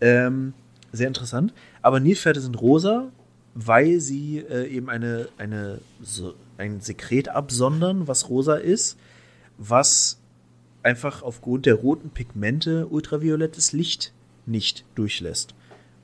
Ähm, 0.00 0.52
sehr 0.92 1.08
interessant. 1.08 1.54
Aber 1.80 2.00
Nilpferde 2.00 2.40
sind 2.40 2.60
rosa, 2.60 3.12
weil 3.54 4.00
sie 4.00 4.38
äh, 4.38 4.68
eben 4.68 4.88
eine, 4.88 5.28
eine, 5.38 5.80
so, 6.02 6.34
ein 6.58 6.80
Sekret 6.80 7.28
absondern, 7.28 8.08
was 8.08 8.28
rosa 8.28 8.56
ist, 8.56 8.98
was 9.58 10.18
einfach 10.82 11.22
aufgrund 11.22 11.66
der 11.66 11.74
roten 11.74 12.10
Pigmente 12.10 12.86
ultraviolettes 12.86 13.72
Licht 13.72 14.12
nicht 14.46 14.84
durchlässt. 14.94 15.54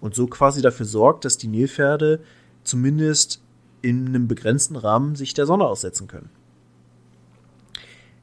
Und 0.00 0.14
so 0.14 0.26
quasi 0.26 0.60
dafür 0.60 0.86
sorgt, 0.86 1.24
dass 1.24 1.38
die 1.38 1.46
Nilpferde 1.46 2.20
zumindest 2.62 3.40
in 3.82 4.06
einem 4.06 4.28
begrenzten 4.28 4.76
Rahmen 4.76 5.14
sich 5.14 5.34
der 5.34 5.46
Sonne 5.46 5.64
aussetzen 5.64 6.08
können. 6.08 6.30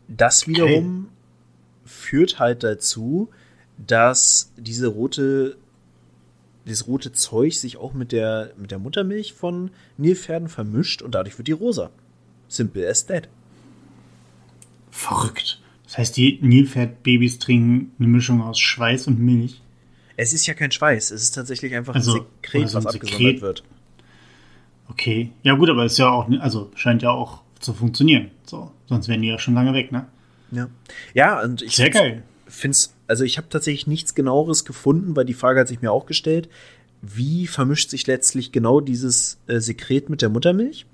Das 0.07 0.47
wiederum 0.47 1.05
okay. 1.05 1.89
führt 1.89 2.39
halt 2.39 2.63
dazu, 2.63 3.29
dass 3.77 4.51
diese 4.57 4.87
rote, 4.87 5.57
dieses 6.65 6.87
rote 6.87 7.11
Zeug 7.11 7.53
sich 7.55 7.77
auch 7.77 7.93
mit 7.93 8.11
der, 8.11 8.53
mit 8.57 8.71
der 8.71 8.79
Muttermilch 8.79 9.33
von 9.33 9.71
Nilpferden 9.97 10.47
vermischt 10.49 11.01
und 11.01 11.15
dadurch 11.15 11.37
wird 11.37 11.47
die 11.47 11.53
rosa. 11.53 11.89
Simple 12.47 12.87
as 12.87 13.05
that. 13.07 13.27
Verrückt. 14.91 15.59
Das 15.85 15.97
heißt, 15.97 16.17
die 16.17 16.39
Nilpferdbabys 16.41 17.39
trinken 17.39 17.91
eine 17.99 18.07
Mischung 18.07 18.41
aus 18.41 18.59
Schweiß 18.59 19.07
und 19.07 19.19
Milch. 19.19 19.61
Es 20.17 20.33
ist 20.33 20.45
ja 20.45 20.53
kein 20.53 20.71
Schweiß, 20.71 21.11
es 21.11 21.23
ist 21.23 21.31
tatsächlich 21.31 21.73
einfach 21.75 21.95
Also, 21.95 22.11
ein 22.13 22.25
Sekret, 22.41 22.61
oder 22.61 22.69
so 22.69 22.77
ein 22.77 22.83
was 22.85 22.93
Sekret. 22.93 23.11
abgesondert 23.11 23.41
wird. 23.41 23.63
Okay. 24.89 25.31
Ja, 25.43 25.55
gut, 25.55 25.69
aber 25.69 25.85
ist 25.85 25.97
ja 25.97 26.09
auch, 26.09 26.29
also 26.39 26.71
scheint 26.75 27.01
ja 27.01 27.11
auch 27.11 27.41
zu 27.59 27.73
funktionieren. 27.73 28.31
So, 28.45 28.71
sonst 28.87 29.07
wären 29.07 29.21
die 29.21 29.29
ja 29.29 29.39
schon 29.39 29.53
lange 29.53 29.73
weg, 29.73 29.91
ne? 29.91 30.05
Ja, 30.51 30.67
ja 31.13 31.41
und 31.41 31.61
ich 31.61 31.75
Sehr 31.75 31.89
geil. 31.89 32.23
find's, 32.45 32.93
also 33.11 33.25
ich 33.25 33.37
habe 33.37 33.49
tatsächlich 33.49 33.87
nichts 33.87 34.15
genaueres 34.15 34.63
gefunden, 34.63 35.17
weil 35.17 35.25
die 35.25 35.33
Frage 35.33 35.59
hat 35.59 35.67
sich 35.67 35.81
mir 35.81 35.91
auch 35.91 36.05
gestellt, 36.05 36.47
wie 37.01 37.45
vermischt 37.45 37.89
sich 37.89 38.07
letztlich 38.07 38.53
genau 38.53 38.79
dieses 38.79 39.37
äh, 39.47 39.59
Sekret 39.59 40.09
mit 40.09 40.21
der 40.21 40.29
Muttermilch? 40.29 40.85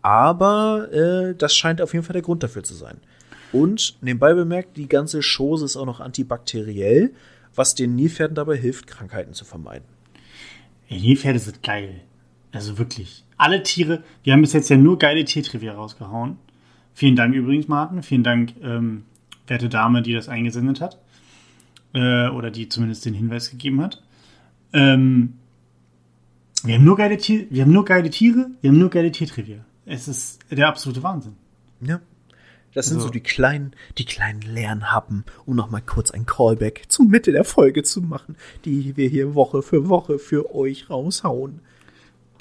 Aber 0.00 0.90
äh, 0.90 1.34
das 1.36 1.54
scheint 1.54 1.82
auf 1.82 1.92
jeden 1.92 2.06
Fall 2.06 2.14
der 2.14 2.22
Grund 2.22 2.42
dafür 2.42 2.62
zu 2.62 2.72
sein. 2.72 2.96
Und 3.52 3.98
nebenbei 4.00 4.32
bemerkt, 4.32 4.78
die 4.78 4.88
ganze 4.88 5.20
Chose 5.20 5.66
ist 5.66 5.76
auch 5.76 5.84
noch 5.84 6.00
antibakteriell, 6.00 7.12
was 7.54 7.74
den 7.74 7.94
Nilpferden 7.94 8.34
dabei 8.34 8.56
hilft, 8.56 8.86
Krankheiten 8.86 9.34
zu 9.34 9.44
vermeiden. 9.44 9.86
Nilpferde 10.88 11.40
sind 11.40 11.62
geil. 11.62 12.00
Also 12.52 12.78
wirklich. 12.78 13.26
Alle 13.36 13.62
Tiere, 13.62 14.02
wir 14.22 14.32
haben 14.32 14.40
bis 14.40 14.54
jetzt 14.54 14.70
ja 14.70 14.78
nur 14.78 14.98
geile 14.98 15.26
Tiertrivia 15.26 15.74
rausgehauen. 15.74 16.38
Vielen 16.94 17.16
Dank 17.16 17.34
übrigens, 17.34 17.68
Martin. 17.68 18.02
Vielen 18.02 18.24
Dank, 18.24 18.54
ähm, 18.62 19.04
werte 19.46 19.68
Dame, 19.68 20.00
die 20.00 20.14
das 20.14 20.30
eingesendet 20.30 20.80
hat. 20.80 20.98
Äh, 21.94 22.28
oder 22.28 22.50
die 22.50 22.68
zumindest 22.68 23.04
den 23.06 23.14
Hinweis 23.14 23.50
gegeben 23.50 23.80
hat. 23.80 24.02
Ähm, 24.72 25.34
wir, 26.64 26.74
haben 26.74 26.84
nur 26.84 26.96
geile 26.96 27.16
Tier, 27.16 27.46
wir 27.50 27.62
haben 27.62 27.72
nur 27.72 27.84
geile 27.84 28.10
Tiere, 28.10 28.50
wir 28.60 28.70
haben 28.70 28.78
nur 28.78 28.90
geile 28.90 29.10
Tiertrivia. 29.10 29.64
Es 29.86 30.06
ist 30.06 30.40
der 30.50 30.68
absolute 30.68 31.02
Wahnsinn. 31.02 31.36
Ja. 31.80 32.00
Das 32.74 32.86
sind 32.86 32.96
Also- 32.98 33.06
so 33.06 33.12
die 33.12 33.20
kleinen, 33.20 33.72
die 33.96 34.04
kleinen 34.04 34.42
Lernhappen, 34.42 35.24
um 35.46 35.56
noch 35.56 35.70
mal 35.70 35.80
kurz 35.80 36.10
ein 36.10 36.26
Callback 36.26 36.84
zur 36.88 37.06
Mitte 37.06 37.32
der 37.32 37.44
Folge 37.44 37.82
zu 37.82 38.02
machen, 38.02 38.36
die 38.66 38.96
wir 38.96 39.08
hier 39.08 39.34
Woche 39.34 39.62
für 39.62 39.88
Woche 39.88 40.18
für 40.18 40.54
euch 40.54 40.90
raushauen. 40.90 41.60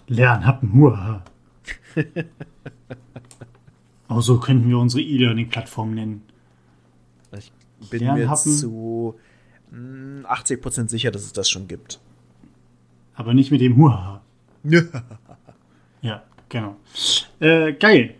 Lernhappen, 0.07 0.73
huaha. 0.73 1.23
Auch 4.09 4.21
so 4.21 4.39
könnten 4.39 4.67
wir 4.69 4.77
unsere 4.77 5.01
E-Learning-Plattform 5.01 5.93
nennen. 5.93 6.21
Ich 7.79 7.89
bin 7.89 8.03
mir 8.03 8.15
Lernhappen. 8.15 8.51
zu 8.51 9.15
mm, 9.15 9.26
80% 9.71 10.89
sicher, 10.89 11.11
dass 11.11 11.23
es 11.23 11.33
das 11.33 11.49
schon 11.49 11.67
gibt. 11.67 11.99
Aber 13.15 13.33
nicht 13.33 13.51
mit 13.51 13.61
dem 13.61 13.77
Huaha. 13.77 14.21
Ja, 16.01 16.23
genau. 16.49 16.75
Äh, 17.39 17.73
geil. 17.73 18.13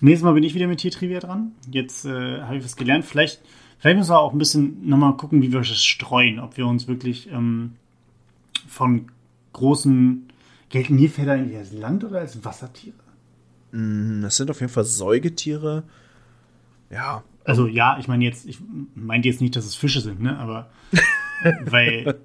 Nächstes 0.00 0.24
Mal 0.24 0.34
bin 0.34 0.42
ich 0.44 0.54
wieder 0.54 0.66
mit 0.66 0.80
Tiertrivia 0.80 1.20
dran. 1.20 1.52
Jetzt 1.70 2.04
äh, 2.04 2.42
habe 2.42 2.56
ich 2.58 2.64
was 2.64 2.76
gelernt. 2.76 3.04
Vielleicht, 3.06 3.40
vielleicht 3.78 3.96
müssen 3.96 4.10
wir 4.10 4.18
auch 4.18 4.32
ein 4.32 4.38
bisschen 4.38 4.86
nochmal 4.86 5.16
gucken, 5.16 5.40
wie 5.40 5.50
wir 5.52 5.60
das 5.60 5.82
streuen. 5.82 6.38
Ob 6.38 6.56
wir 6.58 6.66
uns 6.66 6.86
wirklich 6.86 7.30
ähm, 7.30 7.76
von 8.68 9.06
großen. 9.54 10.28
Gelten 10.68 10.96
Nilpferde 10.96 11.32
eigentlich 11.32 11.56
als 11.56 11.72
Land- 11.72 12.04
oder 12.04 12.18
als 12.20 12.44
Wassertiere? 12.44 12.96
Mm, 13.72 14.22
Das 14.22 14.36
sind 14.36 14.50
auf 14.50 14.60
jeden 14.60 14.72
Fall 14.72 14.84
Säugetiere. 14.84 15.84
Ja, 16.90 17.22
Also 17.44 17.66
ja, 17.66 17.98
ich 17.98 18.08
meine 18.08 18.24
jetzt, 18.24 18.46
ich 18.46 18.58
meinte 18.94 19.28
jetzt 19.28 19.40
nicht, 19.40 19.54
dass 19.56 19.66
es 19.66 19.74
Fische 19.74 20.00
sind, 20.00 20.20
ne? 20.20 20.38
Aber 20.38 20.70
weil 21.66 22.16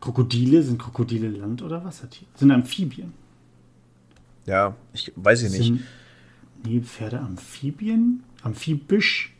Krokodile 0.00 0.62
sind 0.62 0.78
Krokodile 0.78 1.28
Land- 1.28 1.62
oder 1.62 1.84
Wassertiere? 1.84 2.26
Sind 2.34 2.50
Amphibien? 2.50 3.12
ja, 4.46 4.76
ich 4.92 5.10
weiß 5.16 5.42
ich 5.44 5.50
nicht. 5.52 5.64
Sind 5.64 5.82
Nilpferde 6.66 7.20
Amphibien? 7.20 8.22
Amphibisch? 8.42 9.32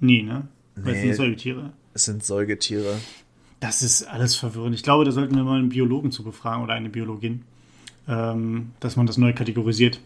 Nee, 0.00 0.22
ne? 0.22 0.46
Weil 0.76 0.94
es 0.94 0.98
Nee. 1.00 1.06
sind 1.08 1.16
Säugetiere. 1.16 1.72
Es 1.94 2.04
sind 2.04 2.24
Säugetiere. 2.24 2.94
Das 3.58 3.82
ist 3.82 4.04
alles 4.04 4.36
verwirrend. 4.36 4.76
Ich 4.76 4.84
glaube, 4.84 5.04
da 5.04 5.10
sollten 5.10 5.34
wir 5.34 5.42
mal 5.42 5.58
einen 5.58 5.70
Biologen 5.70 6.12
zu 6.12 6.22
befragen 6.22 6.62
oder 6.62 6.74
eine 6.74 6.88
Biologin, 6.88 7.42
ähm, 8.06 8.70
dass 8.78 8.94
man 8.94 9.06
das 9.06 9.18
neu 9.18 9.32
kategorisiert. 9.32 10.00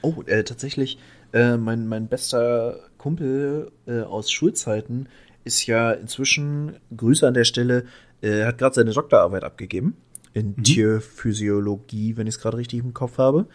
Oh, 0.00 0.22
äh, 0.26 0.44
tatsächlich, 0.44 0.96
äh, 1.34 1.56
mein, 1.56 1.86
mein 1.86 2.08
bester 2.08 2.78
Kumpel 2.96 3.72
äh, 3.86 4.00
aus 4.00 4.30
Schulzeiten 4.30 5.08
ist 5.42 5.66
ja 5.66 5.92
inzwischen, 5.92 6.76
Grüße 6.96 7.26
an 7.26 7.34
der 7.34 7.44
Stelle, 7.44 7.84
äh, 8.22 8.44
hat 8.44 8.58
gerade 8.58 8.76
seine 8.76 8.92
Doktorarbeit 8.92 9.44
abgegeben 9.44 9.96
in 10.32 10.62
Tierphysiologie, 10.62 12.16
wenn 12.16 12.26
ich 12.26 12.36
es 12.36 12.40
gerade 12.40 12.56
richtig 12.56 12.80
im 12.80 12.94
Kopf 12.94 13.18
habe. 13.18 13.46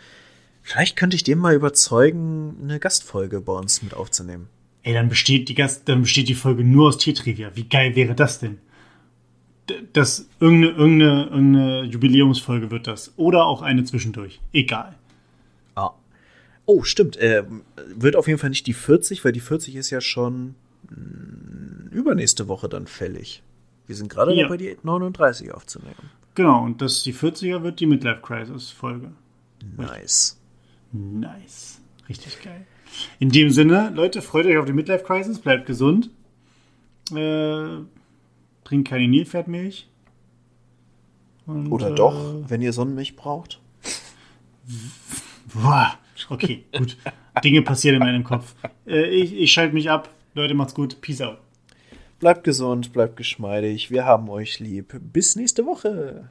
Vielleicht 0.61 0.97
könnte 0.97 1.15
ich 1.15 1.23
den 1.23 1.39
mal 1.39 1.55
überzeugen, 1.55 2.57
eine 2.61 2.79
Gastfolge 2.79 3.41
bei 3.41 3.53
uns 3.53 3.81
mit 3.81 3.93
aufzunehmen. 3.93 4.49
Ey, 4.83 4.93
dann 4.93 5.09
besteht 5.09 5.49
die 5.49 5.55
Gast, 5.55 5.89
dann 5.89 6.01
besteht 6.01 6.29
die 6.29 6.35
Folge 6.35 6.63
nur 6.63 6.89
aus 6.89 6.97
Tiertrivia. 6.97 7.51
Wie 7.55 7.67
geil 7.67 7.95
wäre 7.95 8.13
das 8.13 8.39
denn? 8.39 8.59
Das 9.93 10.27
irgendeine, 10.39 10.73
irgendeine, 10.75 11.23
irgendeine 11.25 11.83
Jubiläumsfolge 11.83 12.71
wird 12.71 12.87
das. 12.87 13.13
Oder 13.17 13.45
auch 13.45 13.61
eine 13.61 13.83
zwischendurch. 13.83 14.39
Egal. 14.51 14.95
Oh, 16.71 16.83
stimmt. 16.83 17.17
Äh, 17.17 17.45
wird 17.95 18.15
auf 18.15 18.27
jeden 18.27 18.37
Fall 18.37 18.51
nicht 18.51 18.67
die 18.67 18.73
40, 18.73 19.25
weil 19.25 19.31
die 19.31 19.39
40 19.39 19.75
ist 19.75 19.89
ja 19.89 20.01
schon 20.01 20.53
mh, 20.87 21.89
übernächste 21.89 22.47
Woche 22.47 22.69
dann 22.69 22.85
fällig. 22.85 23.41
Wir 23.87 23.95
sind 23.95 24.07
gerade 24.09 24.35
Ja. 24.35 24.43
dabei, 24.43 24.57
die 24.57 24.77
39 24.83 25.51
aufzunehmen. 25.51 26.11
Genau, 26.35 26.63
und 26.63 26.79
das 26.83 27.01
die 27.01 27.13
40er 27.13 27.63
wird 27.63 27.79
die 27.79 27.87
Midlife 27.87 28.21
Crisis 28.21 28.69
Folge. 28.69 29.11
Nice. 29.77 30.39
Nice. 30.91 31.81
Richtig 32.07 32.39
geil. 32.43 32.67
In 33.17 33.29
dem 33.29 33.49
Sinne, 33.49 33.91
Leute, 33.95 34.21
freut 34.21 34.45
euch 34.45 34.57
auf 34.57 34.65
die 34.65 34.73
Midlife 34.73 35.03
Crisis, 35.03 35.39
bleibt 35.39 35.65
gesund. 35.65 36.11
Äh, 37.11 37.79
trinkt 38.63 38.87
keine 38.89 39.07
Nilpferdmilch. 39.07 39.87
Und, 41.47 41.71
Oder 41.71 41.89
äh, 41.91 41.95
doch, 41.95 42.43
wenn 42.47 42.61
ihr 42.61 42.73
Sonnenmilch 42.73 43.15
braucht. 43.15 43.59
Boah, 45.53 45.97
okay, 46.29 46.65
gut. 46.75 46.97
Dinge 47.43 47.61
passieren 47.61 48.01
in 48.01 48.07
meinem 48.07 48.23
Kopf. 48.23 48.55
Äh, 48.85 49.05
ich 49.09 49.33
ich 49.33 49.51
schalte 49.51 49.73
mich 49.73 49.89
ab. 49.89 50.09
Leute, 50.33 50.53
macht's 50.53 50.73
gut. 50.73 51.01
Peace 51.01 51.21
out. 51.21 51.37
Bleibt 52.19 52.43
gesund, 52.43 52.91
bleibt 52.91 53.15
geschmeidig. 53.15 53.91
Wir 53.91 54.05
haben 54.05 54.29
euch 54.29 54.59
lieb. 54.59 54.99
Bis 55.13 55.35
nächste 55.35 55.65
Woche. 55.65 56.29